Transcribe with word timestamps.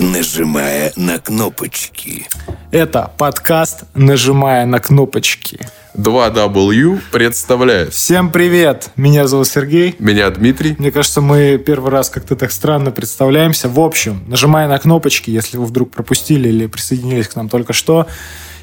нажимая 0.00 0.92
на 0.96 1.18
кнопочки. 1.18 2.26
Это 2.70 3.10
подкаст 3.16 3.84
«Нажимая 3.94 4.64
на 4.66 4.78
кнопочки». 4.78 5.58
2W 5.96 7.00
представляет. 7.10 7.92
Всем 7.92 8.30
привет! 8.30 8.90
Меня 8.94 9.26
зовут 9.26 9.48
Сергей. 9.48 9.96
Меня 9.98 10.30
Дмитрий. 10.30 10.76
Мне 10.78 10.92
кажется, 10.92 11.20
мы 11.20 11.58
первый 11.58 11.90
раз 11.90 12.10
как-то 12.10 12.36
так 12.36 12.52
странно 12.52 12.92
представляемся. 12.92 13.68
В 13.68 13.80
общем, 13.80 14.22
нажимая 14.28 14.68
на 14.68 14.78
кнопочки, 14.78 15.30
если 15.30 15.56
вы 15.56 15.64
вдруг 15.64 15.90
пропустили 15.90 16.48
или 16.48 16.66
присоединились 16.66 17.26
к 17.26 17.34
нам 17.34 17.48
только 17.48 17.72
что, 17.72 18.06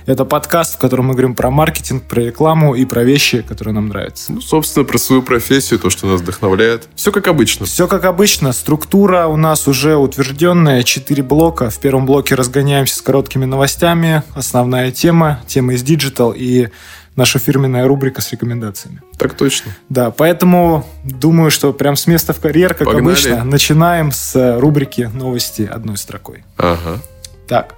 это 0.06 0.26
подкаст, 0.26 0.76
в 0.76 0.78
котором 0.78 1.08
мы 1.08 1.14
говорим 1.14 1.36
про 1.36 1.50
маркетинг, 1.50 2.04
про 2.04 2.22
рекламу 2.22 2.76
и 2.76 2.86
про 2.86 3.04
вещи, 3.04 3.42
которые 3.42 3.74
нам 3.74 3.88
нравятся. 3.88 4.34
Ну, 4.34 4.42
собственно, 4.42 4.86
про 4.86 4.98
свою 4.98 5.22
профессию, 5.22 5.80
то, 5.80 5.90
что 5.90 6.08
нас 6.08 6.22
вдохновляет. 6.22 6.88
Все 6.96 7.12
как 7.12 7.28
обычно. 7.28 7.66
Все 7.66 7.88
как 7.88 8.06
обычно. 8.06 8.54
Структура 8.54 9.28
у 9.28 9.38
нас 9.38 9.68
уже 9.68 9.96
утвержденная. 9.96 10.84
Четыре 10.84 11.24
блока. 11.24 11.70
В 11.70 11.80
первом 11.80 12.06
блоке 12.06 12.36
разгоняемся 12.36 12.98
с 12.98 13.02
короткими 13.02 13.46
новостями. 13.46 14.24
Основная 14.34 14.92
тема. 14.92 15.42
Тема 15.48 15.74
из 15.74 15.84
digital 15.84 16.34
и 16.36 16.70
наша 17.16 17.40
фирменная 17.40 17.88
рубрика 17.88 18.22
с 18.22 18.32
рекомендациями. 18.32 19.02
Так 19.18 19.36
точно. 19.36 19.72
Да, 19.90 20.12
поэтому 20.12 20.86
думаю, 21.04 21.50
что 21.50 21.74
прям 21.74 21.96
с 21.96 22.08
места 22.08 22.34
в 22.34 22.40
карьер, 22.40 22.74
как 22.74 22.88
Погнали. 22.88 23.06
обычно, 23.06 23.44
начинаем 23.44 24.12
с 24.12 24.60
рубрики 24.60 25.10
новости 25.14 25.64
одной 25.64 25.98
строкой. 25.98 26.44
Ага. 26.58 27.02
Так, 27.48 27.76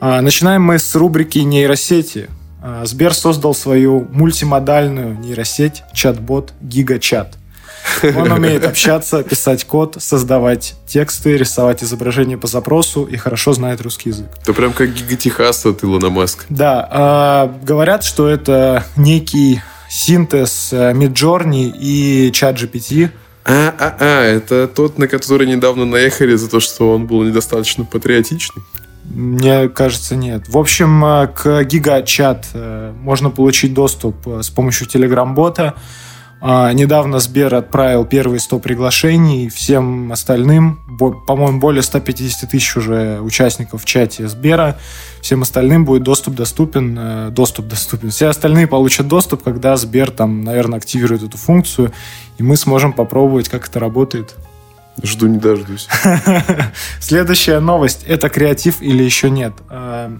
начинаем 0.00 0.62
мы 0.62 0.78
с 0.78 0.94
рубрики 0.94 1.38
нейросети. 1.38 2.28
А, 2.62 2.84
Сбер 2.84 3.14
создал 3.14 3.54
свою 3.54 4.06
мультимодальную 4.10 5.18
нейросеть, 5.18 5.82
чат-бот 5.94 6.52
GigaChat. 6.62 7.28
Он 8.16 8.32
умеет 8.32 8.64
общаться, 8.64 9.22
писать 9.22 9.64
код, 9.64 9.96
создавать 9.98 10.74
тексты, 10.86 11.36
рисовать 11.36 11.82
изображения 11.82 12.36
по 12.36 12.46
запросу 12.46 13.04
и 13.04 13.16
хорошо 13.16 13.52
знает 13.52 13.80
русский 13.80 14.10
язык. 14.10 14.28
Это 14.42 14.52
прям 14.52 14.72
как 14.72 14.92
гигатехас 14.92 15.64
от 15.64 15.82
Илона 15.82 16.10
Маска. 16.10 16.44
Да, 16.50 16.86
а, 16.90 17.58
говорят, 17.62 18.04
что 18.04 18.28
это 18.28 18.84
некий 18.96 19.62
синтез 19.88 20.72
э, 20.72 20.92
Midjourney 20.92 21.74
и 21.76 22.30
ChatGPT. 22.30 23.10
А, 23.44 23.74
а, 23.78 23.96
а, 23.98 24.22
это 24.22 24.68
тот, 24.68 24.98
на 24.98 25.08
который 25.08 25.46
недавно 25.46 25.84
наехали 25.84 26.36
за 26.36 26.48
то, 26.48 26.60
что 26.60 26.92
он 26.94 27.06
был 27.06 27.24
недостаточно 27.24 27.84
патриотичный. 27.84 28.62
Мне 29.04 29.68
кажется, 29.68 30.14
нет. 30.14 30.48
В 30.48 30.56
общем, 30.56 31.04
э, 31.04 31.26
к 31.28 31.64
гигачат 31.64 32.46
э, 32.54 32.92
можно 33.00 33.30
получить 33.30 33.74
доступ 33.74 34.26
э, 34.26 34.42
с 34.42 34.50
помощью 34.50 34.86
Telegram-бота. 34.86 35.74
А, 36.42 36.72
Недавно 36.72 37.18
Сбер 37.18 37.54
отправил 37.54 38.06
первые 38.06 38.40
100 38.40 38.60
приглашений 38.60 39.50
всем 39.50 40.10
остальным, 40.10 40.80
по-моему, 41.26 41.60
более 41.60 41.82
150 41.82 42.48
тысяч 42.48 42.76
уже 42.76 43.20
участников 43.20 43.82
в 43.82 43.84
чате 43.84 44.26
Сбера. 44.26 44.78
Всем 45.20 45.42
остальным 45.42 45.84
будет 45.84 46.02
доступ 46.02 46.36
доступен, 46.36 47.34
доступ 47.34 47.66
доступен. 47.66 48.10
Все 48.10 48.28
остальные 48.28 48.68
получат 48.68 49.06
доступ, 49.06 49.42
когда 49.42 49.76
Сбер 49.76 50.10
там, 50.10 50.42
наверное, 50.42 50.78
активирует 50.78 51.22
эту 51.22 51.36
функцию, 51.36 51.92
и 52.38 52.42
мы 52.42 52.56
сможем 52.56 52.94
попробовать, 52.94 53.50
как 53.50 53.68
это 53.68 53.78
работает. 53.78 54.34
Жду 55.02 55.26
не 55.26 55.38
дождусь. 55.38 55.88
Следующая 57.00 57.60
новость. 57.60 58.04
Это 58.06 58.28
креатив 58.28 58.80
или 58.80 59.02
еще 59.02 59.30
нет? 59.30 59.52
Э, 59.70 60.10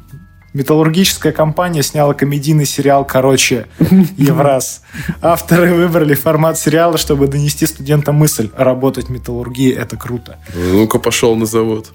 Металлургическая 0.52 1.32
компания 1.32 1.82
сняла 1.82 2.12
комедийный 2.12 2.66
сериал 2.66 3.04
«Короче, 3.04 3.66
Евраз». 4.16 4.82
Авторы 5.22 5.72
выбрали 5.74 6.14
формат 6.14 6.58
сериала, 6.58 6.98
чтобы 6.98 7.28
донести 7.28 7.66
студентам 7.66 8.16
мысль 8.16 8.50
«работать 8.56 9.06
в 9.06 9.10
металлургии– 9.10 9.72
это 9.76 9.96
круто». 9.96 10.38
Ну-ка, 10.54 10.98
пошел 10.98 11.36
на 11.36 11.46
завод. 11.46 11.92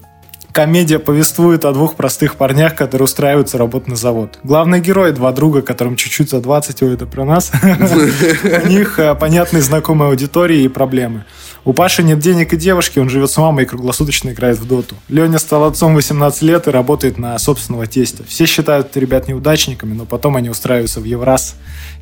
Комедия 0.52 0.98
повествует 0.98 1.66
о 1.66 1.72
двух 1.74 1.96
простых 1.96 2.36
парнях, 2.36 2.74
которые 2.74 3.04
устраиваются 3.04 3.58
работать 3.58 3.88
на 3.88 3.96
завод. 3.96 4.38
Главные 4.42 4.80
герои– 4.80 5.10
два 5.12 5.32
друга, 5.32 5.60
которым 5.60 5.96
чуть-чуть 5.96 6.30
за 6.30 6.40
20, 6.40 6.82
ой, 6.82 6.94
это 6.94 7.04
про 7.04 7.26
нас. 7.26 7.52
У 7.62 8.66
них 8.66 8.98
э, 8.98 9.14
понятные 9.16 9.60
знакомые 9.60 10.08
аудитории 10.08 10.62
и 10.62 10.68
проблемы. 10.68 11.26
У 11.66 11.72
Паши 11.72 12.04
нет 12.04 12.20
денег 12.20 12.52
и 12.52 12.56
девушки, 12.56 13.00
он 13.00 13.08
живет 13.08 13.28
с 13.28 13.36
мамой 13.38 13.64
и 13.64 13.66
круглосуточно 13.66 14.30
играет 14.30 14.56
в 14.56 14.68
доту. 14.68 14.94
Леня 15.08 15.40
стал 15.40 15.64
отцом 15.64 15.96
18 15.96 16.42
лет 16.42 16.68
и 16.68 16.70
работает 16.70 17.18
на 17.18 17.36
собственного 17.40 17.88
тестя. 17.88 18.22
Все 18.22 18.46
считают 18.46 18.96
ребят 18.96 19.26
неудачниками, 19.26 19.92
но 19.92 20.04
потом 20.04 20.36
они 20.36 20.48
устраиваются 20.48 21.00
в 21.00 21.04
Евраз, 21.04 21.56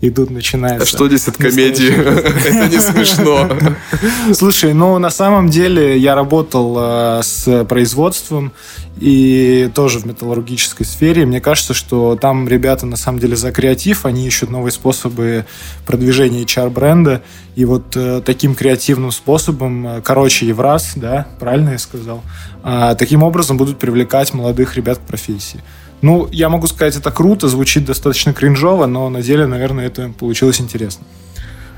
и 0.05 0.11
тут 0.11 0.31
начинается... 0.31 0.83
А 0.83 0.87
что 0.87 1.09
здесь 1.09 1.27
от 1.29 1.39
комедии? 1.39 1.91
Это 1.95 2.69
не 2.69 2.79
смешно. 2.79 3.49
Слушай, 4.35 4.75
ну 4.75 4.99
на 4.99 5.09
самом 5.09 5.49
деле 5.49 5.97
я 5.97 6.15
работал 6.15 6.77
э, 6.79 7.21
с 7.23 7.65
производством 7.65 8.53
и 9.01 9.71
тоже 9.75 10.01
в 10.01 10.05
металлургической 10.05 10.85
сфере. 10.85 11.25
Мне 11.25 11.41
кажется, 11.41 11.73
что 11.73 12.17
там 12.17 12.47
ребята 12.47 12.85
на 12.85 12.97
самом 12.97 13.19
деле 13.19 13.35
за 13.35 13.51
креатив, 13.51 14.05
они 14.05 14.27
ищут 14.27 14.51
новые 14.51 14.73
способы 14.73 15.47
продвижения 15.87 16.43
HR-бренда. 16.43 17.23
И 17.57 17.65
вот 17.65 17.97
э, 17.97 18.21
таким 18.23 18.55
креативным 18.55 19.11
способом, 19.11 19.87
э, 19.87 20.01
короче, 20.03 20.47
Евраз, 20.47 20.93
да, 20.97 21.29
правильно 21.41 21.71
я 21.71 21.79
сказал, 21.79 22.23
таким 22.99 23.23
образом 23.23 23.57
будут 23.57 23.79
привлекать 23.79 24.35
молодых 24.35 24.77
ребят 24.77 24.99
к 24.99 25.03
профессии. 25.03 25.61
Ну, 26.03 26.29
я 26.33 26.49
могу 26.49 26.67
сказать, 26.67 26.97
это 26.97 27.11
круто, 27.11 27.49
звучит 27.49 27.85
достаточно 27.85 28.35
кринжово, 28.35 28.87
но 28.87 29.09
на 29.09 29.23
деле, 29.23 29.47
наверное, 29.47 29.87
это 29.87 30.13
получилось 30.19 30.61
интересно. 30.61 31.05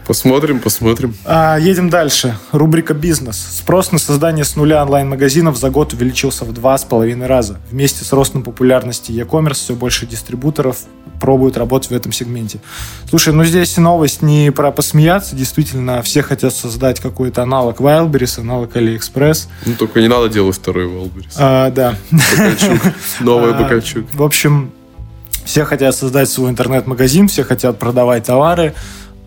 Посмотрим, 0.07 0.61
посмотрим. 0.61 1.17
А, 1.25 1.59
едем 1.59 1.91
дальше. 1.91 2.39
Рубрика 2.53 2.95
«Бизнес». 2.95 3.37
Спрос 3.37 3.91
на 3.91 3.99
создание 3.99 4.45
с 4.45 4.55
нуля 4.55 4.83
онлайн-магазинов 4.85 5.57
за 5.57 5.69
год 5.69 5.95
увеличился 5.95 6.45
в 6.45 6.53
два 6.53 6.79
с 6.79 6.85
половиной 6.85 7.27
раза. 7.27 7.59
Вместе 7.73 8.05
с 8.05 8.13
ростом 8.13 8.45
популярности 8.45 9.11
e-commerce 9.11 9.55
все 9.55 9.75
больше 9.75 10.07
дистрибуторов 10.07 10.79
пробуют 11.21 11.57
работать 11.57 11.91
в 11.91 11.95
этом 11.95 12.13
сегменте. 12.13 12.61
Слушай, 13.09 13.35
ну 13.35 13.43
здесь 13.45 13.77
новость 13.79 14.23
не 14.23 14.53
про 14.53 14.71
посмеяться. 14.71 15.35
Действительно, 15.35 16.01
все 16.03 16.23
хотят 16.23 16.55
создать 16.55 17.01
какой-то 17.01 17.43
аналог 17.43 17.81
Wildberries, 17.81 18.41
аналог 18.41 18.77
AliExpress. 18.77 19.49
Ну, 19.65 19.75
только 19.75 20.01
не 20.01 20.09
надо 20.09 20.29
делать 20.29 20.55
второй 20.55 20.87
Валберис. 20.87 21.35
А, 21.37 21.71
да. 21.73 21.97
Бакальчук. 22.13 22.81
Новый 23.21 23.55
А, 23.55 23.61
Бакальчук. 23.61 24.05
В 24.13 24.23
общем, 24.23 24.71
все 25.45 25.65
хотят 25.65 25.97
создать 25.97 26.29
свой 26.29 26.51
интернет-магазин, 26.51 27.27
все 27.27 27.43
хотят 27.43 27.79
продавать 27.79 28.25
товары. 28.25 28.75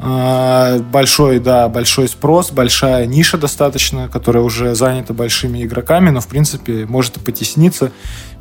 А, 0.01 0.79
Большой, 0.79 1.39
да, 1.39 1.67
большой 1.67 2.07
спрос, 2.07 2.51
большая 2.51 3.05
ниша 3.05 3.37
достаточно, 3.37 4.07
которая 4.07 4.43
уже 4.43 4.73
занята 4.73 5.13
большими 5.13 5.63
игроками, 5.65 6.09
но, 6.09 6.21
в 6.21 6.27
принципе, 6.27 6.85
может 6.85 7.17
и 7.17 7.19
потесниться. 7.19 7.91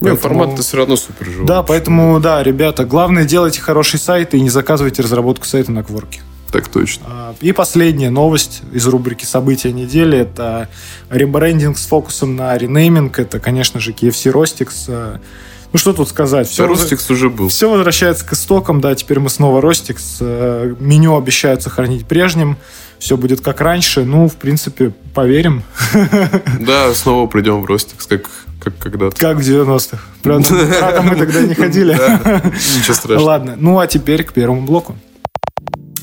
Не, 0.01 0.11
Поэтому- 0.11 0.17
формат-то 0.19 0.63
все 0.63 0.77
равно 0.77 0.97
супер 0.97 1.27
живой. 1.27 1.47
Да, 1.47 1.65
поэтому, 1.65 2.21
да, 2.21 2.43
ребята, 2.45 2.85
главное, 2.85 3.25
делайте 3.25 3.61
хороший 3.61 3.99
сайт 3.99 4.35
и 4.35 4.41
не 4.41 4.51
заказывайте 4.51 5.03
разработку 5.03 5.47
сайта 5.47 5.73
на 5.73 5.83
Кворке. 5.83 6.21
Так 6.53 6.69
точно. 6.69 7.05
А, 7.09 7.35
И 7.41 7.51
последняя 7.53 8.11
новость 8.11 8.63
из 8.73 8.87
рубрики 8.87 9.25
«События 9.25 9.73
недели»— 9.73 10.17
это 10.21 10.69
ребрендинг 11.11 11.77
с 11.77 11.87
фокусом 11.87 12.37
на 12.37 12.57
ренейминг. 12.57 13.19
Это, 13.19 13.41
конечно 13.41 13.81
же, 13.81 13.91
KFC 13.93 14.33
Rostix. 14.33 15.21
Ну, 15.73 15.79
что 15.79 15.93
тут 15.93 16.09
сказать? 16.09 16.49
Все, 16.49 16.67
Рустикс 16.67 17.11
уже 17.11 17.29
был. 17.29 17.49
все 17.49 17.71
возвращается 17.71 18.25
к 18.25 18.33
истокам, 18.33 18.81
да, 18.81 18.95
теперь 18.95 19.19
мы 19.21 19.29
снова 19.29 19.61
Ростикс. 19.61 20.19
Э, 20.21 20.75
Меню 20.81 21.17
обещают 21.17 21.63
сохранить 21.63 22.07
прежним. 22.07 22.57
Все 22.99 23.17
будет 23.17 23.43
как 23.43 23.61
раньше. 23.61 24.05
Ну, 24.05 24.29
в 24.29 24.37
принципе, 24.37 24.93
поверим. 25.15 25.63
Да, 26.61 26.93
снова 26.95 27.27
придем 27.27 27.63
в 27.63 27.67
Ростикс, 27.67 28.07
как, 28.07 28.31
как 28.61 28.79
когда-то. 28.79 29.17
Как 29.17 29.37
в 29.37 29.41
90-х. 29.41 29.99
Правда, 30.23 31.03
мы 31.03 31.17
тогда 31.17 31.43
не 31.43 31.55
ходили. 31.55 31.95
Да, 31.95 32.43
Ничего 32.77 32.95
страшного. 32.95 33.27
Ладно, 33.27 33.55
ну 33.59 33.79
а 33.79 33.87
теперь 33.87 34.25
к 34.25 34.33
первому 34.33 34.63
блоку. 34.63 34.97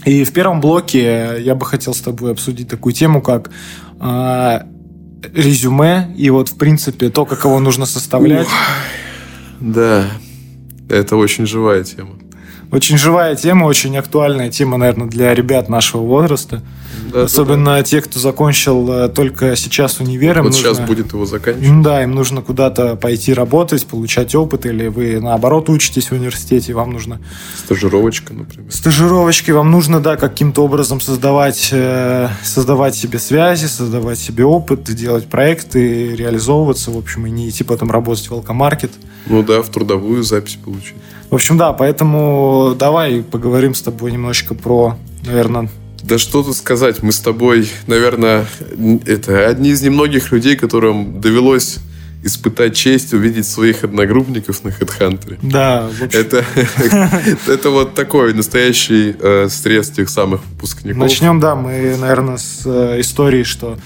И 0.05 0.23
в 0.23 0.31
первом 0.31 0.61
блоке 0.61 1.37
я 1.39 1.55
бы 1.55 1.65
хотел 1.65 1.95
с 1.95 2.01
тобой 2.01 2.31
обсудить 2.31 2.69
такую 2.69 2.93
тему, 2.93 3.23
как 3.23 3.49
а, 3.99 4.67
резюме 5.33 6.13
и 6.15 6.29
вот, 6.29 6.49
в 6.49 6.57
принципе, 6.57 7.09
то, 7.09 7.25
как 7.25 7.43
его 7.43 7.59
нужно 7.59 7.87
составлять. 7.87 8.47
Да, 9.59 10.09
это 10.89 11.15
очень 11.15 11.45
живая 11.45 11.83
тема. 11.83 12.17
Очень 12.71 12.97
живая 12.97 13.35
тема, 13.35 13.65
очень 13.65 13.95
актуальная 13.97 14.49
тема, 14.49 14.77
наверное, 14.77 15.07
для 15.07 15.33
ребят 15.33 15.69
нашего 15.69 16.01
возраста. 16.01 16.61
Да, 17.13 17.23
Особенно 17.23 17.81
те, 17.83 18.01
кто 18.01 18.19
закончил 18.19 18.91
э, 18.91 19.09
только 19.09 19.55
сейчас 19.55 19.99
универ. 19.99 20.41
Вот 20.41 20.53
сейчас 20.55 20.79
нужно- 20.79 20.85
будет 20.87 21.13
его 21.13 21.25
заканчивать. 21.25 21.81
Да, 21.81 22.03
им 22.03 22.11
нужно 22.11 22.41
куда-то 22.41 22.95
пойти 22.95 23.33
работать, 23.33 23.85
получать 23.85 24.33
опыт, 24.35 24.65
или 24.65 24.87
вы 24.87 25.19
наоборот 25.19 25.69
учитесь 25.69 26.09
в 26.09 26.13
университете, 26.13 26.73
вам 26.73 26.91
нужно 26.91 27.19
Стажировочка, 27.63 28.33
например. 28.33 28.71
стажировочки, 28.71 29.51
вам 29.51 29.71
нужно, 29.71 29.99
да, 29.99 30.15
каким-то 30.17 30.63
образом 30.63 30.99
создавать, 30.99 31.69
э, 31.71 32.29
создавать 32.43 32.95
себе 32.95 33.19
связи, 33.19 33.65
создавать 33.67 34.19
себе 34.19 34.45
опыт, 34.45 34.83
делать 34.83 35.27
проекты, 35.27 36.15
реализовываться, 36.15 36.91
в 36.91 36.97
общем, 36.97 37.25
и 37.27 37.29
не 37.29 37.49
идти 37.49 37.63
потом 37.63 37.91
работать 37.91 38.27
в 38.29 38.33
алкомаркет. 38.33 38.91
Ну 39.27 39.41
да, 39.43 39.61
в 39.61 39.69
трудовую 39.69 40.23
запись 40.23 40.57
получить. 40.63 40.95
В 41.35 41.37
общем, 41.37 41.57
да, 41.57 41.73
поэтому 41.73 42.75
давай 42.79 43.21
поговорим 43.21 43.75
с 43.75 43.81
тобой 43.81 44.13
немножечко 44.13 44.53
про, 44.53 44.97
наверное, 45.25 45.67
Да 46.01 46.17
что 46.17 46.43
тут 46.43 46.55
сказать, 46.55 47.03
мы 47.03 47.11
с 47.11 47.19
тобой, 47.19 47.69
наверное, 47.87 48.45
это 49.05 49.45
одни 49.45 49.71
из 49.71 49.81
немногих 49.81 50.31
людей, 50.31 50.55
которым 50.55 51.19
довелось 51.19 51.79
испытать 52.23 52.77
честь 52.77 53.13
увидеть 53.13 53.45
своих 53.45 53.83
одногруппников 53.83 54.63
на 54.63 54.69
HeadHunter. 54.69 55.37
Да, 55.41 55.89
в 55.91 56.03
общем. 56.03 56.21
Это, 56.21 56.45
это 57.47 57.69
вот 57.69 57.95
такой 57.95 58.33
настоящий 58.33 59.13
э, 59.19 59.49
стресс 59.49 59.89
тех 59.89 60.07
самых 60.07 60.39
выпускников. 60.51 61.01
Начнем, 61.01 61.41
да, 61.41 61.55
мы, 61.55 61.97
наверное, 61.97 62.37
с 62.37 62.61
э, 62.63 63.01
истории, 63.01 63.43
что 63.43 63.77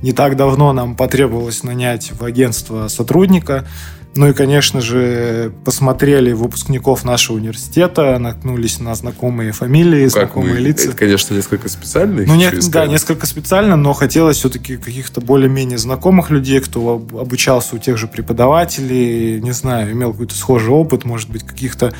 не 0.00 0.12
так 0.14 0.36
давно 0.36 0.72
нам 0.72 0.96
потребовалось 0.96 1.64
нанять 1.64 2.12
в 2.18 2.24
агентство 2.24 2.88
сотрудника. 2.88 3.66
Ну 4.16 4.28
и, 4.28 4.32
конечно 4.32 4.80
же, 4.80 5.52
посмотрели 5.64 6.30
выпускников 6.32 7.04
нашего 7.04 7.36
университета, 7.36 8.16
наткнулись 8.18 8.78
на 8.78 8.94
знакомые 8.94 9.50
фамилии, 9.50 10.04
Как 10.04 10.12
знакомые 10.12 10.54
мы- 10.54 10.60
лица. 10.60 10.88
Это, 10.88 10.96
конечно, 10.96 11.34
несколько 11.34 11.68
специально. 11.68 12.22
Ну, 12.24 12.34
не- 12.36 12.50
да, 12.70 12.86
несколько 12.86 13.26
специально, 13.26 13.74
но 13.76 13.92
хотелось 13.92 14.36
все-таки 14.36 14.76
каких-то 14.76 15.20
более-менее 15.20 15.78
знакомых 15.78 16.30
людей, 16.30 16.60
кто 16.60 16.94
об- 16.94 17.16
обучался 17.16 17.74
у 17.74 17.78
тех 17.78 17.98
же 17.98 18.06
преподавателей, 18.06 19.40
не 19.40 19.52
знаю, 19.52 19.90
имел 19.92 20.12
какой-то 20.12 20.36
схожий 20.36 20.70
опыт, 20.70 21.04
может 21.04 21.28
быть, 21.30 21.42
каких-то 21.44 21.92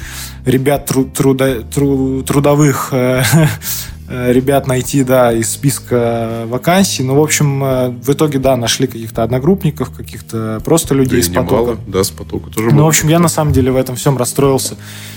ребят 0.46 0.86
тру- 0.86 1.06
труда- 1.06 1.62
тру- 1.62 2.22
трудовых 2.22 2.90
э, 2.92 3.22
ребят 4.08 4.66
найти, 4.66 5.02
да, 5.04 5.32
из 5.32 5.50
списка 5.50 6.44
вакансий. 6.46 7.02
Ну, 7.02 7.14
в 7.14 7.22
общем, 7.22 7.64
э, 7.64 7.88
в 7.90 8.10
итоге, 8.12 8.38
да, 8.38 8.56
нашли 8.56 8.86
каких-то 8.86 9.22
одногруппников, 9.22 9.90
каких-то 9.90 10.60
просто 10.64 10.94
Да 10.94 11.00
людей 11.00 11.18
и 11.18 11.20
из 11.22 11.28
потока. 11.28 11.78
Да, 11.86 12.04
с 12.04 12.10
потока 12.10 12.50
тоже 12.50 12.70
Ну, 12.70 12.84
в 12.84 12.88
общем, 12.88 13.08
я 13.08 13.18
на 13.18 13.28
самом 13.28 13.52
деле 13.52 13.70
в 13.72 13.76
этом 13.76 13.96
всем 13.96 14.16
расстроился, 14.18 14.76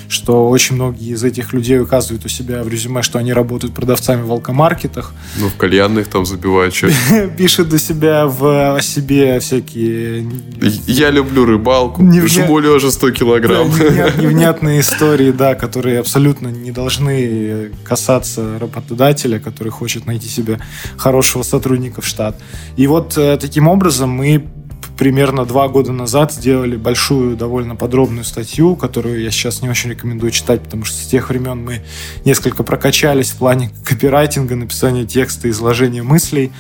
что 0.10 0.48
очень 0.50 0.76
многие 0.76 1.10
из 1.14 1.24
этих 1.24 1.52
людей 1.54 1.80
указывают 1.82 2.24
у 2.26 2.30
себя 2.30 2.64
в 2.64 2.70
резюме, 2.70 3.02
что 3.02 3.20
они 3.20 3.34
работают 3.34 3.74
продавцами 3.74 4.22
в 4.22 4.32
алкомаркетах, 4.32 5.14
Ну, 5.38 5.50
в 5.50 5.56
кальянных 5.56 6.08
там 6.08 6.26
забивают 6.26 6.74
что 6.74 6.88
пишут 7.38 7.74
у 7.74 7.78
себя 7.78 8.26
в 8.26 8.76
о 8.78 8.82
себе 8.82 9.40
всякие 9.42 10.26
Я 10.88 11.10
люблю 11.12 11.46
рыбалку, 11.46 12.02
Не 12.04 12.20
вня- 12.20 12.28
жму 12.46 12.60
лежа 12.60 12.90
100 12.92 13.08
да, 13.10 13.14
килограмм. 13.14 13.68
невня- 13.68 14.12
невнятные 14.22 14.80
истории, 14.80 15.32
да, 15.32 15.56
которые 15.56 16.00
абсолютно 16.00 16.48
не 16.48 16.72
должны 16.72 17.72
касаться 17.84 18.58
работодателя, 18.78 19.40
который 19.40 19.70
хочет 19.70 20.06
найти 20.06 20.28
себе 20.28 20.60
хорошего 20.98 21.44
сотрудника 21.44 22.02
в 22.02 22.08
штат. 22.08 22.36
И 22.78 22.88
вот 22.88 23.18
э, 23.18 23.38
таким 23.38 23.68
образом 23.68 24.10
мы 24.10 24.48
примерно 24.98 25.46
два 25.46 25.68
года 25.68 25.92
назад 25.92 26.34
сделали 26.34 26.76
большую, 26.76 27.38
довольно 27.38 27.76
подробную 27.76 28.24
статью, 28.24 28.76
которую 28.76 29.22
я 29.22 29.32
сейчас 29.32 29.62
не 29.62 29.70
очень 29.70 29.92
рекомендую 29.92 30.32
читать, 30.32 30.64
потому 30.64 30.86
что 30.86 30.98
с 30.98 31.08
тех 31.08 31.30
времен 31.30 31.64
мы 31.64 31.82
несколько 32.26 32.64
прокачались 32.64 33.30
в 33.30 33.38
плане 33.38 33.70
копирайтинга, 33.86 34.56
написания 34.56 35.06
текста, 35.06 35.50
изложения 35.50 36.04
мыслей. 36.04 36.52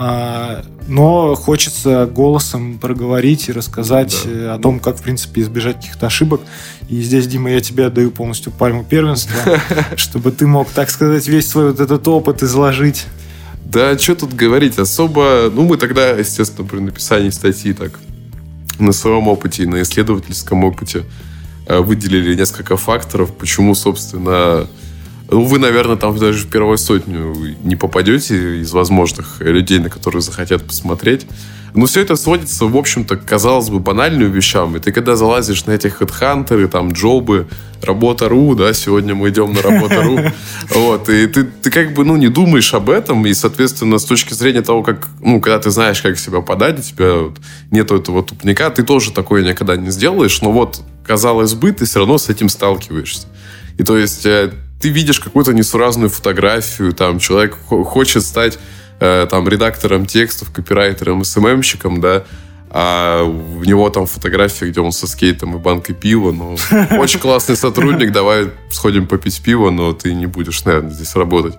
А, 0.00 0.64
Но 0.86 1.34
хочется 1.34 2.06
голосом 2.06 2.78
проговорить 2.78 3.48
и 3.48 3.52
рассказать 3.52 4.16
Да. 4.24 4.30
э, 4.30 4.54
о 4.54 4.58
том, 4.58 4.78
как, 4.78 4.96
в 4.96 5.02
принципе, 5.02 5.40
избежать 5.40 5.76
каких-то 5.76 6.06
ошибок. 6.06 6.40
И 6.88 7.02
здесь, 7.02 7.26
Дима, 7.26 7.50
я 7.50 7.60
тебе 7.60 7.86
отдаю 7.86 8.12
полностью 8.12 8.52
пальму 8.52 8.84
первенства, 8.84 9.34
чтобы 9.96 10.30
ты 10.30 10.46
мог, 10.46 10.68
так 10.70 10.88
сказать, 10.90 11.26
весь 11.26 11.48
свой 11.48 11.72
вот 11.72 11.80
этот 11.80 12.06
опыт 12.06 12.44
изложить. 12.44 13.06
Да, 13.64 13.98
что 13.98 14.14
тут 14.14 14.34
говорить, 14.34 14.78
особо... 14.78 15.50
Ну, 15.52 15.64
мы 15.64 15.76
тогда, 15.76 16.10
естественно, 16.10 16.66
при 16.66 16.78
написании 16.78 17.30
статьи 17.30 17.72
так 17.72 17.98
на 18.78 18.92
своем 18.92 19.26
опыте 19.26 19.64
и 19.64 19.66
на 19.66 19.82
исследовательском 19.82 20.62
опыте 20.62 21.02
э, 21.66 21.80
выделили 21.80 22.36
несколько 22.36 22.76
факторов, 22.76 23.34
почему, 23.36 23.74
собственно... 23.74 24.68
Ну, 25.30 25.44
вы, 25.44 25.58
наверное, 25.58 25.96
там 25.96 26.16
даже 26.16 26.46
в 26.46 26.50
первую 26.50 26.78
сотню 26.78 27.34
не 27.62 27.76
попадете 27.76 28.60
из 28.60 28.72
возможных 28.72 29.40
людей, 29.40 29.78
на 29.78 29.90
которые 29.90 30.22
захотят 30.22 30.64
посмотреть. 30.64 31.26
Но 31.74 31.84
все 31.84 32.00
это 32.00 32.16
сводится, 32.16 32.64
в 32.64 32.76
общем-то, 32.76 33.16
казалось 33.16 33.68
бы, 33.68 33.78
банальным 33.78 34.32
вещам. 34.32 34.74
И 34.76 34.80
ты 34.80 34.90
когда 34.90 35.16
залазишь 35.16 35.66
на 35.66 35.72
эти 35.72 35.88
хедхантеры, 35.88 36.66
там, 36.66 36.92
джобы, 36.92 37.46
работа.ру, 37.82 38.54
да, 38.54 38.72
сегодня 38.72 39.14
мы 39.14 39.28
идем 39.28 39.52
на 39.52 39.60
работа.ру, 39.60 40.18
вот, 40.74 41.08
и 41.10 41.26
ты, 41.26 41.44
ты 41.44 41.70
как 41.70 41.92
бы, 41.92 42.04
ну, 42.04 42.16
не 42.16 42.28
думаешь 42.28 42.72
об 42.72 42.88
этом, 42.88 43.26
и, 43.26 43.34
соответственно, 43.34 43.98
с 43.98 44.04
точки 44.04 44.32
зрения 44.32 44.62
того, 44.62 44.82
как, 44.82 45.08
ну, 45.20 45.40
когда 45.40 45.58
ты 45.58 45.70
знаешь, 45.70 46.00
как 46.00 46.18
себя 46.18 46.40
подать, 46.40 46.78
у 46.78 46.82
тебя 46.82 47.14
вот 47.14 47.36
нету 47.70 47.96
этого 47.96 48.22
тупника, 48.22 48.70
ты 48.70 48.82
тоже 48.82 49.12
такое 49.12 49.44
никогда 49.44 49.76
не 49.76 49.90
сделаешь, 49.90 50.40
но 50.40 50.50
вот, 50.50 50.80
казалось 51.06 51.52
бы, 51.52 51.70
ты 51.72 51.84
все 51.84 51.98
равно 52.00 52.16
с 52.16 52.30
этим 52.30 52.48
сталкиваешься. 52.48 53.26
И 53.76 53.84
то 53.84 53.96
есть 53.96 54.26
э, 54.26 54.50
ты 54.80 54.88
видишь 54.90 55.20
какую-то 55.20 55.52
несуразную 55.52 56.10
фотографию, 56.10 56.92
там 56.92 57.18
человек 57.18 57.56
хо- 57.66 57.84
хочет 57.84 58.22
стать 58.22 58.58
э, 59.00 59.26
там 59.30 59.48
редактором 59.48 60.06
текстов, 60.06 60.50
копирайтером, 60.52 61.24
СММщиком, 61.24 62.00
да, 62.00 62.24
а 62.70 63.24
у 63.24 63.64
него 63.64 63.88
там 63.90 64.06
фотография, 64.06 64.66
где 64.66 64.80
он 64.80 64.92
со 64.92 65.06
скейтом 65.06 65.56
и 65.56 65.58
банкой 65.58 65.94
пива, 65.94 66.32
ну, 66.32 66.56
очень 66.98 67.20
классный 67.20 67.56
сотрудник, 67.56 68.12
давай 68.12 68.50
сходим 68.70 69.06
попить 69.06 69.40
пиво, 69.42 69.70
но 69.70 69.92
ты 69.92 70.12
не 70.14 70.26
будешь, 70.26 70.64
наверное, 70.64 70.90
здесь 70.90 71.14
работать. 71.16 71.54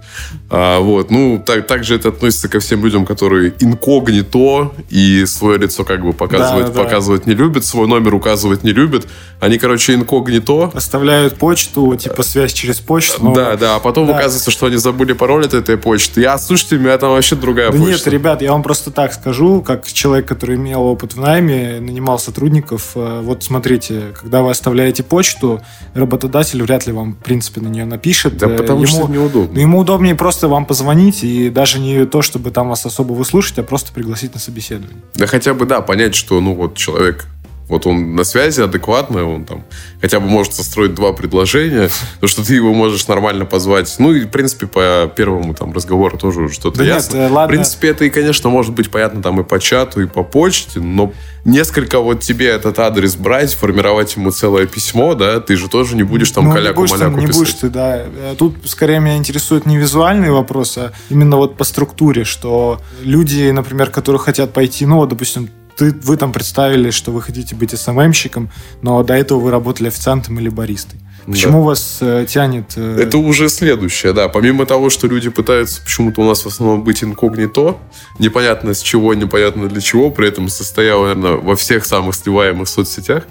А, 0.49 0.79
вот, 0.79 1.09
ну, 1.11 1.41
так, 1.43 1.65
также 1.67 1.95
это 1.95 2.09
относится 2.09 2.47
ко 2.49 2.59
всем 2.59 2.83
людям, 2.83 3.05
которые 3.05 3.53
инкогнито 3.59 4.71
и 4.89 5.25
свое 5.25 5.57
лицо 5.57 5.83
как 5.83 6.01
бы 6.03 6.13
показывать, 6.13 6.67
Да, 6.67 6.71
да. 6.73 6.83
показывать 6.83 7.27
не 7.27 7.33
любят, 7.33 7.65
свой 7.65 7.87
номер 7.87 8.13
указывать 8.15 8.63
не 8.63 8.71
любят. 8.71 9.07
Они, 9.39 9.57
короче, 9.57 9.93
инкогнито, 9.95 10.71
Оставляют 10.73 11.37
почту, 11.37 11.95
типа 11.95 12.23
связь 12.23 12.53
через 12.53 12.79
почту. 12.79 13.23
но- 13.23 13.33
да, 13.33 13.55
да, 13.57 13.75
а 13.75 13.79
потом 13.79 14.07
Да. 14.07 14.15
оказывается, 14.17 14.51
что 14.51 14.67
они 14.67 14.77
забыли 14.77 15.13
пароль 15.13 15.45
от 15.45 15.53
этой 15.53 15.77
почты. 15.77 16.21
Я, 16.21 16.37
слушайте, 16.37 16.75
у 16.75 16.79
меня 16.79 16.97
там 16.97 17.11
вообще 17.11 17.35
другая 17.35 17.71
Да 17.71 17.77
нет, 17.77 17.89
почта. 17.91 18.09
ребят, 18.09 18.41
я 18.41 18.51
вам 18.51 18.63
просто 18.63 18.91
так 18.91 19.13
скажу, 19.13 19.61
как 19.61 19.85
человек, 19.87 20.27
который 20.27 20.55
имел 20.55 20.81
опыт 20.99 21.13
в 21.13 21.19
найме, 21.19 21.79
нанимал 21.79 22.19
сотрудников. 22.19 22.91
э, 22.95 23.21
Вот 23.23 23.43
смотрите, 23.43 24.13
когда 24.19 24.41
вы 24.41 24.51
оставляете 24.51 25.03
почту, 25.03 25.61
работодатель 25.93 26.61
вряд 26.61 26.87
ли 26.87 26.93
вам, 26.93 27.13
в 27.13 27.17
принципе, 27.23 27.61
на 27.61 27.69
нее 27.69 27.85
напишет. 27.85 28.37
Да 28.37 28.47
Э, 28.47 28.57
потому 28.57 28.85
что 28.85 28.97
ему- 28.97 29.05
это 29.05 29.13
неудобно. 29.13 29.49
Ну, 29.53 29.59
ему 29.61 29.79
удобнее 29.79 30.15
просто 30.15 30.47
вам 30.47 30.65
позвонить, 30.65 31.23
и 31.23 31.49
даже 31.49 31.79
не 31.79 32.05
то, 32.05 32.21
чтобы 32.21 32.51
там 32.51 32.69
вас 32.69 32.85
особо 32.85 33.13
выслушать, 33.13 33.57
а 33.59 33.63
просто 33.63 33.93
пригласить 33.93 34.33
на 34.33 34.39
собеседование. 34.39 35.01
Да 35.15 35.25
хотя 35.27 35.53
бы, 35.53 35.65
да, 35.65 35.81
понять, 35.81 36.15
что, 36.15 36.41
ну, 36.41 36.53
вот 36.53 36.75
человек, 36.75 37.25
вот 37.69 37.85
он 37.87 38.15
на 38.15 38.23
связи 38.23 38.61
адекватный, 38.61 39.23
он 39.23 39.45
там 39.45 39.63
хотя 40.01 40.19
бы 40.19 40.27
может 40.27 40.53
состроить 40.53 40.93
два 40.95 41.13
предложения, 41.13 41.89
то, 42.19 42.27
что 42.27 42.43
ты 42.45 42.55
его 42.55 42.73
можешь 42.73 43.07
нормально 43.07 43.45
позвать. 43.45 43.93
Ну, 43.99 44.11
и, 44.13 44.21
в 44.25 44.29
принципе, 44.29 44.67
по 44.67 45.09
первому 45.15 45.53
там 45.53 45.71
разговору 45.71 46.17
тоже 46.17 46.49
что-то 46.49 46.79
Да 46.79 46.83
нет, 46.85 46.95
ясно. 46.95 47.17
э, 47.17 47.29
ладно. 47.29 47.45
В 47.45 47.49
принципе, 47.49 47.89
это 47.89 48.05
и, 48.05 48.09
конечно, 48.09 48.49
может 48.49 48.73
быть 48.73 48.89
понятно 48.89 49.21
там 49.21 49.39
и 49.39 49.43
по 49.43 49.59
чату, 49.59 50.01
и 50.01 50.07
по 50.07 50.23
почте, 50.23 50.79
но 50.79 51.13
несколько 51.45 51.99
вот 51.99 52.19
тебе 52.21 52.47
этот 52.47 52.79
адрес 52.79 53.15
брать, 53.15 53.53
формировать 53.53 54.15
ему 54.15 54.31
целое 54.31 54.65
письмо, 54.65 55.13
да, 55.15 55.39
ты 55.39 55.55
же 55.55 55.69
тоже 55.69 55.95
не 55.95 56.03
будешь 56.03 56.31
там 56.31 56.45
Ну, 56.45 56.49
не 56.51 56.55
каляку-маляку 56.57 57.17
не 57.19 57.27
писать. 57.27 57.39
будешь 57.41 57.53
ты, 57.53 57.69
да. 57.69 57.97
Э, 57.99 58.35
Тут 58.37 58.55
скорее 58.65 58.99
меня 58.99 59.15
интересует 59.17 59.65
не 59.65 59.77
визуальный 59.77 60.31
вопрос, 60.31 60.77
а 60.77 60.91
именно 61.09 61.37
вот 61.37 61.55
по 61.55 61.63
структуре, 61.63 62.23
что 62.23 62.81
люди, 63.03 63.49
например, 63.51 63.89
которые 63.91 64.19
хотят 64.19 64.53
пойти, 64.53 64.85
ну, 64.85 64.95
вот, 64.97 65.09
допустим, 65.09 65.49
ты, 65.79 65.91
вы 66.03 66.17
там 66.17 66.33
представили, 66.33 66.91
что 66.91 67.11
вы 67.11 67.21
хотите 67.21 67.55
быть 67.55 67.71
СММщиком, 67.71 68.49
но 68.81 69.01
до 69.03 69.13
этого 69.13 69.39
вы 69.39 69.49
работали 69.49 69.87
официантом 69.87 70.37
или 70.39 70.49
баристой. 70.49 70.99
Почему 71.25 71.63
вас 71.63 71.99
э, 72.01 72.25
тянет... 72.27 72.73
э, 72.75 73.01
Это 73.01 73.17
уже 73.17 73.49
следующее, 73.49 74.13
да. 74.13 74.27
Помимо 74.27 74.65
того, 74.65 74.89
что 74.89 75.07
люди 75.07 75.29
пытаются 75.29 75.81
почему-то 75.81 76.21
у 76.21 76.25
нас 76.25 76.43
в 76.43 76.47
основном 76.47 76.83
быть 76.83 77.03
инкогнито, 77.03 77.77
непонятно 78.19 78.73
с 78.73 78.81
чего, 78.81 79.13
непонятно 79.13 79.69
для 79.69 79.79
чего, 79.79 80.11
при 80.11 80.27
этом 80.27 80.49
состоял, 80.49 81.01
наверное, 81.01 81.33
во 81.33 81.55
всех 81.55 81.85
самых 81.85 82.15
сливаемых 82.15 82.67
соцсетях, 82.67 83.23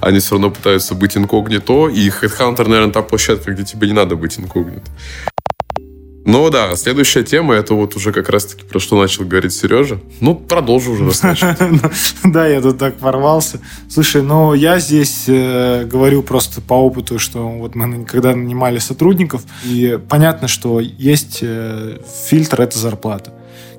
они 0.00 0.18
все 0.18 0.32
равно 0.32 0.50
пытаются 0.50 0.94
быть 0.94 1.16
инкогнито, 1.16 1.88
и 1.88 2.08
Headhunter, 2.08 2.66
наверное, 2.68 2.92
та 2.92 3.02
площадка, 3.02 3.52
где 3.52 3.64
тебе 3.64 3.86
не 3.86 3.94
надо 3.94 4.16
быть 4.16 4.38
инкогнито. 4.40 4.90
Ну 6.24 6.50
да, 6.50 6.76
следующая 6.76 7.24
тема, 7.24 7.54
это 7.54 7.74
вот 7.74 7.96
уже 7.96 8.12
как 8.12 8.28
раз-таки 8.28 8.64
про 8.64 8.78
что 8.78 9.00
начал 9.00 9.24
говорить 9.24 9.52
Сережа. 9.52 10.00
Ну, 10.20 10.36
продолжу 10.36 10.92
уже, 10.92 11.06
раз 11.06 11.22
начал. 11.22 11.48
Да, 12.24 12.46
я 12.46 12.60
тут 12.60 12.78
так 12.78 12.96
порвался. 12.96 13.60
Слушай, 13.88 14.22
ну 14.22 14.54
я 14.54 14.78
здесь 14.78 15.24
э, 15.26 15.84
говорю 15.84 16.22
просто 16.22 16.60
по 16.60 16.74
опыту, 16.74 17.18
что 17.18 17.48
вот 17.48 17.74
мы 17.74 18.04
когда 18.04 18.36
нанимали 18.36 18.78
сотрудников, 18.78 19.42
и 19.64 19.98
понятно, 20.08 20.46
что 20.46 20.78
есть 20.78 21.40
э, 21.42 21.98
фильтр, 22.28 22.60
это 22.60 22.78
зарплата. 22.78 23.32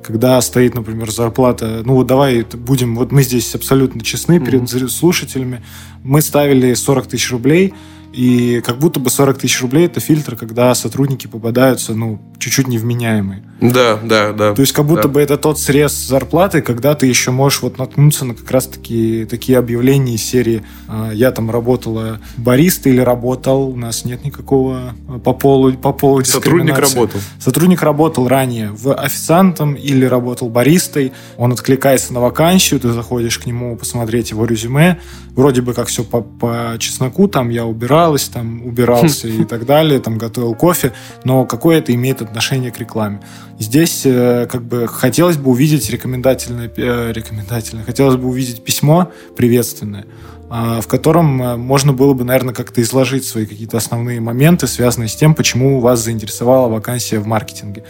Когда 0.04 0.42
стоит, 0.42 0.76
например, 0.76 1.12
зарплата, 1.12 1.82
ну 1.86 1.94
вот 1.96 2.08
давай 2.08 2.44
будем, 2.44 2.98
вот 2.98 3.14
мы 3.14 3.24
здесь 3.24 3.56
абсолютно 3.56 4.02
честны 4.02 4.42
перед 4.42 4.70
слушателями, 4.92 5.64
мы 6.04 6.22
ставили 6.22 6.74
40 6.74 7.08
тысяч 7.08 7.32
рублей, 7.32 7.74
И 8.14 8.62
как 8.62 8.78
будто 8.78 9.00
бы 9.00 9.10
40 9.10 9.40
тысяч 9.40 9.60
рублей– 9.62 9.86
это 9.88 10.00
фильтр, 10.00 10.36
когда 10.36 10.74
сотрудники 10.76 11.26
попадаются, 11.26 11.96
ну, 11.96 12.22
чуть-чуть 12.38 12.68
невменяемые. 12.68 13.44
Да, 13.60 13.98
да, 14.04 14.34
да. 14.34 14.54
То 14.54 14.62
есть 14.62 14.74
как 14.74 14.86
будто 14.86 15.04
да. 15.04 15.10
бы 15.10 15.22
это 15.22 15.38
тот 15.38 15.60
срез 15.60 15.94
зарплаты, 15.94 16.62
когда 16.62 16.96
ты 16.96 17.08
еще 17.08 17.32
можешь 17.32 17.62
вот 17.62 17.78
наткнуться 17.78 18.26
на 18.26 18.36
как 18.36 18.52
раз-таки 18.52 19.26
такие 19.26 19.58
объявления 19.58 20.16
из 20.16 20.24
серии 20.24 20.64
а, 20.88 21.12
«Я 21.12 21.32
там 21.32 21.50
работала 21.50 22.20
бариста 22.38 22.90
или 22.90 23.00
работал, 23.00 23.70
у 23.70 23.76
нас 23.78 24.04
нет 24.04 24.26
никакого 24.26 24.94
а, 25.08 25.20
по 25.20 25.34
полу, 25.34 25.72
по 25.74 25.94
полу 25.94 26.24
Сотрудник 26.26 26.78
работал. 26.78 27.22
Сотрудник 27.40 27.82
работал 27.82 28.28
ранее 28.28 28.72
в 28.72 28.94
официантом 28.94 29.76
или 29.76 30.06
работал 30.06 30.50
баристой, 30.50 31.14
он 31.38 31.54
откликается 31.54 32.14
на 32.14 32.20
вакансию, 32.20 32.80
ты 32.80 32.92
заходишь 32.92 33.40
к 33.40 33.46
нему 33.46 33.78
посмотреть 33.78 34.32
его 34.32 34.46
резюме, 34.46 35.00
вроде 35.36 35.62
бы 35.62 35.74
как 35.74 35.88
все 35.88 36.04
по, 36.04 36.22
по 36.22 36.76
чесноку, 36.80 37.28
там 37.30 37.50
я 37.50 37.66
убиралась, 38.04 38.30
там 38.30 38.66
убирался 38.66 39.28
и 39.42 39.44
так 39.46 39.66
далее, 39.66 40.00
там 40.00 40.18
готовил 40.18 40.56
кофе, 40.56 40.92
но 41.24 41.46
какое 41.46 41.80
это 41.80 41.94
имеет 41.94 42.22
отношение 42.22 42.72
к 42.72 42.80
рекламе? 42.80 43.20
Здесь 43.60 44.02
э, 44.06 44.48
как 44.52 44.64
бы 44.64 44.88
хотелось 44.88 45.38
бы 45.38 45.52
увидеть 45.52 45.90
рекомендательное, 45.90 46.72
э, 46.76 47.12
рекомендательное, 47.12 47.84
хотелось 47.84 48.16
бы 48.16 48.28
увидеть 48.28 48.64
письмо 48.64 49.12
приветственное, 49.36 50.06
в 50.54 50.88
котором 50.88 51.42
э, 51.42 51.58
можно 51.58 51.94
было 51.94 52.14
бы, 52.14 52.24
наверное, 52.26 52.54
как-то 52.54 52.80
изложить 52.84 53.26
свои 53.26 53.48
какие-то 53.48 53.78
основные 53.78 54.22
моменты, 54.22 54.68
связанные 54.68 55.10
с 55.10 55.16
тем, 55.16 55.34
почему 55.34 55.80
вас 55.80 56.04
заинтересовала 56.04 56.68
вакансия 56.68 57.18
в 57.18 57.26
маркетинге. 57.26 57.84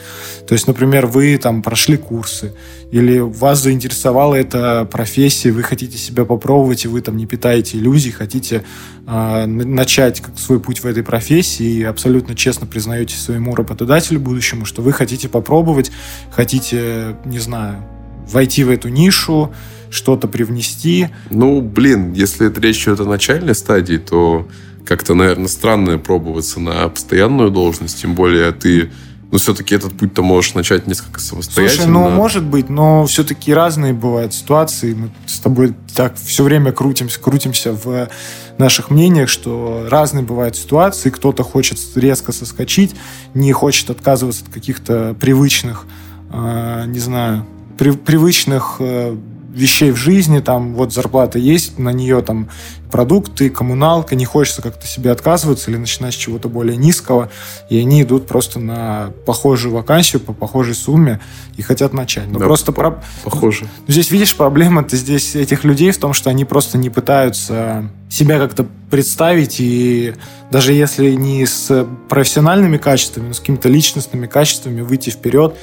То 0.48 0.54
есть, 0.54 0.66
например, 0.66 1.08
вы 1.08 1.38
там 1.38 1.62
прошли 1.62 1.98
курсы, 1.98 2.54
или 2.90 3.20
вас 3.20 3.60
заинтересовала 3.60 4.36
эта 4.36 4.86
профессия, 4.86 5.52
вы 5.52 5.62
хотите 5.62 5.98
себя 5.98 6.24
попробовать, 6.24 6.86
и 6.86 6.88
вы 6.88 7.02
там 7.02 7.18
не 7.18 7.26
питаете 7.26 7.78
иллюзий, 7.78 8.12
хотите 8.12 8.64
э, 9.08 9.46
начать 9.46 10.22
свой 10.38 10.62
путь 10.62 10.84
в 10.84 10.86
этой 10.86 11.04
профессии 11.04 11.66
и 11.66 11.84
абсолютно 11.84 12.34
честно 12.34 12.66
признаете 12.66 13.18
своему 13.18 13.56
работодателю 13.56 14.22
будущему, 14.22 14.64
что 14.64 14.82
вы 14.82 14.94
хотите 14.94 15.28
попробовать, 15.28 15.92
хотите, 16.32 17.18
не 17.26 17.40
знаю, 17.40 17.84
войти 18.32 18.64
в 18.64 18.70
эту 18.70 18.88
нишу, 18.88 19.52
что-то 19.94 20.28
привнести. 20.28 21.10
Ну, 21.30 21.62
блин, 21.62 22.14
если 22.14 22.48
это 22.48 22.60
речь 22.60 22.84
идет 22.84 23.00
о 23.02 23.06
начальной 23.06 23.56
стадии, 23.56 23.98
то 23.98 24.48
как-то, 24.86 25.14
наверное, 25.14 25.48
странно 25.48 25.98
пробоваться 25.98 26.60
на 26.60 26.90
постоянную 26.90 27.52
должность, 27.52 28.02
тем 28.02 28.16
более 28.16 28.52
ты 28.52 28.90
но 29.34 29.40
все-таки 29.40 29.74
этот 29.74 29.98
путь 29.98 30.14
ты 30.14 30.22
можешь 30.22 30.54
начать 30.54 30.86
несколько 30.86 31.20
самостоятельно. 31.20 31.86
Слушай, 31.86 31.92
ну, 31.92 32.10
может 32.12 32.44
быть, 32.44 32.70
но 32.70 33.08
все-таки 33.08 33.52
разные 33.52 33.92
бывают 33.92 34.32
ситуации. 34.32 34.94
Мы 34.94 35.10
с 35.26 35.40
тобой 35.40 35.74
так 35.96 36.16
все 36.24 36.44
время 36.44 36.72
крутимся, 36.72 37.20
крутимся 37.20 37.74
в 37.74 38.10
наших 38.60 38.92
мнениях, 38.92 39.30
что 39.30 39.88
разные 39.90 40.24
бывают 40.24 40.56
ситуации. 40.56 41.10
Кто-то 41.10 41.42
хочет 41.42 41.80
резко 41.96 42.32
соскочить, 42.32 42.94
не 43.34 43.52
хочет 43.54 43.90
отказываться 43.90 44.44
от 44.46 44.54
каких-то 44.54 45.16
привычных, 45.20 45.86
э, 46.32 46.84
не 46.86 47.00
знаю, 47.00 47.48
при, 47.80 47.90
привычных 47.90 48.76
э, 48.78 49.18
вещей 49.54 49.92
в 49.92 49.96
жизни, 49.96 50.40
там 50.40 50.74
вот 50.74 50.94
зарплата 50.94 51.38
есть, 51.40 51.78
на 51.78 51.90
нее 51.90 52.22
там 52.22 52.50
продукты, 52.92 53.50
коммуналка, 53.50 54.16
не 54.16 54.26
хочется 54.26 54.62
как-то 54.62 54.86
себе 54.86 55.12
отказываться 55.12 55.72
или 55.72 55.78
начинать 55.78 56.14
с 56.14 56.18
чего-то 56.18 56.48
более 56.50 56.78
низкого, 56.78 57.30
и 57.70 57.80
они 57.80 58.04
идут 58.04 58.28
просто 58.28 58.60
на 58.60 59.12
похожую 59.26 59.74
вакансию 59.74 60.22
по 60.22 60.34
похожей 60.34 60.76
сумме 60.76 61.20
и 61.58 61.62
хотят 61.62 61.94
начать. 61.94 62.28
Но 62.28 62.40
да, 62.40 62.46
просто 62.46 62.72
по- 62.72 62.92
про... 62.92 63.04
похоже. 63.24 63.68
Здесь, 63.88 64.12
видишь, 64.12 64.36
проблема-то 64.36 64.96
здесь 64.96 65.36
этих 65.36 65.64
людей 65.64 65.92
в 65.92 65.98
том, 65.98 66.14
что 66.14 66.30
они 66.30 66.46
просто 66.46 66.78
не 66.78 66.90
пытаются 66.90 67.90
себя 68.10 68.38
как-то 68.38 68.68
представить, 68.92 69.60
и 69.60 70.14
даже 70.52 70.74
если 70.74 71.14
не 71.14 71.46
с 71.46 71.88
профессиональными 72.10 72.78
качествами, 72.78 73.30
но 73.30 73.34
с 73.34 73.40
какими-то 73.40 73.70
личностными 73.70 74.28
качествами 74.28 74.82
выйти 74.82 75.10
вперед, 75.10 75.56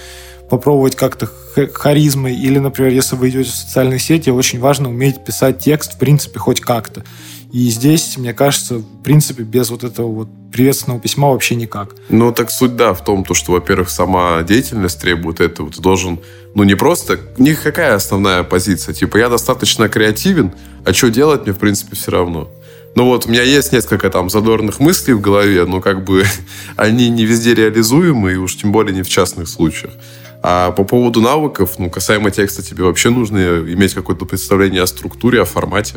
попробовать 0.51 0.97
как-то 0.97 1.31
харизмой, 1.73 2.35
или, 2.35 2.59
например, 2.59 2.93
если 2.93 3.17
вы 3.17 3.31
идете 3.31 3.51
в 3.51 3.55
социальные 3.55 4.01
сети, 4.01 4.31
очень 4.31 4.59
важно 4.59 4.91
уметь 4.91 5.25
писать 5.25 5.61
текст, 5.61 5.95
в 5.95 5.99
принципе, 5.99 6.39
хоть 6.39 6.61
как-то. 6.61 7.05
И 7.53 7.69
здесь, 7.71 8.17
мне 8.17 8.33
кажется, 8.33 8.79
в 8.79 9.03
принципе, 9.03 9.45
без 9.45 9.71
вот 9.71 9.85
этого 9.85 10.09
вот 10.09 10.29
приветственного 10.53 11.01
письма 11.01 11.31
вообще 11.31 11.55
никак. 11.55 11.95
Ну, 12.09 12.33
так 12.33 12.51
суть, 12.51 12.77
да, 12.77 12.95
в 12.95 13.05
том, 13.05 13.25
то, 13.25 13.35
что, 13.35 13.53
во-первых, 13.53 13.91
сама 13.91 14.43
деятельность 14.43 15.01
требует 15.01 15.41
этого. 15.41 15.71
Ты 15.71 15.81
должен, 15.81 16.21
ну, 16.55 16.65
не 16.65 16.75
просто... 16.75 17.19
Не 17.39 17.55
какая 17.55 17.95
основная 17.95 18.43
позиция? 18.43 18.93
Типа, 18.93 19.17
я 19.17 19.29
достаточно 19.29 19.89
креативен, 19.89 20.53
а 20.85 20.93
что 20.93 21.11
делать 21.11 21.43
мне, 21.43 21.53
в 21.53 21.59
принципе, 21.59 21.97
все 21.97 22.11
равно. 22.11 22.51
Ну 22.97 23.05
вот, 23.05 23.27
у 23.27 23.29
меня 23.29 23.43
есть 23.43 23.73
несколько 23.73 24.11
там 24.11 24.31
задорных 24.31 24.81
мыслей 24.81 25.15
в 25.15 25.21
голове, 25.21 25.65
но 25.65 25.81
как 25.81 26.05
бы 26.05 26.25
они 26.77 27.09
не 27.09 27.25
везде 27.25 27.55
реализуемы, 27.55 28.33
и 28.33 28.37
уж 28.37 28.57
тем 28.57 28.73
более 28.73 28.95
не 28.95 29.03
в 29.03 29.09
частных 29.09 29.49
случаях. 29.49 29.93
А 30.43 30.71
по 30.73 30.85
поводу 30.85 31.21
навыков, 31.21 31.73
ну, 31.79 31.91
касаемо 31.91 32.31
текста, 32.31 32.63
тебе 32.63 32.85
вообще 32.85 33.11
нужно 33.11 33.39
иметь 33.39 33.95
какое-то 33.95 34.25
представление 34.25 34.83
о 34.83 34.87
структуре, 34.87 35.43
о 35.43 35.45
формате. 35.45 35.97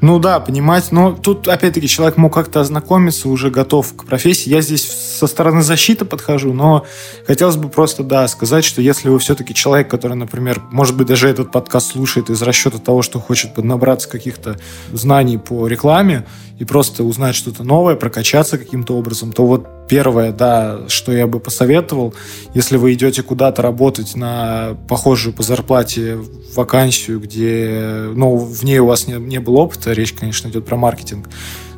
Ну 0.00 0.18
да, 0.18 0.38
понимать. 0.38 0.92
Но 0.92 1.12
тут, 1.12 1.48
опять-таки, 1.48 1.88
человек 1.88 2.18
мог 2.18 2.34
как-то 2.34 2.60
ознакомиться, 2.60 3.28
уже 3.28 3.50
готов 3.50 3.94
к 3.96 4.04
профессии. 4.04 4.50
Я 4.50 4.60
здесь 4.60 4.86
со 4.86 5.26
стороны 5.26 5.62
защиты 5.62 6.04
подхожу, 6.04 6.52
но 6.52 6.84
хотелось 7.26 7.56
бы 7.56 7.70
просто, 7.70 8.02
да, 8.02 8.28
сказать, 8.28 8.64
что 8.64 8.82
если 8.82 9.08
вы 9.08 9.18
все-таки 9.18 9.54
человек, 9.54 9.88
который, 9.88 10.14
например, 10.14 10.60
может 10.70 10.94
быть, 10.94 11.06
даже 11.06 11.28
этот 11.28 11.50
подкаст 11.52 11.92
слушает 11.92 12.28
из 12.28 12.42
расчета 12.42 12.78
того, 12.78 13.00
что 13.00 13.18
хочет 13.18 13.54
поднабраться 13.54 14.08
каких-то 14.08 14.58
знаний 14.92 15.38
по 15.38 15.66
рекламе 15.68 16.26
и 16.58 16.64
просто 16.64 17.02
узнать 17.02 17.34
что-то 17.34 17.64
новое, 17.64 17.94
прокачаться 17.94 18.58
каким-то 18.58 18.96
образом, 18.96 19.32
то 19.32 19.46
вот 19.46 19.66
первое, 19.88 20.32
да, 20.32 20.80
что 20.88 21.12
я 21.12 21.26
бы 21.26 21.40
посоветовал, 21.40 22.14
если 22.54 22.76
вы 22.76 22.94
идете 22.94 23.22
куда-то 23.22 23.62
работать 23.62 24.16
на 24.16 24.76
похожую 24.88 25.34
по 25.34 25.42
зарплате 25.42 26.18
вакансию, 26.54 27.20
где, 27.20 28.08
ну, 28.14 28.36
в 28.36 28.64
ней 28.64 28.78
у 28.78 28.86
вас 28.86 29.06
не, 29.06 29.14
не 29.14 29.40
было 29.40 29.58
опыта, 29.58 29.92
речь, 29.92 30.12
конечно, 30.12 30.48
идет 30.48 30.64
про 30.64 30.76
маркетинг, 30.76 31.28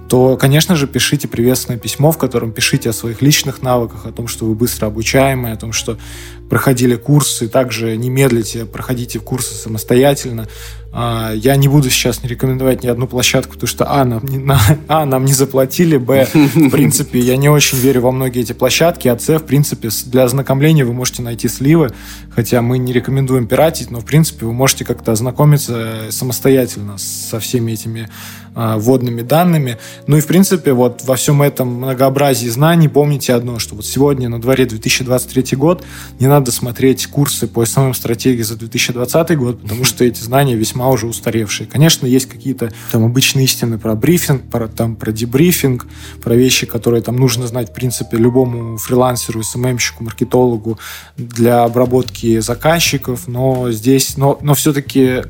то, 0.09 0.37
конечно 0.37 0.77
же, 0.77 0.87
пишите 0.87 1.27
приветственное 1.27 1.79
письмо, 1.79 2.13
в 2.13 2.19
котором 2.19 2.53
пишите 2.53 2.91
о 2.91 2.93
своих 2.93 3.23
личных 3.23 3.63
навыках, 3.63 4.07
о 4.07 4.13
том, 4.13 4.29
что 4.29 4.45
вы 4.47 4.55
быстро 4.55 4.87
обучаемые, 4.87 5.55
о 5.55 5.57
том, 5.57 5.73
что 5.73 5.99
проходили 6.49 6.95
курсы, 6.95 7.49
также 7.49 7.97
не 7.97 8.09
медлите, 8.09 8.67
проходите 8.67 9.19
курсы 9.19 9.55
самостоятельно. 9.55 10.47
А, 10.99 11.31
я 11.35 11.57
не 11.57 11.69
буду 11.69 11.91
сейчас 11.91 12.23
не 12.23 12.29
рекомендовать 12.31 12.83
ни 12.83 12.89
одну 12.89 13.07
площадку, 13.07 13.53
потому 13.53 13.69
что 13.69 13.85
а, 13.87 14.03
нам 14.07 14.25
не, 14.25 14.39
на, 14.45 14.59
а, 14.89 15.05
нам 15.05 15.27
не 15.27 15.35
заплатили, 15.35 15.99
б, 15.99 16.27
в 16.33 16.71
принципе, 16.71 17.19
я 17.19 17.37
не 17.37 17.51
очень 17.51 17.77
верю 17.77 18.01
во 18.01 18.13
многие 18.13 18.41
эти 18.41 18.55
площадки, 18.55 19.07
а 19.07 19.19
с, 19.19 19.29
в 19.29 19.45
принципе, 19.45 19.91
для 20.07 20.25
ознакомления 20.25 20.87
вы 20.87 20.95
можете 20.95 21.21
найти 21.21 21.49
сливы, 21.49 21.91
хотя 22.31 22.63
мы 22.63 22.79
не 22.79 22.95
рекомендуем 22.95 23.47
пиратить, 23.47 23.91
но, 23.91 24.01
в 24.01 24.07
принципе, 24.07 24.47
вы 24.47 24.55
можете 24.55 24.87
как-то 24.87 25.13
ознакомиться 25.13 26.07
самостоятельно 26.09 26.97
со 26.97 27.41
всеми 27.41 27.73
этими 27.73 28.09
а, 28.59 28.79
вводными 28.79 29.21
данными. 29.21 29.77
Ну 30.07 30.17
и, 30.17 30.21
в 30.23 30.27
принципе, 30.27 30.73
вот 30.73 31.03
во 31.05 31.17
всем 31.17 31.43
этом 31.43 31.75
многообразии 31.75 32.49
знаний 32.49 32.89
помните 32.89 33.35
одно, 33.35 33.59
что 33.59 33.75
вот 33.75 33.85
сегодня 33.85 34.31
на 34.31 34.41
дворе 34.41 34.65
2023 34.65 35.59
год, 35.59 35.85
не 36.19 36.27
надо 36.27 36.51
смотреть 36.53 37.07
курсы 37.07 37.49
по 37.49 37.67
SMM 37.67 37.93
стратегии 37.93 38.41
за 38.41 38.57
2020 38.57 39.37
год, 39.37 39.61
потому 39.61 39.85
что 39.85 40.05
эти 40.05 40.23
знания 40.23 40.55
весьма 40.55 40.86
уже 40.89 41.07
устаревшие. 41.07 41.67
Конечно, 41.67 42.07
есть 42.07 42.27
какие-то 42.27 42.71
там 42.91 43.05
обычные 43.05 43.45
истины 43.45 43.79
про 43.79 43.95
брифинг, 43.95 44.51
про, 44.51 44.69
там, 44.69 44.97
про 44.97 45.13
дебрифинг, 45.13 45.87
про 46.23 46.35
вещи, 46.35 46.67
которые 46.67 47.03
там 47.03 47.17
нужно 47.17 47.47
знать, 47.47 47.71
в 47.71 47.75
принципе, 47.75 48.17
любому 48.17 48.77
фрилансеру, 48.79 49.43
SMM 49.43 49.59
щику, 49.59 50.05
маркетологу 50.05 50.79
для 51.17 51.65
обработки 51.65 52.39
заказчиков, 52.41 53.29
но 53.29 53.71
здесь, 53.71 54.17
но, 54.17 54.39
но 54.43 54.55
все-таки 54.55 55.23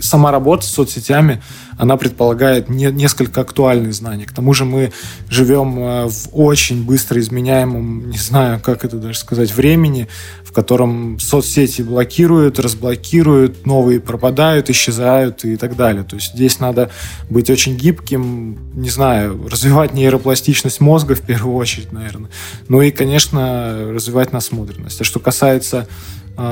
сама 0.00 0.30
работа 0.30 0.64
с 0.64 0.70
соцсетями, 0.70 1.42
она 1.76 1.96
предполагает 1.96 2.68
не, 2.68 2.86
несколько 2.90 3.40
актуальные 3.40 3.92
знания. 3.92 4.24
К 4.24 4.32
тому 4.32 4.54
же 4.54 4.64
мы 4.64 4.92
живем 5.28 5.78
э, 5.78 6.08
в 6.08 6.28
очень 6.32 6.84
быстро 6.84 7.20
изменяемом, 7.20 8.10
не 8.10 8.18
знаю, 8.18 8.60
как 8.60 8.84
это 8.84 8.96
даже 8.96 9.18
сказать, 9.18 9.52
времени, 9.52 10.08
в 10.44 10.52
котором 10.52 11.18
соцсети 11.18 11.82
блокируют, 11.82 12.58
разблокируют, 12.58 13.66
новые 13.66 14.00
пропадают, 14.00 14.70
исчезают 14.70 15.44
и 15.44 15.56
так 15.56 15.76
далее. 15.76 16.04
То 16.04 16.16
есть 16.16 16.32
здесь 16.34 16.60
надо 16.60 16.90
быть 17.28 17.50
очень 17.50 17.76
гибким, 17.76 18.58
не 18.74 18.88
знаю, 18.88 19.48
развивать 19.48 19.92
нейропластичность 19.94 20.80
мозга 20.80 21.14
в 21.14 21.20
первую 21.20 21.56
очередь, 21.56 21.92
наверное. 21.92 22.30
Ну 22.68 22.80
и, 22.80 22.90
конечно, 22.90 23.92
развивать 23.92 24.32
насмотренность. 24.32 25.00
А 25.00 25.04
что 25.04 25.20
касается 25.20 25.88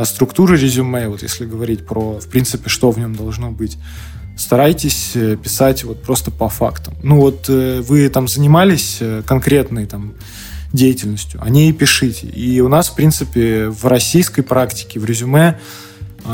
структуры 0.05 0.57
резюме, 0.57 1.09
вот 1.09 1.23
если 1.23 1.45
говорить 1.45 1.87
про, 1.87 2.21
в 2.21 2.29
принципе, 2.29 2.69
что 2.69 2.91
в 2.91 2.99
нем 2.99 3.15
должно 3.15 3.51
быть, 3.51 3.79
старайтесь 4.37 5.13
писать 5.43 5.85
вот 5.85 6.03
просто 6.03 6.31
по 6.31 6.49
фактам. 6.49 6.95
Ну 7.03 7.21
вот 7.21 7.49
вы 7.49 8.09
там 8.09 8.29
занимались 8.29 9.01
конкретной 9.27 9.87
там 9.87 10.15
деятельностью, 10.73 11.43
о 11.43 11.51
ней 11.51 11.73
пишите. 11.73 12.27
И 12.29 12.61
у 12.61 12.69
нас, 12.69 12.89
в 12.89 12.95
принципе, 12.95 13.69
в 13.69 13.85
российской 13.87 14.43
практике, 14.43 14.99
в 15.01 15.05
резюме 15.05 15.59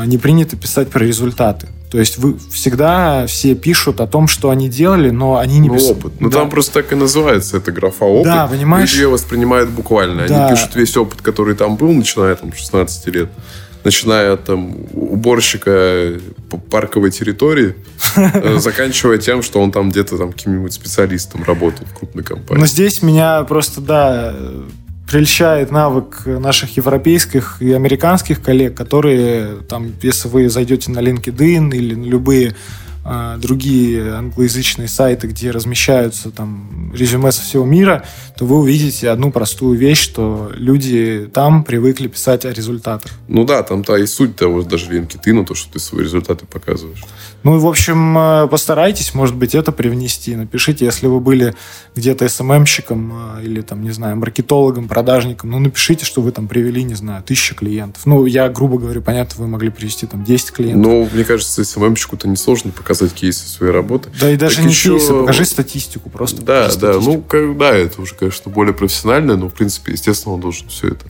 не 0.05 0.17
принято 0.17 0.55
писать 0.55 0.89
про 0.89 1.03
результаты. 1.03 1.67
То 1.89 1.97
есть 1.97 2.19
вы 2.19 2.37
всегда 2.51 3.25
все 3.25 3.55
пишут 3.55 3.99
о 3.99 4.05
том, 4.05 4.27
что 4.27 4.51
они 4.51 4.69
делали, 4.69 5.09
но 5.09 5.37
они 5.37 5.57
не 5.57 5.69
ну, 5.69 5.75
писали. 5.75 5.93
опыт. 5.93 6.13
Ну, 6.19 6.29
да. 6.29 6.39
там 6.39 6.49
просто 6.49 6.73
так 6.73 6.91
и 6.91 6.95
называется 6.95 7.57
эта 7.57 7.71
графа 7.71 8.05
опыт. 8.05 8.25
Да, 8.25 8.47
понимаешь? 8.47 8.91
Люди 8.91 9.01
ее 9.01 9.09
воспринимают 9.09 9.69
буквально. 9.71 10.27
Да. 10.27 10.45
Они 10.45 10.55
пишут 10.55 10.75
весь 10.75 10.95
опыт, 10.95 11.21
который 11.21 11.55
там 11.55 11.77
был, 11.77 11.91
начиная 11.91 12.35
там 12.35 12.53
16 12.53 13.07
лет. 13.07 13.29
Начиная 13.83 14.33
от 14.33 14.43
там, 14.43 14.75
уборщика 14.91 16.19
парковой 16.69 17.11
территории, 17.11 17.75
э, 18.15 18.59
заканчивая 18.59 19.17
тем, 19.17 19.41
что 19.41 19.61
он 19.61 19.71
там 19.71 19.89
где-то 19.89 20.17
там 20.17 20.33
каким-нибудь 20.33 20.73
специалистом 20.73 21.43
работал 21.43 21.87
в 21.87 21.97
крупной 21.97 22.23
компании. 22.23 22.59
Но 22.59 22.67
здесь 22.67 23.01
меня 23.01 23.43
просто, 23.45 23.79
да, 23.79 24.35
прельщает 25.09 25.71
навык 25.71 26.25
наших 26.25 26.77
европейских 26.77 27.57
и 27.61 27.73
американских 27.73 28.41
коллег, 28.43 28.75
которые, 28.75 29.57
там, 29.67 29.91
если 30.03 30.27
вы 30.27 30.49
зайдете 30.49 30.91
на 30.91 30.99
LinkedIn 30.99 31.71
или 31.75 31.95
на 31.95 32.05
любые 32.05 32.55
другие 33.37 34.13
англоязычные 34.13 34.87
сайты, 34.87 35.27
где 35.27 35.51
размещаются 35.51 36.31
там 36.31 36.91
резюме 36.93 37.31
со 37.31 37.41
всего 37.41 37.65
мира, 37.65 38.05
то 38.37 38.45
вы 38.45 38.57
увидите 38.57 39.09
одну 39.09 39.31
простую 39.31 39.77
вещь, 39.77 40.01
что 40.01 40.51
люди 40.53 41.29
там 41.33 41.63
привыкли 41.63 42.07
писать 42.07 42.45
о 42.45 42.51
результатах. 42.51 43.11
Ну 43.27 43.45
да, 43.45 43.63
там-то 43.63 43.95
и 43.95 44.05
суть 44.05 44.35
того 44.35 44.61
даже 44.63 44.91
LinkedIn, 44.91 45.45
то, 45.45 45.55
что 45.55 45.73
ты 45.73 45.79
свои 45.79 46.03
результаты 46.03 46.45
показываешь. 46.45 47.03
Ну 47.43 47.55
и, 47.55 47.59
в 47.59 47.67
общем, 47.67 48.17
э, 48.17 48.47
постарайтесь, 48.47 49.13
может 49.13 49.35
быть, 49.35 49.55
это 49.55 49.71
привнести. 49.71 50.35
Напишите, 50.35 50.85
если 50.85 51.07
вы 51.07 51.19
были 51.19 51.55
где-то 51.95 52.27
СММщиком 52.27 53.37
э, 53.37 53.43
или, 53.45 53.61
там, 53.61 53.81
не 53.81 53.91
знаю, 53.91 54.17
маркетологом, 54.17 54.87
продажником, 54.87 55.51
ну, 55.51 55.59
напишите, 55.59 56.05
что 56.05 56.21
вы 56.21 56.31
там 56.31 56.47
привели, 56.47 56.83
не 56.83 56.95
знаю, 56.95 57.23
тысячу 57.23 57.55
клиентов. 57.55 58.05
Ну, 58.05 58.25
я, 58.25 58.49
грубо 58.49 58.77
говоря, 58.77 58.99
понятно, 58.99 59.35
вы 59.43 59.47
могли 59.47 59.69
привести 59.69 60.05
там 60.05 60.23
10 60.23 60.51
клиентов. 60.51 60.83
Ну, 60.83 61.09
мне 61.13 61.23
кажется, 61.23 61.63
СММщику-то 61.63 62.27
несложно 62.27 62.71
показать 62.71 62.98
кейсы 63.07 63.47
своей 63.47 63.71
работы. 63.71 64.09
Да 64.19 64.29
и 64.29 64.35
даже 64.35 64.57
так 64.57 64.65
не 64.65 64.71
еще... 64.71 64.97
кейсы, 64.97 65.13
покажи 65.13 65.45
статистику 65.45 66.09
просто. 66.09 66.41
Да, 66.41 66.69
да, 66.75 66.93
ну, 66.93 67.21
как, 67.21 67.57
да, 67.57 67.75
это 67.75 68.01
уже, 68.01 68.15
конечно, 68.15 68.51
более 68.51 68.73
профессионально, 68.73 69.37
но, 69.37 69.49
в 69.49 69.53
принципе, 69.53 69.93
естественно, 69.93 70.35
он 70.35 70.41
должен 70.41 70.67
все 70.69 70.89
это 70.89 71.05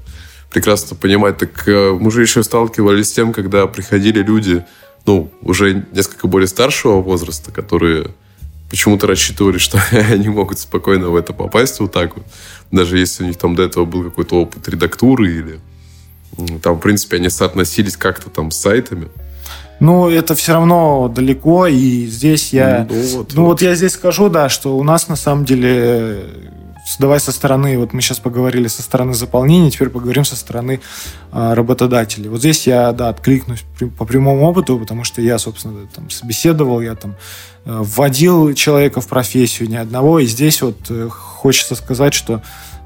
прекрасно 0.51 0.95
понимать. 0.95 1.37
Так 1.37 1.67
э, 1.67 1.97
мы 1.99 2.11
же 2.11 2.21
еще 2.21 2.43
сталкивались 2.43 3.09
с 3.09 3.13
тем, 3.13 3.33
когда 3.33 3.65
приходили 3.67 4.21
люди, 4.21 4.65
ну, 5.05 5.31
уже 5.41 5.85
несколько 5.91 6.27
более 6.27 6.47
старшего 6.47 7.01
возраста, 7.01 7.51
которые 7.51 8.11
почему-то 8.69 9.07
рассчитывали, 9.07 9.57
что 9.59 9.81
они 9.91 10.29
могут 10.29 10.59
спокойно 10.59 11.09
в 11.09 11.15
это 11.15 11.33
попасть 11.33 11.79
вот 11.79 11.91
так 11.91 12.15
вот. 12.15 12.25
Даже 12.71 12.97
если 12.97 13.23
у 13.23 13.27
них 13.27 13.37
там 13.37 13.55
до 13.55 13.63
этого 13.63 13.85
был 13.85 14.03
какой-то 14.03 14.35
опыт 14.35 14.67
редактуры 14.67 15.31
или 15.31 15.59
там, 16.61 16.77
в 16.77 16.79
принципе, 16.79 17.17
они 17.17 17.29
соотносились 17.29 17.97
как-то 17.97 18.29
там 18.29 18.51
с 18.51 18.57
сайтами. 18.57 19.09
Ну, 19.79 20.09
это 20.09 20.35
все 20.35 20.53
равно 20.53 21.07
далеко, 21.07 21.67
и 21.67 22.05
здесь 22.05 22.53
я... 22.53 22.85
Ну, 22.89 22.95
вот, 22.95 23.33
ну 23.33 23.41
вот. 23.43 23.49
вот 23.49 23.61
я 23.61 23.75
здесь 23.75 23.93
скажу, 23.93 24.29
да, 24.29 24.49
что 24.49 24.77
у 24.77 24.83
нас 24.83 25.07
на 25.07 25.15
самом 25.15 25.45
деле 25.45 26.25
давай 26.97 27.19
со 27.19 27.31
стороны, 27.31 27.77
вот 27.77 27.93
мы 27.93 28.01
сейчас 28.01 28.19
поговорили 28.19 28.67
со 28.67 28.81
стороны 28.81 29.13
заполнения, 29.13 29.69
теперь 29.69 29.89
поговорим 29.89 30.25
со 30.25 30.35
стороны 30.35 30.81
э, 31.31 31.53
работодателей. 31.53 32.29
Вот 32.29 32.39
здесь 32.39 32.65
я, 32.65 32.91
да, 32.93 33.09
откликнусь 33.09 33.63
по 33.97 34.05
прямому 34.05 34.47
опыту, 34.47 34.79
потому 34.79 35.03
что 35.03 35.21
я, 35.21 35.37
собственно, 35.37 35.87
там 35.93 36.09
собеседовал, 36.09 36.81
я 36.81 36.95
там 36.95 37.15
э, 37.65 37.79
вводил 37.81 38.53
человека 38.53 39.01
в 39.01 39.07
профессию, 39.07 39.69
ни 39.69 39.75
одного, 39.75 40.19
и 40.19 40.25
здесь 40.25 40.61
вот 40.61 40.77
э, 40.89 41.09
хочется 41.09 41.75
сказать, 41.75 42.13
что 42.13 42.35
а, 42.35 42.41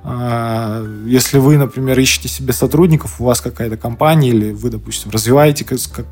если 0.05 1.37
вы, 1.37 1.57
например, 1.57 1.97
ищете 1.97 2.27
себе 2.27 2.51
сотрудников, 2.51 3.21
у 3.21 3.23
вас 3.23 3.39
какая-то 3.39 3.77
компания, 3.77 4.29
или 4.29 4.51
вы, 4.51 4.69
допустим, 4.69 5.11
развиваете 5.11 5.65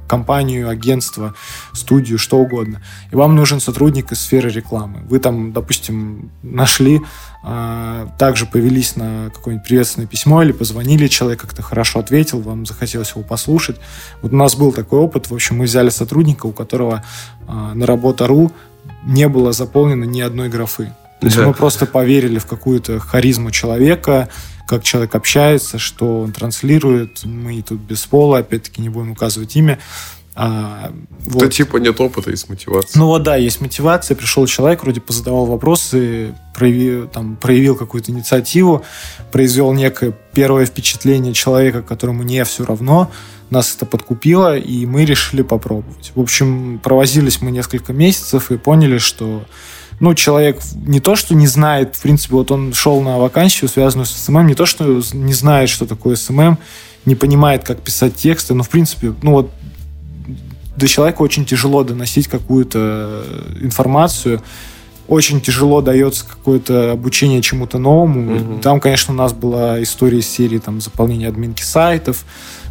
компанию, 0.08 0.70
агентство, 0.70 1.36
студию, 1.74 2.18
что 2.18 2.38
угодно, 2.38 2.82
и 3.12 3.16
вам 3.16 3.36
нужен 3.36 3.60
сотрудник 3.60 4.14
из 4.14 4.22
сферы 4.22 4.50
рекламы. 4.50 5.02
Вы 5.10 5.20
там, 5.20 5.52
допустим, 5.52 6.32
нашли, 6.42 7.02
а, 7.44 8.08
также 8.18 8.46
повелись 8.46 8.96
на 8.96 9.30
какое-нибудь 9.34 9.68
приветственное 9.68 10.08
письмо 10.08 10.42
или 10.42 10.54
позвонили, 10.54 11.08
человек 11.08 11.42
как-то 11.42 11.62
хорошо 11.62 12.00
ответил, 12.00 12.40
вам 12.40 12.66
захотелось 12.66 13.12
его 13.12 13.24
послушать. 13.24 13.78
Вот 14.22 14.32
у 14.32 14.36
нас 14.36 14.56
был 14.56 14.72
такой 14.72 15.00
опыт. 15.00 15.30
В 15.30 15.34
общем, 15.34 15.58
мы 15.58 15.66
взяли 15.66 15.90
сотрудника, 15.90 16.46
у 16.46 16.54
которого 16.54 17.04
а, 17.48 17.74
на 17.74 17.86
работа.ру 17.86 18.52
не 19.04 19.28
было 19.28 19.52
заполнено 19.52 20.06
ни 20.06 20.22
одной 20.22 20.50
графы. 20.50 20.94
То 21.22 21.28
есть 21.28 21.38
да. 21.38 21.46
мы 21.46 21.54
просто 21.54 21.86
поверили 21.86 22.40
в 22.40 22.48
какую-то 22.48 23.00
харизму 23.00 23.52
человека, 23.52 24.28
как 24.68 24.84
человек 24.84 25.14
общается, 25.14 25.78
что 25.78 26.22
он 26.22 26.32
транслирует. 26.32 27.24
Мы 27.26 27.62
тут 27.62 27.80
без 27.80 28.06
пола, 28.08 28.40
опять-таки, 28.40 28.82
не 28.82 28.90
будем 28.90 29.12
указывать 29.12 29.56
имя. 29.56 29.78
А, 30.34 30.92
вот. 31.26 31.44
Это 31.44 31.52
типа 31.52 31.78
нет 31.78 32.02
опыта, 32.02 32.32
есть 32.32 32.50
мотивация. 32.50 32.98
Ну 32.98 33.06
вот 33.06 33.22
да, 33.22 33.36
есть 33.36 33.62
мотивация. 33.62 34.16
Пришел 34.16 34.48
человек, 34.48 34.82
вроде 34.82 35.00
позадавал 35.00 35.46
вопросы, 35.46 36.34
проявил, 36.56 37.08
там, 37.08 37.36
проявил 37.36 37.76
какую-то 37.76 38.12
инициативу, 38.12 38.84
произвел 39.32 39.74
некое 39.74 40.18
первое 40.34 40.66
впечатление 40.66 41.34
человека, 41.34 41.84
которому 41.84 42.24
не 42.24 42.44
все 42.46 42.66
равно. 42.66 43.12
Нас 43.52 43.76
это 43.76 43.86
подкупило, 43.86 44.58
и 44.58 44.88
мы 44.88 45.06
решили 45.06 45.44
попробовать. 45.44 46.14
В 46.16 46.20
общем, 46.20 46.80
провозились 46.80 47.42
мы 47.42 47.52
несколько 47.52 47.94
месяцев 47.94 48.50
и 48.50 48.58
поняли, 48.58 48.98
что 48.98 49.46
ну, 50.02 50.16
человек 50.16 50.60
не 50.88 51.00
то, 51.00 51.16
что 51.16 51.36
не 51.36 51.46
знает, 51.46 51.96
в 51.96 52.02
принципе, 52.02 52.34
вот 52.34 52.50
он 52.52 52.74
шел 52.74 53.02
на 53.02 53.20
вакансию, 53.20 53.70
связанную 53.70 54.08
с 54.08 54.12
SMM, 54.12 54.48
не 54.48 54.56
то, 54.56 54.66
что 54.66 55.00
не 55.14 55.34
знает, 55.34 55.70
что 55.70 55.86
такое 55.86 56.16
SMM, 56.16 56.58
не 57.06 57.16
понимает, 57.16 57.64
как 57.64 57.82
писать 57.82 58.16
тексты, 58.16 58.56
но, 58.56 58.64
в 58.64 58.70
принципе, 58.70 59.14
ну, 59.22 59.32
вот 59.32 59.52
до 60.76 60.88
человека 60.88 61.22
очень 61.22 61.46
тяжело 61.46 61.84
доносить 61.84 62.28
какую-то 62.28 63.24
информацию, 63.62 64.42
очень 65.08 65.40
тяжело 65.40 65.82
дается 65.82 66.26
какое-то 66.26 66.92
обучение 66.92 67.44
чему-то 67.44 67.78
новому. 67.78 68.36
Угу. 68.56 68.62
Там, 68.62 68.80
конечно, 68.80 69.14
у 69.14 69.18
нас 69.18 69.34
была 69.34 69.84
история 69.84 70.18
из 70.18 70.28
серии 70.28 70.58
там, 70.58 70.82
заполнения 70.82 71.28
админки 71.28 71.62
сайтов, 71.62 72.26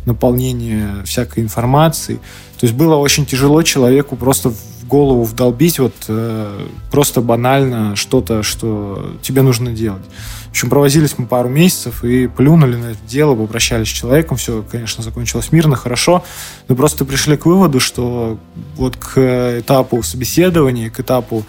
наполнение 0.04 1.04
всякой 1.04 1.44
информации. 1.44 2.16
То 2.58 2.66
есть 2.66 2.74
было 2.74 2.96
очень 2.96 3.24
тяжело 3.24 3.62
человеку 3.62 4.16
просто 4.16 4.52
голову 4.90 5.22
вдолбить 5.24 5.78
вот 5.78 5.94
э, 6.08 6.66
просто 6.90 7.20
банально 7.20 7.96
что-то, 7.96 8.42
что 8.42 9.14
тебе 9.22 9.42
нужно 9.42 9.70
делать. 9.70 10.02
В 10.48 10.50
общем, 10.50 10.68
провозились 10.68 11.14
мы 11.16 11.26
пару 11.26 11.48
месяцев 11.48 12.04
и 12.04 12.26
плюнули 12.26 12.76
на 12.76 12.86
это 12.86 12.98
дело, 13.06 13.36
попрощались 13.36 13.86
с 13.86 13.92
человеком, 13.92 14.36
все, 14.36 14.64
конечно, 14.68 15.02
закончилось 15.02 15.52
мирно, 15.52 15.76
хорошо, 15.76 16.24
но 16.68 16.74
просто 16.74 17.04
пришли 17.04 17.36
к 17.36 17.46
выводу, 17.46 17.78
что 17.78 18.38
вот 18.76 18.96
к 18.96 19.60
этапу 19.60 20.02
собеседования, 20.02 20.90
к 20.90 20.98
этапу 20.98 21.44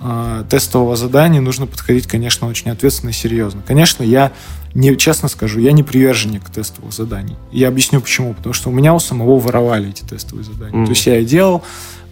э, 0.00 0.44
тестового 0.50 0.94
задания 0.94 1.40
нужно 1.40 1.66
подходить, 1.66 2.06
конечно, 2.06 2.46
очень 2.46 2.70
ответственно 2.70 3.10
и 3.10 3.14
серьезно. 3.14 3.62
Конечно, 3.66 4.02
я 4.02 4.32
не, 4.74 4.96
честно 4.96 5.28
скажу, 5.28 5.60
я 5.60 5.72
не 5.72 5.82
приверженник 5.82 6.48
тестовых 6.50 6.92
заданий. 6.92 7.36
Я 7.50 7.68
объясню 7.68 8.00
почему. 8.00 8.34
Потому 8.34 8.52
что 8.54 8.70
у 8.70 8.72
меня 8.72 8.94
у 8.94 9.00
самого 9.00 9.38
воровали 9.38 9.90
эти 9.90 10.02
тестовые 10.02 10.44
задания. 10.44 10.82
Mm. 10.82 10.84
То 10.86 10.90
есть 10.90 11.06
я 11.06 11.18
и 11.18 11.24
делал, 11.24 11.62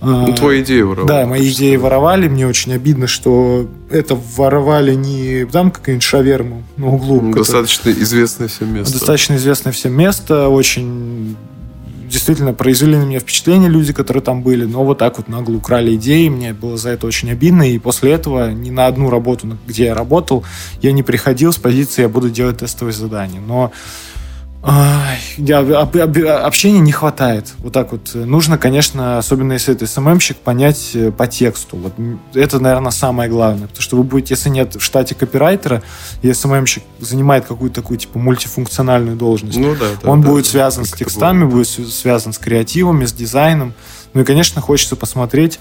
ну, 0.01 0.35
твои 0.35 0.63
идеи 0.63 0.81
воровали. 0.81 1.09
Да, 1.09 1.27
мои 1.27 1.51
идеи 1.51 1.77
воровали. 1.77 2.29
Мне 2.29 2.47
очень 2.47 2.73
обидно, 2.73 3.07
что 3.07 3.69
это 3.91 4.19
воровали 4.37 4.95
не 4.95 5.45
там 5.45 5.71
какую-нибудь 5.71 6.05
шаверму 6.05 6.63
на 6.77 6.89
углу. 6.89 7.21
Ну, 7.21 7.35
достаточно 7.35 7.91
известное 7.91 8.49
всем 8.49 8.75
место. 8.75 8.95
Достаточно 8.95 9.35
известное 9.37 9.73
всем 9.73 9.93
место. 9.93 10.49
Очень 10.49 11.37
действительно 12.11 12.53
произвели 12.53 12.97
на 12.97 13.05
меня 13.05 13.21
впечатление 13.21 13.71
люди, 13.71 13.93
которые 13.93 14.23
там 14.23 14.43
были, 14.43 14.65
но 14.65 14.85
вот 14.85 14.99
так 14.99 15.17
вот 15.19 15.29
нагло 15.29 15.55
украли 15.55 15.95
идеи, 15.95 16.29
мне 16.29 16.53
было 16.53 16.77
за 16.77 16.91
это 16.91 17.07
очень 17.07 17.31
обидно, 17.31 17.63
и 17.63 17.79
после 17.79 18.13
этого 18.13 18.51
ни 18.51 18.71
на 18.71 18.87
одну 18.87 19.11
работу, 19.11 19.57
где 19.67 19.85
я 19.85 19.95
работал, 19.95 20.45
я 20.83 20.93
не 20.93 21.03
приходил 21.03 21.53
с 21.53 21.57
позиции 21.57 22.03
«я 22.03 22.09
буду 22.09 22.29
делать 22.29 22.59
тестовые 22.59 22.93
задания». 22.93 23.41
Но 23.41 23.73
общения 26.45 26.81
не 26.81 26.93
хватает. 26.93 27.55
Вот 27.59 27.73
так 27.73 27.93
вот. 27.93 28.15
Нужно, 28.15 28.59
конечно, 28.59 29.17
особенно 29.17 29.55
если 29.55 29.75
это 29.75 29.87
СММщик, 29.87 30.37
понять 30.37 30.91
э, 30.95 31.11
по 31.11 31.27
тексту. 31.27 31.79
Вот 31.79 31.95
это, 32.35 32.61
наверное, 32.61 32.91
самое 32.91 33.31
главное. 33.31 33.69
Потому 33.69 33.83
что 33.83 33.97
вы 33.97 34.03
будете, 34.03 34.35
если 34.35 34.51
нет 34.51 34.77
в 34.77 34.83
штате 34.83 35.15
копирайтера, 35.15 35.83
и 36.21 36.31
СММщик 36.31 36.83
занимает 36.99 37.47
какую-то 37.47 37.81
такую, 37.81 37.99
типа, 37.99 38.19
мультифункциональную 38.19 39.17
должность, 39.17 39.57
ну, 39.57 39.75
да, 39.75 39.87
да, 40.03 40.11
он 40.11 40.21
да, 40.21 40.29
будет 40.29 40.45
да, 40.45 40.51
связан 40.51 40.85
с 40.85 40.93
текстами, 40.93 41.45
будет 41.45 41.69
связан 41.69 42.35
с 42.35 42.39
креативами, 42.39 43.07
с 43.07 43.13
дизайном. 43.15 43.73
Ну 44.13 44.21
и, 44.21 44.25
конечно, 44.25 44.61
хочется 44.61 44.95
посмотреть, 44.95 45.59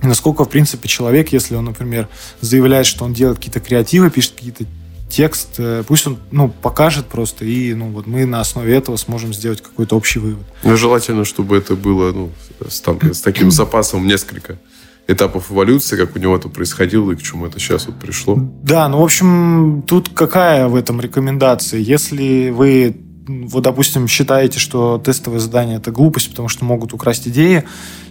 насколько, 0.00 0.44
в 0.44 0.48
принципе, 0.48 0.88
человек, 0.88 1.32
если 1.32 1.54
он, 1.54 1.66
например, 1.66 2.08
заявляет, 2.40 2.86
что 2.86 3.04
он 3.04 3.12
делает 3.12 3.38
какие-то 3.38 3.60
креативы, 3.60 4.08
пишет 4.10 4.32
какие-то 4.36 4.64
текст, 5.10 5.56
э, 5.58 5.82
пусть 5.86 6.06
он 6.06 6.18
ну, 6.30 6.48
покажет 6.48 7.06
просто, 7.06 7.44
и 7.44 7.74
ну, 7.74 7.90
вот 7.90 8.06
мы 8.06 8.24
на 8.24 8.40
основе 8.40 8.74
этого 8.74 8.96
сможем 8.96 9.34
сделать 9.34 9.60
какой-то 9.60 9.96
общий 9.96 10.18
вывод. 10.18 10.46
Ну, 10.62 10.76
желательно, 10.76 11.24
чтобы 11.24 11.56
это 11.56 11.74
было 11.74 12.12
ну, 12.12 12.30
с, 12.66 12.80
там, 12.80 12.98
с 13.02 13.20
таким 13.20 13.50
запасом 13.50 14.06
несколько 14.06 14.58
этапов 15.06 15.50
эволюции, 15.50 15.96
как 15.96 16.16
у 16.16 16.18
него 16.18 16.36
это 16.36 16.48
происходило 16.48 17.12
и 17.12 17.16
к 17.16 17.22
чему 17.22 17.46
это 17.46 17.58
сейчас 17.58 17.86
вот 17.86 17.98
пришло. 17.98 18.38
Да, 18.62 18.88
ну, 18.88 19.00
в 19.00 19.04
общем, 19.04 19.82
тут 19.86 20.10
какая 20.10 20.68
в 20.68 20.76
этом 20.76 21.00
рекомендация? 21.00 21.80
Если 21.80 22.50
вы 22.50 22.96
вот, 23.26 23.62
допустим, 23.62 24.08
считаете, 24.08 24.58
что 24.58 24.98
тестовое 24.98 25.40
задание 25.40 25.76
это 25.76 25.90
глупость, 25.90 26.30
потому 26.30 26.48
что 26.48 26.64
могут 26.64 26.92
украсть 26.92 27.28
идеи, 27.28 27.64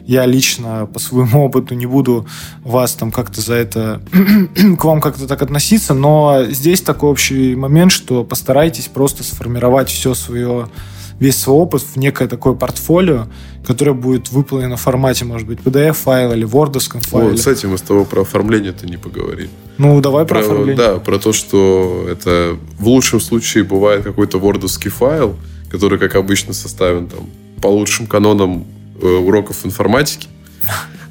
я 0.06 0.26
лично 0.26 0.88
по 0.92 1.00
своему 1.00 1.46
опыту 1.46 1.76
не 1.76 1.86
буду 1.86 2.28
вас 2.64 2.94
там 2.94 3.12
как-то 3.12 3.42
за 3.42 3.56
это 3.56 4.02
к 4.78 4.84
вам 4.84 5.02
как-то 5.02 5.28
так 5.28 5.42
относиться, 5.42 5.94
но 5.94 6.46
здесь 6.50 6.82
такой 6.82 7.10
общий 7.10 7.56
момент, 7.56 7.92
что 7.92 8.24
постарайтесь 8.24 8.88
просто 8.88 9.24
сформировать 9.24 9.90
все 9.90 10.14
свое 10.14 10.70
весь 11.20 11.38
свой 11.38 11.58
опыт 11.58 11.82
в 11.82 11.98
некое 11.98 12.28
такое 12.28 12.54
портфолио, 12.54 13.28
которое 13.66 13.94
будет 13.94 14.32
выполнено 14.32 14.78
в 14.78 14.82
формате, 14.82 15.26
может 15.26 15.48
быть, 15.48 15.60
PDF-файла 15.60 16.34
или 16.34 16.48
word 16.48 16.80
файле. 17.02 17.30
Вот, 17.30 17.38
кстати, 17.38 17.66
мы 17.66 17.78
с 17.78 17.82
тобой 17.82 18.06
про 18.06 18.22
оформление-то 18.22 18.88
не 18.88 18.98
поговорили. 18.98 19.50
Ну, 19.78 20.00
давай 20.02 20.26
про, 20.26 20.36
про 20.36 20.46
оформление. 20.46 20.76
Да, 20.76 20.98
про 20.98 21.20
то, 21.20 21.34
что 21.34 22.08
это 22.10 22.58
в 22.78 22.88
лучшем 22.88 23.20
случае 23.20 23.64
бывает 23.64 24.04
какой-то 24.04 24.38
word 24.38 24.68
файл, 24.90 25.36
который, 25.70 26.00
как 26.00 26.16
обычно, 26.16 26.54
составлен 26.54 27.08
там 27.08 27.30
по 27.62 27.68
лучшим 27.68 28.08
канонам 28.08 28.66
э, 29.02 29.08
уроков 29.08 29.66
информатики. 29.66 30.28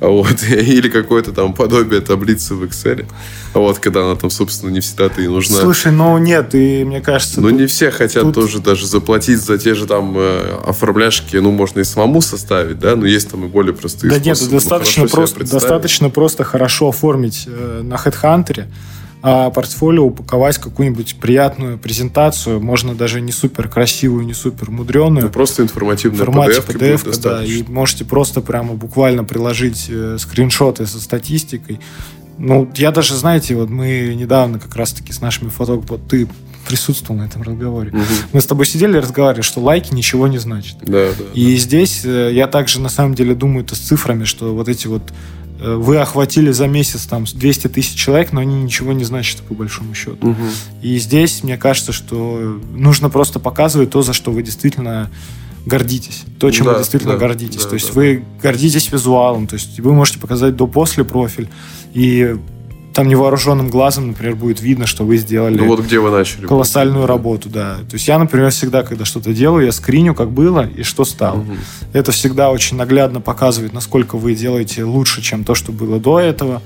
Вот. 0.01 0.43
Или 0.49 0.89
какое-то 0.89 1.33
там 1.33 1.53
подобие 1.53 2.01
таблицы 2.01 2.55
в 2.55 2.63
Excel. 2.63 3.07
Вот, 3.55 3.79
когда 3.79 4.05
она 4.05 4.15
там, 4.15 4.31
собственно, 4.31 4.71
не 4.71 4.81
всегда-то 4.81 5.21
и 5.21 5.27
нужна. 5.27 5.61
Слушай, 5.61 5.93
ну 5.93 6.17
нет, 6.19 6.55
и 6.55 6.85
мне 6.85 7.01
кажется... 7.01 7.41
Ну, 7.41 7.51
не 7.51 7.67
все 7.67 7.91
хотят 7.91 8.23
тут... 8.23 8.35
тоже 8.35 8.61
даже 8.61 8.87
заплатить 8.87 9.41
за 9.41 9.59
те 9.59 9.75
же 9.75 9.87
там 9.87 10.15
э, 10.17 10.61
оформляшки, 10.65 11.37
ну, 11.37 11.51
можно 11.51 11.81
и 11.81 11.85
самому 11.85 12.21
составить, 12.21 12.79
да, 12.79 12.95
но 12.95 13.07
есть 13.07 13.31
там 13.31 13.45
и 13.45 13.49
более 13.49 13.75
простые 13.75 14.11
да 14.11 14.17
способы. 14.17 14.37
Да 14.37 14.43
нет, 14.45 14.51
достаточно 14.51 15.09
просто, 15.09 15.45
достаточно 15.45 16.11
просто 16.11 16.45
хорошо 16.45 16.91
оформить 16.91 17.45
э, 17.47 17.81
на 17.83 17.95
HeadHunter, 17.95 18.67
портфолио 19.21 20.05
упаковать 20.05 20.59
какую-нибудь 20.59 21.17
приятную 21.17 21.79
презентацию, 21.79 22.61
можно 22.61 22.95
даже 22.95 23.21
не 23.21 23.33
супер 23.33 23.69
красивую, 23.69 24.25
не 24.25 24.35
супер 24.35 24.71
мудреную. 24.71 25.27
Ну, 25.27 25.33
просто 25.33 25.63
информативная 25.63 26.25
PDF, 26.27 26.67
PDF 26.67 27.21
да, 27.21 27.45
и 27.45 27.63
можете 27.65 28.05
просто 28.05 28.41
прямо 28.41 28.75
буквально 28.75 29.25
приложить 29.25 29.87
э, 29.89 30.17
скриншоты 30.19 30.87
со 30.87 31.01
статистикой. 31.01 31.81
Ну, 32.39 32.71
я 32.77 32.93
даже, 32.93 33.17
знаете, 33.17 33.57
вот 33.57 33.69
мы 33.69 34.15
недавно 34.15 34.61
как 34.61 34.77
раз-таки 34.77 35.13
с 35.13 35.21
нашими 35.21 35.49
фотографами, 35.49 36.01
ты 36.09 36.29
присутствовал 36.69 37.21
на 37.21 37.25
этом 37.25 37.43
разговоре. 37.43 37.91
Угу. 37.91 38.03
Мы 38.35 38.41
с 38.41 38.47
тобой 38.47 38.67
сидели 38.67 38.97
и 38.97 39.01
разговаривали, 39.01 39.43
что 39.43 39.61
лайки 39.61 39.93
ничего 39.93 40.29
не 40.29 40.39
значат. 40.39 40.79
Да, 40.83 41.09
да. 41.19 41.25
И 41.35 41.55
да. 41.55 41.61
здесь 41.61 42.03
э, 42.05 42.31
я 42.33 42.47
также 42.47 42.81
на 42.81 42.91
самом 42.91 43.15
деле 43.15 43.35
думаю 43.35 43.65
это 43.65 43.75
с 43.75 43.79
цифрами, 43.79 44.25
что 44.25 44.55
вот 44.55 44.69
эти 44.69 44.87
вот 44.87 45.03
вы 45.61 45.99
охватили 45.99 46.51
за 46.51 46.69
месяц 46.69 47.07
там 47.07 47.25
200 47.25 47.69
тысяч 47.69 47.95
человек, 47.95 48.33
но 48.33 48.41
они 48.41 48.63
ничего 48.63 48.93
не 48.93 49.05
значат 49.05 49.41
по 49.43 49.55
большому 49.55 49.95
счету. 49.95 50.31
Угу. 50.31 50.43
И 50.83 50.99
здесь, 50.99 51.43
мне 51.43 51.57
кажется, 51.57 51.93
что 51.93 52.61
нужно 52.75 53.11
просто 53.11 53.41
показывать 53.41 53.91
то, 53.91 54.03
за 54.03 54.13
что 54.13 54.31
вы 54.31 54.43
действительно 54.43 55.11
гордитесь. 55.67 56.23
То, 56.39 56.51
чем 56.51 56.67
да, 56.67 56.73
вы 56.73 56.79
действительно 56.79 57.15
да, 57.15 57.19
гордитесь. 57.19 57.63
Да, 57.63 57.71
то 57.71 57.75
есть 57.75 57.89
да. 57.89 57.95
вы 57.95 58.25
гордитесь 58.43 58.91
визуалом, 58.91 59.47
то 59.47 59.55
есть 59.55 59.79
вы 59.81 59.93
можете 59.93 60.19
показать 60.19 60.57
до-после 60.57 61.05
профиль. 61.05 61.49
И 61.93 62.37
там 62.99 63.07
невооруженным 63.07 63.71
глазом, 63.71 64.09
например, 64.09 64.35
будет 64.35 64.61
видно, 64.61 64.85
что 64.89 65.05
вы 65.05 65.19
сделали 65.19 65.57
ну, 65.57 65.69
вот 65.69 65.79
где 65.85 66.01
вы 66.01 66.11
начали. 66.11 66.47
колоссальную 66.47 67.07
работу, 67.07 67.49
да. 67.49 67.77
То 67.89 67.95
есть 67.95 68.09
я, 68.09 68.19
например, 68.19 68.51
всегда, 68.51 68.83
когда 68.83 69.05
что-то 69.05 69.33
делаю, 69.33 69.67
я 69.67 69.71
скриню, 69.71 70.17
как 70.17 70.33
было 70.33 70.67
и 70.67 70.83
что 70.83 71.05
стало. 71.05 71.39
Угу. 71.39 71.53
Это 71.93 72.11
всегда 72.11 72.51
очень 72.51 72.77
наглядно 72.77 73.21
показывает, 73.21 73.73
насколько 73.73 74.19
вы 74.19 74.35
делаете 74.35 74.83
лучше, 74.83 75.23
чем 75.23 75.45
то, 75.45 75.55
что 75.55 75.71
было 75.71 76.01
до 76.01 76.19
этого. 76.19 76.61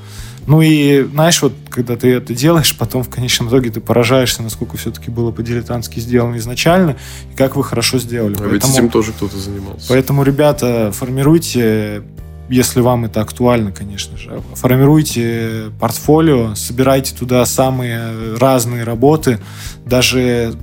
Ну 0.46 0.62
и, 0.62 1.02
знаешь, 1.02 1.42
вот 1.42 1.52
когда 1.68 1.96
ты 1.96 2.14
это 2.14 2.34
делаешь, 2.34 2.74
потом 2.78 3.02
в 3.02 3.10
конечном 3.10 3.50
итоге 3.50 3.68
ты 3.68 3.82
поражаешься, 3.82 4.42
насколько 4.42 4.78
все-таки 4.78 5.10
было 5.10 5.32
по-дилетантски 5.32 6.00
сделано 6.00 6.36
изначально, 6.38 6.96
и 7.30 7.36
как 7.36 7.56
вы 7.56 7.62
хорошо 7.62 7.98
сделали. 7.98 8.36
А 8.36 8.38
поэтому, 8.38 8.54
ведь 8.54 8.64
этим 8.70 8.88
тоже 8.88 9.12
кто-то 9.12 9.38
занимался. 9.38 9.86
Поэтому, 9.86 10.22
ребята, 10.22 10.92
формируйте 10.94 12.04
если 12.52 12.80
вам 12.80 13.06
это 13.06 13.20
актуально, 13.22 13.72
конечно 13.72 14.16
же. 14.16 14.42
Формируйте 14.54 15.72
портфолио, 15.80 16.54
собирайте 16.54 17.14
туда 17.14 17.44
самые 17.46 18.36
разные 18.36 18.84
работы, 18.84 19.40
даже 19.86 20.54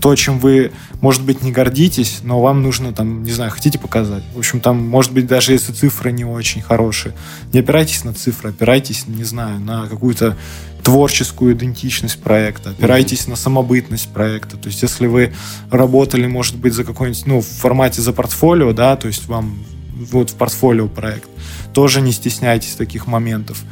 то, 0.00 0.16
чем 0.16 0.38
вы, 0.40 0.72
может 1.00 1.22
быть, 1.24 1.42
не 1.42 1.52
гордитесь, 1.52 2.20
но 2.22 2.40
вам 2.40 2.62
нужно 2.62 2.92
там, 2.92 3.22
не 3.22 3.30
знаю, 3.30 3.52
хотите 3.52 3.78
показать. 3.78 4.24
В 4.34 4.38
общем, 4.38 4.60
там, 4.60 4.84
может 4.84 5.12
быть, 5.12 5.26
даже 5.26 5.52
если 5.52 5.72
цифры 5.72 6.10
не 6.10 6.24
очень 6.24 6.60
хорошие, 6.60 7.14
не 7.52 7.60
опирайтесь 7.60 8.02
на 8.02 8.12
цифры, 8.12 8.50
опирайтесь, 8.50 9.06
не 9.06 9.24
знаю, 9.24 9.60
на 9.60 9.86
какую-то 9.86 10.36
творческую 10.82 11.54
идентичность 11.54 12.20
проекта, 12.20 12.70
опирайтесь 12.70 13.26
mm-hmm. 13.26 13.30
на 13.30 13.36
самобытность 13.36 14.08
проекта. 14.08 14.56
То 14.56 14.68
есть, 14.68 14.82
если 14.82 15.06
вы 15.06 15.32
работали, 15.70 16.26
может 16.26 16.56
быть, 16.56 16.74
за 16.74 16.82
какой-нибудь, 16.82 17.26
ну, 17.26 17.40
в 17.40 17.46
формате 17.46 18.02
за 18.02 18.12
портфолио, 18.12 18.72
да, 18.72 18.96
то 18.96 19.06
есть 19.06 19.28
вам 19.28 19.64
вот 20.10 20.30
в 20.30 20.34
портфолио 20.34 20.88
проект. 20.88 21.28
Тоже 21.72 22.00
не 22.00 22.12
стесняйтесь 22.12 22.74
таких 22.74 23.06
моментов. 23.06 23.62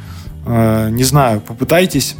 Э, 0.45 0.89
не 0.91 1.03
знаю, 1.03 1.41
попытайтесь 1.41 2.15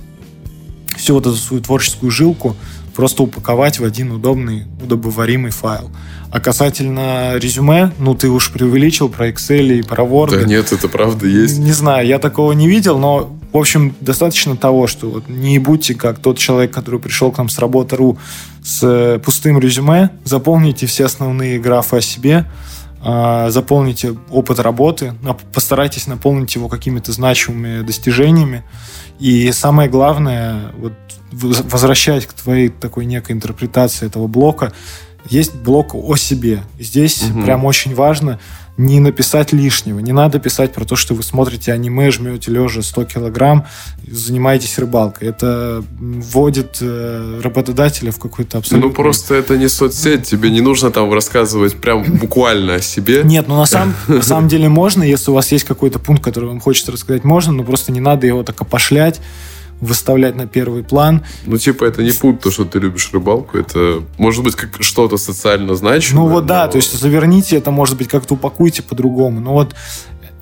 всю 0.97 1.15
вот 1.15 1.25
эту 1.25 1.35
свою 1.35 1.63
творческую 1.63 2.11
жилку 2.11 2.55
просто 2.95 3.23
упаковать 3.23 3.79
в 3.79 3.83
один 3.83 4.11
удобный, 4.11 4.65
удобоваримый 4.81 5.51
файл. 5.51 5.89
А 6.31 6.39
касательно 6.39 7.33
резюме, 7.35 7.91
ну, 7.99 8.15
ты 8.15 8.29
уж 8.29 8.51
преувеличил 8.51 9.09
про 9.09 9.29
Excel 9.29 9.79
и 9.79 9.81
про 9.81 10.03
Word. 10.03 10.31
Да 10.31 10.45
нет, 10.45 10.71
это 10.71 10.87
правда 10.87 11.27
есть. 11.27 11.57
Не 11.57 11.71
знаю, 11.71 12.07
я 12.07 12.19
такого 12.19 12.51
не 12.53 12.67
видел, 12.67 12.99
но, 12.99 13.35
в 13.51 13.57
общем, 13.57 13.95
достаточно 13.99 14.55
того, 14.55 14.87
что 14.87 15.09
вот 15.09 15.27
не 15.27 15.59
будьте 15.59 15.93
как 15.93 16.19
тот 16.19 16.37
человек, 16.37 16.71
который 16.71 16.99
пришел 16.99 17.31
к 17.31 17.37
нам 17.37 17.49
с 17.49 17.59
работы.ру 17.59 18.17
с 18.63 19.19
пустым 19.25 19.59
резюме, 19.59 20.11
заполните 20.23 20.85
все 20.85 21.05
основные 21.05 21.59
графы 21.59 21.97
о 21.97 22.01
себе, 22.01 22.45
заполните 23.03 24.15
опыт 24.29 24.59
работы, 24.59 25.13
постарайтесь 25.53 26.07
наполнить 26.07 26.53
его 26.55 26.69
какими-то 26.69 27.11
значимыми 27.11 27.81
достижениями. 27.81 28.63
И 29.19 29.51
самое 29.51 29.89
главное, 29.89 30.71
вот 30.77 30.93
возвращаясь 31.31 32.25
к 32.25 32.33
твоей 32.33 32.69
такой 32.69 33.05
некой 33.05 33.35
интерпретации 33.35 34.05
этого 34.05 34.27
блока, 34.27 34.73
есть 35.29 35.55
блок 35.55 35.93
о 35.95 36.15
себе. 36.15 36.63
Здесь 36.79 37.23
угу. 37.23 37.43
прям 37.43 37.65
очень 37.65 37.95
важно 37.95 38.39
не 38.77 38.99
написать 38.99 39.53
лишнего. 39.53 39.99
Не 39.99 40.11
надо 40.11 40.39
писать 40.39 40.73
про 40.73 40.85
то, 40.85 40.95
что 40.95 41.13
вы 41.13 41.23
смотрите 41.23 41.71
аниме, 41.71 42.11
жмете 42.11 42.51
лежа 42.51 42.81
100 42.81 43.05
килограмм, 43.05 43.65
занимаетесь 44.07 44.77
рыбалкой. 44.79 45.29
Это 45.29 45.83
вводит 45.99 46.77
э, 46.81 47.41
работодателя 47.43 48.11
в 48.11 48.19
какой-то 48.19 48.59
абсолютно... 48.59 48.89
Ну, 48.89 48.93
просто 48.93 49.35
это 49.35 49.57
не 49.57 49.67
соцсеть. 49.67 50.23
Тебе 50.23 50.49
не 50.49 50.61
нужно 50.61 50.91
там 50.91 51.11
рассказывать 51.13 51.75
прям 51.75 52.03
буквально 52.03 52.75
о 52.75 52.81
себе. 52.81 53.21
Нет, 53.23 53.47
ну 53.47 53.57
на 53.57 53.65
самом, 53.65 53.95
на 54.07 54.21
самом 54.21 54.47
деле 54.47 54.69
можно, 54.69 55.03
если 55.03 55.31
у 55.31 55.33
вас 55.33 55.51
есть 55.51 55.65
какой-то 55.65 55.99
пункт, 55.99 56.23
который 56.23 56.45
вам 56.45 56.59
хочется 56.59 56.91
рассказать, 56.91 57.23
можно, 57.23 57.53
но 57.53 57.63
просто 57.63 57.91
не 57.91 57.99
надо 57.99 58.27
его 58.27 58.43
так 58.43 58.61
опошлять 58.61 59.21
выставлять 59.81 60.35
на 60.35 60.47
первый 60.47 60.83
план. 60.83 61.23
Ну, 61.45 61.57
типа, 61.57 61.85
это 61.85 62.03
не 62.03 62.11
путь, 62.11 62.39
то, 62.39 62.51
что 62.51 62.65
ты 62.65 62.79
любишь 62.79 63.09
рыбалку, 63.11 63.57
это 63.57 64.03
может 64.17 64.43
быть 64.43 64.55
как 64.55 64.81
что-то 64.81 65.17
социально 65.17 65.75
значимое. 65.75 66.23
Ну, 66.23 66.31
вот 66.31 66.41
но... 66.43 66.47
да, 66.47 66.67
то 66.67 66.77
есть 66.77 66.97
заверните 66.97 67.57
это, 67.57 67.71
может 67.71 67.97
быть, 67.97 68.07
как-то 68.07 68.35
упакуйте 68.35 68.83
по-другому. 68.83 69.41
Но 69.41 69.53
вот 69.53 69.75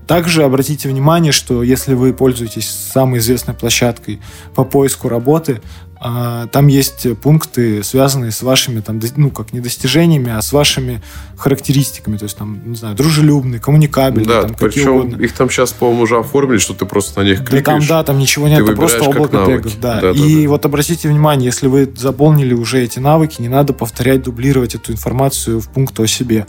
также 0.10 0.44
обратите 0.44 0.90
внимание, 0.90 1.32
что 1.32 1.62
если 1.62 1.94
вы 1.94 2.14
пользуетесь 2.14 2.68
самой 2.68 3.20
известной 3.20 3.54
площадкой 3.54 4.20
по 4.56 4.64
поиску 4.64 5.08
работы, 5.08 5.62
там 6.00 6.68
есть 6.68 7.08
пункты, 7.20 7.84
связанные 7.84 8.32
с 8.32 8.42
вашими, 8.42 8.80
там, 8.80 9.02
ну, 9.18 9.32
как 9.32 9.52
не 9.52 9.60
достижениями, 9.60 10.32
а 10.32 10.42
с 10.42 10.54
вашими 10.54 11.02
характеристиками. 11.38 12.18
То 12.18 12.24
есть, 12.24 12.38
там, 12.38 12.62
не 12.66 12.76
знаю, 12.76 12.96
дружелюбный, 12.96 13.60
коммуникабельный, 13.60 14.26
да, 14.26 14.44
там, 14.44 14.56
причем 14.58 14.96
угодно. 14.96 15.22
их 15.22 15.34
там 15.34 15.50
сейчас, 15.50 15.74
по-моему, 15.74 16.04
уже 16.04 16.18
оформили, 16.18 16.58
что 16.58 16.74
ты 16.74 16.86
просто 16.86 17.20
на 17.20 17.26
них 17.26 17.46
кликаешь. 17.46 17.88
Да, 17.88 17.96
там, 17.96 18.00
да, 18.00 18.04
там 18.04 18.20
ничего 18.20 18.48
нет, 18.48 18.62
это 18.62 18.74
просто 18.74 19.04
облако 19.04 19.46
тегов. 19.46 19.80
Да. 19.80 20.00
Да, 20.00 20.12
и 20.12 20.44
да, 20.44 20.50
вот 20.50 20.66
обратите 20.66 21.10
внимание, 21.10 21.48
если 21.48 21.68
вы 21.68 21.92
заполнили 21.96 22.54
уже 22.54 22.82
эти 22.82 23.00
навыки, 23.00 23.42
не 23.42 23.50
надо 23.50 23.74
повторять, 23.74 24.24
дублировать 24.24 24.76
эту 24.76 24.94
информацию 24.94 25.60
в 25.60 25.68
пункт 25.70 26.00
о 26.00 26.08
себе 26.08 26.48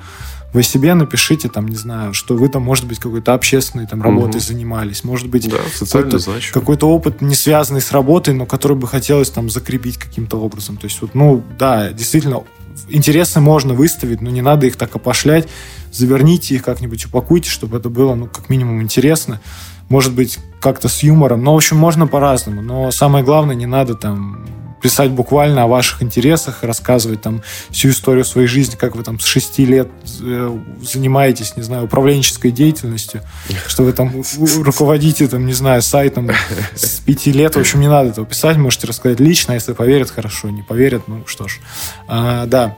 вы 0.52 0.62
себе 0.62 0.94
напишите, 0.94 1.48
там, 1.48 1.68
не 1.68 1.76
знаю, 1.76 2.12
что 2.12 2.36
вы 2.36 2.48
там, 2.48 2.62
может 2.62 2.86
быть, 2.86 2.98
какой-то 2.98 3.34
общественной 3.34 3.86
там 3.86 4.02
работой 4.02 4.38
угу. 4.38 4.46
занимались, 4.46 5.04
может 5.04 5.28
быть, 5.28 5.48
да, 5.48 5.58
какой-то, 5.78 6.18
какой-то 6.52 6.88
опыт, 6.88 7.20
не 7.20 7.34
связанный 7.34 7.80
с 7.80 7.92
работой, 7.92 8.34
но 8.34 8.46
который 8.46 8.76
бы 8.76 8.88
хотелось 8.88 9.30
там 9.30 9.48
закрепить 9.48 9.96
каким-то 9.96 10.38
образом. 10.38 10.76
То 10.76 10.86
есть, 10.86 11.00
вот, 11.02 11.14
ну, 11.14 11.42
да, 11.58 11.92
действительно, 11.92 12.42
интересы 12.88 13.40
можно 13.40 13.74
выставить, 13.74 14.20
но 14.20 14.30
не 14.30 14.42
надо 14.42 14.66
их 14.66 14.76
так 14.76 14.94
опошлять. 14.96 15.48
Заверните 15.92 16.54
их 16.56 16.64
как-нибудь, 16.64 17.06
упакуйте, 17.06 17.48
чтобы 17.48 17.78
это 17.78 17.88
было, 17.88 18.14
ну, 18.14 18.26
как 18.26 18.48
минимум, 18.48 18.82
интересно. 18.82 19.40
Может 19.88 20.12
быть, 20.14 20.38
как-то 20.60 20.88
с 20.88 21.02
юмором. 21.02 21.42
Но, 21.42 21.54
в 21.54 21.56
общем, 21.56 21.76
можно 21.76 22.06
по-разному. 22.06 22.62
Но 22.62 22.90
самое 22.90 23.24
главное, 23.24 23.56
не 23.56 23.66
надо 23.66 23.94
там 23.94 24.46
писать 24.80 25.10
буквально 25.10 25.64
о 25.64 25.66
ваших 25.66 26.02
интересах, 26.02 26.62
рассказывать 26.62 27.22
там 27.22 27.42
всю 27.70 27.90
историю 27.90 28.24
своей 28.24 28.46
жизни, 28.46 28.76
как 28.76 28.96
вы 28.96 29.02
там 29.02 29.20
с 29.20 29.24
6 29.24 29.58
лет 29.60 29.88
э, 30.20 30.58
занимаетесь, 30.82 31.56
не 31.56 31.62
знаю, 31.62 31.84
управленческой 31.84 32.50
деятельностью, 32.50 33.22
что 33.66 33.84
вы 33.84 33.92
там 33.92 34.22
руководите, 34.62 35.28
там, 35.28 35.46
не 35.46 35.52
знаю, 35.52 35.82
сайтом 35.82 36.30
с 36.74 37.00
5 37.00 37.26
лет. 37.26 37.56
В 37.56 37.60
общем, 37.60 37.80
не 37.80 37.88
надо 37.88 38.10
этого 38.10 38.26
писать, 38.26 38.56
можете 38.56 38.86
рассказать 38.86 39.20
лично, 39.20 39.52
если 39.52 39.72
поверят, 39.72 40.10
хорошо, 40.10 40.50
не 40.50 40.62
поверят, 40.62 41.08
ну 41.08 41.24
что 41.26 41.48
ж. 41.48 41.60
А, 42.08 42.46
да, 42.46 42.76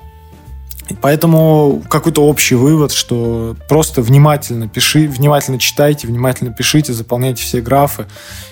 Поэтому 1.00 1.82
какой-то 1.88 2.26
общий 2.26 2.54
вывод, 2.54 2.92
что 2.92 3.56
просто 3.68 4.02
внимательно 4.02 4.68
пиши, 4.68 5.08
внимательно 5.08 5.58
читайте, 5.58 6.06
внимательно 6.06 6.52
пишите, 6.52 6.92
заполняйте 6.92 7.42
все 7.42 7.60
графы. 7.60 8.06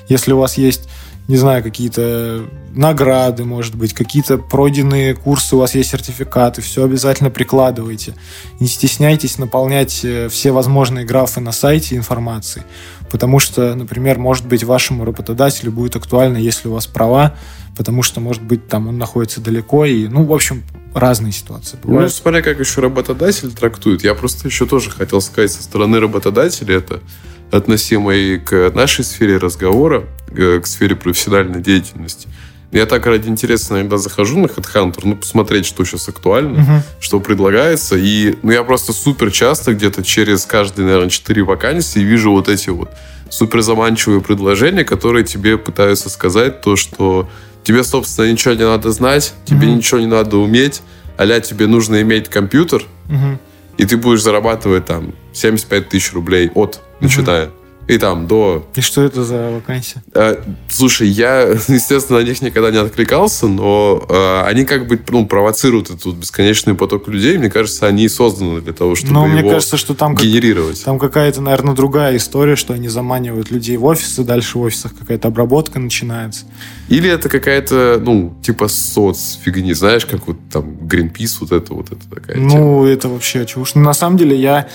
Если 0.08 0.32
у 0.32 0.38
вас 0.38 0.56
есть 0.56 0.88
не 1.30 1.36
знаю, 1.36 1.62
какие-то 1.62 2.44
награды, 2.74 3.44
может 3.44 3.76
быть, 3.76 3.94
какие-то 3.94 4.36
пройденные 4.36 5.14
курсы, 5.14 5.54
у 5.54 5.60
вас 5.60 5.76
есть 5.76 5.90
сертификаты, 5.90 6.60
все 6.60 6.84
обязательно 6.84 7.30
прикладывайте. 7.30 8.14
Не 8.58 8.66
стесняйтесь 8.66 9.38
наполнять 9.38 10.04
э, 10.04 10.28
все 10.28 10.50
возможные 10.50 11.04
графы 11.04 11.40
на 11.40 11.52
сайте 11.52 11.94
информацией, 11.94 12.64
потому 13.12 13.38
что, 13.38 13.76
например, 13.76 14.18
может 14.18 14.44
быть, 14.46 14.64
вашему 14.64 15.04
работодателю 15.04 15.70
будет 15.70 15.94
актуально, 15.94 16.36
если 16.36 16.66
у 16.66 16.72
вас 16.72 16.88
права, 16.88 17.36
потому 17.76 18.02
что, 18.02 18.20
может 18.20 18.42
быть, 18.42 18.66
там 18.66 18.88
он 18.88 18.98
находится 18.98 19.40
далеко, 19.40 19.84
и, 19.84 20.08
ну, 20.08 20.24
в 20.24 20.32
общем, 20.32 20.64
разные 20.94 21.30
ситуации 21.30 21.78
ну, 21.84 21.90
бывают. 21.90 22.10
Ну, 22.10 22.16
смотря 22.16 22.42
как 22.42 22.58
еще 22.58 22.80
работодатель 22.80 23.52
трактует. 23.52 24.02
Я 24.02 24.16
просто 24.16 24.48
еще 24.48 24.66
тоже 24.66 24.90
хотел 24.90 25.20
сказать 25.20 25.52
со 25.52 25.62
стороны 25.62 26.00
работодателя 26.00 26.78
это 26.78 27.00
относимой 27.50 28.38
к 28.38 28.70
нашей 28.74 29.04
сфере 29.04 29.36
разговора, 29.36 30.04
к 30.28 30.66
сфере 30.66 30.96
профессиональной 30.96 31.60
деятельности. 31.60 32.28
Я 32.72 32.86
так 32.86 33.04
ради 33.06 33.28
интереса 33.28 33.74
иногда 33.74 33.98
захожу 33.98 34.38
на 34.38 34.46
HeadHunter, 34.46 35.00
ну, 35.02 35.16
посмотреть, 35.16 35.66
что 35.66 35.84
сейчас 35.84 36.08
актуально, 36.08 36.58
uh-huh. 36.58 36.80
что 37.00 37.18
предлагается. 37.18 37.96
И 37.96 38.36
ну, 38.42 38.52
я 38.52 38.62
просто 38.62 38.92
супер 38.92 39.32
часто 39.32 39.74
где-то 39.74 40.04
через 40.04 40.44
каждые, 40.46 40.86
наверное, 40.86 41.10
четыре 41.10 41.42
вакансии 41.42 41.98
вижу 41.98 42.30
вот 42.30 42.48
эти 42.48 42.70
вот 42.70 42.90
супер 43.28 43.62
заманчивые 43.62 44.20
предложения, 44.20 44.84
которые 44.84 45.24
тебе 45.24 45.58
пытаются 45.58 46.08
сказать 46.08 46.60
то, 46.60 46.76
что 46.76 47.28
тебе, 47.64 47.82
собственно, 47.82 48.30
ничего 48.30 48.54
не 48.54 48.64
надо 48.64 48.92
знать, 48.92 49.34
тебе 49.46 49.66
uh-huh. 49.66 49.74
ничего 49.74 50.00
не 50.00 50.06
надо 50.06 50.36
уметь, 50.36 50.82
а 51.16 51.40
тебе 51.40 51.66
нужно 51.66 52.00
иметь 52.02 52.28
компьютер, 52.28 52.84
uh-huh. 53.08 53.38
И 53.80 53.86
ты 53.86 53.96
будешь 53.96 54.22
зарабатывать 54.22 54.84
там 54.84 55.14
75 55.32 55.88
тысяч 55.88 56.12
рублей 56.12 56.50
от 56.54 56.82
начиная. 57.00 57.50
И 57.90 57.98
там 57.98 58.28
до... 58.28 58.64
И 58.76 58.80
что 58.80 59.02
это 59.02 59.24
за 59.24 59.50
вакансия? 59.50 60.00
Э, 60.14 60.36
слушай, 60.68 61.08
я, 61.08 61.40
естественно, 61.68 62.20
на 62.20 62.24
них 62.24 62.40
никогда 62.40 62.70
не 62.70 62.76
откликался, 62.78 63.48
но 63.48 64.06
э, 64.08 64.42
они 64.46 64.64
как 64.64 64.86
бы 64.86 65.00
ну, 65.08 65.26
провоцируют 65.26 65.90
этот 65.90 66.14
бесконечный 66.14 66.74
поток 66.74 67.08
людей. 67.08 67.36
Мне 67.36 67.50
кажется, 67.50 67.88
они 67.88 68.08
созданы 68.08 68.60
для 68.60 68.72
того, 68.72 68.94
чтобы 68.94 69.12
но 69.12 69.26
его 69.26 69.34
мне 69.34 69.50
кажется, 69.50 69.76
что 69.76 69.94
там 69.94 70.14
генерировать. 70.14 70.76
Как, 70.76 70.84
там 70.84 70.98
какая-то, 71.00 71.40
наверное, 71.40 71.74
другая 71.74 72.16
история, 72.16 72.54
что 72.54 72.74
они 72.74 72.86
заманивают 72.86 73.50
людей 73.50 73.76
в 73.76 73.84
офисы, 73.84 74.22
дальше 74.22 74.58
в 74.58 74.60
офисах 74.60 74.92
какая-то 74.96 75.26
обработка 75.26 75.80
начинается. 75.80 76.44
Или 76.88 77.10
это 77.10 77.28
какая-то, 77.28 78.00
ну, 78.00 78.34
типа 78.40 78.68
соцфигни, 78.68 79.72
знаешь, 79.72 80.06
как 80.06 80.28
вот 80.28 80.36
там 80.52 80.76
Greenpeace, 80.82 81.38
вот 81.40 81.50
это 81.50 81.74
вот 81.74 81.86
это 81.90 82.08
такая 82.08 82.36
Ну, 82.36 82.50
тема. 82.50 82.88
это 82.88 83.08
вообще 83.08 83.44
чушь. 83.46 83.74
На 83.74 83.94
самом 83.94 84.16
деле 84.16 84.36
я 84.36 84.68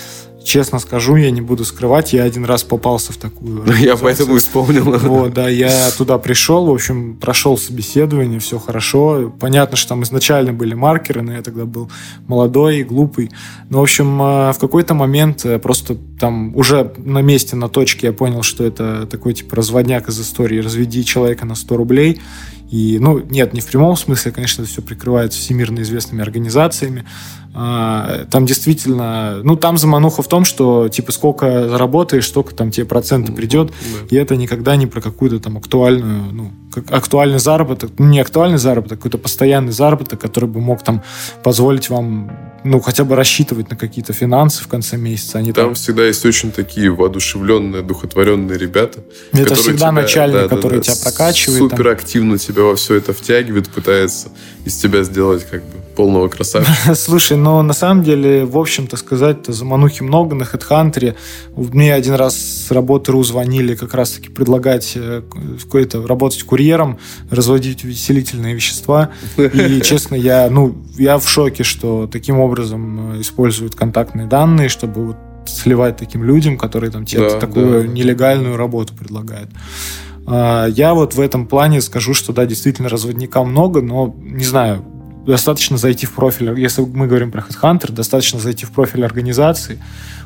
честно 0.46 0.78
скажу, 0.78 1.16
я 1.16 1.30
не 1.30 1.40
буду 1.40 1.64
скрывать, 1.64 2.12
я 2.12 2.22
один 2.22 2.44
раз 2.44 2.62
попался 2.62 3.12
в 3.12 3.16
такую 3.16 3.64
Я 3.78 3.96
поэтому 3.96 4.36
исполнил. 4.38 4.84
Вот, 4.98 5.34
да, 5.34 5.48
я 5.48 5.90
туда 5.98 6.18
пришел, 6.18 6.66
в 6.66 6.70
общем, 6.70 7.16
прошел 7.16 7.58
собеседование, 7.58 8.38
все 8.38 8.58
хорошо. 8.58 9.34
Понятно, 9.38 9.76
что 9.76 9.90
там 9.90 10.02
изначально 10.04 10.52
были 10.52 10.74
маркеры, 10.74 11.22
но 11.22 11.32
я 11.32 11.42
тогда 11.42 11.64
был 11.64 11.90
молодой 12.26 12.78
и 12.78 12.84
глупый. 12.84 13.30
Но, 13.68 13.80
в 13.80 13.82
общем, 13.82 14.22
э, 14.22 14.52
в 14.52 14.58
какой-то 14.58 14.94
момент 14.94 15.44
э, 15.44 15.58
просто 15.58 15.96
там 16.18 16.56
уже 16.56 16.92
на 16.96 17.20
месте, 17.20 17.56
на 17.56 17.68
точке 17.68 18.06
я 18.08 18.12
понял, 18.12 18.42
что 18.42 18.64
это 18.64 19.06
такой 19.06 19.34
типа 19.34 19.56
разводняк 19.56 20.08
из 20.08 20.20
истории 20.20 20.60
«разведи 20.60 21.04
человека 21.04 21.44
на 21.44 21.54
100 21.54 21.76
рублей». 21.76 22.20
И, 22.70 22.98
ну, 23.00 23.20
нет, 23.20 23.52
не 23.52 23.60
в 23.60 23.66
прямом 23.66 23.96
смысле, 23.96 24.32
конечно, 24.32 24.62
это 24.62 24.70
все 24.70 24.82
прикрывается 24.82 25.38
всемирно 25.38 25.80
известными 25.82 26.22
организациями. 26.22 27.04
А, 27.58 28.26
там 28.30 28.44
действительно, 28.44 29.40
ну, 29.42 29.56
там 29.56 29.78
замануха 29.78 30.22
в 30.22 30.28
том, 30.28 30.44
что, 30.44 30.90
типа, 30.90 31.10
сколько 31.10 31.70
заработаешь, 31.70 32.26
столько 32.26 32.54
там 32.54 32.70
тебе 32.70 32.84
проценты 32.84 33.32
придет, 33.32 33.68
да. 33.68 34.06
и 34.10 34.16
это 34.20 34.36
никогда 34.36 34.76
не 34.76 34.86
про 34.86 35.00
какую-то 35.00 35.40
там 35.40 35.56
актуальную, 35.56 36.34
ну, 36.34 36.52
как 36.70 36.92
актуальный 36.92 37.38
заработок, 37.38 37.92
ну, 37.96 38.08
не 38.08 38.20
актуальный 38.20 38.58
заработок, 38.58 38.98
какой-то 38.98 39.16
постоянный 39.16 39.72
заработок, 39.72 40.20
который 40.20 40.50
бы 40.50 40.60
мог 40.60 40.84
там 40.84 41.02
позволить 41.42 41.88
вам, 41.88 42.30
ну, 42.62 42.78
хотя 42.80 43.04
бы 43.04 43.16
рассчитывать 43.16 43.70
на 43.70 43.76
какие-то 43.76 44.12
финансы 44.12 44.62
в 44.62 44.68
конце 44.68 44.98
месяца. 44.98 45.38
Они 45.38 45.54
там, 45.54 45.68
там 45.68 45.74
всегда 45.76 46.04
есть 46.04 46.26
очень 46.26 46.52
такие 46.52 46.90
воодушевленные, 46.90 47.80
духотворенные 47.80 48.58
ребята. 48.58 48.98
Это 49.32 49.54
всегда 49.54 49.78
тебя, 49.78 49.92
начальник, 49.92 50.36
да, 50.36 50.48
который 50.48 50.80
да, 50.80 50.82
тебя 50.82 50.96
прокачивает. 51.02 51.58
Супер 51.58 51.88
активно 51.88 52.36
тебя 52.36 52.64
во 52.64 52.76
все 52.76 52.96
это 52.96 53.14
втягивает, 53.14 53.70
пытается 53.70 54.28
из 54.66 54.76
тебя 54.76 55.02
сделать 55.04 55.46
как 55.48 55.62
бы 55.62 55.85
полного 55.96 56.28
красавчика. 56.28 56.94
Слушай, 56.94 57.36
но 57.36 57.62
на 57.62 57.72
самом 57.72 58.04
деле, 58.04 58.44
в 58.44 58.56
общем-то 58.56 58.96
сказать-то 58.96 59.52
заманухи 59.52 60.02
много 60.02 60.36
на 60.36 60.42
HeadHunter. 60.42 61.16
Мне 61.56 61.94
один 61.94 62.14
раз 62.14 62.36
с 62.36 62.70
работы 62.70 63.12
РУ 63.12 63.24
звонили 63.24 63.74
как 63.74 63.94
раз-таки 63.94 64.28
предлагать 64.28 64.92
э, 64.94 65.22
какой-то 65.62 66.06
работать 66.06 66.42
курьером, 66.42 66.98
разводить 67.30 67.82
веселительные 67.82 68.54
вещества. 68.54 69.10
И, 69.36 69.80
честно, 69.84 70.14
я, 70.14 70.48
ну, 70.50 70.76
я 70.98 71.18
в 71.18 71.28
шоке, 71.28 71.64
что 71.64 72.06
таким 72.06 72.38
образом 72.38 73.14
э, 73.14 73.20
используют 73.22 73.74
контактные 73.74 74.26
данные, 74.26 74.68
чтобы 74.68 75.06
вот 75.06 75.16
сливать 75.46 75.96
таким 75.96 76.24
людям, 76.24 76.58
которые 76.58 76.90
там 76.90 77.06
тебе 77.06 77.30
да, 77.30 77.40
такую 77.40 77.82
да. 77.82 77.92
нелегальную 77.92 78.56
работу 78.56 78.94
предлагают. 78.94 79.50
А, 80.26 80.66
я 80.66 80.94
вот 80.94 81.14
в 81.14 81.20
этом 81.20 81.46
плане 81.46 81.80
скажу, 81.80 82.14
что 82.14 82.32
да, 82.32 82.46
действительно 82.46 82.88
разводника 82.88 83.42
много, 83.44 83.80
но 83.80 84.14
не 84.18 84.44
знаю, 84.44 84.84
достаточно 85.26 85.76
зайти 85.76 86.06
в 86.06 86.12
профиль, 86.12 86.58
если 86.58 86.82
мы 86.82 87.06
говорим 87.06 87.30
про 87.30 87.42
HeadHunter, 87.42 87.92
достаточно 87.92 88.38
зайти 88.38 88.64
в 88.64 88.70
профиль 88.70 89.04
организации, 89.04 89.82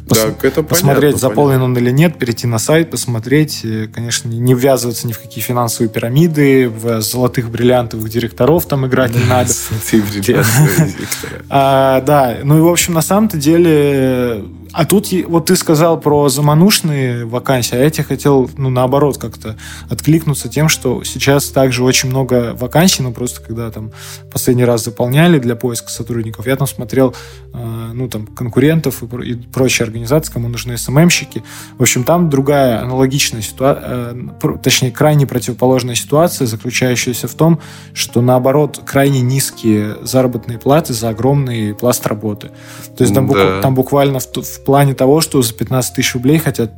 пос, 0.09 0.19
да, 0.19 0.49
это 0.49 0.63
посмотреть, 0.63 1.15
понятно, 1.15 1.19
заполнен 1.19 1.59
понятно. 1.61 1.65
он 1.65 1.79
или 1.79 1.91
нет, 1.91 2.19
перейти 2.19 2.47
на 2.47 2.59
сайт, 2.59 2.91
посмотреть, 2.91 3.65
конечно, 3.93 4.29
не 4.29 4.55
ввязываться 4.55 5.07
ни 5.07 5.13
в 5.13 5.19
какие 5.19 5.43
финансовые 5.43 5.91
пирамиды, 5.91 6.69
в 6.69 7.01
золотых 7.01 7.51
бриллиантовых 7.51 8.09
директоров 8.11 8.67
там 8.67 8.87
играть 8.87 9.15
не 9.15 9.25
надо. 9.25 9.51
А, 11.49 12.01
да, 12.03 12.39
ну 12.45 12.59
и, 12.59 12.61
в 12.61 12.69
общем, 12.69 12.95
на 12.95 13.03
самом-то 13.03 13.37
деле 13.37 14.45
а 14.73 14.85
тут 14.85 15.09
вот 15.27 15.47
ты 15.47 15.57
сказал 15.57 15.99
про 15.99 16.29
заманушные 16.29 17.25
вакансии, 17.25 17.75
а 17.75 17.83
я 17.83 17.91
тебе 17.91 18.05
хотел, 18.05 18.51
ну, 18.57 18.71
наоборот, 18.71 19.19
как-то 19.19 19.57
откликнуться 19.89 20.49
тем, 20.49 20.69
что 20.69 21.03
сейчас 21.05 21.49
также 21.49 21.83
очень 21.83 22.09
много 22.09 22.55
вакансий, 22.59 23.03
ну, 23.03 23.13
просто 23.13 23.41
когда 23.41 23.71
там 23.71 23.91
последний 24.33 24.65
раз 24.65 24.85
заполняли 24.85 25.39
для 25.39 25.57
поиска 25.57 25.91
сотрудников, 25.91 26.47
я 26.47 26.57
там 26.57 26.67
смотрел, 26.67 27.15
э, 27.53 27.91
ну, 27.95 28.09
там, 28.09 28.27
конкурентов 28.27 29.03
и, 29.03 29.31
и 29.31 29.35
прочие 29.35 29.85
организации, 29.85 30.33
кому 30.33 30.49
нужны 30.49 30.77
СММщики. 30.77 31.43
В 31.79 31.83
общем, 31.83 32.05
там 32.05 32.31
другая 32.31 32.81
аналогичная 32.81 33.43
ситуация, 33.43 34.15
э, 34.15 34.57
точнее, 34.63 34.93
крайне 34.93 35.27
противоположная 35.27 35.95
ситуация, 35.95 36.47
заключающаяся 36.47 37.27
в 37.27 37.35
том, 37.35 37.61
что, 37.93 38.21
наоборот, 38.21 38.81
крайне 38.87 39.21
низкие 39.21 39.97
заработные 40.03 40.59
платы 40.59 40.93
за 40.93 41.09
огромный 41.09 41.75
пласт 41.75 42.07
работы. 42.07 42.51
То 42.97 43.05
есть 43.05 43.15
там, 43.15 43.27
да. 43.29 43.61
там 43.61 43.75
буквально 43.75 44.21
в, 44.21 44.27
в 44.27 44.60
в 44.61 44.65
плане 44.65 44.95
того, 44.95 45.21
что 45.21 45.43
за 45.43 45.55
15 45.55 45.95
тысяч 45.95 46.15
рублей 46.15 46.39
хотят 46.39 46.71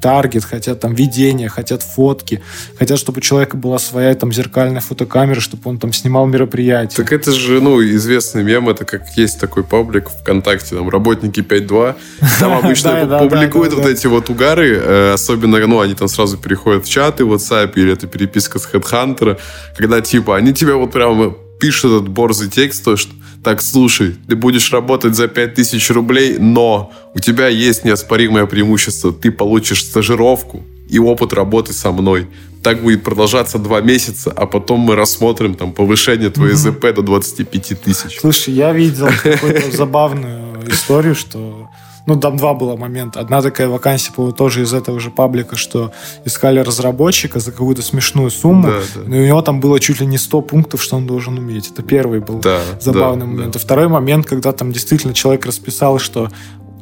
таргет, 0.00 0.44
хотят 0.44 0.80
там 0.80 0.94
видения, 0.94 1.48
хотят 1.48 1.82
фотки, 1.82 2.40
хотят, 2.78 2.98
чтобы 2.98 3.18
у 3.18 3.20
человека 3.20 3.56
была 3.56 3.78
своя 3.78 4.14
там 4.14 4.32
зеркальная 4.32 4.80
фотокамера, 4.80 5.40
чтобы 5.40 5.68
он 5.68 5.78
там 5.78 5.92
снимал 5.92 6.26
мероприятия. 6.26 6.96
Так 6.96 7.12
это 7.12 7.32
же, 7.32 7.60
ну, 7.60 7.82
известный 7.82 8.44
мем, 8.44 8.68
это 8.68 8.84
как 8.84 9.08
есть 9.16 9.40
такой 9.40 9.64
паблик 9.64 10.08
ВКонтакте, 10.08 10.76
там, 10.76 10.88
работники 10.88 11.40
5.2, 11.40 11.94
там 12.38 12.52
обычно 12.64 13.18
публикуют 13.18 13.74
вот 13.74 13.86
эти 13.86 14.06
вот 14.06 14.30
угары, 14.30 14.76
э, 14.76 15.12
особенно, 15.14 15.58
ну, 15.66 15.80
они 15.80 15.94
там 15.94 16.08
сразу 16.08 16.38
переходят 16.38 16.84
в 16.84 16.88
чаты 16.88 17.24
в 17.24 17.34
WhatsApp 17.34 17.72
или 17.74 17.92
это 17.92 18.06
переписка 18.06 18.58
с 18.58 18.68
HeadHunter, 18.72 19.38
когда, 19.76 20.00
типа, 20.00 20.36
они 20.36 20.52
тебя 20.54 20.76
вот 20.76 20.92
прямо 20.92 21.34
пишут 21.58 22.02
этот 22.02 22.08
борзый 22.08 22.48
текст, 22.50 22.84
то, 22.84 22.96
что 22.96 23.12
так, 23.42 23.62
слушай, 23.62 24.16
ты 24.28 24.36
будешь 24.36 24.72
работать 24.72 25.14
за 25.14 25.28
5000 25.28 25.90
рублей, 25.90 26.38
но 26.38 26.92
у 27.14 27.18
тебя 27.20 27.48
есть 27.48 27.84
неоспоримое 27.84 28.46
преимущество. 28.46 29.12
Ты 29.12 29.30
получишь 29.30 29.84
стажировку 29.84 30.64
и 30.88 30.98
опыт 30.98 31.32
работы 31.32 31.72
со 31.72 31.92
мной. 31.92 32.26
Так 32.62 32.82
будет 32.82 33.04
продолжаться 33.04 33.58
два 33.58 33.80
месяца, 33.80 34.32
а 34.34 34.46
потом 34.46 34.80
мы 34.80 34.96
рассмотрим 34.96 35.54
там 35.54 35.72
повышение 35.72 36.30
твоей 36.30 36.54
mm-hmm. 36.54 36.72
ЗП 36.72 36.94
до 36.94 37.02
25 37.02 37.80
тысяч. 37.80 38.18
Слушай, 38.20 38.54
я 38.54 38.72
видел 38.72 39.08
какую-то 39.22 39.70
забавную 39.70 40.68
историю, 40.68 41.14
что 41.14 41.68
ну, 42.06 42.16
там 42.16 42.36
два 42.36 42.54
было 42.54 42.76
момента. 42.76 43.20
Одна 43.20 43.42
такая 43.42 43.68
вакансия 43.68 44.12
была 44.16 44.30
тоже 44.30 44.62
из 44.62 44.72
этого 44.72 45.00
же 45.00 45.10
паблика, 45.10 45.56
что 45.56 45.92
искали 46.24 46.60
разработчика 46.60 47.40
за 47.40 47.50
какую-то 47.50 47.82
смешную 47.82 48.30
сумму, 48.30 48.68
да, 48.68 48.78
да. 48.94 49.00
но 49.06 49.16
у 49.16 49.26
него 49.26 49.42
там 49.42 49.60
было 49.60 49.80
чуть 49.80 50.00
ли 50.00 50.06
не 50.06 50.16
100 50.16 50.42
пунктов, 50.42 50.82
что 50.82 50.96
он 50.96 51.06
должен 51.06 51.36
уметь. 51.36 51.70
Это 51.70 51.82
первый 51.82 52.20
был 52.20 52.38
да, 52.38 52.60
забавный 52.80 53.26
да, 53.26 53.26
момент. 53.26 53.52
Да. 53.52 53.58
И 53.58 53.62
второй 53.62 53.88
момент, 53.88 54.26
когда 54.26 54.52
там 54.52 54.72
действительно 54.72 55.14
человек 55.14 55.46
расписал, 55.46 55.98
что 55.98 56.30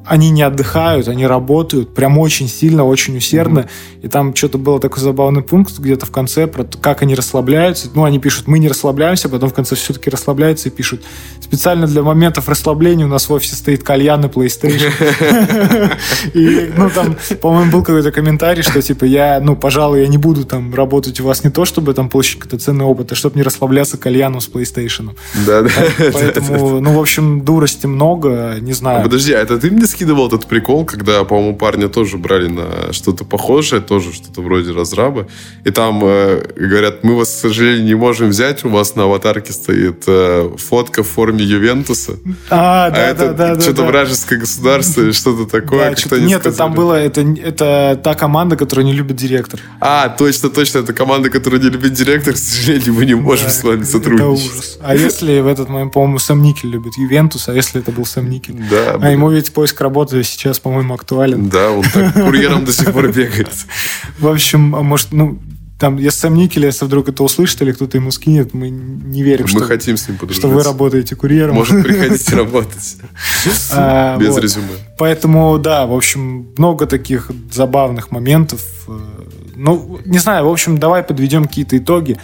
они 0.06 0.30
не 0.30 0.42
отдыхают, 0.42 1.08
они 1.08 1.26
работают 1.26 1.94
прям 1.94 2.18
очень 2.18 2.48
сильно, 2.48 2.84
очень 2.84 3.16
усердно. 3.16 3.60
Mm-hmm. 3.60 4.02
И 4.02 4.08
там 4.08 4.34
что-то 4.34 4.58
было 4.58 4.78
такой 4.78 5.02
забавный 5.02 5.42
пункт 5.42 5.78
где-то 5.78 6.06
в 6.06 6.10
конце 6.10 6.46
про 6.46 6.64
то, 6.64 6.78
как 6.78 7.02
они 7.02 7.14
расслабляются. 7.14 7.88
Ну, 7.94 8.04
они 8.04 8.18
пишут, 8.18 8.46
мы 8.46 8.58
не 8.58 8.68
расслабляемся, 8.68 9.28
потом 9.28 9.50
в 9.50 9.54
конце 9.54 9.76
все-таки 9.76 10.10
расслабляются 10.10 10.68
и 10.68 10.72
пишут, 10.72 11.02
специально 11.40 11.86
для 11.86 12.02
моментов 12.02 12.48
расслабления 12.48 13.06
у 13.06 13.08
нас 13.08 13.28
в 13.28 13.32
офисе 13.32 13.56
стоит 13.56 13.82
кальян 13.82 14.24
и 14.24 14.28
PlayStation. 14.28 14.90
И, 16.34 16.72
ну, 16.76 16.90
там, 16.90 17.16
по-моему, 17.40 17.70
был 17.70 17.82
какой-то 17.82 18.12
комментарий, 18.12 18.62
что, 18.62 18.82
типа, 18.82 19.04
я, 19.04 19.40
ну, 19.40 19.56
пожалуй, 19.56 20.02
я 20.02 20.08
не 20.08 20.18
буду 20.18 20.44
там 20.44 20.74
работать 20.74 21.20
у 21.20 21.24
вас 21.24 21.44
не 21.44 21.50
то, 21.50 21.64
чтобы 21.64 21.94
там 21.94 22.08
получить 22.08 22.40
какой-то 22.40 22.62
ценный 22.62 22.84
опыт, 22.84 23.12
а 23.12 23.14
чтобы 23.14 23.36
не 23.36 23.42
расслабляться 23.42 23.96
кальяном 23.96 24.40
с 24.40 24.48
PlayStation. 24.48 25.10
Да, 25.46 25.62
да. 25.62 25.70
Поэтому, 26.12 26.80
ну, 26.80 26.92
в 26.92 27.00
общем, 27.00 27.42
дурости 27.42 27.86
много, 27.86 28.56
не 28.60 28.72
знаю. 28.72 29.02
Подожди, 29.02 29.32
а 29.32 29.40
это 29.40 29.58
ты 29.58 29.70
мне 29.70 29.86
скидывал 29.94 30.26
этот 30.26 30.46
прикол, 30.46 30.84
когда, 30.84 31.22
по-моему, 31.24 31.56
парня 31.56 31.88
тоже 31.88 32.18
брали 32.18 32.48
на 32.48 32.92
что-то 32.92 33.24
похожее, 33.24 33.80
тоже 33.80 34.12
что-то 34.12 34.40
вроде 34.40 34.72
разраба. 34.72 35.28
И 35.64 35.70
там 35.70 36.00
э, 36.02 36.42
говорят, 36.56 37.04
мы 37.04 37.16
вас, 37.16 37.28
к 37.28 37.38
сожалению, 37.38 37.84
не 37.84 37.94
можем 37.94 38.30
взять, 38.30 38.64
у 38.64 38.70
вас 38.70 38.96
на 38.96 39.04
аватарке 39.04 39.52
стоит 39.52 40.02
э, 40.06 40.50
фотка 40.58 41.02
в 41.04 41.08
форме 41.08 41.44
Ювентуса. 41.44 42.14
А, 42.50 42.90
да, 42.90 42.96
а 42.96 43.00
это 43.10 43.32
да, 43.32 43.54
да, 43.54 43.60
что-то 43.60 43.82
да. 43.82 43.88
вражеское 43.88 44.40
государство 44.40 45.02
или 45.02 45.12
что-то 45.12 45.46
такое. 45.46 45.94
Да, 45.94 46.16
они 46.16 46.26
нет, 46.26 46.40
сказали. 46.40 46.58
там 46.58 46.74
было, 46.74 46.94
это, 46.94 47.20
это 47.20 48.00
та 48.02 48.14
команда, 48.14 48.56
которая 48.56 48.84
не 48.84 48.92
любит 48.92 49.16
директор. 49.16 49.60
А, 49.80 50.08
точно, 50.08 50.50
точно, 50.50 50.78
это 50.78 50.92
команда, 50.92 51.30
которая 51.30 51.60
не 51.60 51.68
любит 51.68 51.92
директор, 51.92 52.34
к 52.34 52.38
сожалению, 52.38 52.94
мы 52.94 53.06
не 53.06 53.14
можем 53.14 53.46
Да, 53.46 53.52
с 53.52 53.62
вами 53.62 53.82
Это 53.82 53.86
сотрудничать. 53.86 54.50
ужас. 54.50 54.78
А 54.82 54.96
если 54.96 55.40
в 55.40 55.46
этот 55.46 55.68
момент, 55.68 55.92
по-моему, 55.92 56.18
Никель 56.42 56.70
любит 56.70 56.96
Ювентус, 56.96 57.48
а 57.48 57.54
если 57.54 57.80
это 57.80 57.92
был 57.92 58.04
Никель? 58.16 58.56
Да, 58.70 58.92
А 58.94 58.98
блин. 58.98 59.12
ему 59.12 59.30
ведь 59.30 59.52
поиск 59.52 59.80
работы 59.84 60.22
сейчас, 60.24 60.58
по-моему, 60.58 60.94
актуален. 60.94 61.48
Да, 61.48 61.70
он 61.70 61.84
так 61.84 62.12
курьером 62.14 62.64
до 62.64 62.72
сих 62.72 62.92
пор 62.92 63.12
бегает. 63.12 63.50
В 64.18 64.26
общем, 64.26 64.74
а 64.74 64.82
может, 64.82 65.12
ну, 65.12 65.38
там, 65.78 65.98
если 65.98 66.20
Сэм 66.20 66.34
Никель, 66.34 66.64
если 66.64 66.84
вдруг 66.84 67.08
это 67.08 67.22
услышит 67.24 67.60
или 67.62 67.72
кто-то 67.72 67.98
ему 67.98 68.10
скинет, 68.10 68.54
мы 68.54 68.70
не 68.70 69.22
верим, 69.22 69.44
Мы 69.44 69.50
что, 69.50 69.64
хотим 69.64 69.96
с 69.96 70.08
ним 70.08 70.18
что 70.30 70.48
вы 70.48 70.62
работаете 70.62 71.16
курьером. 71.16 71.56
Может, 71.56 71.82
приходите 71.82 72.36
работать. 72.36 72.96
А, 73.72 74.16
Без 74.16 74.36
резюме. 74.36 74.68
Поэтому, 74.98 75.58
да, 75.58 75.86
в 75.86 75.92
общем, 75.92 76.48
много 76.56 76.86
таких 76.86 77.30
забавных 77.52 78.10
моментов. 78.10 78.62
Э, 78.88 78.98
Ну, 79.56 80.00
не 80.04 80.18
знаю, 80.18 80.46
в 80.46 80.48
общем, 80.48 80.78
давай 80.78 81.02
подведем 81.02 81.44
какие-то 81.44 81.76
итоги. 81.76 82.18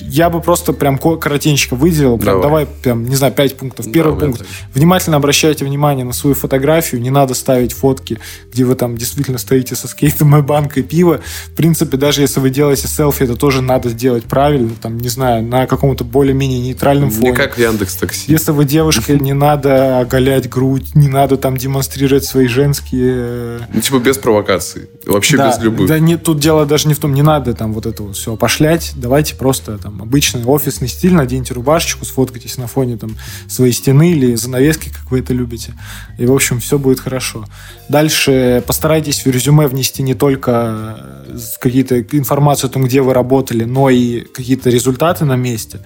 Я 0.00 0.30
бы 0.30 0.40
просто 0.40 0.72
прям 0.72 0.98
ко- 0.98 1.16
коротенько 1.16 1.74
выделил. 1.74 2.16
Прям 2.18 2.40
Давай. 2.40 2.64
давай, 2.64 2.66
прям, 2.82 3.04
не 3.04 3.14
знаю, 3.16 3.32
пять 3.32 3.56
пунктов. 3.56 3.90
Первый 3.92 4.12
Давай, 4.14 4.26
пункт. 4.26 4.38
давай. 4.40 4.52
Внимательно 4.74 5.16
обращайте 5.16 5.64
внимание 5.64 6.04
на 6.04 6.12
свою 6.12 6.34
фотографию. 6.34 7.00
Не 7.00 7.10
надо 7.10 7.34
ставить 7.34 7.72
фотки, 7.72 8.18
где 8.52 8.64
вы 8.64 8.74
там 8.74 8.96
действительно 8.96 9.38
стоите 9.38 9.74
со 9.76 9.88
скейтом 9.88 10.36
и 10.36 10.42
банкой 10.42 10.82
пива. 10.82 11.20
В 11.46 11.50
принципе, 11.50 11.96
даже 11.96 12.22
если 12.22 12.40
вы 12.40 12.50
делаете 12.50 12.88
селфи, 12.88 13.24
это 13.24 13.36
тоже 13.36 13.60
надо 13.62 13.88
сделать 13.90 14.24
правильно. 14.24 14.70
Там, 14.80 14.98
не 14.98 15.08
знаю, 15.08 15.42
на 15.42 15.66
каком-то 15.66 16.04
более-менее 16.04 16.60
нейтральном 16.60 17.10
фоне. 17.10 17.30
Не 17.30 17.36
как 17.36 17.54
в 17.54 17.58
Яндекс 17.58 17.96
Такси. 17.96 18.32
Если 18.32 18.52
вы 18.52 18.64
девушка, 18.64 19.14
не 19.14 19.32
надо 19.32 20.00
оголять 20.00 20.48
грудь, 20.48 20.94
не 20.94 21.08
надо 21.08 21.36
там 21.36 21.56
демонстрировать 21.56 22.24
свои 22.24 22.46
женские... 22.46 23.12
э, 23.14 23.60
Ну, 23.72 23.80
типа 23.80 23.98
без 23.98 24.18
провокаций. 24.18 24.88
Вообще 25.06 25.36
да, 25.36 25.48
без 25.50 25.62
любых. 25.62 25.88
Да, 25.88 25.98
нет, 25.98 26.22
тут 26.22 26.38
дело 26.40 26.64
даже 26.66 26.88
не 26.88 26.94
в 26.94 26.98
том, 26.98 27.12
не 27.14 27.22
надо 27.22 27.54
там 27.54 27.72
вот 27.72 27.86
это 27.86 28.02
вот 28.02 28.16
все 28.16 28.36
пошлять. 28.36 28.92
Давайте 28.96 29.34
просто 29.34 29.78
там 29.82 30.00
обычный 30.00 30.44
офисный 30.44 30.88
стиль, 30.88 31.14
наденьте 31.14 31.54
рубашечку, 31.54 32.04
сфоткайтесь 32.04 32.56
на 32.58 32.66
фоне 32.66 32.96
там 32.96 33.16
своей 33.48 33.72
стены 33.72 34.12
или 34.12 34.34
занавески, 34.34 34.88
как 34.88 35.10
вы 35.10 35.18
это 35.20 35.34
любите. 35.34 35.74
И, 36.18 36.26
в 36.26 36.32
общем, 36.32 36.60
все 36.60 36.78
будет 36.78 37.00
хорошо. 37.00 37.44
Дальше 37.88 38.62
постарайтесь 38.66 39.24
в 39.24 39.30
резюме 39.30 39.66
внести 39.66 40.02
не 40.02 40.14
только 40.14 40.96
э, 41.26 41.38
какие-то 41.60 42.00
информацию 42.00 42.70
о 42.70 42.72
том, 42.72 42.84
где 42.84 43.02
вы 43.02 43.12
работали, 43.12 43.64
но 43.64 43.90
и 43.90 44.20
какие-то 44.20 44.70
результаты 44.70 45.24
на 45.24 45.36
месте. 45.36 45.80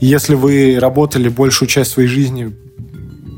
И 0.00 0.06
если 0.06 0.34
вы 0.34 0.78
работали 0.80 1.28
большую 1.28 1.68
часть 1.68 1.92
своей 1.92 2.08
жизни 2.08 2.52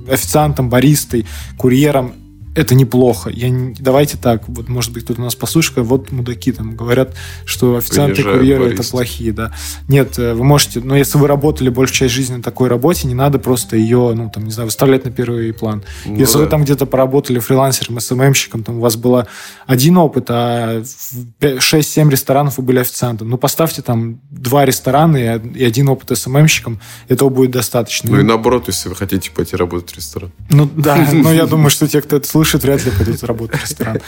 официантом, 0.09 0.69
баристой, 0.69 1.27
курьером, 1.57 2.15
это 2.55 2.75
неплохо. 2.75 3.31
Я 3.31 3.49
не- 3.51 3.75
Давайте 3.79 4.17
так, 4.17 4.49
вот 4.49 4.69
может 4.69 4.93
быть 4.93 5.05
кто-то 5.05 5.21
нас 5.21 5.35
послушает, 5.35 5.87
вот 5.87 6.13
мудаки 6.13 6.53
там 6.53 6.77
говорят, 6.77 7.15
что 7.45 7.77
официанты 7.77 8.21
и 8.21 8.25
курьеры 8.25 8.67
это 8.67 8.75
барист. 8.77 8.91
плохие, 8.93 9.33
да. 9.33 9.53
Нет, 9.89 10.19
э, 10.19 10.35
вы 10.35 10.45
можете, 10.45 10.81
но 10.81 10.97
если 10.97 11.19
вы 11.19 11.27
работали 11.27 11.69
большую 11.69 11.97
часть 11.97 12.15
жизни 12.15 12.37
на 12.37 12.43
такой 12.43 12.69
работе, 12.69 13.07
не 13.09 13.15
надо 13.15 13.39
просто 13.39 13.77
ее, 13.77 14.13
ну 14.15 14.31
там, 14.33 14.45
не 14.45 14.51
знаю, 14.53 14.67
выставлять 14.69 15.05
на 15.05 15.11
первый 15.11 15.53
план. 15.53 15.83
Ну 16.05 16.17
если 16.17 16.35
да. 16.39 16.45
вы 16.45 16.47
там 16.47 16.65
где-то 16.65 16.87
поработали 16.87 17.39
фрилансером, 17.41 17.99
СММщиком, 18.01 18.63
там 18.63 18.77
у 18.79 18.81
вас 18.81 18.97
было 18.97 19.27
один 19.67 19.97
опыт, 19.97 20.27
а 20.29 20.83
в 20.83 21.17
пя- 21.41 21.59
6-7 21.59 22.09
ресторанов 22.11 22.59
вы 22.59 22.65
были 22.65 22.79
официантом, 22.79 23.29
ну 23.31 23.37
поставьте 23.37 23.83
там 23.83 24.21
два 24.31 24.65
ресторана 24.65 25.17
и 25.17 25.29
од- 25.29 25.57
и 25.57 25.65
один 25.65 25.89
опыт 25.89 26.17
СММщиком, 26.17 26.81
этого 27.09 27.29
будет 27.31 27.51
достаточно. 27.51 28.11
Ну 28.11 28.21
и 28.21 28.23
наоборот, 28.23 28.69
если 28.69 28.89
вы 28.89 28.95
хотите 28.95 29.31
пойти 29.33 29.57
работать 29.57 29.91
в 29.93 29.97
ресторан. 29.97 30.31
Ну 30.51 30.71
да, 30.77 31.09
но 31.13 31.33
я 31.33 31.47
думаю, 31.47 31.71
что 31.71 31.89
те, 31.89 32.01
кто 32.01 32.17
это 32.17 32.29
слышит, 32.45 32.63
вряд 32.63 32.85
ли 32.85 32.91
пойдут 32.91 33.23
работать 33.25 33.59
в 33.59 33.63
ресторан. 33.63 33.99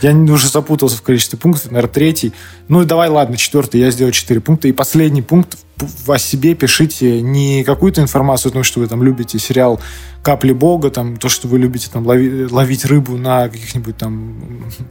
Я 0.00 0.12
уже 0.12 0.48
запутался 0.48 0.96
в 0.96 1.02
количестве 1.02 1.38
пунктов, 1.38 1.70
наверное, 1.70 1.92
третий. 1.92 2.32
Ну 2.68 2.82
и 2.82 2.84
давай, 2.86 3.08
ладно, 3.08 3.36
четвертый, 3.36 3.80
я 3.80 3.90
сделаю 3.90 4.12
четыре 4.12 4.40
пункта. 4.40 4.68
И 4.68 4.72
последний 4.72 5.22
пункт, 5.22 5.58
о 6.06 6.18
себе 6.18 6.54
пишите 6.54 7.20
не 7.22 7.64
какую-то 7.64 8.00
информацию 8.00 8.50
о 8.50 8.52
том, 8.52 8.62
что 8.64 8.80
вы 8.80 8.86
там 8.86 9.02
любите 9.02 9.38
сериал 9.38 9.80
«Капли 10.22 10.52
Бога», 10.52 10.90
там, 10.90 11.16
то, 11.16 11.28
что 11.28 11.48
вы 11.48 11.58
любите 11.58 11.88
там 11.92 12.04
лови- 12.06 12.48
ловить 12.50 12.84
рыбу 12.84 13.16
на 13.16 13.48
каких-нибудь 13.48 13.96
там 13.96 14.34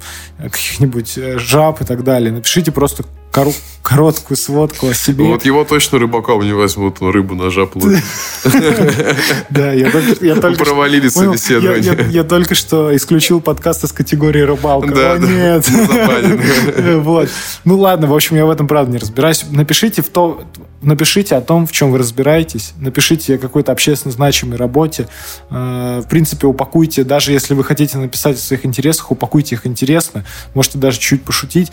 каких-нибудь 0.41 1.17
э, 1.17 1.37
жаб 1.37 1.81
и 1.81 1.85
так 1.85 2.03
далее. 2.03 2.31
Напишите 2.31 2.71
просто 2.71 3.03
кору- 3.31 3.53
короткую 3.83 4.37
сводку 4.37 4.87
о 4.89 4.93
себе. 4.93 5.23
Ну, 5.25 5.31
вот 5.31 5.45
его 5.45 5.63
точно 5.65 5.99
рыбаком 5.99 6.43
не 6.43 6.53
возьмут, 6.53 6.97
он 7.01 7.11
рыбу 7.11 7.35
на 7.35 7.49
жаб. 7.51 7.75
Да, 9.49 9.73
я 9.73 9.91
только, 9.91 10.63
Провалили 10.63 11.09
Понял? 11.09 11.33
собеседование. 11.33 12.07
Я, 12.11 12.23
только 12.23 12.55
что 12.55 12.95
исключил 12.95 13.41
подкаст 13.41 13.83
из 13.83 13.91
категории 13.91 14.41
рыбалка. 14.41 14.93
Да, 14.93 15.17
нет. 15.17 15.69
Вот. 16.99 17.29
Ну 17.65 17.77
ладно, 17.77 18.07
в 18.07 18.13
общем, 18.13 18.35
я 18.35 18.45
в 18.45 18.49
этом 18.49 18.67
правда 18.67 18.91
не 18.91 18.97
разбираюсь. 18.97 19.45
Напишите 19.49 20.01
в 20.01 20.09
то, 20.09 20.43
напишите 20.81 21.35
о 21.35 21.41
том, 21.41 21.65
в 21.67 21.71
чем 21.71 21.91
вы 21.91 21.97
разбираетесь. 21.97 22.73
Напишите 22.79 23.35
о 23.35 23.37
какой-то 23.37 23.71
общественно 23.71 24.11
значимой 24.11 24.57
работе. 24.57 25.07
Э, 25.49 26.01
В 26.03 26.07
принципе, 26.09 26.47
упакуйте, 26.47 27.03
даже 27.03 27.31
если 27.31 27.53
вы 27.53 27.63
хотите 27.63 27.97
написать 27.97 28.37
о 28.37 28.39
своих 28.39 28.65
интересах, 28.65 29.11
упакуйте 29.11 29.55
их 29.55 29.67
интересно. 29.67 30.25
Можете 30.53 30.77
даже 30.77 30.99
чуть 30.99 31.23
пошутить. 31.23 31.71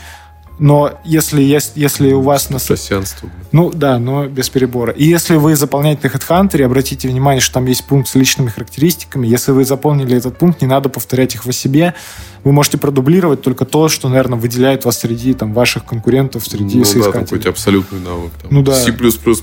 Но 0.58 0.98
если, 1.04 1.42
есть, 1.42 1.72
если 1.74 2.12
у 2.12 2.22
вас 2.22 2.48
на, 2.48 2.58
Россиянство. 2.58 3.28
ну 3.52 3.70
да, 3.70 3.98
но 3.98 4.26
без 4.26 4.48
перебора. 4.48 4.92
И 4.92 5.04
если 5.04 5.36
вы 5.36 5.54
заполняете 5.54 6.08
на 6.08 6.16
HeadHunter, 6.16 6.62
обратите 6.62 7.08
внимание, 7.08 7.40
что 7.42 7.54
там 7.54 7.66
есть 7.66 7.84
пункт 7.84 8.08
с 8.08 8.14
личными 8.14 8.48
характеристиками. 8.48 9.26
Если 9.26 9.52
вы 9.52 9.64
заполнили 9.66 10.16
этот 10.16 10.38
пункт, 10.38 10.62
не 10.62 10.66
надо 10.66 10.88
повторять 10.88 11.34
их 11.34 11.44
в 11.44 11.52
себе. 11.52 11.94
Вы 12.42 12.52
можете 12.52 12.78
продублировать 12.78 13.42
только 13.42 13.64
то, 13.66 13.88
что, 13.88 14.08
наверное, 14.08 14.38
выделяет 14.38 14.84
вас 14.86 14.98
среди 15.00 15.34
там, 15.34 15.52
ваших 15.52 15.84
конкурентов, 15.84 16.46
среди 16.46 16.64
Ну 16.64 16.70
да, 16.70 16.74
там 16.84 16.84
соискателей. 17.02 17.24
какой-то 17.24 17.48
абсолютный 17.50 18.00
навык. 18.00 18.32
там. 18.40 18.48
Ну 18.50 18.62
да. 18.62 18.74
C++ 18.74 18.92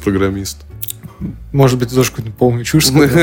программист. 0.04 0.58
Может 1.51 1.77
быть, 1.79 1.93
тоже 1.93 2.09
какую-то 2.09 2.31
полную 2.31 2.63
чушь 2.63 2.88
сказал. 2.88 3.09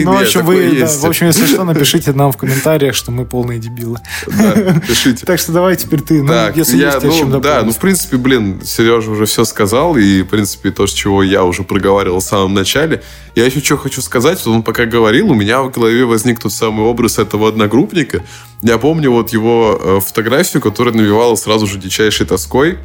Ну, 0.00 0.12
в 0.12 0.20
общем, 0.20 0.44
вы, 0.44 0.80
да, 0.80 0.86
в 0.86 1.04
общем, 1.04 1.26
если 1.26 1.46
что, 1.46 1.64
напишите 1.64 2.12
нам 2.12 2.32
в 2.32 2.36
комментариях, 2.36 2.94
что 2.94 3.10
мы 3.10 3.24
полные 3.24 3.58
дебилы. 3.58 3.98
Да, 4.26 4.80
пишите. 4.86 5.26
Так 5.26 5.38
что 5.38 5.52
давай 5.52 5.76
теперь 5.76 6.00
ты, 6.00 6.22
ну, 6.22 6.32
если 6.54 6.78
есть 6.78 6.96
о 6.96 7.10
чем 7.10 7.30
ну, 7.30 7.40
да, 7.40 7.48
дополнить. 7.48 7.66
ну, 7.66 7.72
в 7.72 7.78
принципе, 7.78 8.16
блин, 8.16 8.60
Сережа 8.64 9.10
уже 9.10 9.26
все 9.26 9.44
сказал, 9.44 9.96
и, 9.96 10.22
в 10.22 10.26
принципе, 10.28 10.70
то, 10.70 10.86
с 10.86 10.92
чего 10.92 11.22
я 11.22 11.44
уже 11.44 11.62
проговаривал 11.62 12.20
в 12.20 12.24
самом 12.24 12.54
начале. 12.54 13.02
Я 13.34 13.46
еще 13.46 13.60
что 13.60 13.76
хочу 13.76 14.02
сказать, 14.02 14.44
он 14.46 14.62
пока 14.62 14.86
говорил, 14.86 15.30
у 15.30 15.34
меня 15.34 15.62
в 15.62 15.70
голове 15.70 16.04
возник 16.04 16.40
тот 16.40 16.52
самый 16.52 16.86
образ 16.86 17.18
этого 17.18 17.48
одногруппника. 17.48 18.22
Я 18.62 18.78
помню 18.78 19.10
вот 19.10 19.32
его 19.32 19.78
э, 19.80 20.00
фотографию, 20.00 20.62
которая 20.62 20.94
навевала 20.94 21.34
сразу 21.34 21.66
же 21.66 21.78
дичайшей 21.78 22.26
тоской. 22.26 22.78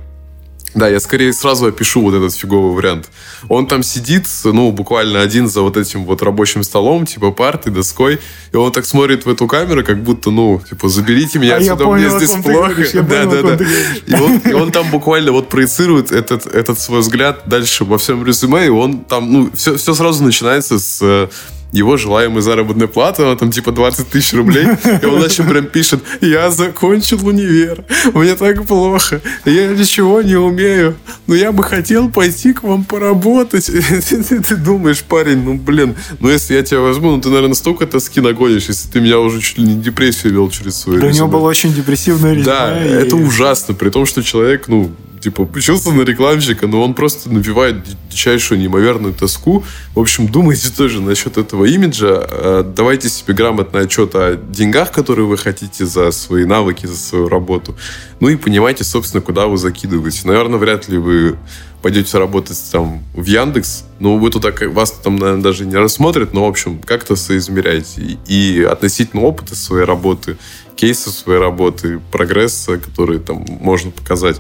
Да, 0.76 0.90
я 0.90 1.00
скорее 1.00 1.32
сразу 1.32 1.68
опишу 1.68 2.02
вот 2.02 2.14
этот 2.14 2.36
фиговый 2.36 2.76
вариант. 2.76 3.10
Он 3.48 3.66
там 3.66 3.82
сидит, 3.82 4.28
ну, 4.44 4.72
буквально 4.72 5.22
один 5.22 5.48
за 5.48 5.62
вот 5.62 5.78
этим 5.78 6.04
вот 6.04 6.22
рабочим 6.22 6.64
столом, 6.64 7.06
типа 7.06 7.32
партой, 7.32 7.72
доской, 7.72 8.20
и 8.52 8.58
он 8.58 8.74
так 8.74 8.86
смотрит 8.86 9.26
в 9.26 9.30
эту 9.30 9.48
камеру, 9.48 9.86
как 9.86 10.04
будто, 10.04 10.32
ну, 10.32 10.62
типа, 10.70 10.90
заберите 10.90 11.40
меня 11.40 11.56
А 11.56 11.60
я 11.60 11.74
отсюда, 11.74 11.86
понял, 11.86 12.10
мне 12.10 12.20
здесь 12.20 12.44
плохо. 12.44 12.74
говоришь, 12.74 12.92
я 12.92 13.02
да, 13.04 13.24
понял, 13.24 13.44
да, 13.44 13.56
да. 13.56 13.66
И 14.06 14.14
он, 14.22 14.38
и 14.40 14.54
он 14.54 14.72
там 14.72 14.92
буквально 14.92 15.32
вот 15.32 15.48
проецирует 15.48 16.12
этот, 16.12 16.46
этот 16.46 16.78
свой 16.78 17.00
взгляд 17.00 17.44
дальше 17.46 17.86
во 17.86 17.98
всем 17.98 18.26
резюме, 18.26 18.66
и 18.66 18.70
он 18.70 19.00
там, 19.00 19.32
ну, 19.32 19.52
все, 19.56 19.78
все 19.78 19.94
сразу 19.94 20.26
начинается 20.26 20.78
с 20.78 21.00
э, 21.02 21.30
его 21.76 21.98
желаемая 21.98 22.42
заработная 22.42 22.88
плата, 22.88 23.24
она 23.24 23.36
там 23.36 23.52
типа 23.52 23.72
20 23.72 24.10
тысяч 24.10 24.34
рублей, 24.34 24.68
и 25.02 25.06
он 25.06 25.20
дальше 25.20 25.44
прям 25.44 25.66
пишет, 25.66 26.02
я 26.22 26.50
закончил 26.50 27.26
универ, 27.28 27.84
мне 28.14 28.36
так 28.36 28.66
плохо, 28.66 29.22
я 29.46 29.68
ничего 29.68 30.22
не 30.22 30.36
умею, 30.36 30.96
но 31.28 31.36
я 31.36 31.52
бы 31.52 31.64
хотел 31.64 32.10
пойти 32.10 32.54
к 32.54 32.64
вам 32.64 32.84
поработать. 32.84 33.66
Ты 33.70 34.56
думаешь, 34.56 35.04
парень, 35.04 35.44
ну 35.44 35.56
блин, 35.56 35.96
ну 36.20 36.30
если 36.30 36.56
я 36.56 36.64
тебя 36.64 36.80
возьму, 36.80 37.12
ну 37.12 37.22
ты, 37.22 37.30
наверное, 37.30 37.56
столько 37.56 37.86
тоски 37.86 38.22
нагонишь, 38.22 38.68
если 38.68 38.90
ты 38.90 39.02
меня 39.02 39.20
уже 39.20 39.42
чуть 39.42 39.58
ли 39.58 39.64
не 39.66 39.76
депрессию 39.76 40.34
вел 40.34 40.50
через 40.50 40.78
свою 40.78 41.02
Да, 41.02 41.08
у 41.08 41.12
него 41.12 41.28
было 41.28 41.48
очень 41.48 41.74
депрессивное 41.74 42.34
резюме. 42.34 42.46
Да, 42.46 42.78
это 42.78 43.16
ужасно, 43.16 43.74
при 43.74 43.90
том, 43.90 44.06
что 44.06 44.24
человек, 44.24 44.68
ну, 44.68 44.92
типа, 45.26 45.50
учился 45.56 45.92
на 45.92 46.04
рекламщика, 46.04 46.68
но 46.68 46.84
он 46.84 46.94
просто 46.94 47.32
навевает 47.32 47.78
дичайшую 48.12 48.60
неимоверную 48.60 49.12
тоску. 49.12 49.64
В 49.96 50.00
общем, 50.00 50.28
думайте 50.28 50.70
тоже 50.70 51.02
насчет 51.02 51.38
этого 51.38 51.66
имиджа. 51.66 52.28
Э, 52.30 52.64
Давайте 52.76 53.10
себе 53.10 53.34
грамотный 53.34 53.82
отчет 53.82 54.14
о 54.14 54.36
деньгах, 54.36 54.92
которые 54.92 55.26
вы 55.26 55.38
хотите 55.38 55.88
за 55.88 56.12
свои 56.12 56.46
навыки, 56.46 56.86
за 56.86 56.96
свою 56.96 57.28
работу. 57.28 57.76
Ну 58.20 58.30
и 58.30 58.36
понимаете, 58.36 58.84
собственно, 58.84 59.22
куда 59.22 59.48
вы 59.48 59.58
закидываете. 59.58 60.28
Наверное, 60.28 60.60
вряд 60.60 60.88
ли 60.90 61.00
вы 61.00 61.38
пойдете 61.82 62.20
работать 62.20 62.60
там 62.72 63.04
в 63.16 63.26
Яндекс, 63.26 63.86
ну, 64.00 64.18
вы 64.18 64.30
туда, 64.30 64.52
вас 64.70 64.92
там, 64.92 65.16
наверное, 65.18 65.44
даже 65.44 65.66
не 65.66 65.76
рассмотрят, 65.76 66.34
но, 66.34 66.46
в 66.46 66.50
общем, 66.50 66.80
как-то 66.80 67.16
соизмеряйте. 67.16 68.20
И, 68.28 68.62
относительно 68.62 69.24
опыта 69.24 69.56
своей 69.56 69.86
работы, 69.86 70.38
кейса 70.76 71.10
своей 71.10 71.40
работы, 71.40 72.00
прогресса, 72.12 72.78
который 72.78 73.20
там 73.20 73.46
можно 73.48 73.92
показать 73.92 74.40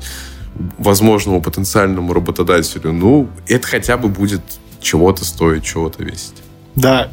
возможному 0.77 1.41
потенциальному 1.41 2.13
работодателю, 2.13 2.93
ну, 2.93 3.27
это 3.47 3.67
хотя 3.67 3.97
бы 3.97 4.07
будет 4.07 4.41
чего-то 4.81 5.25
стоить, 5.25 5.63
чего-то 5.63 6.03
весить. 6.03 6.35
Да, 6.75 7.09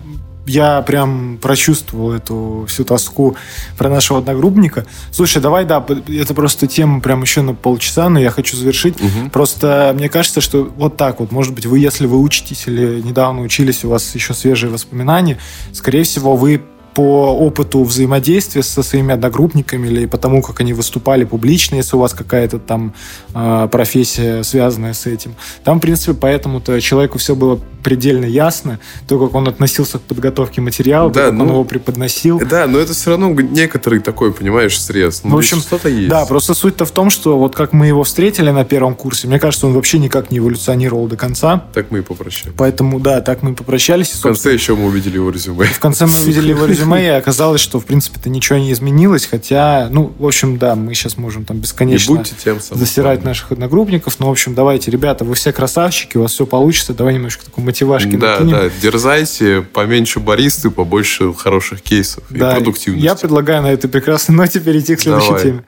я 0.46 0.82
прям 0.82 1.38
прочувствовал 1.40 2.12
эту 2.12 2.64
всю 2.68 2.84
тоску 2.84 3.36
про 3.78 3.88
нашего 3.88 4.18
одногруппника. 4.18 4.86
Слушай, 5.12 5.40
давай, 5.40 5.64
да, 5.64 5.84
это 6.08 6.34
просто 6.34 6.66
тема 6.66 7.00
прям 7.00 7.22
еще 7.22 7.42
на 7.42 7.54
полчаса, 7.54 8.08
но 8.08 8.18
я 8.18 8.30
хочу 8.30 8.56
завершить. 8.56 8.96
Просто 9.32 9.92
мне 9.94 10.08
кажется, 10.08 10.40
что 10.40 10.64
вот 10.76 10.96
так 10.96 11.20
вот, 11.20 11.30
может 11.30 11.54
быть, 11.54 11.66
вы, 11.66 11.78
если 11.78 12.06
вы 12.06 12.18
учитесь 12.18 12.66
или 12.66 13.00
недавно 13.00 13.42
учились, 13.42 13.84
у 13.84 13.88
вас 13.88 14.14
еще 14.14 14.34
свежие 14.34 14.70
воспоминания, 14.70 15.38
скорее 15.72 16.02
всего, 16.02 16.36
вы 16.36 16.60
по 16.94 17.36
опыту 17.36 17.84
взаимодействия 17.84 18.62
со 18.62 18.82
своими 18.82 19.14
одногруппниками 19.14 19.88
или 19.88 20.06
по 20.06 20.18
тому, 20.18 20.42
как 20.42 20.60
они 20.60 20.72
выступали 20.72 21.24
публично, 21.24 21.76
если 21.76 21.96
у 21.96 22.00
вас 22.00 22.14
какая-то 22.14 22.58
там 22.58 22.94
э, 23.34 23.68
профессия, 23.70 24.42
связанная 24.42 24.92
с 24.92 25.06
этим. 25.06 25.34
Там, 25.64 25.78
в 25.78 25.80
принципе, 25.80 26.14
поэтому-то 26.14 26.80
человеку 26.80 27.18
все 27.18 27.34
было 27.34 27.60
предельно 27.82 28.24
ясно, 28.24 28.78
то, 29.06 29.18
как 29.18 29.34
он 29.34 29.48
относился 29.48 29.98
к 29.98 30.02
подготовке 30.02 30.60
материала, 30.60 31.10
Да, 31.10 31.24
как 31.24 31.30
он 31.32 31.38
ну, 31.38 31.48
его 31.48 31.64
преподносил. 31.64 32.40
Да, 32.40 32.66
но 32.66 32.78
это 32.78 32.92
все 32.92 33.10
равно 33.10 33.30
некоторый 33.32 34.00
такой, 34.00 34.32
понимаешь, 34.32 34.80
срез. 34.80 35.22
Ну, 35.24 35.30
В 35.30 35.38
общем, 35.38 35.60
что-то 35.60 35.88
есть. 35.88 36.08
Да, 36.08 36.24
просто 36.26 36.54
суть-то 36.54 36.84
в 36.84 36.90
том, 36.90 37.10
что 37.10 37.38
вот 37.38 37.54
как 37.54 37.72
мы 37.72 37.86
его 37.86 38.04
встретили 38.04 38.50
на 38.50 38.64
первом 38.64 38.94
курсе, 38.94 39.26
мне 39.28 39.38
кажется, 39.38 39.66
он 39.66 39.74
вообще 39.74 39.98
никак 39.98 40.30
не 40.30 40.38
эволюционировал 40.38 41.06
до 41.06 41.16
конца. 41.16 41.64
Так 41.72 41.90
мы 41.90 42.00
и 42.00 42.02
попрощались. 42.02 42.54
Поэтому, 42.56 43.00
да, 43.00 43.20
так 43.20 43.42
мы 43.42 43.52
и 43.52 43.54
попрощались. 43.54 44.10
В 44.10 44.22
конце 44.22 44.52
еще 44.52 44.74
мы 44.74 44.86
увидели 44.86 45.16
его 45.16 45.30
резюме. 45.30 45.66
В 45.66 45.78
конце 45.78 46.06
мы 46.06 46.20
увидели 46.20 46.50
его 46.50 46.66
резюме, 46.66 47.04
и 47.04 47.08
оказалось, 47.10 47.60
что, 47.60 47.80
в 47.80 47.84
принципе-то, 47.84 48.28
ничего 48.28 48.58
не 48.58 48.72
изменилось, 48.72 49.26
хотя, 49.26 49.88
ну, 49.90 50.12
в 50.18 50.26
общем, 50.26 50.58
да, 50.58 50.74
мы 50.74 50.94
сейчас 50.94 51.16
можем 51.16 51.44
там 51.44 51.56
Не 51.56 51.62
бесконечно 51.62 52.14
будьте 52.14 52.34
тем 52.42 52.60
самым. 52.60 52.84
засирать 52.84 53.24
наших 53.24 53.52
одногруппников. 53.52 54.18
Ну, 54.18 54.28
в 54.28 54.30
общем, 54.30 54.54
давайте, 54.54 54.90
ребята, 54.90 55.24
вы 55.24 55.34
все 55.34 55.52
красавчики, 55.52 56.16
у 56.16 56.22
вас 56.22 56.32
все 56.32 56.46
получится, 56.46 56.94
давай 56.94 57.14
немножко 57.14 57.44
такой 57.44 57.64
мотивашки 57.72 58.16
Да, 58.16 58.32
накинем. 58.40 58.50
да, 58.52 58.70
дерзайте, 58.80 59.62
поменьше 59.62 60.20
баристы, 60.20 60.70
побольше 60.70 61.32
хороших 61.32 61.82
кейсов 61.82 62.22
и 62.30 62.34
Да, 62.38 62.54
продуктивности. 62.54 63.04
Я 63.04 63.14
предлагаю 63.14 63.62
на 63.62 63.72
этой 63.72 63.88
прекрасной 63.88 64.34
ноте 64.36 64.60
перейти 64.60 64.94
к 64.96 65.00
следующей 65.00 65.28
Давай. 65.28 65.42
теме. 65.42 65.64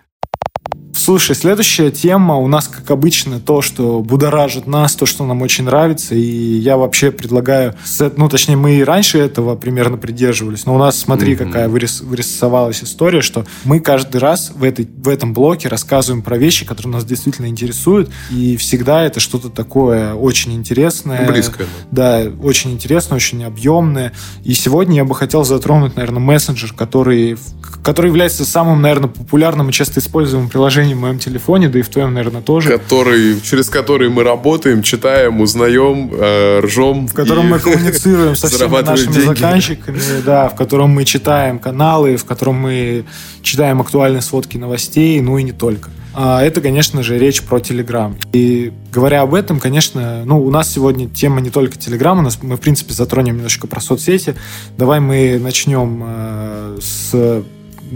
Слушай, 0.96 1.34
следующая 1.34 1.90
тема 1.90 2.36
у 2.36 2.46
нас, 2.46 2.68
как 2.68 2.88
обычно, 2.92 3.40
то, 3.40 3.62
что 3.62 4.00
будоражит 4.00 4.68
нас, 4.68 4.94
то, 4.94 5.06
что 5.06 5.24
нам 5.26 5.42
очень 5.42 5.64
нравится. 5.64 6.14
И 6.14 6.20
я 6.58 6.76
вообще 6.76 7.10
предлагаю... 7.10 7.74
Ну, 8.16 8.28
точнее, 8.28 8.56
мы 8.56 8.76
и 8.76 8.84
раньше 8.84 9.18
этого 9.18 9.56
примерно 9.56 9.96
придерживались. 9.96 10.66
Но 10.66 10.74
у 10.76 10.78
нас, 10.78 10.96
смотри, 10.96 11.34
Мгм. 11.34 11.46
какая 11.46 11.68
вырис- 11.68 12.02
вырисовалась 12.04 12.84
история, 12.84 13.22
что 13.22 13.44
мы 13.64 13.80
каждый 13.80 14.18
раз 14.18 14.52
в, 14.54 14.62
этой, 14.62 14.86
в 14.86 15.08
этом 15.08 15.34
блоке 15.34 15.68
рассказываем 15.68 16.22
про 16.22 16.38
вещи, 16.38 16.64
которые 16.64 16.92
нас 16.92 17.04
действительно 17.04 17.46
интересуют. 17.46 18.10
И 18.30 18.56
всегда 18.56 19.02
это 19.02 19.18
что-то 19.18 19.48
такое 19.50 20.14
очень 20.14 20.52
интересное. 20.54 21.26
Близкое. 21.26 21.66
Да, 21.90 22.22
очень 22.40 22.70
интересно, 22.70 23.16
очень 23.16 23.42
объемное. 23.42 24.12
И 24.44 24.54
сегодня 24.54 24.96
я 24.98 25.04
бы 25.04 25.16
хотел 25.16 25.44
затронуть, 25.44 25.96
наверное, 25.96 26.20
мессенджер, 26.20 26.72
который, 26.72 27.36
который 27.82 28.06
является 28.08 28.44
самым, 28.44 28.80
наверное, 28.80 29.08
популярным 29.08 29.70
и 29.70 29.72
часто 29.72 29.98
используемым 29.98 30.48
приложением 30.48 30.83
в 30.92 30.98
моем 30.98 31.18
телефоне, 31.18 31.70
да 31.70 31.78
и 31.78 31.82
в 31.82 31.88
твоем, 31.88 32.12
наверное, 32.12 32.42
тоже. 32.42 32.68
Который, 32.68 33.40
через 33.40 33.70
который 33.70 34.10
мы 34.10 34.22
работаем, 34.22 34.82
читаем, 34.82 35.40
узнаем, 35.40 36.10
э, 36.12 36.60
ржем. 36.60 37.08
в 37.08 37.14
котором 37.14 37.48
мы 37.48 37.58
коммуницируем 37.60 38.36
со 38.36 38.48
всеми 38.48 38.82
нашими 38.82 39.12
деньги. 39.12 39.26
заказчиками, 39.26 40.00
да, 40.26 40.48
в 40.48 40.56
котором 40.56 40.90
мы 40.90 41.04
читаем 41.04 41.58
каналы, 41.58 42.16
в 42.16 42.24
котором 42.26 42.56
мы 42.56 43.04
читаем 43.40 43.80
актуальные 43.80 44.20
сводки 44.20 44.58
новостей, 44.58 45.20
ну 45.20 45.38
и 45.38 45.42
не 45.42 45.52
только. 45.52 45.90
А 46.16 46.42
это, 46.42 46.60
конечно 46.60 47.02
же, 47.02 47.18
речь 47.18 47.42
про 47.42 47.58
Телеграм. 47.58 48.16
И 48.32 48.72
говоря 48.92 49.22
об 49.22 49.34
этом, 49.34 49.58
конечно, 49.58 50.24
ну, 50.24 50.40
у 50.40 50.50
нас 50.50 50.72
сегодня 50.72 51.08
тема 51.08 51.40
не 51.40 51.50
только 51.50 51.76
Телеграм, 51.76 52.20
у 52.20 52.22
нас 52.22 52.38
мы, 52.40 52.56
в 52.56 52.60
принципе, 52.60 52.94
затронем 52.94 53.36
немножко 53.36 53.66
про 53.66 53.80
соцсети. 53.80 54.36
Давай 54.78 55.00
мы 55.00 55.40
начнем 55.42 56.02
э, 56.04 56.78
с 56.80 57.44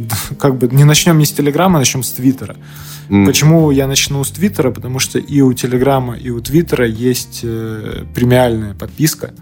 как 0.38 0.57
бы 0.57 0.68
не 0.68 0.84
начнем 0.84 1.18
не 1.18 1.24
с 1.26 1.32
Телеграма, 1.32 1.76
а 1.76 1.78
начнем 1.80 2.03
с 2.03 2.11
Твиттера. 2.12 2.57
М. 3.11 3.24
Почему 3.26 3.70
я 3.70 3.86
начну 3.86 4.22
с 4.22 4.30
Твиттера? 4.30 4.70
Потому 4.70 4.99
что 4.99 5.18
и 5.18 5.40
у 5.40 5.53
Телеграма, 5.55 6.14
и 6.16 6.30
у 6.30 6.40
Твиттера 6.40 6.86
есть 6.86 7.40
э, 7.42 8.05
премиальная 8.14 8.74
подписка. 8.74 9.32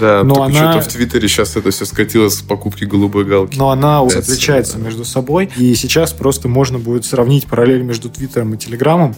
Да, 0.00 0.22
Но 0.24 0.42
она- 0.42 0.72
что-то 0.72 0.88
в 0.88 0.92
Твиттере 0.92 1.28
сейчас 1.28 1.56
это 1.56 1.70
все 1.70 1.84
скатилось 1.86 2.34
с 2.34 2.42
покупки 2.42 2.84
голубой 2.84 3.24
галки. 3.24 3.58
но 3.58 3.70
она 3.70 4.02
Это 4.06 4.20
отличается 4.20 4.78
да. 4.78 4.84
между 4.84 5.04
собой. 5.04 5.50
И 5.56 5.74
сейчас 5.74 6.12
просто 6.12 6.48
можно 6.48 6.78
будет 6.78 7.04
сравнить 7.04 7.46
параллель 7.46 7.82
между 7.82 8.08
Твиттером 8.08 8.54
и 8.54 8.58
Телеграмом. 8.58 9.14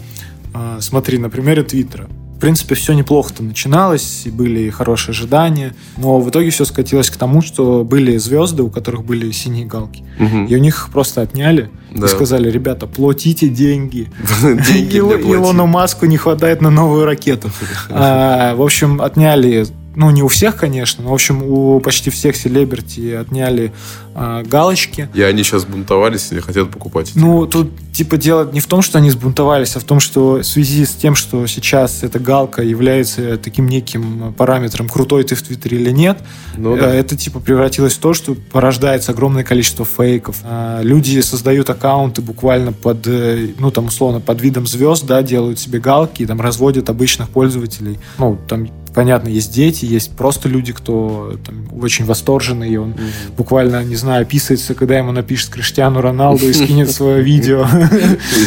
А, 0.54 0.78
Смотри, 0.80 1.18
на 1.18 1.28
примере 1.28 1.62
Твиттера. 1.62 2.08
В 2.38 2.40
принципе, 2.40 2.76
все 2.76 2.92
неплохо-то 2.92 3.42
начиналось, 3.42 4.22
и 4.24 4.30
были 4.30 4.60
и 4.60 4.70
хорошие 4.70 5.10
ожидания, 5.10 5.74
но 5.96 6.20
в 6.20 6.30
итоге 6.30 6.50
все 6.50 6.64
скатилось 6.64 7.10
к 7.10 7.16
тому, 7.16 7.42
что 7.42 7.82
были 7.82 8.16
звезды, 8.16 8.62
у 8.62 8.70
которых 8.70 9.02
были 9.04 9.28
синие 9.32 9.66
галки. 9.66 10.04
Мгм. 10.20 10.44
И 10.46 10.54
у 10.54 10.58
них 10.60 10.76
их 10.76 10.90
просто 10.92 11.22
отняли 11.22 11.68
Да. 11.92 12.06
и 12.06 12.08
сказали, 12.08 12.48
ребята, 12.48 12.86
платите 12.86 13.48
деньги. 13.48 14.08
Деньги. 14.42 14.98
Илону 14.98 15.66
Маску 15.66 16.06
не 16.06 16.16
хватает 16.16 16.60
на 16.60 16.70
новую 16.70 17.06
ракету. 17.06 17.50
А, 17.90 18.54
В 18.54 18.62
общем, 18.62 19.00
отняли, 19.00 19.66
ну, 19.98 20.10
не 20.10 20.22
у 20.22 20.28
всех, 20.28 20.54
конечно, 20.54 21.02
но, 21.02 21.10
в 21.10 21.14
общем, 21.14 21.42
у 21.42 21.80
почти 21.80 22.10
всех 22.10 22.36
селебрити 22.36 23.14
отняли 23.14 23.72
а, 24.14 24.44
галочки. 24.44 25.08
И 25.12 25.22
они 25.22 25.42
сейчас 25.42 25.64
бунтовались 25.64 26.30
и 26.30 26.36
не 26.36 26.40
хотят 26.40 26.70
покупать. 26.70 27.10
Ну, 27.16 27.48
тут, 27.48 27.72
типа, 27.92 28.16
дело 28.16 28.48
не 28.52 28.60
в 28.60 28.68
том, 28.68 28.80
что 28.80 28.98
они 28.98 29.10
сбунтовались, 29.10 29.74
а 29.74 29.80
в 29.80 29.82
том, 29.82 29.98
что 29.98 30.34
в 30.36 30.44
связи 30.44 30.86
с 30.86 30.90
тем, 30.90 31.16
что 31.16 31.44
сейчас 31.48 32.04
эта 32.04 32.20
галка 32.20 32.62
является 32.62 33.38
таким 33.38 33.66
неким 33.66 34.32
параметром, 34.38 34.88
крутой 34.88 35.24
ты 35.24 35.34
в 35.34 35.42
Твиттере 35.42 35.78
или 35.80 35.90
нет, 35.90 36.18
Ну 36.56 36.76
э, 36.76 36.80
да. 36.80 36.94
это, 36.94 37.16
типа, 37.16 37.40
превратилось 37.40 37.94
в 37.94 37.98
то, 37.98 38.14
что 38.14 38.36
порождается 38.36 39.10
огромное 39.10 39.42
количество 39.42 39.84
фейков. 39.84 40.36
А, 40.44 40.80
Люди 40.80 41.18
создают 41.22 41.70
аккаунты 41.70 42.22
буквально 42.22 42.72
под, 42.72 43.04
э, 43.08 43.48
ну, 43.58 43.72
там, 43.72 43.86
условно, 43.86 44.20
под 44.20 44.40
видом 44.40 44.64
звезд, 44.64 45.06
да, 45.06 45.22
делают 45.22 45.58
себе 45.58 45.80
галки 45.80 46.22
и 46.22 46.26
там 46.26 46.40
разводят 46.40 46.88
обычных 46.88 47.30
пользователей. 47.30 47.98
Ну, 48.18 48.38
там, 48.46 48.68
понятно, 48.98 49.28
есть 49.28 49.54
дети, 49.54 49.84
есть 49.84 50.10
просто 50.16 50.48
люди, 50.48 50.72
кто 50.72 51.36
там, 51.46 51.68
очень 51.80 52.04
восторженный, 52.04 52.68
и 52.68 52.76
он 52.76 52.96
буквально, 53.36 53.84
не 53.84 53.94
знаю, 53.94 54.22
описывается, 54.22 54.74
когда 54.74 54.98
ему 54.98 55.12
напишет 55.12 55.50
Криштиану 55.50 56.00
Роналду 56.00 56.48
и 56.48 56.52
скинет 56.52 56.90
свое 56.90 57.22
видео. 57.32 57.64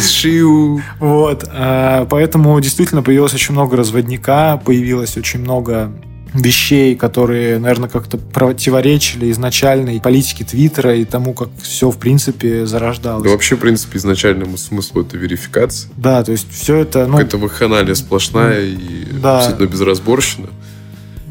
Шиу. 0.09 0.81
Вот. 0.99 1.45
а, 1.47 2.05
Поэтому 2.09 2.59
действительно 2.59 3.01
появилось 3.01 3.33
очень 3.33 3.53
много 3.53 3.77
разводника, 3.77 4.61
появилось 4.65 5.15
очень 5.15 5.39
много 5.39 5.93
вещей, 6.33 6.95
которые, 6.95 7.59
наверное, 7.59 7.89
как-то 7.89 8.17
противоречили 8.17 9.31
изначальной 9.31 9.99
политике 9.99 10.45
Твиттера 10.45 10.95
и 10.95 11.05
тому, 11.05 11.33
как 11.33 11.49
все, 11.61 11.89
в 11.91 11.97
принципе, 11.97 12.65
зарождалось. 12.65 13.23
Да 13.23 13.29
вообще, 13.31 13.55
в 13.55 13.59
принципе, 13.59 13.97
изначальному 13.97 14.57
смыслу 14.57 15.01
это 15.01 15.17
верификация. 15.17 15.91
Да, 15.97 16.23
то 16.23 16.31
есть 16.31 16.47
все 16.51 16.77
это, 16.77 17.05
ну, 17.05 17.17
Какая-то 17.17 17.37
вакханалия 17.37 17.95
сплошная 17.95 18.61
и 18.61 19.05
Да. 19.21 19.39
абсолютно 19.39 19.65
безразборщина. 19.65 20.47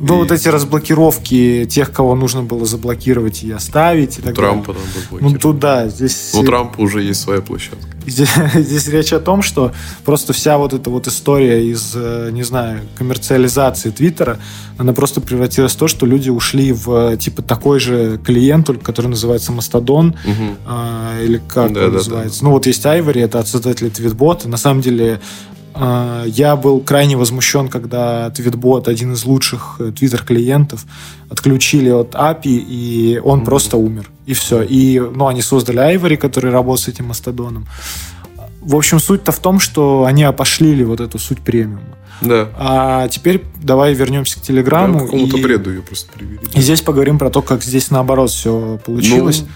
Ну, 0.01 0.15
И 0.15 0.19
вот 0.23 0.33
эти 0.33 0.49
разблокировки 0.49 1.67
тех, 1.71 1.93
кого 1.93 2.15
нужно 2.15 2.43
было 2.43 2.65
заблокировать 2.65 3.43
и 3.43 3.51
оставить. 3.53 4.19
И 4.19 4.23
так 4.23 4.35
Трампа 4.35 4.73
далее. 4.73 4.83
там 4.83 4.93
Ну, 4.95 5.01
заблокировали. 5.03 5.39
тут 5.41 5.59
да, 5.59 5.89
здесь... 5.89 6.31
Ну, 6.35 6.41
у 6.41 6.45
Трампа 6.45 6.81
уже 6.81 7.03
есть 7.03 7.21
своя 7.21 7.41
площадка. 7.43 7.87
Здесь, 8.07 8.31
здесь 8.55 8.89
речь 8.89 9.13
о 9.13 9.21
том, 9.21 9.43
что 9.43 9.73
просто 10.07 10.33
вся 10.33 10.57
вот 10.57 10.73
эта 10.73 10.89
вот 10.89 11.07
история 11.07 11.67
из, 11.71 11.93
э, 11.95 12.31
не 12.33 12.43
знаю, 12.43 12.81
коммерциализации 12.97 13.91
Твиттера, 13.91 14.39
она 14.79 14.93
просто 14.95 15.21
превратилась 15.21 15.73
в 15.73 15.77
то, 15.77 15.87
что 15.87 16.07
люди 16.07 16.31
ушли 16.31 16.73
в 16.73 17.13
э, 17.13 17.17
типа 17.19 17.43
такой 17.43 17.79
же 17.79 18.19
клиент, 18.25 18.67
только 18.67 18.83
который 18.83 19.09
называется 19.09 19.53
Мастодон, 19.53 20.17
Мгм. 20.25 20.57
а, 20.67 21.23
или 21.23 21.43
как 21.47 21.73
Да, 21.75 21.85
он 21.85 21.87
да, 21.91 21.97
называется. 21.99 22.43
Ну 22.43 22.53
вот 22.53 22.67
есть 22.67 22.85
Айвори, 22.87 23.21
это 23.21 23.39
от 23.39 23.49
создателей 23.49 23.91
Твитбота. 23.91 24.49
На 24.49 24.57
самом 24.57 24.81
деле 24.81 25.21
я 25.75 26.57
был 26.57 26.81
крайне 26.81 27.17
возмущен, 27.17 27.69
когда 27.69 28.31
Твитбот, 28.31 28.89
один 28.89 29.13
из 29.13 29.25
лучших 29.25 29.77
э, 29.79 29.93
твиттер-клиентов, 29.93 30.85
отключили 31.31 31.91
от 31.91 32.15
API, 32.15 32.65
и 32.69 33.21
он 33.25 33.45
просто 33.45 33.77
умер. 33.77 34.11
И 34.27 34.35
все. 34.35 34.63
И, 34.63 34.99
ну, 34.99 35.27
они 35.29 35.43
создали 35.43 35.79
Айвори, 35.79 36.17
который 36.17 36.51
работает 36.51 36.85
с 36.85 36.89
этим 36.89 37.07
Мастодоном. 37.07 37.67
В 38.61 38.77
общем, 38.77 39.01
суть-то 39.01 39.33
в 39.33 39.39
том, 39.39 39.59
что 39.61 40.05
они 40.05 40.23
опошлили 40.25 40.85
вот 40.85 41.01
эту 41.01 41.19
суть 41.19 41.39
премиума. 41.41 41.81
Да. 42.21 42.49
А 42.59 43.09
теперь 43.09 43.43
давай 43.63 43.95
вернемся 43.95 44.37
к 44.37 44.41
Да, 44.41 44.47
Телеграмму. 44.47 44.99
к 44.99 45.03
какому-то 45.05 45.39
и- 45.39 45.43
бреду 45.43 45.71
ее 45.71 45.81
просто 45.83 46.13
привели. 46.13 46.39
И 46.53 46.61
здесь 46.61 46.83
поговорим 46.83 47.19
про 47.19 47.31
то, 47.31 47.41
как 47.41 47.63
здесь 47.63 47.91
наоборот 47.91 48.31
все 48.31 48.79
получилось. 48.85 49.41
Ну, 49.43 49.49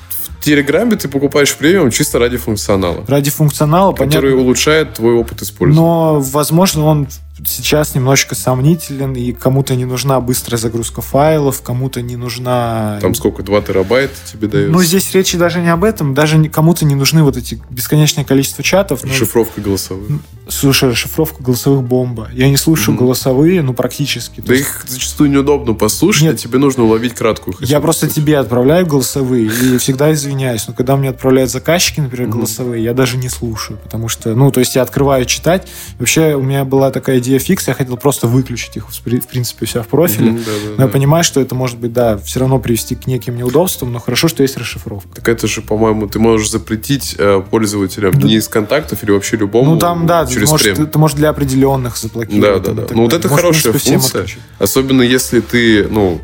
Телеграме 0.45 0.97
ты 0.97 1.09
покупаешь 1.09 1.55
премиум 1.55 1.91
чисто 1.91 2.19
ради 2.19 2.37
функционала, 2.37 3.05
Ради 3.09 3.31
функционала, 3.31 3.93
который 3.93 4.21
понятно. 4.33 4.43
улучшает 4.43 4.95
твой 4.95 5.15
опыт 5.15 5.41
использования. 5.43 5.81
Но, 5.87 6.21
возможно, 6.21 6.85
он 6.85 7.09
сейчас 7.45 7.95
немножечко 7.95 8.35
сомнителен, 8.35 9.15
и 9.15 9.33
кому-то 9.33 9.75
не 9.75 9.85
нужна 9.85 10.21
быстрая 10.21 10.59
загрузка 10.59 11.01
файлов, 11.03 11.63
кому-то 11.63 12.01
не 12.01 12.17
нужна... 12.17 12.99
Там 13.01 13.15
сколько, 13.15 13.43
2 13.43 13.61
терабайта 13.63 14.15
тебе 14.31 14.47
дают? 14.49 14.71
Ну, 14.71 14.83
здесь 14.83 15.13
речи 15.15 15.37
даже 15.37 15.61
не 15.61 15.69
об 15.73 15.83
этом, 15.85 16.15
даже 16.15 16.43
кому-то 16.49 16.85
не 16.85 16.95
нужны 16.95 17.23
вот 17.23 17.37
эти 17.37 17.61
бесконечное 17.71 18.25
количество 18.25 18.63
чатов. 18.63 19.01
Ну, 19.03 19.13
Шифровка 19.13 19.61
голосовых. 19.61 20.21
Слушай, 20.49 20.91
расшифровка 20.91 21.43
голосовых 21.43 21.83
бомба. 21.85 22.29
Я 22.33 22.49
не 22.49 22.57
слушаю 22.57 22.95
Мгм. 22.95 23.05
голосовые, 23.05 23.63
ну, 23.63 23.73
практически. 23.75 24.41
Да 24.43 24.53
есть 24.53 24.67
их 24.67 24.85
зачастую 24.87 25.31
неудобно 25.31 25.73
послушать, 25.75 26.23
Нет. 26.23 26.35
а 26.35 26.37
тебе 26.37 26.59
нужно 26.59 26.85
уловить 26.85 27.15
краткую. 27.15 27.57
Я 27.61 27.81
просто 27.81 28.07
суть. 28.07 28.15
тебе 28.15 28.39
отправляю 28.39 28.87
голосовые 28.87 29.47
и 29.47 29.79
всегда 29.79 30.13
извиняюсь. 30.13 30.69
Но 30.69 30.75
когда 30.75 30.97
мне 30.97 31.09
отправляют 31.09 31.51
заказчики, 31.51 32.01
например, 32.01 32.29
Мгм. 32.29 32.37
голосовые, 32.39 32.85
я 32.85 32.93
даже 32.95 33.17
не 33.17 33.29
слушаю. 33.31 33.79
Потому 33.83 34.09
что, 34.09 34.35
ну, 34.35 34.51
то 34.53 34.61
есть 34.61 34.77
я 34.77 34.83
открываю 34.83 35.25
читать. 35.25 35.67
Вообще 35.99 36.35
у 36.35 36.43
меня 36.43 36.65
была 36.65 36.91
такая 36.91 37.21
фикс, 37.39 37.67
я 37.69 37.75
хотел 37.75 37.97
просто 37.97 38.27
выключить 38.27 38.77
их, 38.77 38.89
в 38.89 39.01
при- 39.03 39.21
в 39.21 39.27
принципе, 39.27 39.65
у 39.65 39.69
себя 39.69 39.83
в 39.83 39.89
профиле. 39.89 40.31
Мгм, 40.33 40.39
да, 40.39 40.45
да, 40.45 40.69
Но 40.77 40.83
я 40.83 40.87
да. 40.87 40.89
понимаю, 40.89 41.25
что 41.25 41.41
это 41.41 41.55
может 41.55 41.79
быть, 41.79 41.93
да, 41.93 42.17
все 42.19 42.41
равно 42.41 42.59
привести 42.59 42.95
к 42.95 43.07
неким 43.07 43.37
неудобствам, 43.37 43.93
но 43.93 43.99
хорошо, 44.01 44.29
что 44.29 44.43
есть 44.43 44.57
расшифровка. 44.57 45.09
Так 45.15 45.29
это 45.29 45.47
же, 45.47 45.63
по-моему, 45.63 46.07
ты 46.07 46.19
можешь 46.19 46.51
запретить 46.51 47.15
э, 47.19 47.43
пользователям 47.51 48.13
Да. 48.19 48.27
не 48.27 48.35
из 48.37 48.49
контактов 48.49 49.03
или 49.03 49.11
вообще 49.11 49.37
любому 49.37 49.73
ну, 49.75 49.79
там, 49.79 50.07
да, 50.07 50.25
ты 50.27 50.35
через 50.35 50.51
можешь, 50.51 50.75
прем. 50.75 50.87
ты, 50.87 50.99
можешь 50.99 51.17
для 51.17 51.31
определенных 51.31 51.97
заблокировать. 51.97 52.63
Да, 52.63 52.73
да, 52.73 52.83
да. 52.87 52.95
Ну, 52.95 53.03
вот 53.05 53.13
это 53.13 53.29
Можешь, 53.29 53.39
в 53.39 53.43
хорошая 53.45 53.73
принципе, 53.73 53.99
функция. 53.99 54.27
Особенно 54.59 55.03
если 55.03 55.41
ты, 55.41 55.87
ну, 55.89 56.21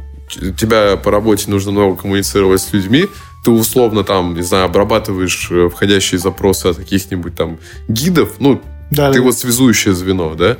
тебя 0.56 0.96
по 0.96 1.10
работе 1.10 1.50
нужно 1.50 1.72
много 1.72 1.96
коммуницировать 1.96 2.60
с 2.60 2.72
людьми, 2.72 3.06
ты 3.44 3.50
условно 3.50 4.04
там, 4.04 4.34
не 4.34 4.42
знаю, 4.42 4.66
обрабатываешь 4.66 5.48
э, 5.50 5.68
входящие 5.68 6.18
запросы 6.18 6.66
от 6.66 6.76
каких-нибудь 6.76 7.34
там 7.34 7.58
гидов, 7.88 8.32
ну, 8.38 8.60
Да, 8.90 9.10
ты 9.12 9.18
да. 9.18 9.24
вот 9.24 9.38
связующее 9.38 9.94
звено, 9.94 10.34
да, 10.34 10.58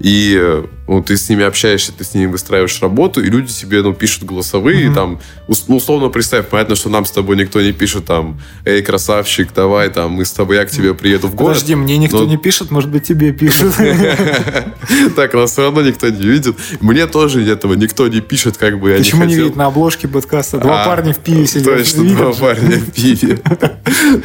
и 0.00 0.62
ну, 0.88 1.02
ты 1.04 1.16
с 1.16 1.28
ними 1.28 1.44
общаешься, 1.44 1.92
ты 1.92 2.02
с 2.04 2.14
ними 2.14 2.26
выстраиваешь 2.26 2.80
работу, 2.82 3.22
и 3.22 3.30
люди 3.30 3.52
тебе, 3.52 3.80
ну, 3.82 3.92
пишут 3.92 4.24
голосовые, 4.24 4.86
Мгм. 4.86 4.94
там, 4.94 5.20
ну, 5.68 5.76
условно 5.76 6.08
представь, 6.08 6.48
понятно, 6.48 6.74
что 6.74 6.88
нам 6.88 7.04
с 7.04 7.12
тобой 7.12 7.36
никто 7.36 7.60
не 7.60 7.72
пишет, 7.72 8.06
там, 8.06 8.40
эй, 8.64 8.82
красавчик, 8.82 9.50
давай, 9.54 9.88
там, 9.90 10.12
мы 10.12 10.24
с 10.24 10.32
тобой, 10.32 10.56
я 10.56 10.64
к 10.64 10.70
тебе 10.70 10.94
приеду 10.94 11.28
в 11.28 11.34
город. 11.36 11.54
Подожди, 11.54 11.74
мне 11.76 11.96
никто 11.96 12.20
но- 12.20 12.24
не 12.26 12.38
пишет, 12.38 12.70
может 12.72 12.90
быть, 12.90 13.04
тебе 13.06 13.32
пишут. 13.32 13.74
Так, 15.16 15.34
нас 15.34 15.52
все 15.52 15.62
равно 15.62 15.82
никто 15.82 16.08
не 16.08 16.22
видит. 16.22 16.56
Мне 16.80 17.06
тоже 17.06 17.46
этого 17.48 17.74
никто 17.74 18.08
не 18.08 18.20
пишет, 18.20 18.56
как 18.56 18.80
бы 18.80 18.90
я 18.90 18.96
не 18.96 19.02
Почему 19.02 19.24
не 19.24 19.34
видит 19.34 19.56
на 19.56 19.66
обложке 19.66 20.08
подкаста? 20.08 20.58
Два 20.58 20.82
А, 20.82 20.86
парня 20.86 21.12
в 21.12 21.18
пиве 21.18 21.46
сидят. 21.46 21.76
Точно, 21.76 22.04
два 22.04 22.32
парня 22.32 22.78
в 22.78 22.90
пиве. 22.92 23.38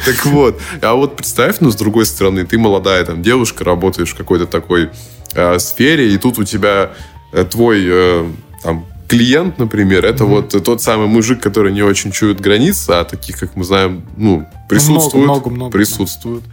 Так 0.04 0.26
вот. 0.26 0.60
А 0.80 0.94
вот 0.94 1.16
представь, 1.16 1.56
ну, 1.60 1.70
с 1.70 1.76
другой 1.76 2.06
стороны, 2.06 2.44
ты 2.44 2.58
молодая 2.58 3.04
там 3.04 3.22
девушка, 3.22 3.62
работаешь 3.64 4.10
в 4.10 4.16
какой-то 4.16 4.46
такой 4.46 4.90
э, 5.36 5.58
сфере, 5.58 6.12
и 6.12 6.18
тут 6.18 6.38
у 6.38 6.44
тебя 6.44 6.90
э, 7.32 7.44
твой 7.44 7.84
э, 7.86 8.30
там 8.62 8.86
клиент, 9.08 9.58
например, 9.58 10.04
это 10.04 10.24
вот 10.24 10.50
тот 10.64 10.82
самый 10.82 11.06
мужик, 11.06 11.40
который 11.40 11.72
не 11.72 11.82
очень 11.82 12.10
чует 12.10 12.40
границы, 12.40 12.90
а 12.90 13.04
таких, 13.04 13.38
как 13.38 13.54
мы 13.56 13.64
знаем, 13.64 14.02
ну, 14.16 14.46
присутствуют. 14.68 15.24
много, 15.24 15.50
много, 15.50 15.72
присутствуют. 15.72 16.44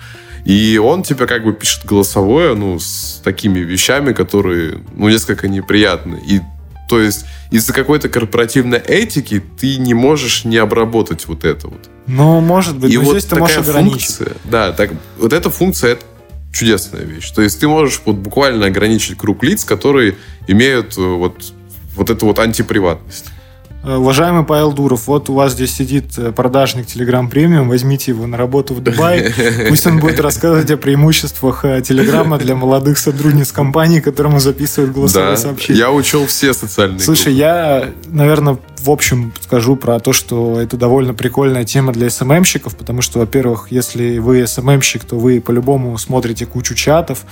И 0.45 0.77
он 0.77 1.03
тебе 1.03 1.25
как 1.25 1.45
бы 1.45 1.53
пишет 1.53 1.85
голосовое, 1.85 2.53
ну, 2.53 2.77
с 2.77 3.21
такими 3.23 3.59
вещами, 3.59 4.13
которые, 4.13 4.81
ну, 4.93 5.09
несколько 5.09 5.47
неприятны. 5.47 6.21
И 6.27 6.41
то 6.89 6.99
есть 6.99 7.25
из-за 7.49 7.73
какой-то 7.73 8.09
корпоративной 8.09 8.77
этики 8.77 9.41
ты 9.59 9.77
не 9.77 9.93
можешь 9.93 10.43
не 10.43 10.57
обработать 10.57 11.27
вот 11.27 11.45
это 11.45 11.67
вот. 11.67 11.89
Ну, 12.07 12.41
может 12.41 12.77
быть, 12.77 12.91
И 12.91 12.97
но 12.97 13.03
вот 13.03 13.11
здесь 13.11 13.25
ты 13.25 13.35
можешь 13.37 13.57
ограничить. 13.57 14.17
функция, 14.17 14.37
да, 14.43 14.73
так, 14.73 14.91
вот 15.17 15.31
эта 15.31 15.49
функция 15.49 15.93
это 15.93 16.05
чудесная 16.53 17.03
вещь. 17.03 17.31
То 17.31 17.41
есть 17.41 17.59
ты 17.59 17.67
можешь 17.67 18.01
вот 18.05 18.15
буквально 18.15 18.67
ограничить 18.67 19.17
круг 19.17 19.43
лиц, 19.43 19.65
которые 19.65 20.15
имеют 20.47 20.97
э, 20.97 21.01
вот 21.01 21.53
вот 21.95 22.09
эту 22.09 22.25
вот 22.25 22.39
антиприватность. 22.39 23.25
Э, 23.83 23.95
Уважаемый 23.97 24.45
Павел 24.45 24.71
Дуров, 24.71 25.07
вот 25.07 25.29
у 25.29 25.33
вас 25.33 25.53
здесь 25.53 25.73
сидит 25.75 26.17
э, 26.17 26.31
продажник 26.31 26.85
Telegram 26.85 27.29
Premium, 27.29 27.67
возьмите 27.67 28.11
его 28.11 28.25
на 28.27 28.37
работу 28.37 28.73
в 28.73 28.81
Дубае, 28.81 29.33
пусть 29.69 29.85
он 29.85 29.99
будет 29.99 30.19
рассказывать 30.21 30.71
о 30.71 30.77
преимуществах 30.77 31.65
э, 31.65 31.81
Телеграма 31.81 32.37
для 32.37 32.55
молодых 32.55 32.97
сотрудниц 32.97 33.51
компании, 33.51 33.99
которому 33.99 34.39
записывают 34.39 34.93
голосовые 34.93 35.31
Да, 35.31 35.37
сообщения. 35.37 35.79
я 35.79 35.91
учел 35.91 36.25
все 36.27 36.53
социальные 36.53 36.99
Слушай, 36.99 37.33
группы. 37.33 37.39
я, 37.39 37.89
наверное, 38.07 38.57
в 38.79 38.89
общем 38.89 39.33
скажу 39.41 39.75
про 39.75 39.99
то, 39.99 40.13
что 40.13 40.61
это 40.61 40.77
довольно 40.77 41.13
прикольная 41.13 41.65
тема 41.65 41.91
для 41.91 42.09
СММщиков, 42.09 42.75
потому 42.77 43.01
что, 43.01 43.19
во-первых, 43.19 43.67
если 43.69 44.17
вы 44.19 44.47
СММщик, 44.47 45.03
то 45.03 45.17
вы 45.17 45.41
по-любому 45.41 45.97
смотрите 45.97 46.45
кучу 46.45 46.73
чатов 46.73 47.25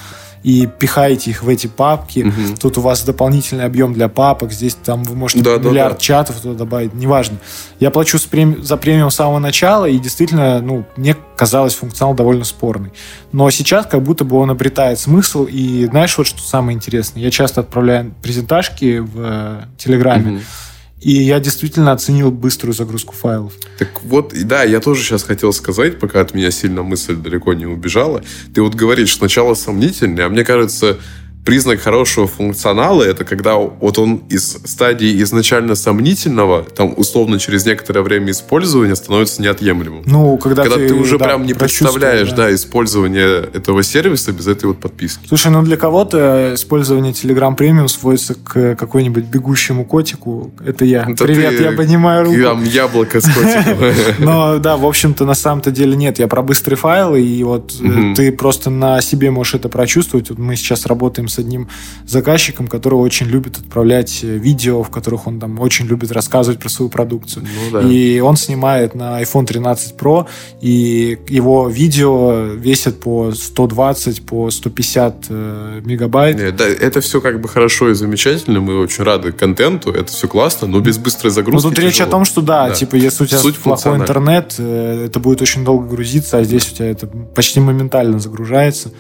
и 0.43 0.67
пихаете 0.79 1.29
их 1.31 1.43
в 1.43 1.49
эти 1.49 1.67
папки. 1.67 2.19
Мгм. 2.19 2.57
Тут 2.57 2.77
у 2.77 2.81
вас 2.81 3.03
дополнительный 3.03 3.65
объем 3.65 3.93
для 3.93 4.07
папок, 4.07 4.51
здесь 4.51 4.75
там 4.75 5.03
вы 5.03 5.15
можете 5.15 5.43
Да, 5.43 5.57
да, 5.57 5.69
миллиард 5.69 5.93
да. 5.95 5.99
чатов 5.99 6.37
туда 6.41 6.55
добавить, 6.55 6.93
неважно. 6.93 7.37
Я 7.79 7.91
плачу 7.91 8.17
с 8.17 8.23
прем- 8.25 8.63
за 8.63 8.77
премиум 8.77 9.11
с 9.11 9.15
самого 9.15 9.39
начала, 9.39 9.85
и 9.85 9.99
действительно, 9.99 10.59
ну, 10.61 10.83
мне 10.97 11.15
казалось 11.35 11.75
функционал 11.75 12.13
довольно 12.15 12.43
спорный. 12.43 12.91
Но 13.31 13.49
сейчас 13.51 13.85
как 13.85 14.01
будто 14.03 14.23
бы 14.25 14.37
он 14.37 14.49
обретает 14.49 14.99
смысл, 14.99 15.45
и 15.45 15.85
знаешь, 15.85 16.17
вот 16.17 16.27
что 16.27 16.41
самое 16.41 16.75
интересное? 16.75 17.21
Я 17.21 17.29
часто 17.31 17.61
отправляю 17.61 18.13
презентажки 18.21 18.99
в 18.99 19.11
э, 19.17 19.61
Телеграме, 19.77 20.31
Мгм. 20.31 20.41
И 21.01 21.11
я 21.11 21.39
действительно 21.39 21.91
оценил 21.91 22.31
быструю 22.31 22.73
загрузку 22.73 23.13
файлов. 23.13 23.53
Так 23.79 24.03
вот, 24.03 24.33
да, 24.45 24.63
я 24.63 24.79
тоже 24.79 25.03
сейчас 25.03 25.23
хотел 25.23 25.51
сказать, 25.51 25.99
пока 25.99 26.21
от 26.21 26.33
меня 26.33 26.51
сильно 26.51 26.83
мысль 26.83 27.15
далеко 27.15 27.53
не 27.53 27.65
убежала. 27.65 28.23
Ты 28.53 28.61
вот 28.61 28.75
говоришь, 28.75 29.15
сначала 29.15 29.55
сомнительный, 29.55 30.25
а 30.25 30.29
мне 30.29 30.45
кажется, 30.45 30.99
признак 31.45 31.81
хорошего 31.81 32.27
функционала 32.27 33.03
это 33.03 33.25
когда 33.25 33.55
вот 33.55 33.97
он 33.97 34.23
из 34.29 34.43
стадии 34.65 35.21
изначально 35.23 35.75
сомнительного, 35.75 36.63
там 36.63 36.93
условно 36.95 37.39
через 37.39 37.65
некоторое 37.65 38.01
время 38.01 38.31
использования 38.31 38.95
становится 38.95 39.41
неотъемлемым. 39.41 40.03
Ну, 40.05 40.37
когда, 40.37 40.63
Когда 40.63 40.77
ты, 40.77 40.93
уже 40.93 41.17
да, 41.17 41.25
прям 41.25 41.45
не 41.45 41.53
представляешь, 41.53 42.29
да. 42.29 42.47
да. 42.47 42.53
использование 42.53 43.49
этого 43.53 43.83
сервиса 43.83 44.31
без 44.31 44.47
этой 44.47 44.65
вот 44.65 44.79
подписки. 44.79 45.27
Слушай, 45.27 45.51
ну 45.51 45.63
для 45.63 45.77
кого-то 45.77 46.51
использование 46.53 47.13
Telegram 47.13 47.57
Premium 47.57 47.87
сводится 47.87 48.35
к 48.35 48.75
какой-нибудь 48.75 49.25
бегущему 49.25 49.85
котику. 49.85 50.53
Это 50.63 50.85
я. 50.85 51.03
Это 51.09 51.23
Привет, 51.25 51.57
ты- 51.57 51.63
я 51.63 51.71
поднимаю 51.71 52.25
руку. 52.25 52.41
Там 52.41 52.63
яблоко 52.63 53.19
с 53.19 53.25
котиком. 53.25 53.77
Но 54.19 54.59
да, 54.59 54.77
в 54.77 54.85
общем-то, 54.85 55.25
на 55.25 55.33
самом-то 55.33 55.71
деле 55.71 55.95
нет. 55.95 56.19
Я 56.19 56.27
про 56.27 56.41
быстрые 56.41 56.77
файлы, 56.77 57.21
и 57.21 57.43
вот 57.43 57.73
э, 57.81 58.13
ты 58.15 58.31
просто 58.31 58.69
на 58.69 59.01
себе 59.01 59.31
можешь 59.31 59.55
это 59.55 59.69
прочувствовать. 59.69 60.29
Мы 60.31 60.55
сейчас 60.55 60.85
работаем 60.85 61.27
с 61.31 61.39
одним 61.39 61.67
заказчиком, 62.05 62.67
который 62.67 62.95
очень 62.95 63.27
любит 63.27 63.57
отправлять 63.57 64.19
э, 64.23 64.37
видео, 64.37 64.83
в 64.83 64.89
которых 64.89 65.27
он 65.27 65.39
там 65.39 65.59
очень 65.59 65.85
любит 65.87 66.11
рассказывать 66.11 66.59
про 66.59 66.69
свою 66.69 66.89
продукцию. 66.89 67.45
Ну 67.45 67.71
да. 67.79 67.87
И 67.87 68.19
он 68.19 68.37
снимает 68.37 68.95
на 68.95 69.21
iPhone 69.21 69.45
13 69.45 69.95
Pro, 69.95 70.27
и 70.61 71.17
его 71.29 71.69
видео 71.69 72.53
весят 72.53 72.99
по 72.99 73.31
120, 73.31 74.25
по 74.25 74.49
150 74.51 75.25
э, 75.29 75.81
мегабайт. 75.85 76.37
Не, 76.37 76.51
да, 76.51 76.67
это 76.67 77.01
все 77.01 77.21
как 77.21 77.41
бы 77.41 77.47
хорошо 77.47 77.89
и 77.89 77.93
замечательно, 77.93 78.59
мы 78.59 78.79
очень 78.79 79.03
рады 79.03 79.31
контенту, 79.31 79.91
это 79.91 80.11
все 80.11 80.27
классно, 80.27 80.67
но 80.67 80.79
без 80.79 80.97
быстрой 80.97 81.31
Ну, 81.31 81.35
загрузки 81.35 81.67
тут 81.69 81.79
речь 81.79 81.95
о 81.95 82.05
тяжело. 82.05 82.11
том, 82.11 82.25
что 82.25 82.41
да, 82.41 82.67
Да. 82.69 82.75
типа, 82.75 82.95
если 82.95 83.23
у 83.23 83.27
тебя 83.27 83.39
Суть 83.39 83.57
плохой 83.57 83.97
интернет, 83.97 84.55
э, 84.57 85.05
это 85.05 85.19
будет 85.19 85.41
очень 85.41 85.63
долго 85.63 85.87
грузиться, 85.87 86.37
а 86.37 86.43
здесь 86.43 86.71
у 86.71 86.75
тебя 86.75 86.89
это 86.91 87.07
почти 87.07 87.59
моментально 87.59 88.19
загружается. 88.19 88.91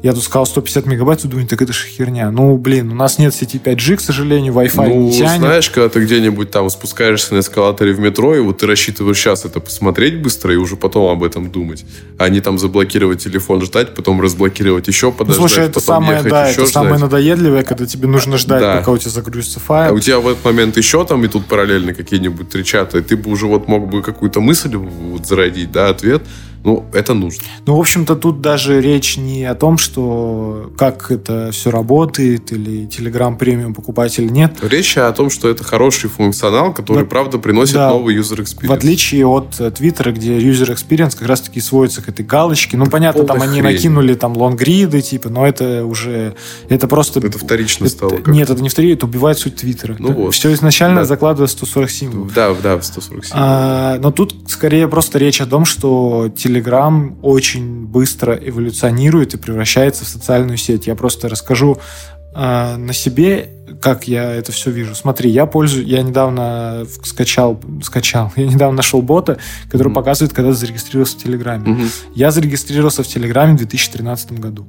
Я 0.00 0.12
тут 0.12 0.22
сказал 0.22 0.46
150 0.46 0.86
мегабайт, 0.86 1.22
тут 1.22 1.30
думаю, 1.32 1.48
так 1.48 1.60
это 1.60 1.72
же 1.72 1.84
херня. 1.88 2.30
Ну, 2.30 2.56
блин, 2.56 2.92
у 2.92 2.94
нас 2.94 3.18
нет 3.18 3.34
сети 3.34 3.58
5G, 3.62 3.96
к 3.96 4.00
сожалению, 4.00 4.52
Wi-Fi 4.52 4.88
ну, 4.88 5.08
не 5.08 5.12
тянет. 5.18 5.40
знаешь, 5.40 5.70
когда 5.70 5.88
ты 5.88 5.98
где-нибудь 6.04 6.52
там 6.52 6.70
спускаешься 6.70 7.34
на 7.34 7.40
эскалаторе 7.40 7.92
в 7.92 7.98
метро, 7.98 8.36
и 8.36 8.38
вот 8.40 8.58
ты 8.58 8.68
рассчитываешь 8.68 9.18
сейчас 9.18 9.44
это 9.44 9.58
посмотреть 9.58 10.22
быстро 10.22 10.54
и 10.54 10.56
уже 10.56 10.76
потом 10.76 11.10
об 11.10 11.24
этом 11.24 11.50
думать, 11.50 11.84
а 12.16 12.28
не 12.28 12.40
там 12.40 12.60
заблокировать 12.60 13.24
телефон, 13.24 13.60
ждать, 13.62 13.96
потом 13.96 14.20
разблокировать 14.20 14.86
еще, 14.86 15.06
Ну, 15.06 15.12
подождать, 15.14 15.36
слушай, 15.36 15.64
это 15.64 15.80
самое, 15.80 16.18
ехать 16.18 16.30
да, 16.30 16.48
еще 16.48 16.62
это 16.62 16.70
самое 16.70 16.90
ждать. 16.98 17.02
надоедливое, 17.10 17.64
когда 17.64 17.84
тебе 17.84 18.06
нужно 18.06 18.38
ждать, 18.38 18.60
Да. 18.60 18.76
пока 18.76 18.92
у 18.92 18.98
тебя 18.98 19.10
загрузится 19.10 19.58
А 19.58 19.66
файл. 19.66 19.94
у 19.96 19.98
тебя 19.98 20.20
в 20.20 20.28
этот 20.28 20.44
момент 20.44 20.76
еще 20.76 21.04
там 21.06 21.24
и 21.24 21.28
тут 21.28 21.46
параллельно 21.46 21.92
какие-нибудь 21.92 22.48
три 22.48 22.64
чата, 22.64 22.98
и 22.98 23.02
ты 23.02 23.16
бы 23.16 23.32
уже 23.32 23.46
вот 23.46 23.66
мог 23.66 23.88
бы 23.90 24.00
какую-то 24.02 24.40
мысль 24.40 24.76
вот 24.76 25.26
зародить, 25.26 25.72
да, 25.72 25.88
ответ. 25.88 26.22
Ну, 26.68 26.84
это 26.92 27.14
нужно. 27.14 27.42
Ну, 27.64 27.76
в 27.76 27.80
общем-то, 27.80 28.14
тут 28.14 28.42
даже 28.42 28.80
речь 28.82 29.16
не 29.16 29.44
о 29.46 29.54
том, 29.54 29.78
что 29.78 30.70
как 30.76 31.10
это 31.10 31.50
все 31.50 31.70
работает, 31.70 32.52
или 32.52 32.86
Telegram 32.86 33.36
премиум 33.38 33.72
покупать 33.72 34.18
или 34.18 34.28
нет. 34.28 34.58
Речь 34.60 34.98
о 34.98 35.10
том, 35.12 35.30
что 35.30 35.48
это 35.48 35.64
хороший 35.64 36.10
функционал, 36.10 36.74
который, 36.74 36.98
Вот, 36.98 37.08
правда, 37.08 37.38
приносит 37.38 37.76
да. 37.76 37.88
новый 37.88 38.14
user 38.18 38.40
experience. 38.42 38.66
В 38.66 38.72
отличие 38.72 39.24
от 39.26 39.58
э, 39.60 39.70
Твиттера, 39.70 40.12
где 40.12 40.38
user 40.38 40.70
experience 40.74 41.16
как 41.18 41.26
раз-таки 41.26 41.60
сводится 41.62 42.02
к 42.02 42.08
этой 42.10 42.24
галочке. 42.26 42.76
Ну, 42.76 42.84
понятно, 42.86 43.24
там 43.24 43.38
Полная 43.38 43.48
они 43.50 43.62
хрень. 43.62 43.72
накинули 43.76 44.14
там 44.14 44.36
лонгриды, 44.36 45.00
типа, 45.00 45.30
но 45.30 45.46
это 45.46 45.86
уже... 45.86 46.34
Это 46.68 46.86
просто... 46.86 47.20
Это 47.20 47.38
вторично 47.38 47.86
это- 47.86 47.94
стало. 47.94 48.10
как-то. 48.10 48.30
Нет, 48.30 48.50
это 48.50 48.62
не 48.62 48.68
вторично, 48.68 48.94
это 48.96 49.06
убивает 49.06 49.38
суть 49.38 49.56
Твиттера. 49.56 49.96
Ну 49.98 50.12
вот. 50.12 50.34
Все 50.34 50.52
изначально 50.52 51.00
Да. 51.00 51.04
закладывает 51.06 51.50
140 51.50 51.90
символов. 51.90 52.34
Да, 52.34 52.54
да, 52.62 52.76
в 52.76 52.84
147. 52.84 53.32
А, 53.34 53.98
но 54.00 54.10
тут 54.10 54.34
скорее 54.48 54.86
просто 54.86 55.18
речь 55.18 55.40
о 55.40 55.46
том, 55.46 55.64
что 55.64 56.26
Telegram 56.36 56.57
очень 57.22 57.86
быстро 57.86 58.34
эволюционирует 58.34 59.34
и 59.34 59.36
превращается 59.38 60.04
в 60.04 60.08
социальную 60.08 60.56
сеть. 60.58 60.86
Я 60.86 60.94
просто 60.94 61.28
расскажу 61.28 61.78
а, 62.34 62.76
на 62.76 62.92
себе, 62.92 63.50
как 63.80 64.06
я 64.08 64.32
это 64.34 64.52
все 64.52 64.70
вижу. 64.70 64.94
Смотри, 64.94 65.30
я 65.30 65.46
пользуюсь, 65.46 65.86
я 65.88 66.02
недавно 66.02 66.86
скачал, 67.04 67.60
скачал, 67.82 68.32
я 68.36 68.46
недавно 68.46 68.76
нашел 68.76 69.02
бота, 69.02 69.38
который 69.66 69.88
Мгм. 69.88 69.94
показывает, 69.94 70.32
когда 70.34 70.50
ты 70.50 70.56
зарегистрировался 70.56 71.18
в 71.18 71.22
Телеграме. 71.22 71.68
Мгм. 71.68 71.88
Я 72.14 72.30
зарегистрировался 72.30 73.02
в 73.02 73.06
Телеграме 73.08 73.54
в 73.54 73.56
2013 73.58 74.32
году. 74.38 74.66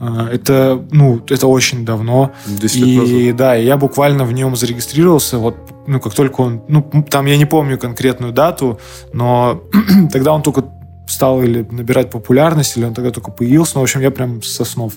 А, 0.00 0.28
Это, 0.30 0.84
ну, 0.92 1.20
это 1.28 1.46
очень 1.48 1.84
давно. 1.84 2.32
10 2.46 2.76
лет 2.76 2.98
назад. 3.02 3.14
И 3.16 3.32
да, 3.32 3.54
я 3.54 3.76
буквально 3.76 4.24
в 4.24 4.32
нем 4.32 4.54
зарегистрировался, 4.54 5.38
вот, 5.38 5.56
ну, 5.86 5.98
как 6.00 6.14
только 6.14 6.40
он, 6.42 6.62
ну, 6.68 6.88
там 7.10 7.26
я 7.26 7.36
не 7.36 7.46
помню 7.46 7.78
конкретную 7.78 8.32
дату, 8.32 8.78
но 9.12 9.62
тогда 10.12 10.32
он 10.32 10.42
только 10.42 10.64
стал 11.08 11.42
или 11.42 11.66
набирать 11.70 12.10
популярность, 12.10 12.76
или 12.76 12.84
он 12.84 12.94
тогда 12.94 13.10
только 13.10 13.30
появился, 13.30 13.72
ну, 13.74 13.80
в 13.80 13.84
общем, 13.84 14.00
я 14.00 14.10
прям 14.10 14.42
со 14.42 14.64
снов. 14.64 14.94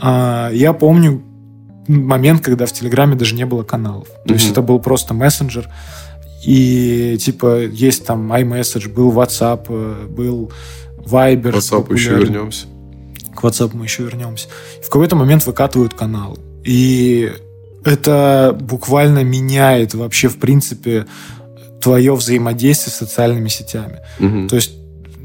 А, 0.00 0.50
я 0.52 0.72
помню 0.72 1.22
момент, 1.86 2.42
когда 2.42 2.66
в 2.66 2.72
Телеграме 2.72 3.14
даже 3.16 3.34
не 3.34 3.46
было 3.46 3.62
каналов. 3.62 4.08
То 4.26 4.34
есть 4.34 4.46
Мгм. 4.46 4.52
это 4.52 4.62
был 4.62 4.78
просто 4.78 5.14
мессенджер, 5.14 5.68
и 6.44 7.16
типа 7.20 7.64
есть 7.64 8.06
там 8.06 8.32
iMessage, 8.32 8.88
был 8.92 9.12
WhatsApp, 9.12 9.66
э, 9.68 10.06
был 10.08 10.52
Viber. 10.98 11.52
WhatsApp 11.52 11.92
еще 11.92 12.14
вернемся. 12.14 12.66
К 13.34 13.44
WhatsApp 13.44 13.70
мы 13.72 13.84
еще 13.84 14.02
вернемся. 14.04 14.48
В 14.84 14.90
какой-то 14.90 15.16
момент 15.16 15.46
выкатывают 15.46 15.94
канал. 15.94 16.38
И 16.64 17.32
это 17.84 18.56
буквально 18.60 19.24
меняет 19.24 19.94
вообще, 19.94 20.28
в 20.28 20.38
принципе, 20.38 21.06
твое 21.80 22.14
взаимодействие 22.14 22.92
с 22.92 22.96
социальными 22.96 23.48
сетями. 23.48 24.00
Мгм. 24.18 24.48
То 24.48 24.56
есть 24.56 24.72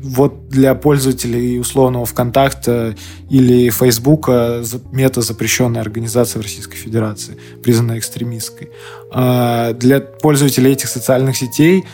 вот 0.04 0.50
для 0.50 0.76
пользователей 0.76 1.60
условного 1.60 2.06
ВКонтакта 2.06 2.96
или 3.30 3.70
Фейсбука 3.70 4.62
мета 4.92 5.22
запрещенная 5.22 5.82
организация 5.82 6.42
в 6.42 6.44
Российской 6.44 6.76
Федерации, 6.76 7.38
признанная 7.64 8.00
экстремистской. 8.00 8.70
А 9.12 9.74
для 9.74 10.02
пользователей 10.02 10.74
этих 10.74 10.90
социальных 10.90 11.38
сетей 11.38 11.86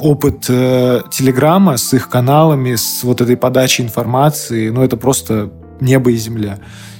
опыт 0.00 0.46
э, 0.48 1.02
Телеграма 1.10 1.76
с 1.76 1.92
их 1.92 2.08
каналами, 2.08 2.76
с 2.76 3.02
вот 3.02 3.20
этой 3.20 3.36
подачей 3.36 3.84
информации, 3.84 4.70
ну 4.70 4.82
это 4.82 4.96
просто 4.96 5.52
небо 5.80 6.10
и 6.10 6.16
земля. 6.16 6.58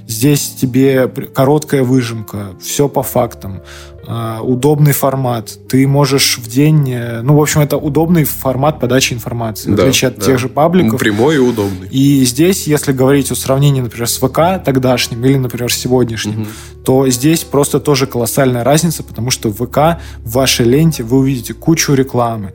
Здесь 0.08 0.54
тебе 0.58 1.06
короткая 1.06 1.82
выжимка, 1.82 2.54
все 2.62 2.88
по 2.88 3.02
фактам, 3.02 3.60
э, 4.06 4.38
удобный 4.42 4.92
формат. 4.92 5.50
Ты 5.68 5.86
можешь 5.86 6.38
в 6.38 6.48
день... 6.48 6.90
э, 6.90 7.20
Ну, 7.20 7.36
в 7.36 7.42
общем, 7.42 7.60
это 7.60 7.76
удобный 7.76 8.24
формат 8.24 8.80
подачи 8.80 9.12
информации, 9.12 9.70
в 9.70 9.76
Да, 9.76 9.82
отличие 9.82 10.08
от 10.08 10.16
да. 10.18 10.24
тех 10.24 10.38
же 10.38 10.48
пабликов. 10.48 10.98
Прямой 10.98 11.34
и 11.34 11.38
удобный. 11.38 11.88
И 11.90 12.24
здесь, 12.24 12.66
если 12.66 12.92
говорить 12.92 13.30
о 13.30 13.34
сравнении, 13.34 13.82
например, 13.82 14.08
с 14.08 14.16
ВК 14.16 14.64
тогдашним 14.64 15.22
или, 15.26 15.36
например, 15.36 15.70
сегодняшним, 15.70 16.40
Мгм. 16.40 16.48
то 16.84 17.06
здесь 17.10 17.44
просто 17.44 17.78
тоже 17.78 18.06
колоссальная 18.06 18.64
разница, 18.64 19.02
потому 19.02 19.30
что 19.30 19.50
в 19.50 19.56
ВК 19.66 20.00
в 20.24 20.30
вашей 20.32 20.64
ленте 20.64 21.02
вы 21.02 21.18
увидите 21.18 21.52
кучу 21.52 21.92
рекламы. 21.92 22.54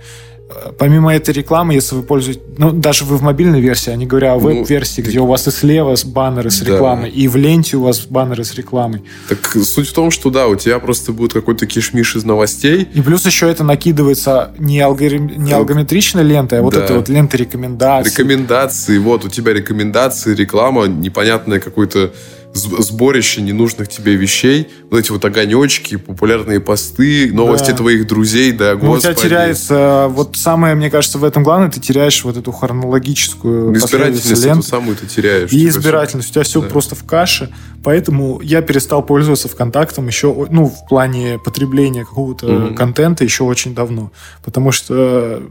Помимо 0.78 1.14
этой 1.14 1.34
рекламы, 1.34 1.74
если 1.74 1.96
вы 1.96 2.04
пользуетесь... 2.04 2.42
Ну, 2.58 2.72
даже 2.72 3.06
вы 3.06 3.18
в 3.18 3.22
мобильной 3.22 3.62
версии, 3.62 3.92
а 3.92 3.96
не 3.96 4.06
говоря 4.06 4.34
о 4.34 4.40
Ну, 4.40 4.42
веб-версии, 4.42 5.02
где 5.02 5.20
у 5.20 5.26
вас 5.26 5.48
и 5.48 5.52
слева 5.52 5.96
с 5.96 6.04
баннеры 6.06 6.50
с 6.52 6.60
Да. 6.60 6.74
рекламой, 6.74 7.10
и 7.10 7.28
в 7.28 7.36
ленте 7.36 7.78
у 7.78 7.84
вас 7.84 8.02
баннеры 8.02 8.44
с 8.44 8.54
рекламой. 8.56 9.04
Так 9.30 9.56
суть 9.64 9.88
в 9.90 9.94
том, 9.94 10.12
что 10.12 10.30
да, 10.30 10.48
у 10.48 10.56
тебя 10.56 10.80
просто 10.80 11.12
будет 11.12 11.34
какой-то 11.34 11.66
кишмиш 11.66 12.16
из 12.16 12.24
новостей. 12.24 12.88
И 12.94 13.02
плюс 13.02 13.26
еще 13.26 13.50
это 13.50 13.64
накидывается 13.64 14.52
не, 14.58 14.80
алгоритм- 14.80 15.36
не 15.38 15.52
Да. 15.52 15.58
алгометричной 15.58 16.24
лентой, 16.24 16.60
а 16.60 16.62
вот 16.62 16.74
Да. 16.74 16.84
это 16.84 16.96
вот 16.96 17.10
лента 17.10 17.38
рекомендаций. 17.38 18.12
Рекомендации, 18.12 18.98
вот 18.98 19.26
у 19.26 19.30
тебя 19.30 19.54
рекомендации, 19.54 20.34
реклама, 20.36 20.86
непонятное 20.88 21.60
какое-то 21.60 22.00
с- 22.08 22.12
сборище 22.54 23.42
ненужных 23.42 23.88
тебе 23.90 24.16
вещей, 24.16 24.68
вот 24.90 25.00
эти 25.00 25.12
вот 25.12 25.26
огонечки, 25.26 25.96
популярные 25.98 26.60
посты, 26.60 27.32
новости 27.34 27.72
Да. 27.72 27.78
твоих 27.78 28.06
друзей, 28.08 28.52
да, 28.52 28.74
Ну, 28.80 28.92
у 28.92 28.98
тебя 29.00 29.10
господи. 29.12 29.30
теряется, 29.30 30.08
вот 30.10 30.36
самое, 30.36 30.76
мне 30.76 30.90
кажется, 30.90 31.18
в 31.18 31.24
этом 31.24 31.44
главное, 31.44 31.70
ты 31.70 31.80
теряешь 31.80 32.24
вот 32.24 32.38
эту 32.38 32.52
хронологическую 32.52 33.74
Избирательность 33.76 33.82
последовательность 34.30 34.46
эту 34.46 34.62
самую 34.64 34.96
ты 34.98 35.08
теряешь. 35.08 35.52
И 35.52 35.68
избирательность. 35.68 36.30
У 36.30 36.34
тебя 36.34 36.44
все 36.44 36.62
Да. 36.62 36.68
просто 36.70 36.96
в 36.96 37.04
каше. 37.04 37.50
Поэтому 37.84 38.40
я 38.42 38.62
перестал 38.62 39.04
пользоваться 39.04 39.50
ВКонтактом 39.50 40.08
еще, 40.08 40.34
ну, 40.52 40.68
в 40.68 40.88
плане 40.88 41.40
потребления 41.44 42.06
какого-то 42.06 42.46
Мгм. 42.48 42.76
контента 42.76 43.24
еще 43.24 43.44
очень 43.44 43.74
давно. 43.76 44.12
Потому 44.44 44.72
что 44.72 45.42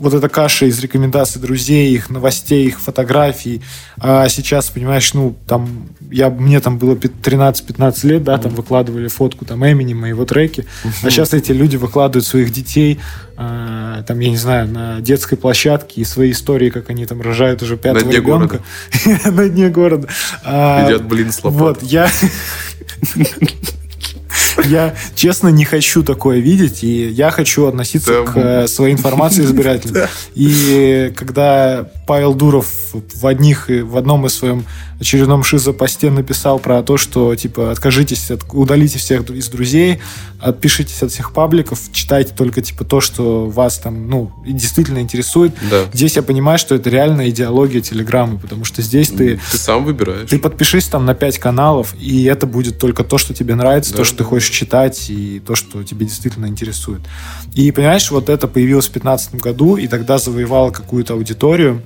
вот 0.00 0.14
эта 0.14 0.28
каша 0.28 0.66
из 0.66 0.80
рекомендаций 0.80 1.40
друзей, 1.40 1.92
их 1.94 2.10
новостей, 2.10 2.66
их 2.66 2.80
фотографий. 2.80 3.62
А 3.98 4.28
сейчас, 4.28 4.68
понимаешь, 4.70 5.12
ну, 5.14 5.36
там, 5.46 5.88
я, 6.10 6.30
мне 6.30 6.58
там 6.60 6.78
было 6.78 6.96
пи- 6.96 7.08
13-15 7.08 8.06
лет, 8.06 8.24
да, 8.24 8.38
там 8.38 8.54
выкладывали 8.54 9.08
фотку 9.08 9.44
там 9.44 9.64
Эминема, 9.64 10.08
его 10.08 10.24
треки. 10.24 10.66
А 11.02 11.10
сейчас 11.10 11.34
эти 11.34 11.52
люди 11.52 11.76
выкладывают 11.76 12.26
своих 12.26 12.50
детей, 12.50 12.98
а, 13.36 14.02
там, 14.02 14.18
я 14.20 14.30
не 14.30 14.36
знаю, 14.36 14.68
на 14.68 15.00
детской 15.00 15.36
площадке 15.36 16.00
и 16.00 16.04
свои 16.04 16.32
истории, 16.32 16.70
как 16.70 16.90
они 16.90 17.06
там 17.06 17.20
рожают 17.20 17.62
уже 17.62 17.76
пятого 17.76 18.04
дне 18.04 18.16
ребенка. 18.16 18.60
На 19.26 19.48
дне 19.48 19.68
города. 19.68 20.08
А, 20.44 20.86
Едят 20.86 21.04
блин 21.04 21.30
с 21.30 21.44
лопатой. 21.44 21.60
Вот, 21.60 21.82
я... 21.82 22.10
Я, 24.64 24.94
честно, 25.14 25.48
не 25.48 25.64
хочу 25.64 26.02
такое 26.02 26.38
видеть, 26.38 26.84
и 26.84 27.08
я 27.08 27.30
хочу 27.30 27.66
относиться 27.66 28.24
к 28.24 28.36
э, 28.36 28.66
своей 28.68 28.94
информации 28.94 29.44
избирательно. 29.44 30.08
И 30.34 31.12
когда 31.16 31.88
Павел 32.10 32.34
Дуров 32.34 32.66
в 32.92 33.24
одних 33.24 33.68
в 33.68 33.96
одном 33.96 34.26
из 34.26 34.34
своем 34.34 34.64
очередном 34.98 35.44
шизопосте 35.44 36.10
написал 36.10 36.58
про 36.58 36.82
то, 36.82 36.96
что 36.96 37.36
типа 37.36 37.70
откажитесь, 37.70 38.32
от, 38.32 38.42
удалите 38.52 38.98
всех 38.98 39.30
из 39.30 39.46
друзей, 39.46 40.00
отпишитесь 40.40 41.04
от 41.04 41.12
всех 41.12 41.32
пабликов, 41.32 41.78
читайте 41.92 42.34
только 42.36 42.62
типа 42.62 42.84
то, 42.84 43.00
что 43.00 43.46
вас 43.46 43.78
там, 43.78 44.10
ну, 44.10 44.32
действительно 44.44 44.98
интересует. 44.98 45.54
Да. 45.70 45.84
Здесь 45.92 46.16
я 46.16 46.22
понимаю, 46.22 46.58
что 46.58 46.74
это 46.74 46.90
реальная 46.90 47.30
идеология 47.30 47.80
Телеграма, 47.80 48.40
потому 48.40 48.64
что 48.64 48.82
здесь 48.82 49.10
ты 49.10 49.38
Ты 49.52 49.56
сам 49.56 49.84
выбираешь. 49.84 50.28
ты 50.28 50.40
подпишись 50.40 50.86
там 50.86 51.06
на 51.06 51.14
5 51.14 51.38
каналов, 51.38 51.94
и 52.00 52.24
это 52.24 52.48
будет 52.48 52.80
только 52.80 53.04
то, 53.04 53.18
что 53.18 53.34
тебе 53.34 53.54
нравится, 53.54 53.92
Да, 53.92 53.98
то, 53.98 54.04
что 54.04 54.18
ты 54.18 54.24
хочешь 54.24 54.50
читать, 54.50 55.10
и 55.10 55.38
то, 55.46 55.54
что 55.54 55.84
тебе 55.84 56.06
действительно 56.06 56.46
интересует. 56.46 57.02
И 57.54 57.70
понимаешь, 57.70 58.10
вот 58.10 58.28
это 58.28 58.48
появилось 58.48 58.86
в 58.86 58.92
2015 58.94 59.36
году, 59.36 59.76
и 59.76 59.86
тогда 59.86 60.18
завоевало 60.18 60.72
какую-то 60.72 61.14
аудиторию. 61.14 61.80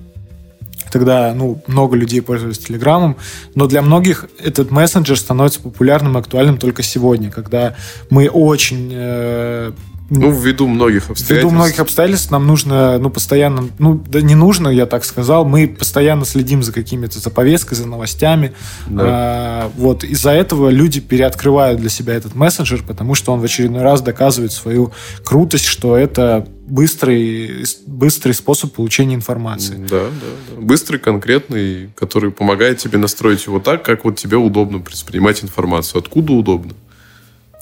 Тогда, 0.95 1.35
ну, 1.35 1.61
много 1.67 1.97
людей 1.97 2.23
пользовались 2.23 2.61
Телеграмом, 2.61 3.17
но 3.57 3.67
для 3.67 3.83
многих 3.83 4.27
этот 4.39 4.71
мессенджер 4.71 5.19
становится 5.19 5.59
популярным 5.61 6.17
и 6.17 6.21
актуальным 6.21 6.57
только 6.57 6.85
сегодня, 6.85 7.33
когда 7.33 7.75
мы 8.11 8.29
очень 8.29 8.93
э, 8.95 9.73
Ну, 10.11 10.31
ввиду 10.31 10.69
многих 10.69 11.11
обстоятельств. 11.11 11.31
Ввиду 11.31 11.51
многих 11.51 11.79
обстоятельств 11.81 12.31
нам 12.31 12.47
нужно, 12.47 12.99
ну, 12.99 13.09
постоянно, 13.09 13.69
ну, 13.79 13.95
да 14.07 14.21
не 14.21 14.35
нужно, 14.35 14.69
я 14.69 14.85
так 14.85 15.05
сказал, 15.05 15.47
мы 15.47 15.67
постоянно 15.67 16.27
следим 16.27 16.63
за 16.63 16.73
какими-то, 16.73 17.19
за 17.19 17.31
повесткой, 17.31 17.75
за 17.75 17.87
новостями. 17.87 18.53
Да. 18.87 19.03
А, 19.07 19.73
вот, 19.77 20.05
из-за 20.05 20.33
этого 20.33 20.69
люди 20.69 21.01
переоткрывают 21.01 21.81
для 21.81 21.89
себя 21.89 22.15
этот 22.15 22.35
мессенджер, 22.35 22.83
потому 22.87 23.15
что 23.15 23.33
он 23.33 23.41
в 23.41 23.45
очередной 23.45 23.83
раз 23.83 24.03
доказывает 24.03 24.53
свою 24.53 24.93
крутость, 25.25 25.65
что 25.65 25.97
это 25.97 26.47
быстрый, 26.67 27.65
быстрый 27.87 28.33
способ 28.33 28.73
получения 28.73 29.15
информации. 29.15 29.77
Да, 29.77 30.05
да, 30.05 30.27
да. 30.51 30.61
Быстрый, 30.61 30.99
конкретный, 30.99 31.91
который 31.95 32.31
помогает 32.31 32.79
тебе 32.79 32.99
настроить 32.99 33.47
его 33.47 33.59
так, 33.59 33.83
как 33.83 34.05
вот 34.05 34.17
тебе 34.17 34.37
удобно 34.37 34.79
воспринимать 34.79 35.43
информацию. 35.43 36.01
Откуда 36.01 36.33
удобно? 36.33 36.75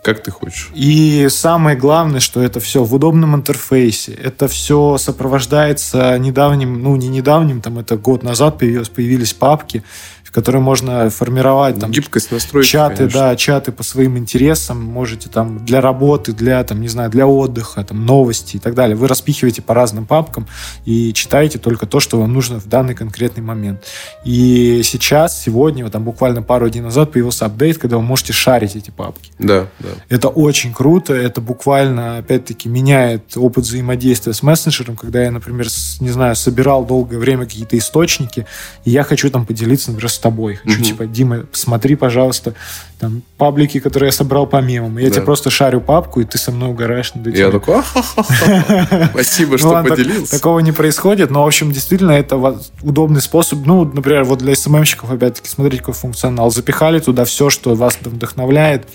Как 0.03 0.21
ты 0.21 0.33
хочешь. 0.33 0.71
И 0.75 1.29
самое 1.31 1.77
главное, 1.77 2.19
что 2.19 2.43
это 2.43 2.59
все 2.59 2.83
в 2.83 2.93
удобном 2.93 3.37
интерфейсе. 3.37 4.13
Это 4.13 4.49
все 4.49 4.99
сопровождается 4.99 6.19
недавним, 6.19 6.83
ну 6.83 6.97
не 6.97 7.07
недавним, 7.07 7.61
там 7.61 7.79
это 7.79 7.97
год 7.97 8.25
назад 8.25 8.59
появилось, 8.59 8.89
появились 8.89 9.33
папки, 9.33 9.85
которые 10.33 10.63
можно 10.63 11.11
формировать 11.11 11.79
там 11.79 11.91
Гибкость 11.91 12.33
настройки, 12.33 12.67
чаты, 12.69 12.97
конечно. 12.97 13.21
да, 13.21 13.37
чаты 13.37 13.71
по 13.71 13.83
своим 13.83 14.17
интересам. 14.17 14.83
Можете 14.83 15.29
там 15.29 15.65
для 15.65 15.81
работы, 15.81 16.33
для 16.33 16.65
там 16.65 16.81
не 16.81 16.89
знаю, 16.89 17.11
для 17.11 17.27
отдыха, 17.27 17.85
там 17.85 18.07
новости 18.07 18.57
и 18.57 18.59
так 18.59 18.75
далее. 18.75 18.97
Вы 18.97 19.09
распихиваете 19.09 19.61
по 19.63 19.75
разным 19.75 20.07
папкам 20.07 20.47
и 20.87 21.13
читаете 21.13 21.59
только 21.59 21.87
то, 21.87 22.01
что 22.01 22.19
вам 22.19 22.33
нужно 22.33 22.59
в 22.59 22.67
данный 22.67 22.95
конкретный 22.95 23.43
момент. 23.43 23.85
И 24.25 24.81
сейчас, 24.85 25.41
сегодня, 25.41 25.85
вот 25.85 25.93
там 25.93 26.03
буквально 26.05 26.43
пару 26.43 26.69
дней 26.71 26.81
назад 26.81 27.13
появился 27.13 27.45
апдейт, 27.47 27.79
когда 27.79 27.97
вы 27.99 28.03
можете 28.03 28.33
шарить 28.33 28.75
эти 28.75 28.91
папки. 28.91 29.33
Да, 29.39 29.67
да. 29.81 29.89
Это 30.09 30.29
очень 30.29 30.73
круто, 30.73 31.13
это 31.13 31.41
буквально, 31.41 32.19
опять-таки, 32.19 32.69
меняет 32.69 33.37
опыт 33.37 33.65
взаимодействия 33.65 34.33
с 34.33 34.43
мессенджером, 34.43 34.97
когда 34.97 35.23
я, 35.23 35.31
например, 35.31 35.69
с- 35.69 36.01
не 36.01 36.09
знаю, 36.11 36.37
собирал 36.37 36.87
долгое 36.87 37.19
время 37.19 37.45
какие-то 37.45 37.77
источники, 37.77 38.47
и 38.85 38.91
я 38.91 39.03
хочу 39.05 39.29
там 39.31 39.45
поделиться, 39.45 39.91
например, 39.91 40.11
с 40.11 40.19
тобой. 40.23 40.57
Хочу, 40.57 40.77
Мгм. 40.77 40.85
типа, 40.85 41.07
Дима, 41.07 41.39
посмотри, 41.41 41.97
пожалуйста, 41.97 42.55
там, 42.99 43.23
паблики, 43.37 43.81
которые 43.81 44.09
я 44.09 44.13
собрал 44.13 44.47
по 44.47 44.63
мемам. 44.63 44.97
Я 44.99 45.09
Да. 45.09 45.15
тебе 45.17 45.25
просто 45.25 45.51
шарю 45.51 45.81
папку, 45.81 46.21
и 46.21 46.25
ты 46.25 46.39
со 46.39 46.51
мной 46.53 46.71
угораешь 46.71 47.13
над 47.15 47.27
этим. 47.27 47.39
Я 47.39 47.51
такой, 47.51 47.83
спасибо, 49.11 49.53
Ну 49.53 49.59
что 49.59 49.71
так- 49.73 49.89
поделился. 49.89 50.31
такого 50.39 50.61
не 50.61 50.73
происходит, 50.73 51.31
но, 51.31 51.45
в 51.45 51.47
общем, 51.47 51.73
действительно, 51.73 52.13
это 52.13 52.37
удобный 52.83 53.21
способ. 53.21 53.61
Ну, 53.67 53.85
например, 53.85 54.25
вот 54.25 54.39
для 54.39 54.55
СММщиков, 54.55 55.11
опять-таки, 55.11 55.49
смотрите, 55.49 55.79
какой 55.79 55.95
функционал. 55.95 56.51
Запихали 56.51 56.99
туда 57.01 57.25
все, 57.25 57.51
что 57.51 57.75
вас 57.75 57.99
вдохновляет, 58.01 58.87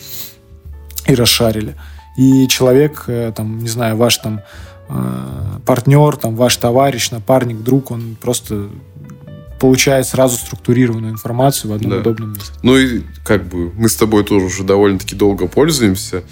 и 1.05 1.15
расшарили. 1.15 1.75
И 2.17 2.47
человек, 2.47 3.03
э, 3.07 3.31
там, 3.35 3.59
не 3.59 3.69
знаю, 3.69 3.95
ваш 3.95 4.17
там 4.17 4.41
э, 4.89 5.59
партнер, 5.65 6.15
там, 6.17 6.35
ваш 6.35 6.55
товарищ, 6.57 7.11
напарник, 7.11 7.61
друг, 7.61 7.91
он 7.91 8.17
просто 8.19 8.69
получает 9.59 10.07
сразу 10.07 10.37
структурированную 10.37 11.11
информацию 11.13 11.71
в 11.71 11.73
одном 11.75 11.91
Да. 11.91 11.97
удобном 11.97 12.33
месте. 12.33 12.51
Ну 12.63 12.77
и 12.77 13.01
как 13.25 13.45
бы 13.47 13.71
мы 13.73 13.89
с 13.89 13.95
тобой 13.95 14.23
тоже 14.23 14.45
уже 14.45 14.63
довольно-таки 14.63 15.15
долго 15.15 15.47
пользуемся. 15.47 16.23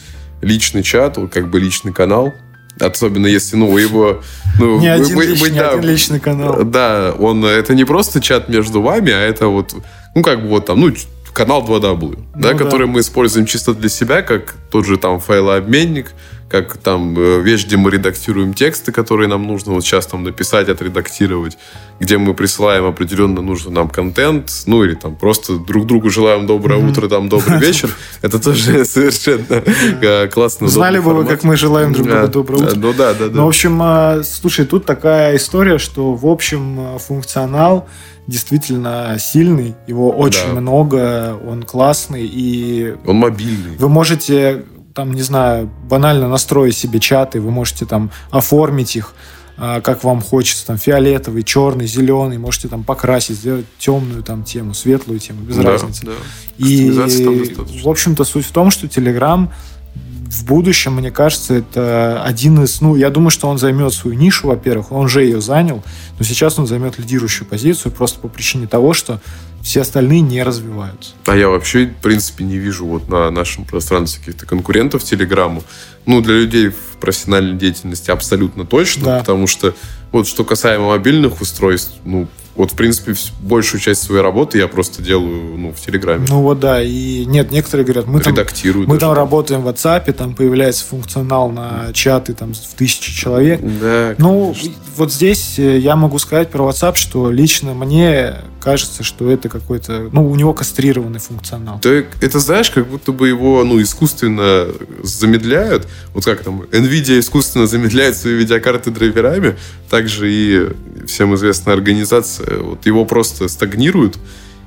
Личный 0.41 0.83
чат, 0.83 1.17
как 1.31 1.49
бы 1.49 1.59
личный 1.59 1.93
канал. 1.93 2.33
Особенно 2.79 3.25
если, 3.27 3.55
ну, 3.55 3.77
его... 3.77 4.21
Ну, 4.59 4.79
Не 4.81 4.87
мы- 4.89 4.93
один, 5.03 5.15
мы- 5.15 5.25
личный, 5.25 5.49
мы, 5.51 5.55
да, 5.57 5.69
один 5.71 5.89
личный 5.89 6.19
канал. 6.19 6.63
Да, 6.65 7.13
он 7.17 7.43
это 7.45 7.73
не 7.73 7.85
просто 7.85 8.19
чат 8.21 8.49
между 8.49 8.81
вами, 8.81 9.11
а 9.13 9.19
это 9.19 9.47
вот, 9.47 9.73
ну, 10.13 10.21
как 10.21 10.41
бы 10.41 10.49
вот 10.49 10.65
там, 10.65 10.81
ну, 10.81 10.93
канал 11.31 11.65
2W, 11.65 12.19
да, 12.35 12.51
да. 12.51 12.57
который 12.57 12.87
мы 12.87 12.99
используем 12.99 13.45
чисто 13.45 13.73
для 13.73 13.87
себя, 13.89 14.21
как 14.21 14.55
тот 14.71 14.85
же 14.85 14.97
там 14.97 15.19
файлообменник, 15.21 16.11
как 16.47 16.77
там 16.77 17.17
э, 17.17 17.41
вещь, 17.41 17.65
где 17.65 17.75
мы 17.75 17.89
редактируем 17.89 18.53
тексты, 18.53 18.91
которые 18.91 19.27
нам 19.27 19.47
нужно 19.47 19.73
вот 19.73 19.83
сейчас 19.83 20.05
там 20.05 20.23
написать, 20.23 20.69
отредактировать, 20.69 21.57
где 21.99 22.17
мы 22.19 22.33
присылаем 22.35 22.85
определенно 22.85 23.41
нужный 23.41 23.71
нам 23.73 23.89
контент, 23.89 24.51
ну 24.67 24.83
или 24.83 24.93
там 24.93 25.15
просто 25.15 25.57
друг 25.57 25.87
другу 25.87 26.09
желаем 26.11 26.45
доброе 26.45 26.79
утро, 26.87 27.07
там 27.07 27.29
добрый 27.29 27.59
вечер. 27.67 27.89
Это 28.21 28.39
тоже 28.39 28.85
совершенно 28.85 29.63
э, 30.01 30.27
классно. 30.27 30.67
Знали 30.67 30.99
бы 30.99 31.13
вы, 31.15 31.25
как 31.25 31.43
мы 31.43 31.57
желаем 31.57 31.93
друг 31.93 32.07
другу 32.07 32.27
доброе 32.27 32.57
утро. 32.63 32.75
Ну 32.75 32.93
да, 32.93 33.13
да, 33.15 33.27
да. 33.27 33.35
Ну, 33.35 33.45
в 33.45 33.47
общем, 33.47 33.81
э, 33.83 34.23
слушай, 34.23 34.65
тут 34.65 34.85
такая 34.85 35.35
история, 35.37 35.79
что, 35.79 36.13
в 36.13 36.27
общем, 36.27 36.99
функционал 36.99 37.87
действительно 38.27 39.17
сильный, 39.19 39.75
его 39.87 40.09
очень 40.11 40.53
Да. 40.53 40.59
много, 40.61 41.39
он 41.47 41.63
классный, 41.63 42.25
и 42.25 42.95
Он 43.05 43.17
мобильный. 43.17 43.75
вы 43.77 43.87
можете, 43.89 44.63
там, 44.95 45.13
не 45.13 45.21
знаю, 45.21 45.69
банально 45.89 46.29
настроить 46.29 46.75
себе 46.77 46.99
чаты, 46.99 47.41
вы 47.41 47.51
можете 47.51 47.85
там 47.85 48.11
оформить 48.31 48.95
их, 48.95 49.13
а, 49.57 49.81
как 49.81 50.05
вам 50.05 50.21
хочется, 50.21 50.65
там, 50.65 50.77
фиолетовый, 50.77 51.43
черный, 51.43 51.85
зеленый, 51.85 52.37
можете 52.37 52.69
там 52.69 52.83
покрасить, 52.83 53.35
сделать 53.37 53.65
темную 53.77 54.23
там 54.23 54.45
тему, 54.45 54.73
светлую 54.73 55.19
тему, 55.19 55.41
без 55.41 55.57
Да, 55.57 55.63
разницы. 55.63 56.05
да. 56.05 56.13
И, 56.57 56.89
в 56.91 57.89
общем-то, 57.89 58.23
суть 58.23 58.45
в 58.45 58.51
том, 58.51 58.71
что 58.71 58.87
Telegram 58.87 59.49
в 59.95 60.45
будущем, 60.45 60.93
мне 60.95 61.11
кажется, 61.11 61.53
это 61.55 62.23
один 62.23 62.63
из... 62.63 62.79
Ну, 62.81 62.95
я 62.95 63.09
думаю, 63.09 63.29
что 63.29 63.47
он 63.49 63.57
займет 63.57 63.93
свою 63.93 64.17
нишу, 64.17 64.47
во-первых. 64.47 64.91
Он 64.91 65.07
же 65.07 65.23
ее 65.23 65.39
занял, 65.39 65.83
но 66.17 66.25
сейчас 66.25 66.57
он 66.57 66.67
займет 66.67 66.97
лидирующую 66.97 67.47
позицию 67.47 67.91
просто 67.91 68.19
по 68.19 68.27
причине 68.27 68.65
того, 68.65 68.93
что 68.93 69.21
все 69.65 69.81
остальные 69.81 70.21
не 70.21 70.43
развиваются. 70.43 71.13
А 71.25 71.35
я 71.35 71.49
вообще, 71.49 71.87
в 71.87 71.95
принципе, 71.95 72.43
не 72.43 72.57
вижу 72.59 72.85
вот 72.85 73.09
на 73.09 73.31
нашем 73.31 73.65
пространстве 73.65 74.19
каких-то 74.23 74.45
конкурентов 74.45 75.03
Телеграмму. 75.03 75.63
Ну, 76.05 76.21
для 76.21 76.35
людей 76.35 76.69
в 76.69 76.97
профессиональной 77.01 77.57
деятельности 77.57 78.11
абсолютно 78.11 78.63
точно, 78.67 79.05
Да. 79.05 79.19
потому 79.21 79.47
что 79.47 79.73
вот 80.11 80.27
что 80.27 80.43
касаемо 80.45 80.89
мобильных 80.89 81.41
устройств, 81.41 81.93
ну, 82.05 82.27
вот, 82.55 82.71
в 82.71 82.75
принципе, 82.75 83.13
большую 83.41 83.81
часть 83.81 84.03
своей 84.03 84.21
работы 84.21 84.57
я 84.57 84.67
просто 84.67 85.01
делаю, 85.01 85.57
ну, 85.57 85.73
в 85.73 85.79
Телеграме. 85.79 86.25
Ну 86.29 86.41
вот 86.41 86.59
да, 86.59 86.81
и 86.81 87.25
нет, 87.25 87.51
некоторые 87.51 87.85
говорят, 87.85 88.07
мы 88.07 88.21
там, 88.21 88.33
Редактирую. 88.33 88.87
мы 88.87 88.95
даже. 88.95 89.01
там 89.01 89.13
работаем 89.13 89.61
в 89.61 89.67
WhatsApp, 89.67 90.11
там 90.13 90.33
появляется 90.35 90.85
функционал 90.85 91.51
на 91.51 91.91
чаты 91.93 92.33
там 92.33 92.53
в 92.53 92.73
тысячи 92.75 93.11
человек. 93.11 93.59
Да, 93.61 94.15
Ну, 94.17 94.53
конечно. 94.53 94.73
вот 94.95 95.11
здесь 95.11 95.59
э, 95.59 95.79
я 95.79 95.95
могу 95.95 96.17
сказать 96.19 96.49
про 96.49 96.63
WhatsApp, 96.63 96.95
что 96.95 97.29
лично 97.29 97.73
мне 97.73 98.35
кажется, 98.65 99.03
что 99.03 99.29
это 99.29 99.47
какой-то... 99.47 100.09
Ну, 100.11 100.27
у 100.27 100.35
него 100.35 100.51
кастрированный 100.53 101.19
функционал. 101.19 101.79
Да, 101.83 102.03
это, 102.19 102.39
знаешь, 102.39 102.71
как 102.71 102.87
будто 102.87 103.11
бы 103.11 103.27
его, 103.27 103.63
ну, 103.63 103.79
искусственно 103.79 104.65
замедляют. 105.03 105.87
Вот 106.15 106.25
как 106.25 106.41
там, 106.41 106.61
NVIDIA 106.61 107.19
искусственно 107.19 107.67
замедляет 107.67 108.17
свои 108.17 108.33
видеокарты 108.33 108.89
драйверами, 108.89 109.55
также 109.87 110.31
и 110.33 110.69
всем 111.05 111.35
известная 111.35 111.75
организация, 111.75 112.44
вот 112.61 112.85
его 112.85 113.05
просто 113.05 113.47
стагнируют, 113.47 114.17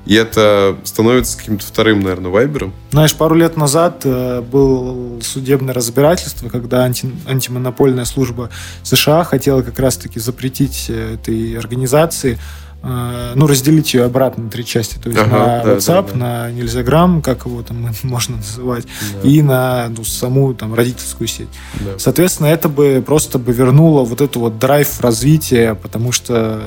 и 0.08 0.14
это 0.14 0.78
становится 0.84 1.36
каким-то 1.36 1.66
вторым, 1.66 2.00
наверное, 2.00 2.30
вайбером. 2.30 2.72
Знаешь, 2.90 3.14
пару 3.14 3.34
лет 3.34 3.58
назад 3.58 4.00
э, 4.04 4.40
было 4.40 5.20
судебное 5.20 5.74
разбирательство, 5.74 6.48
когда 6.48 6.86
анти- 6.86 7.12
антимонопольная 7.26 8.06
служба 8.06 8.48
США 8.82 9.22
хотела 9.24 9.60
как 9.60 9.78
раз-таки 9.78 10.18
запретить 10.18 10.86
э, 10.88 11.16
этой 11.16 11.58
организации, 11.58 12.38
э, 12.82 13.32
ну, 13.34 13.46
разделить 13.46 13.92
ее 13.92 14.04
обратно 14.04 14.44
на 14.44 14.50
три 14.50 14.64
части. 14.64 14.96
То 14.96 15.10
есть 15.10 15.20
Ага, 15.20 15.30
на 15.30 15.64
да, 15.64 15.76
WhatsApp, 15.76 16.06
да, 16.06 16.12
да. 16.12 16.16
на 16.16 16.50
Нельзяграм, 16.52 17.20
как 17.20 17.44
его 17.44 17.62
там 17.62 17.90
можно 18.02 18.38
называть, 18.38 18.86
и 19.22 19.42
на 19.42 19.88
ну, 19.94 20.04
саму 20.04 20.54
там 20.54 20.72
родительскую 20.72 21.28
сеть. 21.28 21.48
Да. 21.80 21.98
Соответственно, 21.98 22.46
это 22.46 22.70
бы 22.70 23.04
просто 23.06 23.38
бы 23.38 23.52
вернуло 23.52 24.04
вот 24.04 24.22
эту 24.22 24.40
вот 24.40 24.58
драйв 24.58 25.02
развития, 25.02 25.74
потому 25.74 26.12
что 26.12 26.62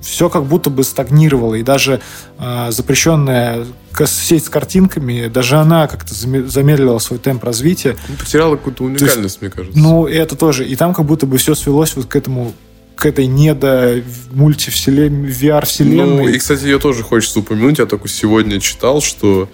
все 0.00 0.28
как 0.28 0.44
будто 0.44 0.70
бы 0.70 0.84
стагнировало, 0.84 1.54
и 1.54 1.62
даже 1.62 2.00
э, 2.38 2.70
запрещенная 2.70 3.66
сеть 4.06 4.44
с 4.46 4.48
картинками, 4.48 5.26
даже 5.26 5.56
она 5.56 5.88
как-то 5.88 6.14
заме- 6.14 6.46
замедлила 6.46 6.98
свой 6.98 7.18
темп 7.18 7.44
развития. 7.44 7.96
Ну, 8.08 8.14
потеряла 8.14 8.56
какую-то 8.56 8.84
уникальность, 8.84 9.40
мне 9.40 9.50
кажется. 9.50 9.78
Ну, 9.78 10.06
это 10.06 10.36
тоже. 10.36 10.64
И 10.64 10.76
там 10.76 10.94
как 10.94 11.04
будто 11.04 11.26
бы 11.26 11.36
все 11.38 11.54
свелось 11.54 11.96
вот 11.96 12.06
к 12.06 12.14
этому 12.14 12.52
к 12.94 13.06
этой 13.06 13.26
недо 13.26 14.02
мультивселенной, 14.32 15.30
VR-вселенной. 15.30 16.24
Ну, 16.24 16.28
и, 16.28 16.36
кстати, 16.36 16.64
ее 16.64 16.80
тоже 16.80 17.04
хочется 17.04 17.38
упомянуть. 17.38 17.78
Я 17.78 17.86
только 17.86 18.08
сегодня 18.08 18.60
читал, 18.60 19.00
что 19.00 19.48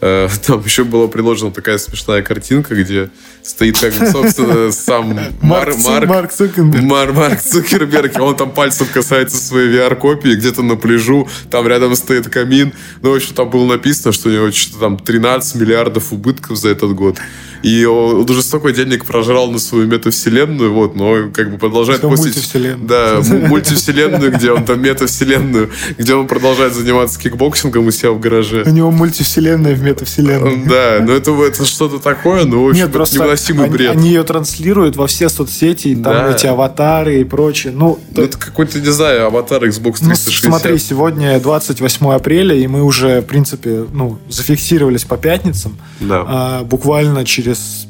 там 0.00 0.62
еще 0.64 0.84
была 0.84 1.08
приложена 1.08 1.50
такая 1.50 1.78
смешная 1.78 2.22
картинка, 2.22 2.74
где 2.74 3.08
стоит, 3.42 3.78
как 3.78 3.94
бы, 3.94 4.06
собственно, 4.10 4.72
сам 4.72 5.14
Мар- 5.14 5.32
Марк, 5.40 5.76
Марк, 5.84 6.08
Марк 6.08 6.32
Цукерберг. 6.32 6.82
Мар- 6.82 7.12
Марк 7.12 7.40
Цукерберг, 7.40 8.20
он 8.20 8.36
там 8.36 8.50
пальцем 8.50 8.86
касается 8.92 9.36
своей 9.36 9.68
VR-копии, 9.68 10.34
где-то 10.34 10.62
на 10.62 10.76
пляжу, 10.76 11.28
там 11.50 11.66
рядом 11.68 11.94
стоит 11.96 12.28
камин. 12.28 12.72
Ну, 13.02 13.12
в 13.12 13.16
общем, 13.16 13.34
там 13.34 13.48
было 13.48 13.64
написано, 13.64 14.12
что 14.12 14.28
у 14.28 14.32
него 14.32 14.50
что-то 14.50 14.80
там 14.80 14.98
13 14.98 15.54
миллиардов 15.56 16.12
убытков 16.12 16.56
за 16.58 16.70
этот 16.70 16.92
год. 16.94 17.16
И 17.62 17.84
он 17.84 18.28
уже 18.28 18.42
столько 18.42 18.72
денег 18.72 19.04
прожрал 19.06 19.50
на 19.50 19.58
свою 19.58 19.86
метавселенную, 19.86 20.72
вот, 20.72 20.94
но 20.94 21.30
как 21.32 21.50
бы 21.50 21.58
продолжает 21.58 22.00
Всё 22.00 22.10
постить- 22.10 22.34
мультивселенную. 22.34 22.86
Да, 22.86 23.22
мультивселенную, 23.48 24.32
где 24.32 24.52
он 24.52 24.64
там 24.64 24.82
метавселенную, 24.82 25.70
где 25.96 26.14
он 26.14 26.26
продолжает 26.26 26.74
заниматься 26.74 27.18
кикбоксингом 27.18 27.86
у 27.86 27.90
себя 27.90 28.10
в 28.10 28.20
гараже. 28.20 28.64
У 28.66 28.70
него 28.70 28.90
мультивселенная 28.90 29.74
в 29.74 29.82
метавселенной. 29.86 30.56
Да, 30.66 30.98
но 31.00 31.12
это, 31.12 31.30
это 31.44 31.64
что-то 31.64 31.98
такое, 31.98 32.44
ну, 32.44 32.64
в 32.64 32.68
общем, 32.70 32.82
Нет, 32.84 32.92
просто 32.92 33.16
невыносимый 33.18 33.64
они, 33.66 33.72
бред. 33.72 33.90
они 33.92 34.08
ее 34.08 34.22
транслируют 34.24 34.96
во 34.96 35.06
все 35.06 35.28
соцсети, 35.28 35.88
и 35.88 35.94
там 35.94 36.12
Да. 36.12 36.30
эти 36.32 36.46
аватары 36.46 37.20
и 37.20 37.24
прочее. 37.24 37.72
Ну, 37.74 37.98
Ну, 38.14 38.22
это 38.22 38.36
какой-то, 38.38 38.80
не 38.80 38.90
знаю, 38.90 39.26
аватар 39.26 39.64
Xbox 39.64 39.98
360. 40.04 40.44
Ну, 40.44 40.50
смотри, 40.50 40.78
сегодня 40.78 41.38
28 41.40 42.12
апреля, 42.12 42.54
и 42.54 42.66
мы 42.66 42.82
уже, 42.82 43.20
в 43.20 43.24
принципе, 43.26 43.84
ну, 43.92 44.18
зафиксировались 44.28 45.04
по 45.04 45.16
пятницам. 45.16 45.76
Да. 46.00 46.24
А, 46.26 46.64
буквально 46.64 47.24
через 47.24 47.86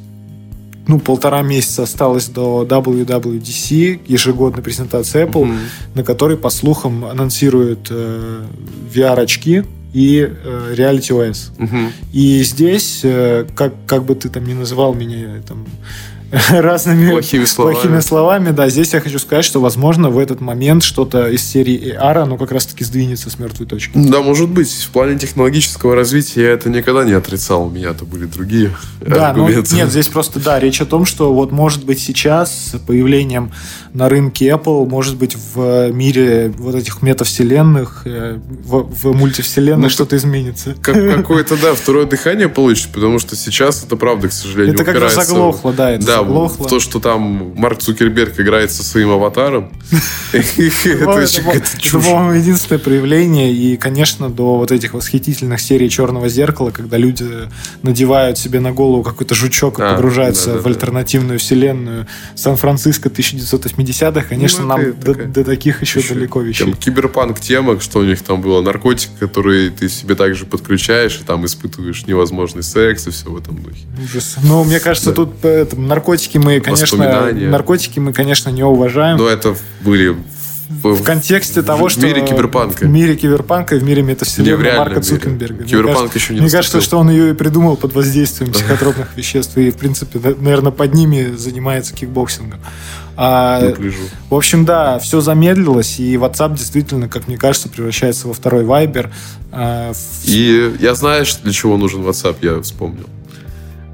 ну, 0.89 1.01
полтора 1.01 1.43
месяца 1.43 1.83
осталось 1.83 2.27
до 2.29 2.65
WWDC, 2.65 4.01
ежегодной 4.07 4.63
презентации 4.63 5.25
Apple, 5.25 5.45
Мгм. 5.45 5.59
на 5.95 6.05
которой, 6.05 6.37
по 6.37 6.49
слухам, 6.51 7.05
анонсируют 7.05 7.89
э, 7.91 8.43
VR-очки 8.95 9.65
и 9.97 10.21
э, 10.21 10.75
Reality 10.77 11.13
OS. 11.17 11.53
Мгм. 11.57 11.91
И 12.13 12.43
здесь, 12.43 13.01
э, 13.03 13.47
как, 13.55 13.73
как 13.87 14.05
бы 14.05 14.15
ты 14.15 14.29
там 14.29 14.45
ни 14.45 14.53
называл 14.53 14.93
меня 14.95 15.41
там, 15.49 15.67
разными 16.51 17.11
Плохими 17.11 17.45
словами. 17.45 17.75
плохими 17.75 18.01
словами, 18.01 18.51
да, 18.51 18.69
здесь 18.69 18.93
я 18.95 19.01
хочу 19.01 19.19
сказать, 19.19 19.45
что, 19.45 19.61
возможно, 19.61 20.11
в 20.11 20.19
этот 20.19 20.41
момент 20.41 20.83
что-то 20.83 21.29
из 21.29 21.43
серии 21.43 21.97
AR, 22.01 22.19
оно 22.19 22.37
как 22.37 22.51
раз-таки 22.53 22.85
сдвинется 22.85 23.31
с 23.31 23.39
мертвой 23.39 23.67
точки. 23.67 23.93
Да, 23.95 24.21
может 24.23 24.49
быть. 24.49 24.71
В 24.73 24.91
плане 24.91 25.19
технологического 25.19 25.95
развития 25.95 26.43
я 26.43 26.51
это 26.53 26.69
никогда 26.71 27.05
не 27.05 27.13
отрицал. 27.13 27.67
У 27.67 27.71
меня-то 27.71 28.05
были 28.05 28.25
другие 28.27 28.73
Да, 29.01 29.33
ну, 29.37 29.45
аргументы. 29.45 29.75
нет, 29.77 29.91
здесь 29.91 30.09
просто, 30.09 30.41
да, 30.41 30.59
речь 30.59 30.81
о 30.81 30.87
том, 30.87 31.05
что 31.07 31.33
вот 31.33 31.53
может 31.53 31.85
быть 31.85 32.01
сейчас 32.01 32.71
с 32.73 32.79
появлением 32.79 33.53
на 33.93 34.09
рынке 34.09 34.49
Apple, 34.49 34.87
может 34.89 35.17
быть 35.17 35.37
в 35.55 35.91
мире 35.93 36.53
вот 36.59 36.75
этих 36.75 37.03
метавселенных, 37.03 38.03
э, 38.05 38.39
в, 38.65 38.83
в 38.83 39.15
мультивселенной 39.17 39.85
Ну, 39.85 39.89
что-то 39.91 40.17
изменится. 40.17 40.75
Как, 40.83 40.95
какое-то, 40.95 41.57
да, 41.63 41.75
второе 41.75 42.07
дихание 42.07 42.49
получится, 42.49 42.89
потому 42.93 43.19
что 43.19 43.37
сейчас 43.37 43.85
это 43.85 43.97
правда, 43.97 44.29
к 44.29 44.33
сожалению, 44.33 44.75
Это 44.75 44.85
как 44.85 44.95
бы 44.95 44.99
упирается 44.99 45.21
в- 45.21 45.25
заглохло, 45.27 45.73
да, 45.73 45.91
это 45.93 46.07
да, 46.07 46.16
заглохло. 46.25 46.67
в 46.67 46.71
то, 46.71 46.81
что 46.81 47.01
там 47.01 47.53
Марк 47.57 47.79
Цукерберг 47.81 48.39
играет 48.41 48.71
со 48.73 48.83
своим 48.83 49.11
аватаром. 49.11 49.71
Это 50.33 51.91
по-моему, 51.93 52.33
единственное 52.33 52.79
проявление. 52.79 53.53
И, 53.53 53.77
конечно, 53.77 54.29
до 54.29 54.57
вот 54.59 54.73
этих 54.73 54.95
восхитительных 54.95 55.61
серий 55.61 55.89
Черного 55.89 56.29
зеркала, 56.29 56.71
когда 56.71 56.97
люди 56.97 57.27
надевают 57.83 58.39
себе 58.39 58.61
на 58.61 58.73
голову 58.73 59.03
какой-то 59.03 59.35
жучок 59.35 59.79
и 59.79 59.83
А, 59.83 59.95
погружаются 59.95 60.59
в 60.61 60.67
альтернативную 60.67 61.39
вселенную 61.39 62.07
Сан-Франциско 62.35 63.09
1980-х, 63.09 64.23
конечно, 64.29 64.63
Ну, 64.63 64.69
нам 64.69 64.93
до, 65.33 65.45
таких 65.45 65.83
еще, 65.83 66.01
далеко 66.03 66.41
вещей. 66.41 66.73
киберпанк 66.75 67.41
тема, 67.41 67.81
что 67.81 68.01
у 68.01 68.05
них 68.05 68.23
там 68.23 68.41
было 68.41 68.61
наркотик, 68.63 69.11
который 69.19 69.71
ты 69.71 69.89
себе 69.89 70.15
также 70.15 70.47
подключаешь, 70.47 71.21
и 71.21 71.25
там 71.25 71.45
испытываешь 71.47 72.07
невозможный 72.07 72.63
секс 72.63 73.07
и 73.07 73.11
все 73.11 73.31
в 73.31 73.37
этом 73.37 73.57
духе. 73.63 73.81
Ну, 74.43 74.65
мне 74.65 74.81
кажется, 74.81 75.11
Да. 75.11 75.17
тут 75.17 75.31
э, 75.43 75.49
это, 75.63 75.77
наркотики 76.07 76.39
мы, 76.39 76.61
конечно, 76.61 77.33
наркотики 77.33 77.99
мы, 77.99 78.13
конечно, 78.13 78.51
не 78.51 78.63
уважаем. 78.63 79.19
Но 79.19 79.29
это 79.29 79.57
были 79.83 80.17
в, 80.69 80.95
в 80.95 81.03
контексте 81.05 81.63
в 81.63 81.65
того, 81.65 81.89
что 81.89 82.07
мире 82.07 82.27
киберпанка. 82.27 82.85
в 82.85 82.89
мире 82.89 83.17
киберпанка 83.17 83.77
и 83.77 83.79
в 83.79 83.85
мире 83.85 84.03
в 84.03 84.07
метавселенной 84.07 84.79
Марка. 84.79 85.01
Мне 85.01 85.65
Киберпанк 85.65 85.97
кажется- 85.97 86.19
еще 86.19 86.35
не 86.35 86.41
Мне 86.41 86.51
кажется, 86.51 86.81
что 86.81 86.99
он 86.99 87.11
ее 87.11 87.31
и 87.31 87.35
придумал 87.35 87.77
под 87.77 87.95
воздействием 87.95 88.53
психотропных 88.53 89.17
веществ 89.17 89.57
и, 89.59 89.71
в 89.71 89.77
принципе, 89.77 90.19
наверное, 90.41 90.73
под 90.73 90.93
ними 90.95 91.35
занимается 91.37 91.95
кикбоксингом. 91.95 92.61
А, 93.19 93.73
в 94.29 94.35
общем, 94.35 94.65
да, 94.67 94.99
все 94.99 95.21
замедлилось, 95.23 95.99
и 96.01 96.17
WhatsApp 96.17 96.55
действительно, 96.57 97.09
как 97.09 97.29
мне 97.29 97.39
кажется, 97.39 97.69
превращается 97.69 98.29
во 98.29 98.35
второй 98.35 98.65
Viber. 98.65 99.11
А, 99.53 99.93
в- 99.93 100.29
И 100.29 100.75
я 100.81 100.95
знаю, 100.95 101.25
для 101.43 101.53
чего 101.53 101.77
нужен 101.79 102.03
WhatsApp, 102.03 102.37
я 102.43 102.61
вспомнил. 102.61 103.07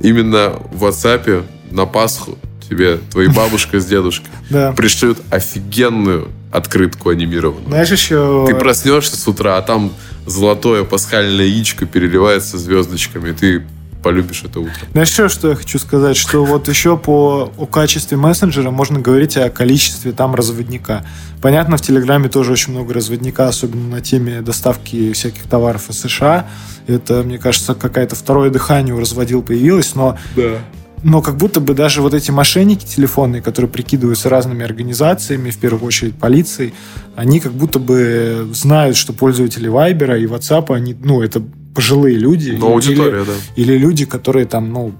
Именно 0.00 0.54
в 0.72 0.84
WhatsApp 0.84 1.44
на 1.72 1.86
Пасху 1.86 2.38
тебе 2.68 2.98
твои 3.10 3.28
бабушка 3.28 3.80
с 3.80 3.86
дедушкой 3.86 4.30
да. 4.50 4.72
пришлют 4.72 5.18
офигенную 5.30 6.28
открытку 6.50 7.08
анимированную. 7.08 7.68
Знаешь, 7.68 7.90
еще... 7.90 8.44
Ты 8.46 8.54
проснешься 8.54 9.16
с 9.16 9.26
утра, 9.26 9.56
а 9.56 9.62
там 9.62 9.92
золотое 10.26 10.84
пасхальное 10.84 11.46
яичко 11.46 11.86
переливается 11.86 12.58
звездочками, 12.58 13.30
и 13.30 13.32
ты 13.32 13.62
полюбишь 14.02 14.42
это 14.44 14.60
утро. 14.60 14.86
Знаешь, 14.92 15.10
еще 15.10 15.28
что 15.28 15.50
я 15.50 15.54
хочу 15.54 15.78
сказать? 15.78 16.16
Что 16.16 16.44
вот 16.44 16.68
еще 16.68 16.96
по 16.96 17.52
о 17.56 17.66
качестве 17.66 18.16
мессенджера 18.16 18.70
можно 18.70 18.98
говорить 18.98 19.36
о 19.36 19.48
количестве 19.48 20.12
там 20.12 20.34
разводника. 20.34 21.06
Понятно, 21.40 21.76
в 21.76 21.82
Телеграме 21.82 22.28
тоже 22.28 22.52
очень 22.52 22.72
много 22.72 22.94
разводника, 22.94 23.48
особенно 23.48 23.88
на 23.88 24.00
теме 24.00 24.42
доставки 24.42 25.12
всяких 25.12 25.44
товаров 25.44 25.88
из 25.88 26.00
США. 26.00 26.48
Это, 26.86 27.22
мне 27.22 27.38
кажется, 27.38 27.74
какое-то 27.74 28.16
второе 28.16 28.50
дыхание 28.50 28.94
у 28.94 29.00
разводил 29.00 29.42
появилось, 29.42 29.94
но 29.94 30.18
Да. 30.36 30.58
Но 31.02 31.20
как 31.22 31.36
будто 31.36 31.60
бы 31.60 31.74
даже 31.74 32.00
вот 32.02 32.14
эти 32.14 32.30
мошенники 32.30 32.84
телефонные, 32.84 33.42
которые 33.42 33.70
прикидываются 33.70 34.28
разными 34.28 34.64
организациями, 34.64 35.50
в 35.50 35.58
первую 35.58 35.84
очередь 35.86 36.14
полицией, 36.14 36.74
они 37.16 37.40
как 37.40 37.52
будто 37.52 37.78
бы 37.78 38.48
знают, 38.52 38.96
что 38.96 39.12
пользователи 39.12 39.68
Вайбера 39.68 40.18
и 40.18 40.26
WhatsApp, 40.26 40.74
они, 40.74 40.94
ну, 40.94 41.22
это 41.22 41.42
пожилые 41.74 42.16
люди. 42.16 42.50
Но 42.50 42.66
Или- 42.66 42.72
аудитория, 42.74 43.24
да. 43.24 43.32
или 43.56 43.76
люди, 43.76 44.04
которые 44.04 44.46
там, 44.46 44.72
ну, 44.72 44.92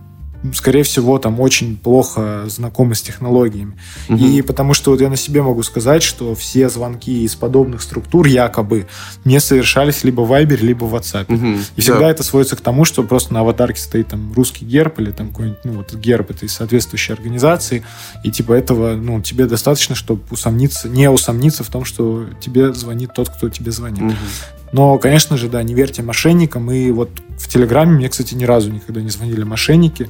скорее 0.54 0.82
всего, 0.82 1.18
там 1.18 1.40
очень 1.40 1.76
плохо 1.76 2.44
знакомы 2.46 2.94
с 2.94 3.02
технологиями. 3.02 3.78
Мгм. 4.08 4.24
И 4.24 4.42
потому 4.42 4.74
что 4.74 4.90
вот 4.90 5.00
я 5.00 5.08
на 5.08 5.16
себе 5.16 5.42
могу 5.42 5.62
сказать, 5.62 6.02
что 6.02 6.34
все 6.34 6.68
звонки 6.68 7.24
из 7.24 7.34
подобных 7.34 7.82
структур 7.82 8.26
якобы 8.26 8.86
не 9.24 9.40
совершались 9.40 10.04
либо 10.04 10.22
в 10.22 10.32
Viber, 10.32 10.56
либо 10.60 10.84
в 10.84 10.94
WhatsApp. 10.94 11.26
Мгм. 11.28 11.60
И 11.76 11.80
всегда 11.80 12.00
Да. 12.00 12.10
это 12.10 12.22
сводится 12.22 12.56
к 12.56 12.60
тому, 12.60 12.84
что 12.84 13.02
просто 13.02 13.32
на 13.34 13.40
аватарке 13.40 13.80
стоит 13.80 14.08
там 14.08 14.32
русский 14.34 14.64
герб 14.64 14.98
или 14.98 15.10
там 15.10 15.28
какой-нибудь, 15.28 15.60
ну, 15.64 15.72
вот 15.74 15.94
герб 15.94 16.30
этой 16.30 16.48
соответствующей 16.48 17.12
организации, 17.12 17.84
и 18.24 18.30
типа 18.30 18.52
этого, 18.52 18.94
ну, 18.94 19.20
тебе 19.20 19.46
достаточно, 19.46 19.94
чтобы 19.94 20.22
усомниться, 20.30 20.88
не 20.88 21.08
усомниться 21.10 21.64
в 21.64 21.68
том, 21.68 21.84
что 21.84 22.26
тебе 22.40 22.72
звонит 22.72 23.14
тот, 23.14 23.28
кто 23.28 23.48
тебе 23.48 23.70
звонит. 23.70 24.00
Мгм. 24.02 24.16
Но, 24.72 24.98
конечно 24.98 25.36
же, 25.36 25.48
да, 25.48 25.62
не 25.62 25.74
верьте 25.74 26.02
мошенникам. 26.02 26.70
И 26.70 26.90
вот 26.90 27.10
в 27.38 27.48
Телеграме 27.48 27.92
мне, 27.92 28.08
кстати, 28.08 28.34
ни 28.34 28.44
разу 28.44 28.72
никогда 28.72 29.02
не 29.02 29.10
звонили 29.10 29.42
мошенники. 29.44 30.08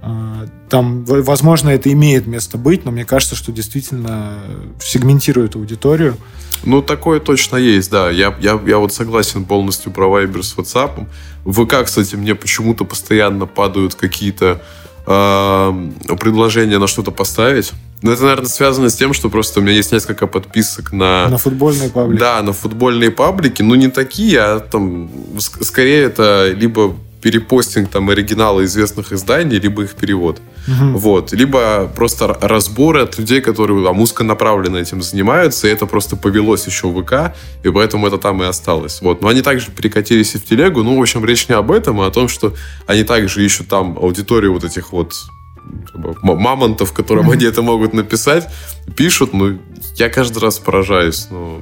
А, 0.00 0.46
Там, 0.68 1.04
возможно, 1.04 1.68
это 1.68 1.92
имеет 1.92 2.26
место 2.26 2.56
быть, 2.56 2.84
но 2.84 2.90
мне 2.90 3.04
кажется, 3.04 3.36
что 3.36 3.52
действительно 3.52 4.38
сегментирует 4.80 5.56
аудиторию. 5.56 6.16
Ну, 6.64 6.82
такое 6.82 7.20
точно 7.20 7.56
есть, 7.56 7.90
да. 7.90 8.10
Я, 8.10 8.34
я, 8.40 8.60
я 8.66 8.78
вот 8.78 8.92
согласен 8.92 9.44
полностью 9.44 9.92
про 9.92 10.06
Viber 10.06 10.42
с 10.42 10.56
WhatsApp. 10.56 11.06
В 11.44 11.64
ВК, 11.64 11.84
кстати, 11.84 12.16
мне 12.16 12.34
почему-то 12.34 12.84
постоянно 12.84 13.46
падают 13.46 13.94
какие-то 13.94 14.62
э, 15.08 16.16
предложения 16.20 16.78
на 16.78 16.86
что-то 16.86 17.10
поставить. 17.10 17.72
Но 18.02 18.12
это, 18.12 18.22
наверное, 18.22 18.48
связано 18.48 18.90
с 18.90 18.94
тем, 18.94 19.12
что 19.12 19.28
просто 19.28 19.58
у 19.58 19.62
меня 19.62 19.72
есть 19.72 19.90
несколько 19.92 20.26
подписок 20.26 20.92
на... 20.92 21.28
На 21.28 21.38
футбольной 21.38 21.88
паблике. 21.90 22.20
Да, 22.20 22.42
на 22.42 22.52
футбольные 22.52 23.10
паблики. 23.10 23.62
Ну, 23.62 23.74
не 23.74 23.88
такие, 23.88 24.38
а 24.40 24.60
там... 24.60 25.06
ск- 25.36 25.64
Скорее, 25.64 26.04
это 26.04 26.50
либо 26.54 26.94
перепостинг 27.22 27.90
там 27.90 28.10
оригинала 28.10 28.64
известных 28.64 29.12
изданий, 29.12 29.58
либо 29.58 29.82
их 29.82 29.94
перевод. 29.94 30.40
Мгм. 30.66 30.96
Вот. 30.96 31.32
Либо 31.32 31.90
просто 31.94 32.38
разборы 32.40 33.02
от 33.02 33.18
людей, 33.18 33.40
которые 33.40 33.84
там 33.84 34.00
узконаправленно 34.00 34.76
этим 34.76 35.02
занимаются, 35.02 35.66
и 35.66 35.70
это 35.70 35.86
просто 35.86 36.16
повелось 36.16 36.66
еще 36.66 36.88
в 36.88 37.02
ВК, 37.02 37.34
и 37.64 37.70
поэтому 37.70 38.06
это 38.06 38.18
там 38.18 38.42
и 38.42 38.46
осталось. 38.46 39.00
Вот. 39.02 39.22
Но 39.22 39.28
они 39.28 39.42
также 39.42 39.70
перекатились 39.70 40.34
и 40.34 40.38
в 40.38 40.44
телегу. 40.44 40.82
Ну, 40.82 40.96
в 40.96 41.00
общем, 41.00 41.24
речь 41.24 41.48
не 41.48 41.54
об 41.54 41.70
этом, 41.70 42.00
а 42.00 42.06
о 42.06 42.10
том, 42.10 42.28
что 42.28 42.54
они 42.86 43.02
также 43.04 43.44
ищут 43.44 43.68
там 43.68 43.98
аудиторию 43.98 44.52
вот 44.52 44.64
этих 44.64 44.92
вот 44.92 45.14
м- 45.94 46.16
мамонтов, 46.22 46.92
которым 46.92 47.30
они 47.30 47.44
это 47.46 47.62
могут 47.62 47.94
написать, 47.94 48.48
пишут, 48.96 49.32
ну, 49.32 49.58
я 49.96 50.08
каждый 50.08 50.38
раз 50.38 50.58
поражаюсь, 50.58 51.26
но 51.30 51.60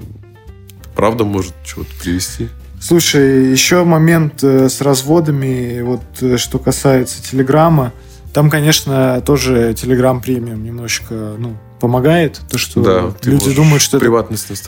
правда 0.95 1.25
может 1.25 1.55
чего-то 1.65 1.91
привести. 2.03 2.49
Слушай, 2.87 3.51
еще 3.51 3.83
момент 3.83 4.45
э, 4.45 4.69
с 4.69 4.81
разводами, 4.81 5.81
вот 5.83 6.03
э, 6.21 6.37
что 6.37 6.61
касается 6.61 7.21
Телеграма. 7.21 7.93
Там, 8.33 8.49
конечно, 8.49 9.21
тоже 9.27 9.75
Телеграм 9.75 10.21
премиум 10.21 10.63
немножечко, 10.63 11.35
ну, 11.37 11.57
помогает. 11.81 12.41
То, 12.49 12.59
что 12.59 12.83
да, 12.83 13.13
люди 13.25 13.53
думают, 13.53 13.83
что 13.83 13.97
это 13.97 14.07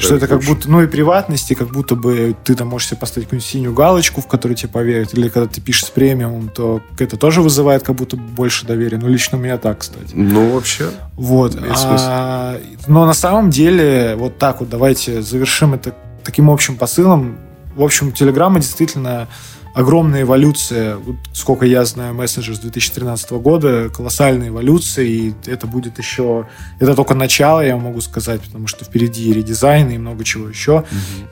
Что 0.03 0.17
это 0.17 0.27
как 0.27 0.43
будто, 0.43 0.69
ну 0.69 0.83
и 0.83 0.89
приватности, 0.89 1.55
как 1.55 1.69
будто 1.69 1.95
бы 1.95 2.35
ты 2.43 2.57
там 2.57 2.67
можешь 2.67 2.89
себе 2.89 2.99
поставить 2.99 3.27
какую-нибудь 3.29 3.49
синюю 3.49 3.73
галочку, 3.73 4.21
в 4.21 4.27
которую 4.27 4.57
тебе 4.57 4.71
поверят, 4.71 5.15
или 5.15 5.29
когда 5.29 5.49
ты 5.49 5.61
пишешь 5.61 5.85
с 5.85 5.91
премиумом, 5.91 6.49
то 6.49 6.81
это 6.99 7.17
тоже 7.17 7.41
вызывает 7.41 7.85
как 7.85 7.95
будто 7.95 8.17
больше 8.17 8.67
доверия. 8.67 8.99
Ну, 8.99 9.07
лично 9.07 9.39
у 9.39 9.41
меня 9.41 9.59
так, 9.59 9.79
кстати. 9.79 10.11
Ну, 10.13 10.55
вообще, 10.55 10.91
Вот. 11.15 11.57
А, 11.87 12.61
но 12.89 13.07
на 13.07 13.15
самом 13.15 13.51
деле, 13.51 14.17
вот 14.17 14.39
так 14.39 14.59
вот, 14.59 14.69
давайте 14.69 15.23
завершим 15.23 15.75
это 15.75 15.95
таким 16.25 16.51
общим 16.51 16.77
посылом. 16.77 17.39
В 17.79 17.85
общем, 17.85 18.11
Телеграма 18.11 18.59
действительно 18.59 19.29
огромная 19.73 20.23
эволюция. 20.23 20.97
Вот 20.97 21.15
сколько 21.33 21.65
я 21.65 21.85
знаю 21.85 22.13
мессенджер 22.13 22.57
с 22.57 22.59
2013 22.59 23.31
года, 23.31 23.89
колоссальная 23.89 24.49
эволюция, 24.49 25.05
и 25.05 25.33
это 25.47 25.69
будет 25.69 25.97
еще... 25.97 26.49
Это 26.81 26.97
только 26.97 27.15
начало, 27.15 27.61
я 27.61 27.77
могу 27.77 28.01
сказать, 28.01 28.41
потому 28.41 28.67
что 28.67 28.85
впереди 28.85 29.31
и 29.31 29.33
редизайн, 29.33 29.91
и 29.91 29.99
много 29.99 30.25
чего 30.25 30.49
еще. 30.49 30.85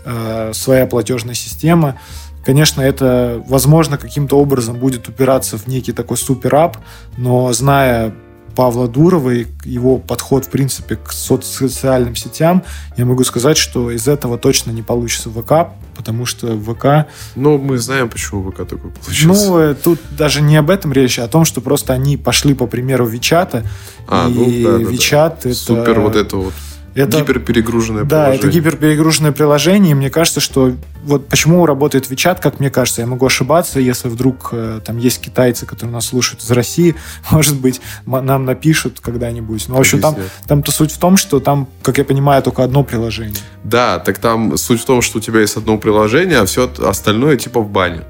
Э, 0.05 0.53
своя 0.55 0.87
платежная 0.87 1.35
система. 1.35 1.99
Конечно, 2.45 2.81
это, 2.81 3.43
возможно, 3.49 3.99
каким-то 3.99 4.39
образом 4.39 4.77
будет 4.77 5.09
упираться 5.09 5.59
в 5.59 5.67
некий 5.67 5.91
такой 5.91 6.17
супер-ап, 6.17 6.77
но 7.17 7.53
зная 7.53 8.15
Павла 8.57 8.89
Дурова 8.89 9.31
и 9.35 9.47
его 9.65 9.99
подход, 9.99 10.47
в 10.47 10.51
принципе, 10.51 10.97
к 10.97 11.13
социальным 11.13 12.17
сетям, 12.17 12.65
я 12.97 13.05
могу 13.05 13.23
сказать, 13.23 13.59
что 13.59 13.91
из 13.91 14.09
этого 14.09 14.39
точно 14.39 14.71
не 14.71 14.83
получится 14.83 15.31
ВК, 15.31 15.77
потому 15.95 16.25
что 16.25 16.59
ВК... 16.59 17.09
Ну, 17.37 17.59
мы 17.59 17.79
знаем, 17.79 18.09
почему 18.09 18.51
ВК 18.51 18.67
такой 18.67 18.91
получился. 18.91 19.47
Ну, 19.47 19.59
э, 19.59 19.75
тут 19.75 20.01
даже 20.11 20.41
не 20.41 20.57
об 20.57 20.71
этом 20.71 20.93
речь, 20.93 21.19
а 21.19 21.25
о 21.25 21.29
том, 21.29 21.45
что 21.45 21.61
просто 21.61 21.93
они 21.93 22.17
пошли 22.17 22.55
по 22.55 22.67
примеру 22.67 23.07
Вичата, 23.07 23.65
а, 24.09 24.29
и 24.29 24.33
ну, 24.33 24.71
да, 24.71 24.79
да, 24.79 24.91
Вичат 24.91 25.41
да. 25.45 25.51
это... 25.51 25.59
Супер 25.59 26.01
вот 26.01 26.17
это 26.17 26.37
вот 26.37 26.55
это, 26.97 27.21
гиперперегруженное 27.21 28.05
да, 28.05 28.09
приложение. 28.09 28.43
Да, 28.43 28.49
это 28.49 28.57
гиперперегруженное 28.57 29.33
приложение. 29.33 29.93
И 29.93 29.95
мне 29.95 30.11
кажется, 30.11 30.41
что 30.41 30.73
вот 31.05 31.29
почему 31.29 31.67
работает 31.67 32.11
WeChat, 32.11 32.41
как 32.41 32.59
мне 32.59 32.71
кажется, 32.71 33.03
я 33.03 33.07
могу 33.07 33.27
ошибаться, 33.27 33.79
если 33.81 34.09
вдруг 34.09 34.49
э, 34.53 34.81
там 34.85 34.97
есть 34.99 35.21
китайцы, 35.21 35.67
которые 35.67 35.93
нас 35.93 36.07
слушают 36.07 36.43
из 36.43 36.51
России, 36.51 36.95
может 37.31 37.61
быть, 37.61 37.81
нам 38.07 38.45
напишут 38.45 39.01
когда-нибудь. 39.01 39.69
Ну, 39.69 39.77
в 39.77 39.81
общем, 39.81 40.01
там, 40.01 40.17
там-то 40.47 40.73
суть 40.73 40.93
в 40.93 40.99
том, 40.99 41.17
что 41.17 41.39
там, 41.39 41.69
как 41.83 41.99
я 41.99 42.05
понимаю, 42.05 42.43
только 42.43 42.65
одно 42.65 42.83
приложение. 42.83 43.37
Да, 43.63 43.99
так 43.99 44.19
там 44.19 44.57
суть 44.57 44.81
в 44.81 44.85
том, 44.87 45.03
что 45.03 45.19
у 45.19 45.21
тебя 45.21 45.41
есть 45.41 45.57
одно 45.57 45.79
приложение, 45.79 46.39
а 46.39 46.47
все 46.47 46.71
остальное 46.79 47.37
типа 47.37 47.61
в 47.61 47.69
бане. 47.69 48.03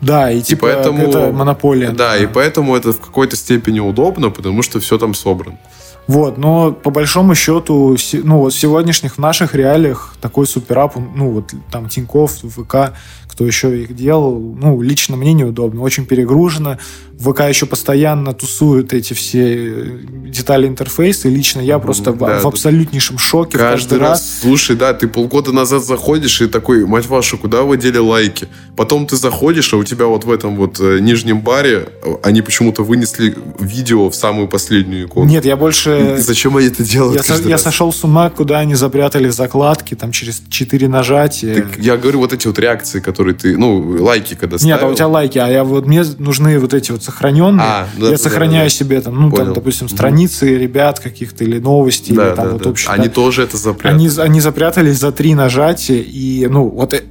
Да, 0.00 0.30
и, 0.30 0.38
и 0.38 0.42
типа 0.42 0.66
поэтому, 0.66 1.08
это 1.08 1.32
монополия. 1.32 1.90
Да, 1.90 2.10
да, 2.10 2.16
и 2.18 2.26
поэтому 2.26 2.76
это 2.76 2.92
в 2.92 3.00
какой-то 3.00 3.36
степени 3.36 3.80
удобно, 3.80 4.30
потому 4.30 4.62
что 4.62 4.78
все 4.78 4.98
там 4.98 5.14
собрано. 5.14 5.58
Вот, 6.06 6.38
но 6.38 6.72
по 6.72 6.90
большому 6.90 7.34
счету, 7.34 7.96
ну 8.12 8.38
вот 8.38 8.52
в 8.52 8.58
сегодняшних 8.58 9.18
наших 9.18 9.54
реалиях 9.54 10.14
такой 10.20 10.46
суперап, 10.46 10.94
ну 10.96 11.30
вот 11.30 11.52
там 11.70 11.88
Тиньков, 11.88 12.32
ВК, 12.42 12.94
кто 13.26 13.44
еще 13.44 13.82
их 13.82 13.94
делал, 13.94 14.38
ну 14.38 14.80
лично 14.80 15.16
мне 15.16 15.32
неудобно, 15.32 15.82
очень 15.82 16.06
перегружено, 16.06 16.78
ВК 17.18 17.40
еще 17.48 17.66
постоянно 17.66 18.34
тусуют 18.34 18.92
эти 18.92 19.14
все 19.14 19.56
э, 19.56 19.98
детали 20.28 20.66
интерфейса, 20.66 21.28
и 21.28 21.30
лично 21.30 21.60
я 21.60 21.78
просто 21.78 22.12
да, 22.12 22.40
в, 22.40 22.42
в 22.42 22.46
абсолютнейшем 22.46 23.18
шоке 23.18 23.56
каждый, 23.56 23.72
каждый 23.72 23.98
раз. 23.98 24.10
раз. 24.10 24.38
Слушай, 24.42 24.76
да, 24.76 24.92
ты 24.92 25.08
полгода 25.08 25.52
назад 25.52 25.84
заходишь 25.84 26.42
и 26.42 26.46
такой, 26.46 26.84
мать 26.86 27.06
вашу, 27.06 27.38
куда 27.38 27.62
вы 27.62 27.78
дели 27.78 27.98
лайки? 27.98 28.48
Потом 28.76 29.06
ты 29.06 29.16
заходишь, 29.16 29.72
а 29.72 29.78
у 29.78 29.84
тебя 29.84 30.06
вот 30.06 30.24
в 30.24 30.30
этом 30.30 30.56
вот 30.56 30.78
э, 30.78 30.98
нижнем 31.00 31.40
баре 31.40 31.88
э, 32.02 32.16
они 32.22 32.42
почему-то 32.42 32.82
вынесли 32.82 33.34
видео 33.58 34.10
в 34.10 34.14
самую 34.14 34.48
последнюю 34.48 35.06
икону. 35.06 35.26
Нет, 35.26 35.46
я 35.46 35.56
больше... 35.56 36.16
И 36.18 36.20
зачем 36.20 36.56
они 36.58 36.66
это 36.66 36.84
делают? 36.84 37.16
Я, 37.16 37.36
со, 37.36 37.42
я 37.48 37.58
сошел 37.58 37.92
с 37.92 38.04
ума, 38.04 38.28
куда 38.28 38.58
они 38.58 38.74
запрятали 38.74 39.30
закладки, 39.30 39.94
там 39.94 40.12
через 40.12 40.42
четыре 40.50 40.88
нажатия. 40.88 41.54
Так 41.54 41.78
я 41.78 41.96
говорю, 41.96 42.18
вот 42.18 42.34
эти 42.34 42.46
вот 42.46 42.58
реакции, 42.58 43.00
которые 43.00 43.34
ты, 43.34 43.56
ну, 43.56 43.96
лайки 44.04 44.34
когда 44.34 44.58
ставил. 44.58 44.74
Нет, 44.74 44.82
а 44.82 44.88
у 44.88 44.94
тебя 44.94 45.08
лайки, 45.08 45.38
а 45.38 45.48
я 45.48 45.64
вот 45.64 45.86
мне 45.86 46.04
нужны 46.18 46.58
вот 46.58 46.74
эти 46.74 46.92
вот 46.92 47.05
сохраненные. 47.06 47.66
А, 47.66 47.88
да, 47.98 48.06
я 48.06 48.12
да, 48.12 48.18
сохраняю 48.18 48.66
да, 48.66 48.70
себе 48.70 49.00
там, 49.00 49.14
ну, 49.14 49.30
Понял. 49.30 49.46
там, 49.46 49.54
допустим, 49.54 49.88
страницы 49.88 50.56
ребят 50.56 51.00
каких-то 51.00 51.44
или 51.44 51.58
новости, 51.58 52.12
да, 52.12 52.28
или 52.28 52.34
там 52.34 52.46
да, 52.46 52.52
вот 52.52 52.62
да. 52.62 52.70
общее. 52.70 52.92
Они 52.92 53.08
да. 53.08 53.14
тоже 53.14 53.42
это 53.42 53.56
запрятали. 53.56 53.94
Они, 53.94 54.08
они 54.18 54.40
запрятались 54.40 54.98
за 54.98 55.12
три 55.12 55.34
нажатия, 55.34 56.02
и, 56.02 56.46
ну, 56.48 56.68
вот 56.68 56.94
э, 56.94 57.02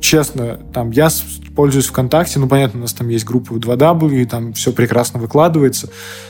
честно, 0.00 0.58
там, 0.72 0.90
я 0.90 1.08
пользуюсь 1.54 1.86
ВКонтакте, 1.86 2.38
ну, 2.38 2.48
понятно, 2.48 2.80
у 2.80 2.82
нас 2.82 2.92
там 2.92 3.08
есть 3.08 3.24
группа 3.24 3.54
2W, 3.54 4.14
и 4.14 4.24
там 4.26 4.52
все 4.52 4.72
прекрасно 4.72 5.18
выкладывается, 5.18 5.88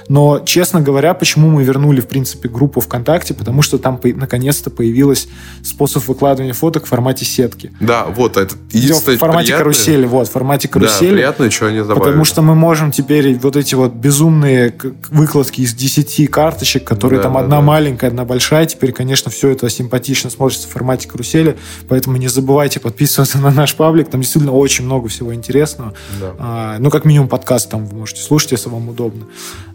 но, 0.09 0.41
честно 0.45 0.81
говоря, 0.81 1.15
почему 1.15 1.51
мы 1.51 1.65
вернули, 1.65 2.01
в 2.01 2.07
принципе, 2.07 2.49
группу 2.49 2.81
ВКонтакте, 2.81 3.35
потому 3.35 3.63
что 3.63 3.79
там 3.79 4.01
наконец-то 4.03 4.71
появилась 4.71 5.29
способ 5.63 6.07
выкладывания 6.07 6.53
фоток 6.53 6.85
в 6.85 6.89
формате 6.89 7.25
сетки. 7.25 7.73
Да, 7.81 8.05
вот, 8.07 8.37
это 8.37 8.55
единственное 8.71 9.17
В 9.17 9.21
формате 9.21 9.47
приятное. 9.47 9.65
карусели, 9.65 10.07
вот, 10.07 10.29
в 10.29 10.33
формате 10.33 10.69
карусели. 10.69 11.09
Да, 11.09 11.15
приятно, 11.15 11.51
что 11.51 11.67
они 11.67 11.79
добавили. 11.79 11.99
Потому 11.99 12.25
что 12.25 12.43
мы 12.43 12.55
можем 12.55 12.93
теперь 12.93 13.37
вот 13.39 13.57
эти 13.57 13.75
вот 13.75 13.93
безумные 13.93 14.75
выкладки 15.11 15.61
из 15.61 15.75
10 15.75 16.31
карточек, 16.31 16.85
которые 16.85 17.19
да, 17.19 17.25
там 17.25 17.35
да, 17.35 17.41
одна 17.41 17.57
да. 17.57 17.63
маленькая, 17.63 18.09
одна 18.09 18.25
большая, 18.25 18.67
теперь, 18.67 18.93
конечно, 18.93 19.31
все 19.31 19.51
это 19.51 19.69
симпатично 19.69 20.31
смотрится 20.31 20.69
в 20.69 20.71
формате 20.71 21.09
карусели, 21.09 21.57
поэтому 21.89 22.17
не 22.17 22.29
забывайте 22.29 22.79
подписываться 22.79 23.39
на 23.39 23.51
наш 23.57 23.75
паблик, 23.75 24.09
там 24.09 24.21
действительно 24.21 24.53
очень 24.53 24.85
много 24.85 25.09
всего 25.09 25.35
интересного. 25.35 25.95
Да. 26.21 26.35
А, 26.39 26.79
ну, 26.79 26.91
как 26.91 27.05
минимум 27.05 27.29
подкаст 27.29 27.71
там 27.71 27.87
вы 27.87 27.99
можете 27.99 28.23
слушать, 28.23 28.53
если 28.53 28.69
вам 28.69 28.89
удобно. 28.89 29.27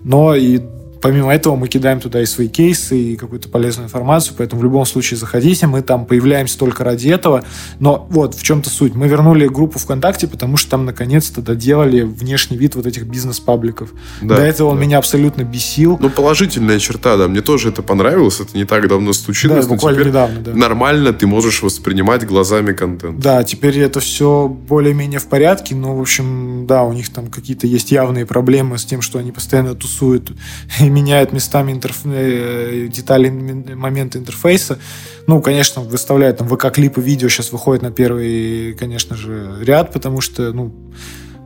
Но 0.04 0.36
и 0.36 0.62
Помимо 1.02 1.34
этого 1.34 1.56
мы 1.56 1.68
кидаем 1.68 2.00
туда 2.00 2.22
и 2.22 2.26
свои 2.26 2.48
кейсы, 2.48 2.98
и 2.98 3.16
какую-то 3.16 3.50
полезную 3.50 3.88
информацию, 3.88 4.36
поэтому 4.38 4.62
в 4.62 4.64
любом 4.64 4.86
случае 4.86 5.18
заходите, 5.18 5.68
мы 5.68 5.82
там 5.82 6.06
появляемся 6.06 6.58
только 6.58 6.84
ради 6.84 7.10
этого. 7.10 7.44
Но 7.80 8.08
вот 8.10 8.36
в 8.36 8.44
чем-то 8.44 8.70
суть. 8.70 8.94
Мы 8.94 9.08
вернули 9.08 9.48
группу 9.48 9.80
ВКонтакте, 9.80 10.28
потому 10.28 10.58
что 10.58 10.72
там 10.72 10.86
наконец-то 10.86 11.42
доделали 11.42 12.02
внешний 12.02 12.58
вид 12.58 12.76
вот 12.76 12.86
этих 12.86 13.06
бизнес-пабликов. 13.06 13.90
Да, 14.22 14.38
До 14.38 14.42
этого 14.44 14.70
да. 14.70 14.76
он 14.76 14.82
меня 14.82 14.98
абсолютно 15.00 15.44
бесил. 15.44 15.98
Ну, 16.00 16.10
положительная 16.10 16.80
черта, 16.80 17.18
да. 17.18 17.28
Мне 17.28 17.42
тоже 17.42 17.70
это 17.70 17.82
понравилось, 17.82 18.40
это 18.40 18.56
не 18.56 18.66
так 18.66 18.88
давно 18.88 19.14
случилось. 19.14 19.66
Да, 19.66 19.70
буквально 19.70 20.04
недавно, 20.04 20.40
да. 20.42 20.54
Нормально 20.54 21.14
ты 21.14 21.26
можешь 21.26 21.64
воспринимать 21.64 22.26
глазами 22.26 22.74
контент. 22.74 23.20
Да, 23.20 23.44
теперь 23.44 23.80
это 23.80 24.00
все 24.00 24.48
более-менее 24.48 25.20
в 25.20 25.28
порядке, 25.28 25.76
но, 25.76 25.96
в 25.96 26.02
общем, 26.02 26.66
да, 26.68 26.84
у 26.84 26.94
них 26.94 27.10
там 27.10 27.28
какие-то 27.28 27.66
есть 27.66 27.92
явные 27.92 28.26
проблемы 28.26 28.78
с 28.78 28.86
тем, 28.86 29.02
что 29.02 29.20
они 29.20 29.32
постоянно 29.32 29.74
тусуют 29.74 30.32
меняют 30.92 31.34
местами 31.34 31.72
интерф... 31.72 32.02
Э, 32.06 32.88
детали, 32.88 33.30
моменты 33.30 34.20
интерфейса. 34.20 34.80
Ну, 35.28 35.42
конечно, 35.42 35.82
выставляют 35.82 36.38
там 36.38 36.48
ВК-клипы, 36.48 37.02
видео 37.02 37.30
сейчас 37.30 37.52
выходят 37.52 37.82
на 37.84 37.92
первый, 37.92 38.74
конечно 38.74 39.16
же, 39.16 39.58
ряд, 39.62 39.94
потому 39.94 40.22
что, 40.22 40.52
ну, 40.52 40.74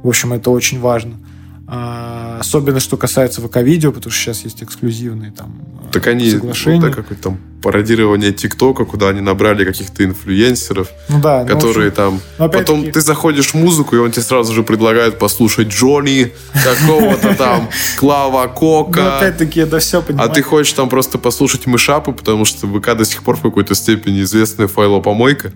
в 0.04 0.08
общем, 0.08 0.34
это 0.34 0.50
очень 0.52 0.80
важно. 0.80 1.18
А, 1.68 2.38
особенно, 2.40 2.80
что 2.80 2.96
касается 2.96 3.42
ВК-видео, 3.42 3.92
потому 3.92 4.12
что 4.12 4.22
сейчас 4.22 4.44
есть 4.44 4.62
эксклюзивные 4.62 5.32
там 5.32 5.56
так 5.92 6.06
они, 6.08 6.30
соглашения. 6.30 6.80
Ну, 6.80 6.88
да, 6.90 6.94
какое-то 6.94 7.24
там 7.24 7.40
пародирование 7.64 8.32
ТикТока, 8.32 8.86
куда 8.86 9.10
они 9.10 9.22
набрали 9.22 9.66
каких-то 9.66 10.04
инфлюенсеров, 10.06 10.90
ну, 11.10 11.20
да, 11.20 11.42
ну, 11.42 11.48
которые 11.48 11.88
общем, 11.88 11.96
там... 11.96 12.22
Ну, 12.38 12.50
потом 12.50 12.92
ты 12.92 13.02
заходишь 13.02 13.48
в 13.48 13.56
музыку, 13.56 13.96
и 13.96 14.00
он 14.00 14.12
тебе 14.12 14.22
сразу 14.22 14.54
же 14.54 14.62
предлагает 14.62 15.18
послушать 15.18 15.70
Джонни, 15.70 16.32
какого-то 16.64 17.34
там 17.34 17.68
Клава 17.98 18.46
Кока. 18.48 19.02
Ну, 19.02 19.08
опять-таки, 19.18 19.62
это 19.62 19.80
все 19.80 20.04
понимаю. 20.04 20.30
А 20.30 20.34
ты 20.34 20.44
хочешь 20.44 20.74
там 20.74 20.88
просто 20.88 21.18
послушать 21.18 21.66
мышапы, 21.66 22.12
потому 22.12 22.46
что 22.46 22.68
ВК 22.68 22.96
до 22.96 23.06
сих 23.06 23.24
пор 23.24 23.38
в 23.38 23.42
какой-то 23.42 23.74
степени 23.74 24.22
известная 24.22 24.68
файлопомойка. 24.68 25.52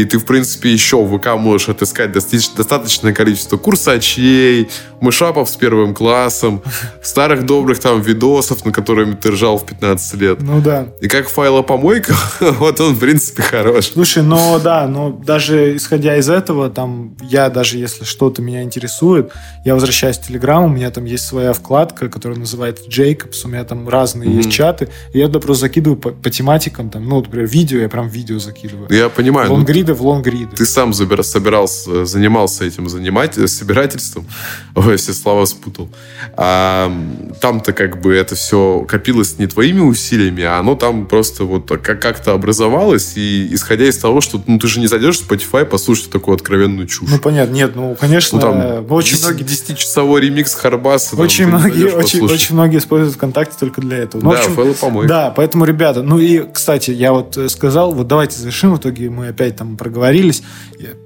И 0.00 0.04
ты, 0.06 0.18
в 0.18 0.24
принципе, 0.24 0.72
еще 0.72 1.04
в 1.04 1.18
ВК 1.18 1.36
можешь 1.36 1.68
отыскать 1.68 2.10
достаточное 2.10 3.12
количество 3.12 3.58
курсачей, 3.58 4.70
мышапов 4.98 5.50
с 5.50 5.56
первым 5.56 5.92
классом, 5.92 6.62
старых 7.02 7.44
добрых 7.44 7.80
там 7.80 8.00
видосов, 8.00 8.64
на 8.64 8.72
которыми 8.72 9.14
ты 9.14 9.30
ржал 9.30 9.58
в 9.58 9.66
15 9.66 10.14
лет. 10.14 10.38
Ну 10.40 10.62
да. 10.62 10.88
И 11.02 11.08
как 11.08 11.28
файлопомойка, 11.28 12.14
вот 12.40 12.80
он, 12.80 12.94
в 12.94 12.98
принципе, 12.98 13.42
хорош. 13.42 13.90
Слушай, 13.92 14.22
ну 14.22 14.58
да, 14.58 14.86
но 14.88 15.10
даже 15.10 15.76
исходя 15.76 16.16
из 16.16 16.30
этого, 16.30 16.70
там, 16.70 17.14
я 17.22 17.50
даже 17.50 17.76
если 17.76 18.04
что-то 18.04 18.40
меня 18.40 18.62
интересует, 18.62 19.32
я 19.66 19.74
возвращаюсь 19.74 20.16
в 20.16 20.26
Телеграм, 20.26 20.64
у 20.64 20.68
меня 20.68 20.90
там 20.90 21.04
есть 21.04 21.26
своя 21.26 21.52
вкладка, 21.52 22.08
которая 22.08 22.38
называется 22.38 22.84
Jacobs, 22.88 23.36
у 23.44 23.48
меня 23.48 23.64
там 23.64 23.86
разные 23.86 24.30
mm-hmm. 24.30 24.36
есть 24.36 24.50
чаты, 24.50 24.88
и 25.12 25.18
я 25.18 25.26
туда 25.26 25.40
просто 25.40 25.66
закидываю 25.66 25.98
по, 25.98 26.10
по 26.10 26.30
тематикам, 26.30 26.88
там, 26.88 27.06
ну, 27.06 27.20
например, 27.20 27.46
видео, 27.46 27.80
я 27.80 27.90
прям 27.90 28.08
видео 28.08 28.38
закидываю. 28.38 28.88
Я 28.90 29.10
понимаю. 29.10 29.50
Лонгриды 29.92 29.94
в 29.94 30.06
лонгриды. 30.30 30.56
Ты 30.56 30.66
сам 30.66 30.92
собирался, 30.92 32.04
занимался 32.04 32.64
этим 32.64 32.88
занимать, 32.88 33.34
собирательством, 33.50 34.26
Ой, 34.74 34.96
все 34.96 35.12
слова 35.12 35.46
спутал. 35.46 35.88
А, 36.36 36.92
там-то 37.40 37.72
как 37.72 38.00
бы 38.00 38.14
это 38.14 38.34
все 38.34 38.84
копилось 38.88 39.38
не 39.38 39.46
твоими 39.46 39.80
усилиями, 39.80 40.44
а 40.44 40.58
оно 40.58 40.74
там 40.74 41.06
просто 41.06 41.44
вот 41.44 41.70
как-то 41.70 42.32
образовалось, 42.32 43.16
и 43.16 43.48
исходя 43.52 43.86
из 43.86 43.98
того, 43.98 44.20
что 44.20 44.42
ну, 44.46 44.58
ты 44.58 44.68
же 44.68 44.80
не 44.80 44.86
зайдешь 44.86 45.18
в 45.18 45.30
Spotify 45.30 45.64
послушать 45.64 46.10
такую 46.10 46.34
откровенную 46.34 46.86
чушь. 46.86 47.08
Ну, 47.10 47.18
понятно, 47.18 47.54
нет, 47.54 47.72
ну, 47.74 47.96
конечно, 47.98 48.38
ну, 48.38 48.42
там 48.42 48.92
очень 48.92 49.16
10, 49.16 49.24
многие... 49.24 49.44
10-часовой 49.44 50.20
ремикс 50.20 50.54
Харбаса. 50.54 51.16
Очень, 51.16 51.50
там, 51.50 51.60
многие, 51.60 51.92
очень, 51.92 52.24
очень 52.24 52.54
многие 52.54 52.78
используют 52.78 53.16
ВКонтакте 53.16 53.56
только 53.58 53.80
для 53.80 53.98
этого. 53.98 54.22
Ну, 54.22 54.32
да, 54.32 54.38
общем, 54.38 54.74
помой. 54.74 55.06
Да, 55.06 55.32
поэтому, 55.34 55.64
ребята, 55.64 56.02
ну 56.02 56.18
и, 56.18 56.44
кстати, 56.52 56.90
я 56.90 57.12
вот 57.12 57.36
э, 57.36 57.48
сказал, 57.48 57.92
вот 57.92 58.06
давайте 58.06 58.38
завершим, 58.38 58.74
в 58.74 58.78
итоге 58.78 59.10
мы 59.10 59.28
опять 59.28 59.56
там 59.56 59.69
проговорились. 59.76 60.42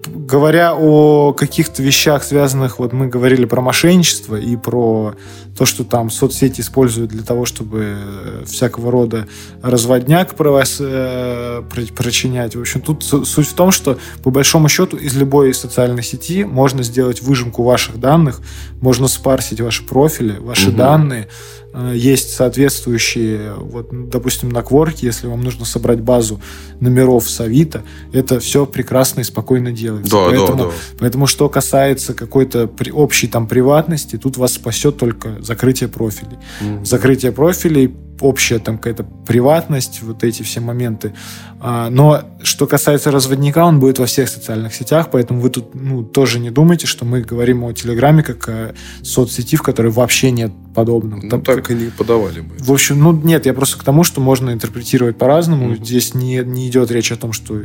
Говоря 0.07 0.75
о 0.75 1.33
каких-то 1.33 1.83
вещах, 1.83 2.23
связанных, 2.23 2.79
вот 2.79 2.93
мы 2.93 3.09
говорили 3.09 3.45
про 3.45 3.61
мошенничество 3.61 4.37
и 4.37 4.57
про 4.57 5.15
то, 5.57 5.67
что 5.67 5.85
там 5.85 6.11
соцсети 6.11 6.61
используют 6.61 7.11
для 7.11 7.23
того, 7.23 7.45
чтобы 7.47 7.97
э, 7.97 8.45
всякого 8.47 8.91
рода 8.91 9.27
разводняк 9.62 10.35
про 10.35 10.51
вас 10.51 10.79
э, 10.81 11.62
причинять. 11.71 12.57
В 12.57 12.61
общем, 12.61 12.81
тут 12.81 13.05
суть 13.05 13.47
в 13.47 13.55
том, 13.55 13.71
что 13.71 13.99
по 14.23 14.31
большому 14.31 14.69
счету 14.69 14.97
из 14.97 15.15
любой 15.17 15.55
социальной 15.55 16.03
сети 16.03 16.45
можно 16.45 16.83
сделать 16.83 17.23
выжимку 17.23 17.62
ваших 17.62 18.01
данных, 18.01 18.41
можно 18.81 19.07
спарсить 19.07 19.61
ваши 19.61 19.85
профили, 19.85 20.39
ваши 20.39 20.71
угу. 20.71 20.77
данные, 20.77 21.29
Э, 21.29 21.64
есть 21.95 22.35
соответствующие, 22.35 23.55
вот, 23.55 23.89
допустим, 24.09 24.49
на 24.49 24.62
Кворке, 24.62 25.07
если 25.07 25.27
вам 25.27 25.43
нужно 25.43 25.64
собрать 25.64 26.01
базу 26.01 26.41
номеров 26.81 27.29
с 27.29 27.41
Авито, 27.41 27.83
это 28.12 28.41
все 28.41 28.66
прекрасно 28.66 29.20
и 29.20 29.25
спокойно 29.25 29.72
делается. 29.72 30.11
Да, 30.11 30.27
поэтому, 30.29 30.59
да, 30.59 30.64
да. 30.64 30.72
поэтому, 30.99 31.27
что 31.27 31.49
касается 31.49 32.14
какой-то 32.14 32.70
общей 32.93 33.27
там 33.27 33.47
приватности, 33.47 34.16
тут 34.16 34.37
вас 34.37 34.55
спасет 34.55 34.97
только 34.97 35.43
закрытие 35.43 35.89
профилей. 35.89 36.39
Mm-hmm. 36.61 36.85
Закрытие 36.85 37.33
профилей 37.33 37.95
общая 38.21 38.59
там 38.59 38.79
какая-то 38.79 39.05
приватность, 39.27 40.03
вот 40.03 40.25
эти 40.25 40.43
все 40.43 40.61
моменты. 40.61 41.15
А, 41.61 41.91
но 41.91 42.23
что 42.43 42.67
касается 42.67 43.11
разводника, 43.11 43.65
он 43.65 43.81
будет 43.81 43.99
во 43.99 44.07
всех 44.07 44.29
социальных 44.29 44.75
сетях, 44.75 45.09
поэтому 45.11 45.41
вы 45.41 45.51
тут 45.51 45.75
ну, 45.75 46.03
тоже 46.03 46.39
не 46.39 46.51
думайте, 46.51 46.87
что 46.87 47.05
мы 47.05 47.23
говорим 47.23 47.65
о 47.65 47.73
Телеграме 47.73 48.23
как 48.23 48.49
о 48.49 48.75
соцсети, 49.03 49.57
в 49.57 49.62
которой 49.62 49.91
вообще 49.91 50.31
нет 50.31 50.53
подобного. 50.75 51.21
Ну, 51.23 51.29
там, 51.29 51.43
так 51.43 51.71
и 51.71 51.75
не 51.75 51.91
подавали 51.91 52.41
бы. 52.41 52.55
В 52.59 52.73
общем, 52.73 53.01
ну, 53.01 53.12
нет, 53.12 53.47
я 53.47 53.55
просто 53.55 53.79
к 53.79 53.85
тому, 53.85 54.05
что 54.05 54.21
можно 54.21 54.51
интерпретировать 54.51 55.17
по-разному. 55.17 55.73
Mm-hmm. 55.73 55.85
Здесь 55.85 56.15
не, 56.15 56.39
не 56.45 56.69
идет 56.69 56.91
речь 56.91 57.12
о 57.12 57.17
том, 57.17 57.33
что 57.33 57.61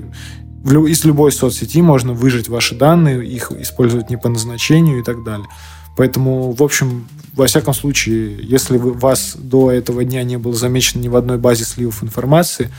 из 0.66 1.06
любой 1.06 1.32
соцсети 1.32 1.82
можно 1.82 2.14
выжать 2.14 2.50
ваши 2.50 2.76
данные, 2.76 3.26
их 3.26 3.52
использовать 3.52 4.10
не 4.10 4.18
по 4.18 4.30
назначению 4.30 5.00
и 5.00 5.04
так 5.04 5.24
далее. 5.24 5.47
Поэтому, 5.95 6.52
в 6.52 6.64
общем, 6.64 7.08
во 7.40 7.48
всяком 7.48 7.74
случае, 7.74 8.38
если 8.42 8.78
вы, 8.78 8.94
вас 8.94 9.36
до 9.38 9.72
этого 9.72 10.04
дня 10.04 10.24
не 10.24 10.38
было 10.38 10.54
замечено 10.54 11.02
ни 11.02 11.08
в 11.08 11.16
одной 11.16 11.38
базе 11.38 11.64
сливов 11.64 12.04
информации, 12.04 12.70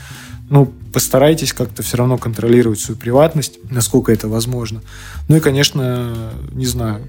ну, 0.49 0.71
постарайтесь 0.93 1.51
как-то 1.53 1.81
все 1.81 1.97
равно 1.97 2.17
контролировать 2.17 2.79
свою 2.79 2.99
приватность, 2.99 3.59
насколько 3.69 4.11
это 4.11 4.27
возможно. 4.27 4.81
Ну 5.27 5.37
и, 5.37 5.39
конечно, 5.39 6.31
не 6.51 6.65
знаю, 6.65 7.01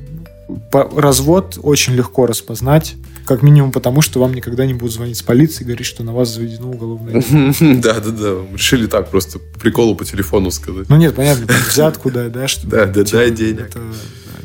развод 0.72 1.58
очень 1.62 1.92
легко 1.92 2.26
распознать, 2.26 2.94
как 3.26 3.42
минимум 3.42 3.70
потому, 3.70 4.00
что 4.00 4.20
вам 4.20 4.32
никогда 4.32 4.64
не 4.64 4.74
будут 4.74 4.94
звонить 4.94 5.18
с 5.18 5.22
полиции 5.22 5.62
и 5.62 5.66
говорить, 5.66 5.86
что 5.86 6.02
на 6.04 6.12
вас 6.12 6.30
заведено 6.30 6.70
уголовное. 6.70 7.22
Да, 7.60 8.00
да, 8.00 8.10
да. 8.10 8.36
Решили 8.54 8.86
так 8.86 9.10
просто 9.10 9.38
приколу 9.60 9.94
по 9.94 10.04
телефону 10.04 10.50
сказать. 10.50 10.88
Ну 10.88 10.96
нет, 10.96 11.14
понятно, 11.14 11.46
взятку 11.68 12.10
дай, 12.10 12.30
да? 12.30 12.46
Да, 12.64 12.86
да, 12.86 13.04
дай 13.04 13.30
денег 13.30 13.70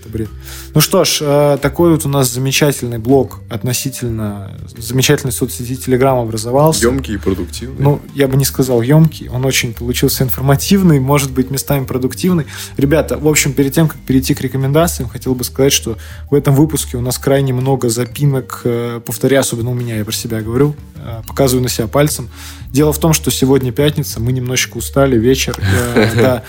это 0.08 0.12
бред. 0.12 0.30
Ну 0.74 0.82
что 0.82 1.03
ж, 1.03 1.20
э, 1.22 1.58
такой 1.62 1.91
вот 1.91 2.05
у 2.05 2.10
нас 2.10 2.32
замечательный 2.32 2.97
блог 2.97 3.39
относительно 3.49 4.51
замечательной 4.78 5.32
соцсети 5.32 5.74
Telegram 5.74 6.22
образовался. 6.22 6.88
Емкий 6.88 7.16
и 7.16 7.18
продуктивный. 7.18 7.78
Ну, 7.80 8.01
я 8.14 8.28
бы 8.28 8.38
не 8.38 8.45
сказал 8.45 8.82
емкий, 8.82 9.30
он 9.30 9.45
очень 9.45 9.74
получился 9.74 10.24
информативный, 10.24 10.99
может 10.99 11.32
быть, 11.32 11.51
местами 11.51 11.86
продуктивный. 11.86 12.45
Ребята, 12.78 13.18
в 13.18 13.28
общем, 13.28 13.53
перед 13.53 13.74
тем, 13.74 13.88
как 13.88 13.99
перейти 14.01 14.34
к 14.34 14.41
рекомендациям, 14.41 15.10
хотел 15.10 15.36
бы 15.36 15.43
сказать, 15.43 15.74
что 15.74 15.97
в 16.30 16.36
этом 16.36 16.55
выпуске 16.55 16.97
у 16.97 17.01
нас 17.01 17.18
крайне 17.18 17.53
много 17.53 17.89
запинок, 17.89 18.62
э, 18.64 19.01
повторяю, 19.05 19.41
особенно 19.41 19.72
у 19.72 19.74
меня, 19.74 19.97
я 19.97 20.05
про 20.05 20.14
себя 20.14 20.41
говорю, 20.41 20.76
э, 20.95 21.22
показываю 21.28 21.64
на 21.64 21.70
себя 21.70 21.88
пальцем. 21.88 22.30
Дело 22.72 22.93
в 22.93 22.99
том, 22.99 23.14
что 23.14 23.32
сегодня 23.32 23.72
пятница, 23.72 24.20
мы 24.20 24.32
немножечко 24.32 24.78
устали, 24.78 25.18
вечер, 25.18 25.58
да, 26.16 26.43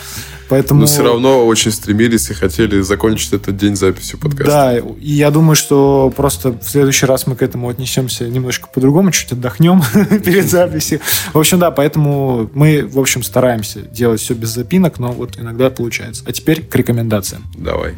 Поэтому... 0.49 0.80
Но 0.80 0.86
все 0.86 1.03
равно 1.03 1.46
очень 1.46 1.70
стремились 1.70 2.30
и 2.30 2.34
хотели 2.34 2.80
закончить 2.80 3.32
этот 3.32 3.57
день 3.57 3.76
записью 3.76 4.18
подкаста. 4.18 4.53
Да, 4.53 4.78
и 4.78 5.12
я 5.12 5.30
думаю, 5.30 5.57
что 5.57 6.12
просто 6.16 6.53
в 6.53 6.64
следующий 6.64 7.07
раз 7.07 7.26
мы 7.26 7.36
к 7.36 7.42
этому 7.42 7.68
отнесемся 7.68 8.28
немножко 8.28 8.68
по-другому, 8.68 9.11
чуть 9.11 9.32
отдохнем 9.32 9.82
перед 10.24 10.49
записью. 10.49 11.01
В 11.32 11.38
общем, 11.38 11.59
да, 11.59 11.70
поэтому 11.70 12.51
мы, 12.55 12.86
в 12.86 12.99
общем, 12.99 13.22
стараемся 13.22 13.80
делать 13.80 14.20
все 14.20 14.34
без 14.34 14.49
запинок, 14.49 14.99
но 14.99 15.12
вот 15.12 15.38
иногда 15.38 15.70
получается. 15.70 16.24
А 16.26 16.32
теперь 16.32 16.62
к 16.62 16.74
рекомендациям. 16.74 17.44
Давай. 17.57 17.94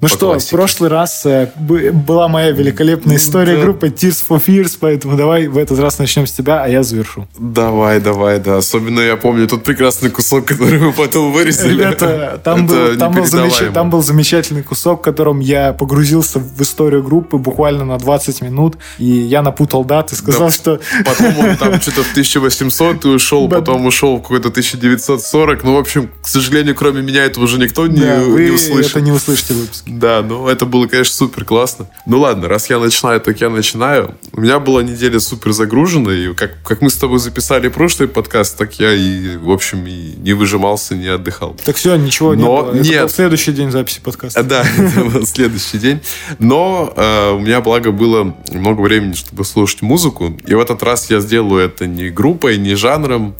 Ну 0.00 0.08
что, 0.08 0.30
классике. 0.30 0.48
в 0.48 0.50
прошлый 0.58 0.90
раз 0.90 1.26
э, 1.26 1.52
была 1.58 2.28
моя 2.28 2.52
великолепная 2.52 3.16
история 3.16 3.56
да. 3.56 3.62
группы 3.62 3.88
Tears 3.88 4.24
for 4.26 4.42
Fears, 4.42 4.78
поэтому 4.80 5.14
давай 5.16 5.46
в 5.46 5.58
этот 5.58 5.78
раз 5.78 5.98
начнем 5.98 6.26
с 6.26 6.32
тебя, 6.32 6.62
а 6.62 6.68
я 6.68 6.82
завершу. 6.82 7.28
Давай, 7.38 8.00
давай, 8.00 8.40
да. 8.40 8.56
Особенно 8.56 9.00
я 9.00 9.16
помню 9.16 9.46
тот 9.46 9.62
прекрасный 9.62 10.08
кусок, 10.10 10.44
который 10.46 10.78
мы 10.78 10.92
потом 10.92 11.32
вырезали. 11.32 11.84
Это, 11.84 12.40
там, 12.42 12.66
был, 12.66 12.96
там, 12.96 13.12
был 13.12 13.26
замеч... 13.26 13.54
там 13.74 13.90
был 13.90 14.02
замечательный 14.02 14.62
кусок, 14.62 15.00
в 15.00 15.02
котором 15.02 15.40
я 15.40 15.74
погрузился 15.74 16.38
в 16.38 16.60
историю 16.62 17.02
группы 17.02 17.36
буквально 17.36 17.84
на 17.84 17.98
20 17.98 18.40
минут, 18.40 18.78
и 18.98 19.04
я 19.04 19.42
напутал 19.42 19.84
даты, 19.84 20.16
сказал, 20.16 20.48
да, 20.48 20.50
что... 20.50 20.80
Потом 21.04 21.38
он 21.38 21.56
там 21.58 21.80
что-то 21.80 22.04
в 22.04 22.10
1800 22.12 23.00
ты 23.00 23.08
ушел, 23.08 23.48
потом 23.48 23.84
ушел 23.84 24.16
в 24.16 24.22
какой-то 24.22 24.48
1940. 24.48 25.62
Ну, 25.62 25.74
в 25.74 25.78
общем, 25.78 26.10
к 26.22 26.26
сожалению, 26.26 26.74
кроме 26.74 27.02
меня 27.02 27.24
это 27.24 27.40
уже 27.40 27.58
никто 27.58 27.86
не, 27.86 28.00
да, 28.00 28.16
не 28.18 28.50
услышит. 28.50 28.92
это 28.92 29.00
не 29.02 29.12
услышите 29.12 29.52
в 29.52 29.58
выпуске. 29.58 29.89
Да, 29.90 30.22
ну 30.22 30.46
это 30.46 30.66
было, 30.66 30.86
конечно, 30.86 31.14
супер 31.14 31.44
классно. 31.44 31.90
Ну 32.06 32.20
ладно, 32.20 32.46
раз 32.48 32.70
я 32.70 32.78
начинаю, 32.78 33.20
так 33.20 33.40
я 33.40 33.50
начинаю. 33.50 34.14
У 34.32 34.40
меня 34.40 34.60
была 34.60 34.82
неделя 34.82 35.18
супер 35.18 35.50
загружена, 35.52 36.12
и 36.12 36.32
как, 36.34 36.62
как 36.62 36.80
мы 36.80 36.90
с 36.90 36.96
тобой 36.96 37.18
записали 37.18 37.68
прошлый 37.68 38.08
подкаст, 38.08 38.56
так 38.56 38.78
я 38.78 38.92
и, 38.92 39.36
в 39.36 39.50
общем, 39.50 39.84
и 39.86 40.14
не 40.16 40.32
выжимался, 40.32 40.94
не 40.94 41.08
отдыхал. 41.08 41.56
Так 41.64 41.74
все, 41.76 41.96
ничего 41.96 42.34
Но 42.34 42.36
не 42.36 42.44
было. 42.44 42.82
Нет. 42.82 43.02
был 43.02 43.08
следующий 43.08 43.52
день 43.52 43.70
записи 43.72 44.00
подкаста. 44.00 44.42
Да, 44.44 44.64
это 44.78 45.04
был 45.04 45.26
следующий 45.26 45.78
день. 45.78 46.00
Но 46.38 46.92
э, 46.96 47.32
у 47.32 47.40
меня, 47.40 47.60
благо, 47.60 47.90
было 47.90 48.36
много 48.52 48.80
времени, 48.82 49.14
чтобы 49.14 49.44
слушать 49.44 49.82
музыку. 49.82 50.38
И 50.46 50.54
в 50.54 50.60
этот 50.60 50.82
раз 50.84 51.10
я 51.10 51.20
сделаю 51.20 51.64
это 51.64 51.86
не 51.86 52.10
группой, 52.10 52.58
не 52.58 52.76
жанром, 52.76 53.34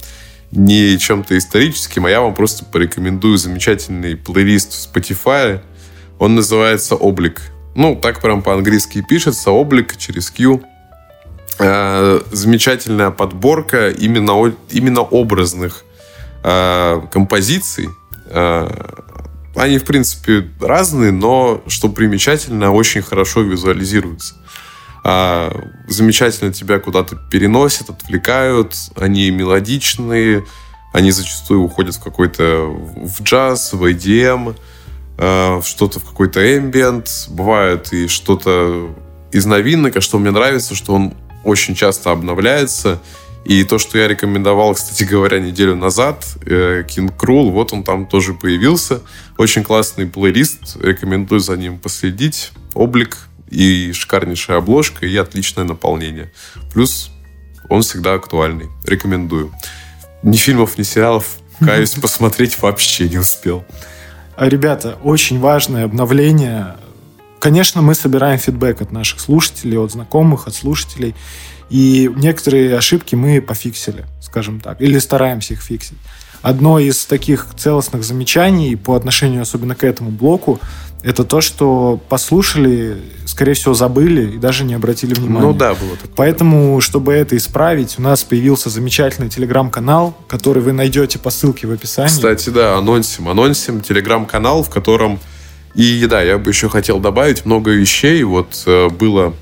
не 0.51 0.99
чем-то 0.99 1.39
историческим, 1.39 2.07
а 2.07 2.11
я 2.11 2.21
вам 2.21 2.35
просто 2.35 2.65
порекомендую 2.65 3.39
замечательный 3.39 4.17
плейлист 4.17 4.73
в 4.73 4.93
Spotify, 4.93 5.61
он 6.21 6.35
называется 6.37 6.95
«Облик». 6.95 7.41
Ну, 7.75 7.97
так 7.97 8.21
прям 8.21 8.43
по-английски 8.43 9.03
пишется. 9.09 9.51
«Облик» 9.51 9.97
через 9.97 10.31
Q. 10.31 10.63
Э, 11.59 12.21
замечательная 12.31 13.11
подборка 13.11 13.89
именно, 13.91 14.55
именно 14.71 15.01
образных 15.01 15.85
э, 16.45 17.01
композиций. 17.11 17.89
Э, 18.27 18.69
они, 19.57 19.79
в 19.79 19.85
принципе, 19.85 20.47
разные, 20.61 21.11
но, 21.11 21.63
что 21.67 21.89
примечательно, 21.89 22.71
очень 22.71 23.03
хорошо 23.03 23.41
визуализируются. 23.41 24.35
А, 25.03 25.51
замечательно 25.89 26.53
тебя 26.53 26.79
куда-то 26.79 27.17
переносят, 27.17 27.89
отвлекают, 27.89 28.75
они 28.97 29.31
мелодичные, 29.31 30.45
они 30.93 31.11
зачастую 31.11 31.63
уходят 31.63 31.97
в 31.97 32.03
какой-то 32.03 32.67
в 32.67 33.23
джаз, 33.23 33.73
в 33.73 33.83
EDM, 33.85 34.55
э, 35.21 35.61
что-то 35.65 36.01
в 36.01 36.05
какой-то 36.05 36.41
ambient, 36.41 37.31
бывает 37.31 37.93
и 37.93 38.09
что-то 38.09 38.95
из 39.31 39.47
новинок, 39.47 39.97
а 39.97 40.01
что 40.01 40.19
мне 40.19 40.31
нравится, 40.31 40.75
что 40.75 40.95
он 40.95 41.15
очень 41.45 41.75
часто 41.75 42.11
обновляется. 42.11 43.01
И 43.45 43.65
то, 43.65 43.79
что 43.79 43.99
я 43.99 44.09
рекомендовал, 44.09 44.75
кстати 44.75 45.05
говоря, 45.05 45.39
неделю 45.39 45.77
назад, 45.77 46.25
э, 46.45 46.85
King 46.89 47.15
Cruel, 47.17 47.51
вот 47.51 47.73
он 47.73 47.85
там 47.85 48.07
тоже 48.07 48.35
появился. 48.35 49.03
Очень 49.39 49.63
классный 49.63 50.07
плейлист, 50.07 50.77
рекомендую 50.83 51.41
за 51.41 51.57
ним 51.57 51.79
последить. 51.79 52.53
Облик 52.75 53.19
и 53.51 53.93
шикарнейшая 53.93 54.59
обложка, 54.59 55.07
и 55.07 55.17
отличное 55.17 55.65
наполнение. 55.65 56.33
Плюс 56.73 57.11
он 57.69 57.83
всегда 57.83 58.15
актуальный. 58.15 58.69
Рекомендую. 58.87 59.53
Ни 60.23 60.37
фильмов, 60.37 60.79
ни 60.79 60.83
сериалов, 60.83 61.39
каюсь, 61.61 61.93
посмотреть 61.93 62.61
вообще 62.61 63.09
не 63.09 63.19
успел. 63.19 63.65
Ребята, 64.41 64.97
очень 65.05 65.39
важное 65.39 65.85
обновление. 65.85 66.77
Конечно, 67.41 67.83
мы 67.83 67.95
собираем 67.95 68.39
фидбэк 68.39 68.81
от 68.81 68.91
наших 68.91 69.21
слушателей, 69.21 69.77
от 69.77 69.93
знакомых, 69.93 70.47
от 70.47 70.55
слушателей. 70.55 71.15
И 71.69 72.11
некоторые 72.17 72.75
ошибки 72.75 73.15
мы 73.15 73.43
пофиксили, 73.43 74.07
скажем 74.23 74.61
так, 74.61 74.81
или 74.81 74.99
стараемся 74.99 75.53
их 75.53 75.61
фиксить. 75.61 75.99
Одно 76.41 76.79
из 76.79 77.05
таких 77.05 77.49
целостных 77.55 78.03
замечаний 78.03 78.77
по 78.77 78.95
отношению 78.95 79.43
особенно 79.43 79.75
к 79.75 79.85
этому 79.85 80.11
блоку 80.11 80.59
это 81.03 81.25
то, 81.25 81.41
что 81.41 81.99
послушали, 82.09 82.99
скорее 83.25 83.55
всего, 83.55 83.75
забыли 83.75 84.33
и 84.33 84.39
даже 84.39 84.65
не 84.65 84.75
обратили 84.75 85.15
внимания. 85.15 85.47
Ну 85.47 85.55
да, 85.55 85.75
было 85.75 85.97
такое. 85.97 86.15
Поэтому, 86.17 86.81
чтобы 86.81 87.13
это 87.13 87.37
исправить, 87.37 87.99
у 87.99 88.03
нас 88.03 88.23
появился 88.23 88.69
замечательный 88.69 89.31
телеграм-канал, 89.31 90.17
который 90.29 90.63
вы 90.63 90.73
найдете 90.73 91.19
по 91.19 91.31
ссылке 91.31 91.67
в 91.67 91.73
описании. 91.73 92.11
Кстати, 92.11 92.51
да, 92.51 92.77
анонсим. 92.77 93.29
Анонсим 93.29 93.81
телеграм-канал, 93.81 94.63
в 94.63 94.71
котором... 94.71 95.19
И 95.75 96.05
да, 96.07 96.21
я 96.21 96.37
бы 96.37 96.51
еще 96.51 96.69
хотел 96.69 96.99
добавить 96.99 97.47
много 97.47 97.71
вещей. 97.71 98.23
Вот 98.25 98.65
э, 98.67 98.89
было 98.89 99.35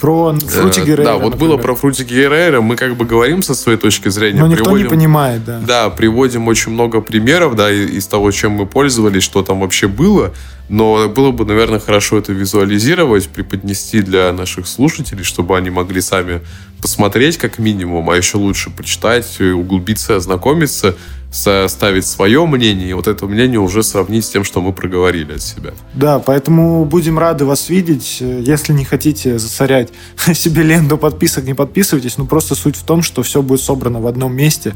про 0.00 0.34
Фрути 0.34 0.82
Геррера. 0.82 1.04
Да, 1.04 1.14
вот 1.14 1.32
например. 1.32 1.54
было 1.54 1.56
про 1.62 1.74
Фрути 1.74 2.04
Геррера. 2.04 2.60
Мы 2.60 2.76
как 2.76 2.96
бы 2.96 3.04
говорим 3.04 3.42
со 3.42 3.54
своей 3.54 3.78
точки 3.78 4.08
зрения. 4.08 4.40
Но 4.40 4.48
никто 4.48 4.64
приводим, 4.64 4.84
не 4.84 4.90
понимает, 4.90 5.44
да. 5.44 5.60
Да, 5.60 5.90
приводим 5.90 6.48
очень 6.48 6.72
много 6.72 7.00
примеров, 7.00 7.56
да, 7.56 7.70
из 7.70 8.06
того, 8.06 8.30
чем 8.32 8.52
мы 8.52 8.66
пользовались, 8.66 9.22
что 9.22 9.42
там 9.42 9.60
вообще 9.60 9.88
было. 9.88 10.32
Но 10.68 11.08
было 11.08 11.30
бы, 11.30 11.44
наверное, 11.44 11.78
хорошо 11.78 12.18
это 12.18 12.32
визуализировать, 12.32 13.28
преподнести 13.28 14.00
для 14.00 14.32
наших 14.32 14.66
слушателей, 14.66 15.22
чтобы 15.22 15.56
они 15.56 15.70
могли 15.70 16.00
сами 16.00 16.40
посмотреть 16.80 17.38
как 17.38 17.58
минимум, 17.58 18.10
а 18.10 18.16
еще 18.16 18.36
лучше 18.36 18.70
почитать, 18.70 19.40
углубиться, 19.40 20.16
ознакомиться, 20.16 20.96
составить 21.30 22.06
свое 22.06 22.46
мнение, 22.46 22.90
и 22.90 22.92
вот 22.94 23.06
это 23.06 23.26
мнение 23.26 23.60
уже 23.60 23.82
сравнить 23.82 24.24
с 24.24 24.30
тем, 24.30 24.44
что 24.44 24.60
мы 24.60 24.72
проговорили 24.72 25.34
от 25.34 25.42
себя. 25.42 25.72
Да, 25.94 26.18
поэтому 26.18 26.84
будем 26.84 27.18
рады 27.18 27.44
вас 27.44 27.68
видеть. 27.68 28.18
Если 28.20 28.72
не 28.72 28.84
хотите 28.84 29.38
засорять 29.38 29.90
себе 30.34 30.62
ленту 30.62 30.96
подписок, 30.96 31.44
не 31.44 31.54
подписывайтесь. 31.54 32.16
Ну, 32.16 32.26
просто 32.26 32.54
суть 32.54 32.76
в 32.76 32.84
том, 32.84 33.02
что 33.02 33.22
все 33.22 33.42
будет 33.42 33.60
собрано 33.60 34.00
в 34.00 34.06
одном 34.06 34.34
месте. 34.34 34.74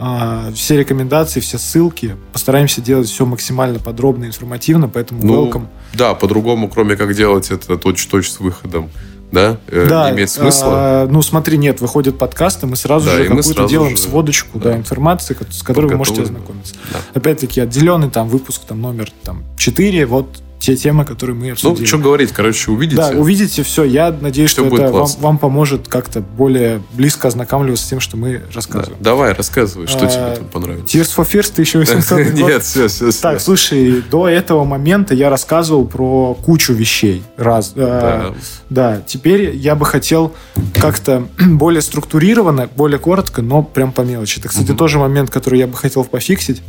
А, 0.00 0.52
все 0.54 0.78
рекомендации, 0.78 1.40
все 1.40 1.58
ссылки. 1.58 2.16
Постараемся 2.32 2.80
делать 2.80 3.08
все 3.08 3.26
максимально 3.26 3.80
подробно 3.80 4.24
и 4.24 4.28
информативно, 4.28 4.88
поэтому 4.88 5.24
ну, 5.24 5.46
welcome. 5.46 5.66
Да, 5.92 6.14
по-другому, 6.14 6.68
кроме 6.68 6.94
как 6.96 7.14
делать 7.14 7.50
это 7.50 7.76
точь-точь 7.76 8.30
с 8.30 8.38
выходом 8.38 8.90
да? 9.30 9.58
Э, 9.66 9.86
да, 9.88 10.08
не 10.08 10.16
имеет 10.16 10.30
смысла. 10.30 10.70
А, 10.72 11.06
ну, 11.06 11.20
смотри, 11.22 11.58
нет, 11.58 11.80
выходят 11.80 12.16
подкасты, 12.16 12.66
мы 12.66 12.76
сразу 12.76 13.06
да, 13.06 13.16
же 13.16 13.24
какую-то 13.26 13.68
делаем 13.68 13.96
же... 13.96 14.02
сводочку 14.02 14.58
да. 14.58 14.70
Да, 14.70 14.76
информации, 14.76 15.36
с 15.50 15.62
которой 15.62 15.86
вы 15.86 15.96
можете 15.96 16.22
ознакомиться. 16.22 16.74
Да. 16.92 16.98
Опять-таки, 17.14 17.60
отделенный 17.60 18.10
там 18.10 18.28
выпуск, 18.28 18.62
там 18.66 18.80
номер 18.80 19.10
там, 19.24 19.44
4, 19.56 20.06
вот 20.06 20.42
те 20.68 20.76
темы, 20.76 21.06
которые 21.06 21.34
мы 21.34 21.50
обсудили. 21.50 21.80
Ну, 21.80 21.86
что 21.86 21.98
говорить, 21.98 22.32
короче, 22.32 22.70
увидите. 22.70 22.96
Да, 23.00 23.10
увидите 23.10 23.62
все. 23.62 23.84
Я 23.84 24.14
надеюсь, 24.20 24.50
все 24.50 24.66
что 24.66 24.76
это 24.76 24.92
вам, 24.92 25.08
вам 25.20 25.38
поможет 25.38 25.88
как-то 25.88 26.20
более 26.20 26.82
близко 26.92 27.28
ознакомливаться 27.28 27.86
с 27.86 27.88
тем, 27.88 28.00
что 28.00 28.18
мы 28.18 28.42
рассказываем. 28.52 28.98
Да. 29.00 29.10
Давай, 29.10 29.32
рассказывай, 29.32 29.86
что 29.86 30.04
а, 30.04 30.08
тебе 30.08 30.36
там 30.36 30.44
понравилось. 30.48 30.94
Tears 30.94 31.16
for 31.16 31.26
Fears 31.26 31.50
1800 31.52 32.34
Нет, 32.34 32.62
все, 32.62 32.88
все, 32.88 33.10
все. 33.10 33.22
Так, 33.22 33.40
слушай, 33.40 34.02
до 34.10 34.28
этого 34.28 34.64
момента 34.64 35.14
я 35.14 35.30
рассказывал 35.30 35.86
про 35.86 36.34
кучу 36.34 36.74
вещей. 36.74 37.22
Раз. 37.38 37.72
А, 37.76 38.34
да. 38.68 39.00
теперь 39.06 39.56
я 39.56 39.74
бы 39.74 39.86
хотел 39.86 40.34
как-то 40.74 41.26
более 41.38 41.80
структурированно, 41.80 42.68
более 42.76 42.98
коротко, 42.98 43.40
но 43.40 43.62
прям 43.62 43.92
по 43.92 44.02
мелочи. 44.02 44.38
Это, 44.38 44.48
кстати, 44.48 44.72
тоже 44.72 44.98
момент, 44.98 45.30
который 45.30 45.58
я 45.58 45.66
бы 45.66 45.76
хотел 45.76 46.04
пофиксить. 46.04 46.60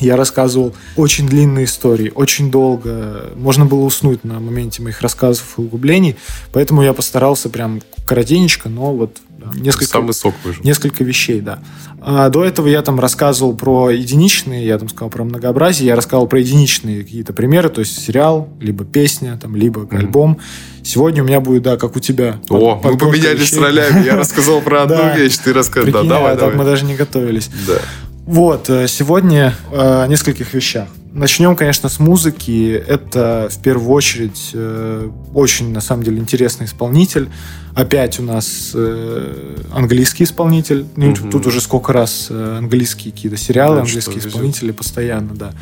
Я 0.00 0.16
рассказывал 0.16 0.74
очень 0.96 1.28
длинные 1.28 1.66
истории, 1.66 2.10
очень 2.14 2.50
долго. 2.50 3.32
Можно 3.36 3.64
было 3.64 3.84
уснуть 3.84 4.24
на 4.24 4.40
моменте 4.40 4.82
моих 4.82 5.00
рассказов 5.00 5.54
и 5.56 5.62
углублений, 5.62 6.16
поэтому 6.52 6.82
я 6.82 6.92
постарался 6.92 7.48
прям 7.48 7.80
коротенечко, 8.04 8.68
но 8.68 8.92
вот 8.92 9.18
да, 9.44 9.50
несколько, 9.58 9.86
Самый 9.86 10.14
сок 10.14 10.34
выжил. 10.42 10.62
несколько 10.64 11.04
вещей, 11.04 11.40
да. 11.40 11.60
А 12.00 12.28
до 12.28 12.44
этого 12.44 12.66
я 12.68 12.82
там 12.82 13.00
рассказывал 13.00 13.56
про 13.56 13.90
единичные, 13.90 14.66
я 14.66 14.78
там 14.78 14.88
сказал 14.88 15.10
про 15.10 15.24
многообразие, 15.24 15.86
я 15.86 15.96
рассказывал 15.96 16.26
про 16.26 16.40
единичные 16.40 17.02
какие-то 17.02 17.32
примеры, 17.32 17.68
то 17.68 17.80
есть 17.80 17.98
сериал, 17.98 18.48
либо 18.60 18.84
песня, 18.84 19.38
там, 19.40 19.56
либо 19.56 19.82
mm-hmm. 19.82 19.96
альбом. 19.96 20.38
Сегодня 20.82 21.22
у 21.22 21.26
меня 21.26 21.40
будет, 21.40 21.62
да, 21.62 21.78
как 21.78 21.96
у 21.96 22.00
тебя. 22.00 22.40
О, 22.50 22.78
мы 22.84 22.98
поменялись 22.98 23.52
вещей. 23.52 23.58
ролями. 23.58 24.04
Я 24.04 24.16
рассказал 24.16 24.60
про 24.60 24.82
одну 24.82 25.14
вещь, 25.16 25.38
ты 25.38 25.54
рассказал. 25.54 25.92
Да, 25.92 26.02
давай, 26.02 26.36
давай. 26.36 26.56
мы 26.56 26.64
даже 26.64 26.84
не 26.84 26.94
готовились. 26.94 27.48
Да. 27.66 27.78
Вот, 28.26 28.70
э, 28.70 28.88
сегодня 28.88 29.54
э, 29.70 30.02
о 30.02 30.06
нескольких 30.06 30.54
вещах. 30.54 30.88
Начнем, 31.12 31.54
конечно, 31.54 31.90
с 31.90 32.00
музыки. 32.00 32.72
Это, 32.72 33.48
в 33.50 33.60
первую 33.62 33.90
очередь, 33.90 34.50
э, 34.54 35.10
очень, 35.34 35.72
на 35.72 35.82
самом 35.82 36.04
деле, 36.04 36.18
интересный 36.18 36.64
исполнитель. 36.64 37.28
Опять 37.74 38.18
у 38.18 38.22
нас 38.22 38.74
английский 39.72 40.24
исполнитель. 40.24 40.86
Mm-hmm. 40.96 41.30
Тут 41.30 41.46
уже 41.46 41.60
сколько 41.60 41.92
раз 41.92 42.30
английские 42.30 43.12
какие-то 43.12 43.36
сериалы, 43.36 43.76
да, 43.76 43.82
английские 43.82 44.18
исполнители 44.18 44.66
везет. 44.66 44.78
постоянно, 44.78 45.34
да. 45.34 45.52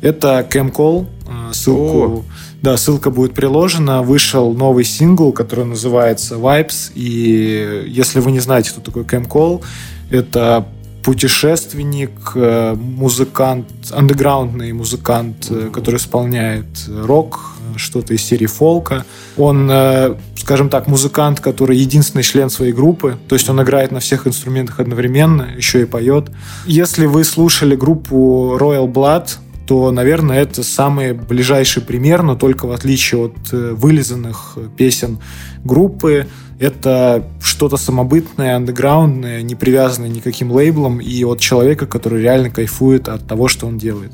Это 0.00 0.46
Кэм 0.48 0.70
Кол. 0.70 1.08
Ссылку... 1.52 2.24
Да, 2.60 2.76
ссылка 2.76 3.10
будет 3.10 3.34
приложена. 3.34 4.02
Вышел 4.02 4.52
новый 4.52 4.84
сингл, 4.84 5.32
который 5.32 5.64
называется 5.64 6.34
Vibes. 6.34 6.92
И 6.94 7.84
если 7.86 8.20
вы 8.20 8.32
не 8.32 8.40
знаете, 8.40 8.70
кто 8.70 8.80
такой 8.80 9.04
Кэм 9.04 9.24
Кол, 9.24 9.64
это 10.10 10.66
путешественник, 11.02 12.32
э, 12.34 12.74
музыкант, 12.74 13.66
андеграундный 13.90 14.72
музыкант, 14.72 15.46
э, 15.50 15.70
который 15.72 15.96
исполняет 15.96 16.66
рок, 16.88 17.40
что-то 17.76 18.14
из 18.14 18.22
серии 18.22 18.46
фолка. 18.46 19.04
Он, 19.36 19.68
э, 19.70 20.16
скажем 20.36 20.68
так, 20.68 20.88
музыкант, 20.88 21.40
который 21.40 21.76
единственный 21.76 22.22
член 22.22 22.50
своей 22.50 22.72
группы, 22.72 23.16
то 23.28 23.34
есть 23.34 23.48
он 23.48 23.62
играет 23.62 23.92
на 23.92 24.00
всех 24.00 24.26
инструментах 24.26 24.80
одновременно, 24.80 25.48
еще 25.56 25.82
и 25.82 25.84
поет. 25.84 26.30
Если 26.66 27.06
вы 27.06 27.24
слушали 27.24 27.76
группу 27.76 28.56
Royal 28.58 28.92
Blood, 28.92 29.28
то, 29.66 29.92
наверное, 29.92 30.42
это 30.42 30.64
самый 30.64 31.12
ближайший 31.12 31.80
пример, 31.82 32.22
но 32.22 32.34
только 32.34 32.66
в 32.66 32.72
отличие 32.72 33.26
от 33.26 33.52
вылизанных 33.52 34.58
песен 34.76 35.20
группы, 35.62 36.26
это 36.60 37.24
что-то 37.42 37.78
самобытное, 37.78 38.54
андеграундное, 38.54 39.40
не 39.40 39.54
привязанное 39.54 40.10
никаким 40.10 40.52
лейблом 40.52 41.00
и 41.00 41.24
от 41.24 41.40
человека, 41.40 41.86
который 41.86 42.22
реально 42.22 42.50
кайфует 42.50 43.08
от 43.08 43.26
того, 43.26 43.48
что 43.48 43.66
он 43.66 43.78
делает. 43.78 44.12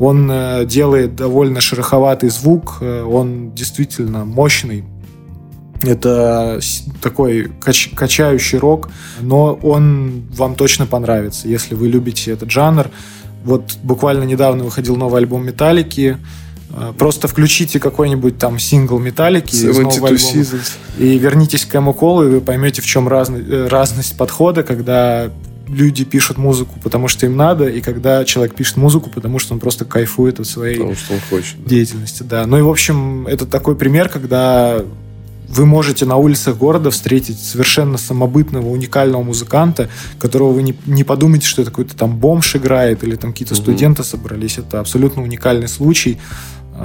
Он 0.00 0.28
э, 0.28 0.66
делает 0.66 1.14
довольно 1.14 1.60
шероховатый 1.60 2.30
звук, 2.30 2.78
э, 2.80 3.02
он 3.04 3.54
действительно 3.54 4.24
мощный. 4.24 4.84
Это 5.82 6.58
такой 7.00 7.52
кач 7.60 7.90
качающий 7.94 8.58
рок, 8.58 8.90
но 9.20 9.54
он 9.62 10.24
вам 10.34 10.56
точно 10.56 10.86
понравится, 10.86 11.46
если 11.46 11.76
вы 11.76 11.86
любите 11.86 12.32
этот 12.32 12.50
жанр. 12.50 12.90
Вот 13.44 13.76
буквально 13.84 14.24
недавно 14.24 14.64
выходил 14.64 14.96
новый 14.96 15.20
альбом 15.20 15.46
Металлики, 15.46 16.18
просто 16.98 17.28
включите 17.28 17.78
какой-нибудь 17.78 18.38
там 18.38 18.58
сингл 18.58 18.98
Металлики 18.98 19.54
из 19.54 19.78
нового 19.78 20.08
альбома 20.08 20.44
и 20.98 21.18
вернитесь 21.18 21.64
к 21.64 21.74
Эму 21.74 21.92
Колу, 21.92 22.24
и 22.24 22.30
вы 22.30 22.40
поймете, 22.40 22.82
в 22.82 22.86
чем 22.86 23.08
разность, 23.08 23.48
э, 23.48 23.68
разность 23.68 24.16
подхода, 24.16 24.62
когда 24.62 25.30
люди 25.68 26.04
пишут 26.04 26.38
музыку, 26.38 26.78
потому 26.82 27.08
что 27.08 27.26
им 27.26 27.36
надо, 27.36 27.68
и 27.68 27.80
когда 27.80 28.24
человек 28.24 28.54
пишет 28.54 28.76
музыку, 28.76 29.10
потому 29.10 29.38
что 29.38 29.54
он 29.54 29.60
просто 29.60 29.84
кайфует 29.84 30.40
от 30.40 30.46
своей 30.46 30.76
потому 30.76 30.94
что 30.94 31.14
он 31.14 31.20
хочет, 31.30 31.56
да. 31.62 31.70
деятельности. 31.70 32.22
Да. 32.22 32.46
Ну 32.46 32.58
и, 32.58 32.62
в 32.62 32.68
общем, 32.68 33.26
это 33.26 33.46
такой 33.46 33.76
пример, 33.76 34.08
когда 34.08 34.82
вы 35.48 35.66
можете 35.66 36.04
на 36.04 36.16
улицах 36.16 36.56
города 36.56 36.90
встретить 36.90 37.38
совершенно 37.38 37.96
самобытного, 37.96 38.68
уникального 38.68 39.22
музыканта, 39.22 39.88
которого 40.18 40.52
вы 40.52 40.62
не, 40.62 40.74
не 40.86 41.04
подумаете, 41.04 41.46
что 41.46 41.62
это 41.62 41.70
какой-то 41.70 41.96
там 41.96 42.16
бомж 42.16 42.56
играет 42.56 43.04
или 43.04 43.14
там 43.14 43.32
какие-то 43.32 43.54
угу. 43.54 43.62
студенты 43.62 44.02
собрались. 44.02 44.58
Это 44.58 44.80
абсолютно 44.80 45.22
уникальный 45.22 45.68
случай. 45.68 46.18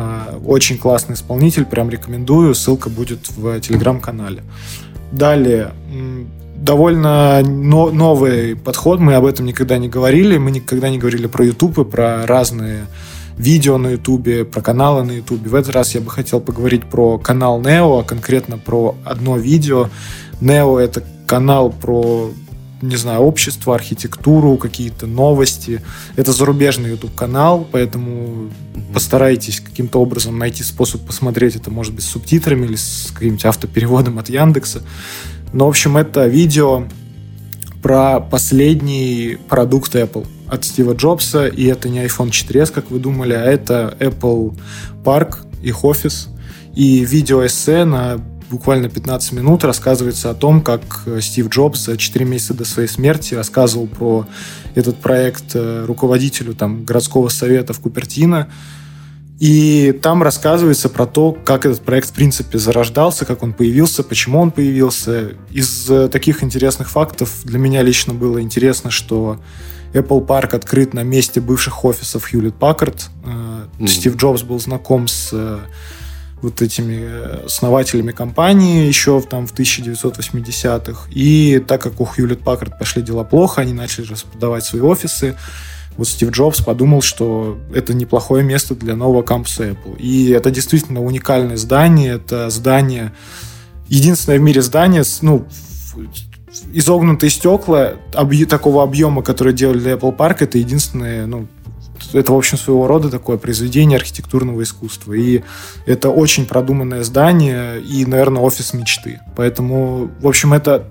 А, 0.01 0.39
очень 0.45 0.77
классный 0.77 1.15
исполнитель, 1.15 1.65
прям 1.65 1.89
рекомендую. 1.89 2.55
Ссылка 2.55 2.89
будет 2.89 3.29
в 3.35 3.59
телеграм-канале. 3.59 4.43
Далее, 5.11 5.73
довольно 6.55 7.41
но, 7.43 7.89
новый 7.89 8.55
подход, 8.55 9.01
мы 9.01 9.15
об 9.15 9.25
этом 9.25 9.45
никогда 9.45 9.77
не 9.77 9.89
говорили, 9.89 10.37
мы 10.37 10.51
никогда 10.51 10.89
не 10.89 10.97
говорили 10.97 11.27
про 11.27 11.43
YouTube 11.43 11.79
и 11.79 11.83
про 11.83 12.25
разные 12.25 12.85
видео 13.37 13.77
на 13.77 13.89
YouTube, 13.89 14.49
про 14.49 14.61
каналы 14.61 15.03
на 15.03 15.11
YouTube. 15.11 15.45
В 15.45 15.55
этот 15.55 15.75
раз 15.75 15.93
я 15.95 15.99
бы 15.99 16.09
хотел 16.11 16.39
поговорить 16.39 16.85
про 16.85 17.17
канал 17.17 17.61
Neo, 17.61 17.99
а 17.99 18.03
конкретно 18.03 18.57
про 18.57 18.95
одно 19.03 19.35
видео. 19.35 19.89
Neo— 20.39 20.79
это 20.79 21.03
канал 21.27 21.71
про 21.71 22.29
не 22.81 22.95
знаю, 22.95 23.21
общество, 23.21 23.75
архитектуру, 23.75 24.57
какие-то 24.57 25.05
новости. 25.05 25.81
Это 26.15 26.31
зарубежный 26.31 26.91
YouTube-канал, 26.91 27.67
поэтому 27.71 28.11
mm-hmm. 28.11 28.93
постарайтесь 28.93 29.59
каким-то 29.59 29.99
образом 29.99 30.37
найти 30.37 30.63
способ 30.63 31.01
посмотреть 31.01 31.55
это, 31.55 31.71
может 31.71 31.93
быть, 31.93 32.03
с 32.03 32.09
субтитрами 32.09 32.65
или 32.65 32.75
с 32.75 33.11
каким-нибудь 33.13 33.45
автопереводом 33.45 34.19
от 34.19 34.29
Яндекса. 34.29 34.81
Но, 35.53 35.65
в 35.65 35.69
общем, 35.69 35.97
это 35.97 36.27
видео 36.27 36.85
про 37.81 38.19
последний 38.19 39.37
продукт 39.47 39.95
Apple 39.95 40.27
от 40.47 40.65
Стива 40.65 40.93
Джобса, 40.93 41.47
и 41.47 41.65
это 41.65 41.89
не 41.89 41.99
iPhone 42.05 42.29
4s, 42.29 42.71
как 42.71 42.91
вы 42.91 42.99
думали, 42.99 43.33
а 43.33 43.43
это 43.43 43.95
Apple 43.99 44.57
Park, 45.03 45.37
их 45.61 45.83
офис, 45.83 46.29
и 46.75 47.05
видеоэссе 47.05 47.85
на 47.85 48.19
буквально 48.49 48.89
15 48.89 49.33
минут 49.33 49.63
рассказывается 49.63 50.29
о 50.29 50.33
том, 50.33 50.61
как 50.61 50.81
э, 51.05 51.21
Стив 51.21 51.49
Джобс 51.49 51.85
за 51.85 51.97
4 51.97 52.25
месяца 52.25 52.53
до 52.53 52.65
своей 52.65 52.87
смерти 52.87 53.35
рассказывал 53.35 53.87
про 53.87 54.27
этот 54.75 54.97
проект 54.97 55.55
э, 55.55 55.85
руководителю 55.85 56.53
там, 56.55 56.83
городского 56.83 57.29
совета 57.29 57.73
в 57.73 57.79
Купертино. 57.79 58.49
И 59.39 59.97
там 60.01 60.21
рассказывается 60.21 60.89
про 60.89 61.05
то, 61.05 61.31
как 61.31 61.65
этот 61.65 61.81
проект 61.81 62.09
в 62.09 62.13
принципе 62.13 62.57
зарождался, 62.57 63.25
как 63.25 63.41
он 63.41 63.53
появился, 63.53 64.03
почему 64.03 64.41
он 64.41 64.51
появился. 64.51 65.33
Из 65.51 65.89
э, 65.89 66.09
таких 66.09 66.43
интересных 66.43 66.89
фактов 66.89 67.41
для 67.43 67.59
меня 67.59 67.81
лично 67.81 68.13
было 68.13 68.41
интересно, 68.41 68.91
что 68.91 69.39
Apple 69.93 70.25
Park 70.25 70.55
открыт 70.55 70.93
на 70.93 71.03
месте 71.03 71.39
бывших 71.39 71.85
офисов 71.85 72.33
Hewlett 72.33 72.57
Packard. 72.59 73.01
Mm-hmm. 73.23 73.87
Стив 73.87 74.15
Джобс 74.17 74.43
был 74.43 74.59
знаком 74.59 75.07
с 75.07 75.33
вот 76.41 76.61
этими 76.61 76.99
э, 77.01 77.45
основателями 77.45 78.11
компании 78.11 78.87
еще 78.87 79.21
там 79.21 79.45
в 79.47 79.53
1980-х. 79.53 81.09
И 81.11 81.63
так 81.67 81.81
как 81.81 81.99
у 81.99 82.05
Hewlett 82.05 82.43
Packard 82.43 82.77
пошли 82.77 83.01
дела 83.01 83.23
плохо, 83.23 83.61
они 83.61 83.73
начали 83.73 84.07
распродавать 84.07 84.63
свои 84.63 84.81
офисы. 84.81 85.35
вот 85.97 86.07
Стив 86.07 86.31
Джобс 86.31 86.61
подумал, 86.61 87.01
что 87.01 87.57
это 87.73 87.93
неплохое 87.93 88.43
место 88.43 88.75
для 88.75 88.95
нового 88.95 89.21
кампуса 89.21 89.69
Apple. 89.69 89.97
И 89.97 90.29
это 90.29 90.49
действительно 90.51 91.03
уникальное 91.03 91.57
здание. 91.57 92.13
Это 92.13 92.49
здание, 92.49 93.13
единственное 93.89 94.39
в 94.39 94.41
мире 94.41 94.61
здание, 94.61 95.03
ну, 95.21 95.45
изогнутые 96.73 97.29
стекла 97.29 97.93
такого 98.49 98.83
объема, 98.83 99.21
который 99.21 99.53
делали 99.53 99.79
для 99.79 99.93
Apple 99.93 100.15
Park, 100.15 100.37
это 100.39 100.57
единственное, 100.57 101.25
ну, 101.25 101.47
это, 102.13 102.33
в 102.33 102.37
общем, 102.37 102.57
своего 102.57 102.87
рода 102.87 103.09
такое 103.09 103.37
произведение 103.37 103.97
архитектурного 103.97 104.63
искусства. 104.63 105.13
И 105.13 105.43
это 105.85 106.09
очень 106.09 106.45
продуманное 106.45 107.03
здание 107.03 107.81
и, 107.81 108.05
наверное, 108.05 108.41
офис 108.41 108.73
мечты. 108.73 109.19
Поэтому, 109.35 110.09
в 110.19 110.27
общем, 110.27 110.53
это 110.53 110.87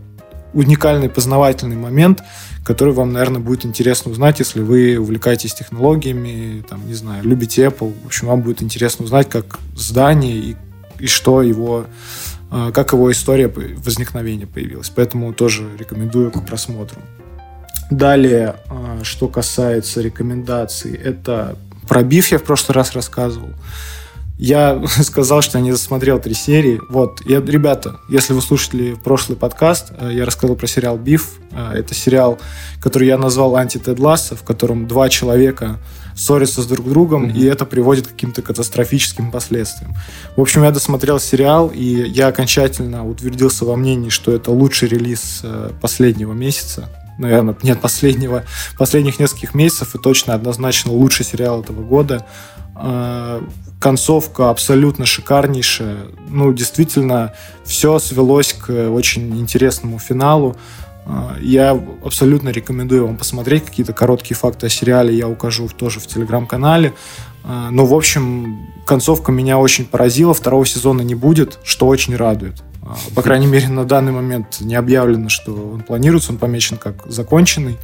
уникальный 0.55 1.09
познавательный 1.09 1.77
момент, 1.77 2.23
который 2.65 2.95
вам, 2.95 3.13
наверное, 3.13 3.41
будет 3.41 3.65
интересно 3.65 4.11
узнать, 4.11 4.39
если 4.39 4.61
вы 4.61 4.99
увлекаетесь 4.99 5.55
технологиями, 5.55 6.65
там, 6.69 6.87
не 6.87 6.95
знаю, 6.95 7.25
любите 7.25 7.65
Apple. 7.65 7.95
В 8.03 8.07
общем, 8.07 8.29
вам 8.29 8.43
будет 8.43 8.63
интересно 8.63 9.05
узнать, 9.05 9.29
как 9.29 9.59
здание 9.75 10.37
и, 10.37 10.57
и 10.99 11.07
что 11.07 11.43
его 11.43 11.87
а, 12.51 12.73
как 12.73 12.93
его 12.93 13.13
история 13.13 13.49
возникновения 13.49 14.47
появилась. 14.47 14.91
Поэтому 14.91 15.33
тоже 15.33 15.69
рекомендую 15.79 16.31
к 16.31 16.45
просмотру. 16.47 17.01
Далее, 17.91 18.57
а, 18.69 19.01
что 19.03 19.29
касается 19.29 20.01
рекомендаций, 20.01 20.95
это 20.95 21.57
про 21.89 22.03
Биф 22.03 22.31
я 22.33 22.39
в 22.39 22.43
прошлый 22.43 22.75
раз 22.75 22.93
рассказывал. 22.93 23.51
Я 24.39 24.81
сказал, 25.03 25.43
что 25.43 25.59
я 25.59 25.65
не 25.65 25.73
засмотрел 25.73 26.21
три 26.21 26.35
серии. 26.35 26.81
Вот, 26.89 27.23
я, 27.27 27.41
ребята, 27.41 27.97
если 28.09 28.35
вы 28.35 28.43
слушали 28.43 28.95
прошлый 29.03 29.37
подкаст, 29.37 29.93
э, 29.99 30.11
я 30.13 30.25
рассказал 30.25 30.55
про 30.55 30.67
сериал 30.67 30.97
«Биф». 30.97 31.39
Э, 31.51 31.73
это 31.73 31.95
сериал, 31.95 32.39
который 32.81 33.09
я 33.09 33.19
назвал 33.19 33.57
«Анти-Тед 33.57 33.99
Ласса», 33.99 34.37
в 34.37 34.45
котором 34.45 34.87
два 34.87 35.09
человека 35.09 35.79
ссорятся 36.15 36.63
с 36.63 36.67
друг 36.67 36.89
другом, 36.89 37.27
mm-hmm. 37.27 37.39
и 37.39 37.45
это 37.45 37.65
приводит 37.65 38.09
к 38.09 38.11
каким-то 38.11 38.43
катастрофическим 38.43 39.31
последствиям. 39.31 39.95
В 40.37 40.41
общем, 40.41 40.65
я 40.65 40.73
досмотрел 40.73 41.21
сериал, 41.21 41.69
и 41.69 41.85
я 41.85 42.27
окончательно 42.27 43.09
утвердился 43.09 43.65
во 43.65 43.77
мнении, 43.77 44.09
что 44.09 44.33
это 44.33 44.51
лучший 44.51 44.89
релиз 44.89 45.41
э, 45.43 45.71
последнего 45.81 46.33
месяца 46.33 46.89
наверное, 47.19 47.57
нет, 47.63 47.81
последнего, 47.81 48.45
последних 48.79 49.19
нескольких 49.19 49.55
месяцев 49.55 49.95
и 49.95 49.99
точно 49.99 50.35
однозначно 50.35 50.93
лучший 50.93 51.27
сериал 51.27 51.61
этого 51.63 51.83
года. 51.83 52.25
Э, 52.77 53.43
концовка 53.81 54.51
абсолютно 54.51 55.05
шикарнейшая. 55.07 55.99
Ну, 56.29 56.53
действительно, 56.53 57.35
все 57.65 57.99
свелось 57.99 58.53
к 58.53 58.71
очень 58.91 59.39
интересному 59.39 59.99
финалу. 59.99 60.57
Э, 61.07 61.35
я 61.41 61.81
абсолютно 62.05 62.51
рекомендую 62.51 63.07
вам 63.07 63.17
посмотреть 63.17 63.65
какие-то 63.65 63.93
короткие 63.93 64.37
факты 64.37 64.67
о 64.67 64.71
сериале. 64.71 65.17
Я 65.17 65.29
укажу 65.29 65.69
тоже 65.69 66.01
в 66.01 66.07
телеграм-канале. 66.07 66.95
Э, 67.45 67.69
но, 67.71 67.85
в 67.85 67.95
общем, 67.95 68.69
концовка 68.87 69.33
меня 69.33 69.59
очень 69.59 69.85
поразила. 69.85 70.35
Второго 70.35 70.65
сезона 70.67 71.03
не 71.03 71.15
будет, 71.15 71.59
что 71.65 71.87
очень 71.87 72.17
радует. 72.17 72.63
По 73.15 73.23
крайней 73.23 73.47
мере, 73.47 73.69
на 73.69 73.85
данный 73.85 74.13
момент 74.13 74.61
не 74.61 74.75
объявлено, 74.75 75.29
что 75.29 75.53
он 75.53 75.81
планируется. 75.81 76.33
Он 76.33 76.39
помечен 76.39 76.77
как 76.77 77.07
законченный. 77.07 77.77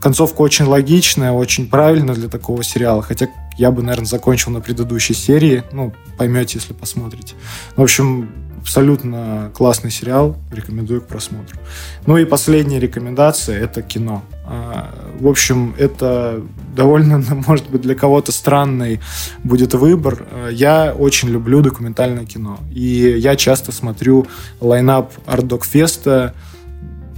Концовка 0.00 0.40
очень 0.40 0.64
логичная, 0.64 1.32
очень 1.32 1.68
правильная 1.68 2.14
для 2.14 2.28
такого 2.28 2.62
сериала. 2.64 3.02
Хотя 3.02 3.28
я 3.58 3.70
бы, 3.70 3.82
наверное, 3.82 4.06
закончил 4.06 4.50
на 4.50 4.60
предыдущей 4.60 5.14
серии. 5.14 5.64
Ну, 5.72 5.92
поймете, 6.16 6.58
если 6.58 6.72
посмотрите. 6.72 7.34
В 7.76 7.82
общем, 7.82 8.30
абсолютно 8.60 9.50
классный 9.54 9.90
сериал. 9.90 10.36
Рекомендую 10.50 11.02
к 11.02 11.06
просмотру. 11.06 11.58
Ну 12.06 12.16
и 12.16 12.24
последняя 12.24 12.80
рекомендация– 12.80 13.58
это 13.60 13.82
кино. 13.82 14.22
А, 14.54 14.90
в 15.18 15.28
общем, 15.28 15.74
это 15.78 16.42
довольно, 16.76 17.18
может 17.46 17.70
быть, 17.70 17.80
для 17.80 17.94
кого-то 17.94 18.32
странный 18.32 19.00
будет 19.42 19.72
выбор. 19.72 20.26
Я 20.50 20.94
очень 20.96 21.30
люблю 21.30 21.62
документальное 21.62 22.26
кино. 22.26 22.58
И 22.70 23.16
я 23.18 23.34
часто 23.36 23.72
смотрю 23.72 24.26
лайнап 24.60 25.10
Артдокфеста, 25.24 26.34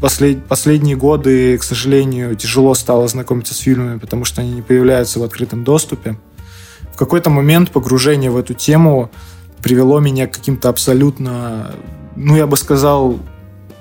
послед, 0.00 0.46
последние 0.46 0.96
годы, 0.96 1.58
к 1.58 1.64
сожалению, 1.64 2.36
тяжело 2.36 2.74
стало 2.74 3.08
знакомиться 3.08 3.52
с 3.54 3.58
фильмами, 3.58 3.98
потому 3.98 4.24
что 4.24 4.40
они 4.40 4.52
не 4.52 4.62
появляются 4.62 5.18
в 5.18 5.24
открытом 5.24 5.64
доступе. 5.64 6.16
В 6.92 6.96
какой-то 6.96 7.30
момент 7.30 7.72
погружение 7.72 8.30
в 8.30 8.36
эту 8.36 8.54
тему 8.54 9.10
привело 9.60 9.98
меня 9.98 10.28
к 10.28 10.34
каким-то 10.34 10.68
абсолютно, 10.68 11.72
ну, 12.14 12.36
я 12.36 12.46
бы 12.46 12.56
сказал, 12.56 13.18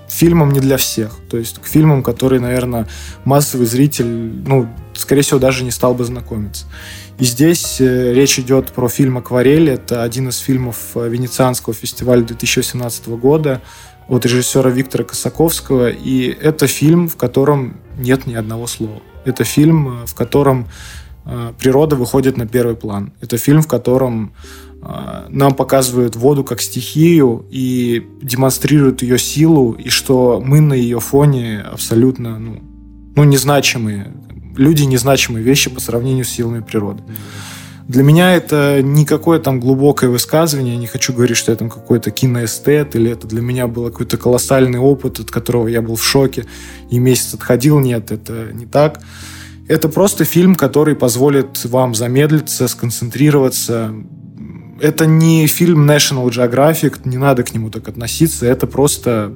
фильмам 0.07 0.51
не 0.51 0.59
для 0.59 0.77
всех. 0.77 1.11
То 1.29 1.37
есть 1.37 1.59
к 1.59 1.65
фильмам, 1.65 2.03
которые, 2.03 2.39
наверное, 2.39 2.87
массовый 3.25 3.65
зритель, 3.65 4.05
ну, 4.05 4.67
скорее 4.93 5.21
всего, 5.21 5.39
даже 5.39 5.63
не 5.63 5.71
стал 5.71 5.93
бы 5.93 6.03
знакомиться. 6.05 6.65
И 7.19 7.25
здесь 7.25 7.79
э, 7.79 8.13
речь 8.13 8.39
идет 8.39 8.71
про 8.71 8.87
фильм 8.89 9.17
«Акварель». 9.17 9.69
Это 9.69 10.03
один 10.03 10.29
из 10.29 10.37
фильмов 10.37 10.77
э, 10.95 11.07
Венецианского 11.07 11.75
фестиваля 11.75 12.21
2018 12.21 13.07
года 13.09 13.61
от 14.07 14.25
режиссера 14.25 14.69
Виктора 14.69 15.03
Косаковского. 15.03 15.89
И 15.89 16.27
это 16.29 16.67
фильм, 16.67 17.07
в 17.07 17.15
котором 17.15 17.77
нет 17.97 18.25
ни 18.25 18.33
одного 18.33 18.67
слова. 18.67 19.01
Это 19.25 19.43
фильм, 19.43 20.03
э, 20.03 20.05
в 20.05 20.15
котором 20.15 20.67
природа 21.57 21.95
выходит 21.95 22.35
на 22.35 22.45
первый 22.45 22.75
план. 22.75 23.13
Это 23.21 23.37
фильм, 23.37 23.61
в 23.61 23.67
котором 23.69 24.33
нам 25.29 25.53
показывают 25.53 26.15
воду 26.15 26.43
как 26.43 26.61
стихию 26.61 27.45
и 27.49 28.05
демонстрируют 28.21 29.01
ее 29.01 29.17
силу, 29.17 29.73
и 29.73 29.89
что 29.89 30.41
мы 30.43 30.59
на 30.61 30.73
ее 30.73 30.99
фоне 30.99 31.61
абсолютно 31.61 32.37
ну, 32.37 32.61
ну, 33.15 33.23
незначимые. 33.23 34.13
Люди 34.57 34.83
незначимые 34.83 35.43
вещи 35.43 35.69
по 35.69 35.79
сравнению 35.79 36.25
с 36.25 36.29
силами 36.29 36.61
природы. 36.61 37.03
Для 37.87 38.03
меня 38.03 38.33
это 38.33 38.81
не 38.81 39.05
какое 39.05 39.39
там 39.39 39.59
глубокое 39.59 40.09
высказывание, 40.09 40.73
я 40.73 40.79
не 40.79 40.87
хочу 40.87 41.13
говорить, 41.13 41.35
что 41.35 41.51
я 41.51 41.57
там 41.57 41.69
какой-то 41.69 42.11
киноэстет, 42.11 42.95
или 42.95 43.11
это 43.11 43.27
для 43.27 43.41
меня 43.41 43.67
был 43.67 43.85
какой-то 43.85 44.17
колоссальный 44.17 44.79
опыт, 44.79 45.19
от 45.19 45.31
которого 45.31 45.67
я 45.67 45.81
был 45.81 45.95
в 45.95 46.03
шоке 46.03 46.45
и 46.89 46.99
месяц 46.99 47.33
отходил. 47.33 47.79
Нет, 47.79 48.11
это 48.11 48.51
не 48.53 48.65
так. 48.65 49.01
Это 49.67 49.89
просто 49.89 50.23
фильм, 50.23 50.55
который 50.55 50.95
позволит 50.95 51.63
вам 51.65 51.93
замедлиться, 51.93 52.67
сконцентрироваться. 52.67 53.93
Это 54.83 55.05
не 55.05 55.47
фильм 55.47 55.89
National 55.89 56.27
Geographic, 56.27 57.03
не 57.05 57.15
надо 57.15 57.43
к 57.43 57.53
нему 57.53 57.69
так 57.69 57.87
относиться. 57.87 58.45
Это 58.45 58.67
просто 58.67 59.33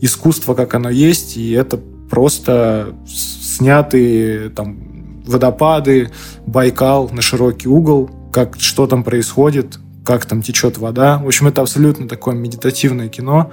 искусство, 0.00 0.54
как 0.54 0.74
оно 0.74 0.90
есть, 0.90 1.36
и 1.36 1.52
это 1.52 1.78
просто 2.10 2.92
снятые 3.06 4.48
там 4.48 5.22
водопады, 5.24 6.10
Байкал 6.44 7.08
на 7.10 7.22
широкий 7.22 7.68
угол, 7.68 8.10
как, 8.32 8.56
что 8.58 8.88
там 8.88 9.04
происходит, 9.04 9.78
как 10.04 10.26
там 10.26 10.42
течет 10.42 10.76
вода. 10.78 11.18
В 11.18 11.28
общем, 11.28 11.46
это 11.46 11.62
абсолютно 11.62 12.08
такое 12.08 12.34
медитативное 12.34 13.08
кино. 13.08 13.52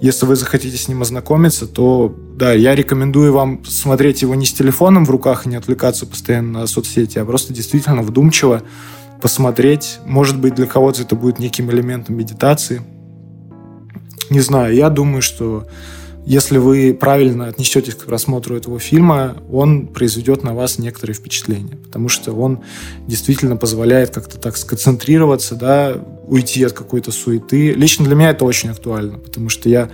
Если 0.00 0.26
вы 0.26 0.36
захотите 0.36 0.76
с 0.76 0.86
ним 0.86 1.02
ознакомиться, 1.02 1.66
то 1.66 2.14
да, 2.36 2.52
я 2.52 2.76
рекомендую 2.76 3.32
вам 3.32 3.64
смотреть 3.64 4.22
его 4.22 4.36
не 4.36 4.46
с 4.46 4.52
телефоном 4.52 5.04
в 5.04 5.10
руках 5.10 5.44
и 5.44 5.48
не 5.48 5.56
отвлекаться 5.56 6.06
постоянно 6.06 6.60
на 6.60 6.66
соцсети, 6.68 7.18
а 7.18 7.24
просто 7.24 7.52
действительно 7.52 8.02
вдумчиво 8.02 8.62
посмотреть. 9.20 9.98
Может 10.04 10.38
быть, 10.40 10.54
для 10.54 10.66
кого-то 10.66 11.02
это 11.02 11.16
будет 11.16 11.38
неким 11.38 11.70
элементом 11.70 12.16
медитации. 12.16 12.82
Не 14.30 14.40
знаю, 14.40 14.74
я 14.74 14.90
думаю, 14.90 15.22
что 15.22 15.66
если 16.28 16.58
вы 16.58 16.92
правильно 16.92 17.46
отнесетесь 17.46 17.94
к 17.94 18.04
просмотру 18.04 18.54
этого 18.54 18.78
фильма, 18.78 19.36
он 19.50 19.86
произведет 19.86 20.42
на 20.42 20.52
вас 20.52 20.78
некоторые 20.78 21.14
впечатления, 21.14 21.76
потому 21.76 22.10
что 22.10 22.32
он 22.34 22.60
действительно 23.06 23.56
позволяет 23.56 24.10
как-то 24.10 24.38
так 24.38 24.58
сконцентрироваться, 24.58 25.54
да, 25.54 25.96
уйти 26.26 26.62
от 26.64 26.74
какой-то 26.74 27.12
суеты. 27.12 27.72
Лично 27.72 28.04
для 28.04 28.14
меня 28.14 28.30
это 28.30 28.44
очень 28.44 28.68
актуально, 28.68 29.16
потому 29.16 29.48
что 29.48 29.70
я 29.70 29.88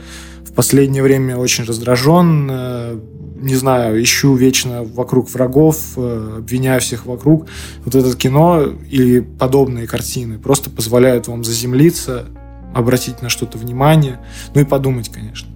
в 0.45 0.53
последнее 0.55 1.05
время 1.05 1.37
очень 1.37 1.63
раздражен, 1.63 2.49
э, 2.51 3.01
не 3.35 3.57
знаю, 3.57 4.03
ищу 4.03 4.35
вечно 4.35 4.83
вокруг 4.85 5.31
врагов, 5.31 5.77
э, 5.97 6.37
обвиняю 6.39 6.81
всех 6.81 7.07
вокруг. 7.07 7.47
Вот 7.85 7.95
это 7.95 8.17
кино 8.17 8.63
или 8.91 9.21
подобные 9.21 9.87
картины 9.87 10.39
просто 10.39 10.71
позволяют 10.71 11.29
вам 11.29 11.45
заземлиться, 11.45 12.27
обратить 12.75 13.23
на 13.23 13.29
что-то 13.29 13.59
внимание, 13.59 14.21
ну 14.55 14.61
и 14.61 14.65
подумать, 14.65 15.09
конечно. 15.09 15.49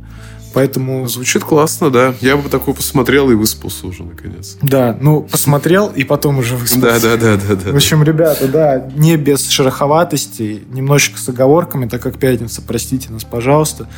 Поэтому... 0.54 1.06
Звучит 1.08 1.44
классно, 1.44 1.90
да. 1.90 2.14
Я 2.20 2.36
бы 2.36 2.48
такой 2.48 2.74
посмотрел 2.74 3.30
и 3.30 3.34
выспался 3.34 3.86
уже, 3.86 4.02
наконец. 4.02 4.56
Да, 4.62 4.96
ну, 5.00 5.22
посмотрел 5.22 5.88
и 5.88 6.04
потом 6.04 6.38
уже 6.38 6.56
выспался. 6.56 7.00
Да, 7.00 7.16
да, 7.16 7.36
да, 7.36 7.36
да. 7.36 7.54
да 7.54 7.72
В 7.72 7.76
общем, 7.76 8.02
ребята, 8.02 8.48
да, 8.48 8.90
не 8.96 9.16
без 9.16 9.48
шероховатостей, 9.48 10.64
немножечко 10.70 11.18
с 11.18 11.28
оговорками, 11.28 11.86
так 11.86 12.02
как 12.02 12.18
пятница, 12.18 12.62
простите 12.62 13.10
нас, 13.10 13.24
пожалуйста. 13.24 13.88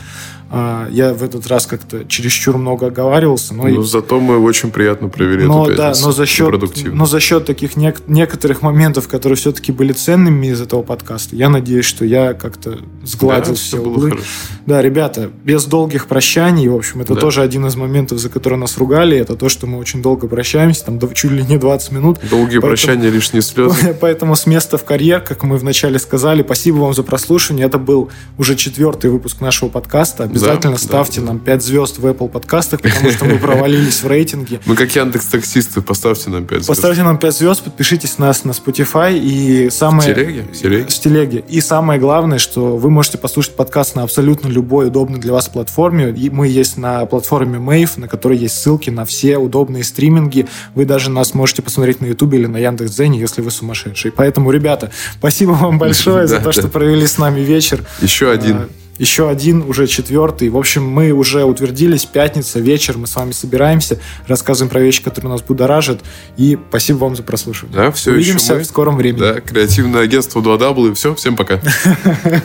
А, 0.52 0.88
я 0.90 1.14
в 1.14 1.22
этот 1.22 1.46
раз 1.46 1.66
как-то 1.66 2.04
чересчур 2.04 2.58
много 2.58 2.88
оговаривался. 2.88 3.54
Но 3.54 3.68
ну, 3.68 3.82
и... 3.82 3.84
зато 3.86 4.18
мы 4.18 4.36
очень 4.38 4.72
приятно 4.72 5.08
провели 5.08 5.44
но, 5.44 5.66
эту 5.68 5.76
да, 5.76 5.92
но 6.02 6.10
за 6.10 6.26
счет, 6.26 6.52
но 6.86 7.06
за 7.06 7.20
счет 7.20 7.44
таких 7.44 7.76
нек- 7.76 8.02
некоторых 8.08 8.60
моментов, 8.60 9.06
которые 9.06 9.36
все-таки 9.36 9.70
были 9.70 9.92
ценными 9.92 10.48
из 10.48 10.60
этого 10.60 10.82
подкаста, 10.82 11.36
я 11.36 11.48
надеюсь, 11.50 11.84
что 11.84 12.04
я 12.04 12.34
как-то 12.34 12.78
сгладил 13.04 13.52
да, 13.52 13.54
все, 13.54 13.80
было 13.80 14.10
хорошо. 14.10 14.24
Да, 14.66 14.82
ребята, 14.82 15.30
без 15.44 15.66
долгих 15.66 16.08
прощаний. 16.08 16.66
В 16.66 16.74
общем, 16.74 17.00
это 17.00 17.14
Да. 17.14 17.20
тоже 17.20 17.42
один 17.42 17.66
из 17.66 17.76
моментов, 17.76 18.18
за 18.18 18.28
который 18.28 18.58
нас 18.58 18.76
ругали. 18.76 19.16
Это 19.16 19.36
то, 19.36 19.48
что 19.48 19.68
мы 19.68 19.78
очень 19.78 20.02
долго 20.02 20.26
прощаемся, 20.26 20.84
там 20.86 20.98
чуть 21.14 21.30
ли 21.30 21.44
не 21.44 21.58
20 21.58 21.92
минут. 21.92 22.18
Долгие 22.28 22.58
Поэтому- 22.58 22.62
прощания, 22.62 23.08
лишние 23.08 23.42
слезы. 23.42 23.94
Поэтому 24.00 24.34
с 24.34 24.46
места 24.46 24.78
в 24.78 24.84
карьер, 24.84 25.20
как 25.20 25.44
мы 25.44 25.58
вначале 25.58 26.00
сказали, 26.00 26.42
спасибо 26.42 26.78
вам 26.78 26.92
за 26.92 27.04
прослушивание. 27.04 27.66
Это 27.66 27.78
был 27.78 28.10
уже 28.36 28.56
четвертый 28.56 29.10
выпуск 29.10 29.40
нашего 29.40 29.68
подкаста. 29.68 30.24
Обязательно 30.24 30.39
Да, 30.40 30.76
ставьте 30.76 31.20
да, 31.20 31.28
нам 31.28 31.38
5 31.38 31.62
звезд 31.62 31.98
в 31.98 32.06
Apple 32.06 32.28
подкастах, 32.28 32.80
потому 32.80 33.10
что 33.10 33.24
мы 33.26 33.38
провалились 33.38 34.02
в 34.02 34.06
рейтинге. 34.06 34.60
Мы 34.64 34.74
как 34.76 34.94
Яндекс 34.96 35.26
таксисты, 35.26 35.82
поставьте 35.82 36.30
нам 36.30 36.46
5 36.46 36.58
звезд. 36.58 36.68
Поставьте 36.68 37.02
нам 37.02 37.18
5 37.18 37.34
звезд, 37.36 37.62
подпишитесь 37.62 38.18
на 38.18 38.30
нас 38.30 38.44
на 38.44 38.52
Spotify 38.52 39.18
и 39.18 39.70
самое... 39.70 40.12
В 40.12 40.14
телеге? 40.14 40.84
В 40.84 40.88
телеге? 40.88 41.44
И 41.48 41.60
самое 41.60 41.98
главное, 41.98 42.38
что 42.38 42.76
вы 42.76 42.90
можете 42.90 43.18
послушать 43.18 43.56
подкаст 43.56 43.96
на 43.96 44.04
абсолютно 44.04 44.46
любой 44.46 44.86
удобной 44.86 45.18
для 45.18 45.32
вас 45.32 45.48
платформе. 45.48 46.10
И 46.10 46.30
мы 46.30 46.46
есть 46.46 46.76
на 46.76 47.04
платформе 47.06 47.58
Mave, 47.58 47.98
на 47.98 48.06
которой 48.06 48.38
есть 48.38 48.54
ссылки 48.54 48.88
на 48.88 49.04
все 49.04 49.36
удобные 49.36 49.82
стриминги. 49.82 50.46
Вы 50.76 50.84
даже 50.84 51.10
нас 51.10 51.34
можете 51.34 51.62
посмотреть 51.62 52.00
на 52.00 52.06
YouTube 52.06 52.34
или 52.34 52.46
на 52.46 52.58
Яндекс.Дзене, 52.58 53.18
если 53.18 53.42
вы 53.42 53.50
сумасшедший. 53.50 54.12
Поэтому, 54.12 54.52
ребята, 54.52 54.92
спасибо 55.18 55.50
вам 55.50 55.78
большое 55.80 56.28
за 56.28 56.38
то, 56.38 56.52
что 56.52 56.68
провели 56.68 57.06
с 57.06 57.18
нами 57.18 57.40
вечер. 57.40 57.84
Еще 58.00 58.30
один. 58.30 58.68
Еще 59.00 59.30
один, 59.30 59.62
уже 59.62 59.86
четвертый. 59.86 60.50
В 60.50 60.58
общем, 60.58 60.86
мы 60.86 61.12
уже 61.12 61.42
утвердились. 61.44 62.04
Пятница, 62.04 62.60
вечер. 62.60 62.98
Мы 62.98 63.06
с 63.06 63.16
вами 63.16 63.32
собираемся, 63.32 63.98
рассказываем 64.26 64.68
про 64.68 64.80
вещи, 64.80 65.02
которые 65.02 65.32
нас 65.32 65.40
будоражат. 65.40 66.00
И 66.36 66.58
спасибо 66.68 66.98
вам 66.98 67.16
за 67.16 67.22
прослушивание. 67.22 67.78
Да, 67.78 67.90
все 67.92 68.10
еще 68.10 68.32
Увидимся 68.32 68.56
мы. 68.56 68.60
в 68.60 68.66
скором 68.66 68.98
времени. 68.98 69.20
Да, 69.20 69.40
креативное 69.40 70.02
агентство 70.02 70.42
2W. 70.42 70.92
Все, 70.92 71.14
всем 71.14 71.34
пока. 71.34 71.62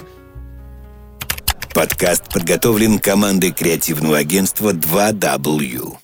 Подкаст 1.73 2.31
подготовлен 2.31 2.99
командой 2.99 3.51
креативного 3.51 4.17
агентства 4.17 4.71
2W. 4.71 5.97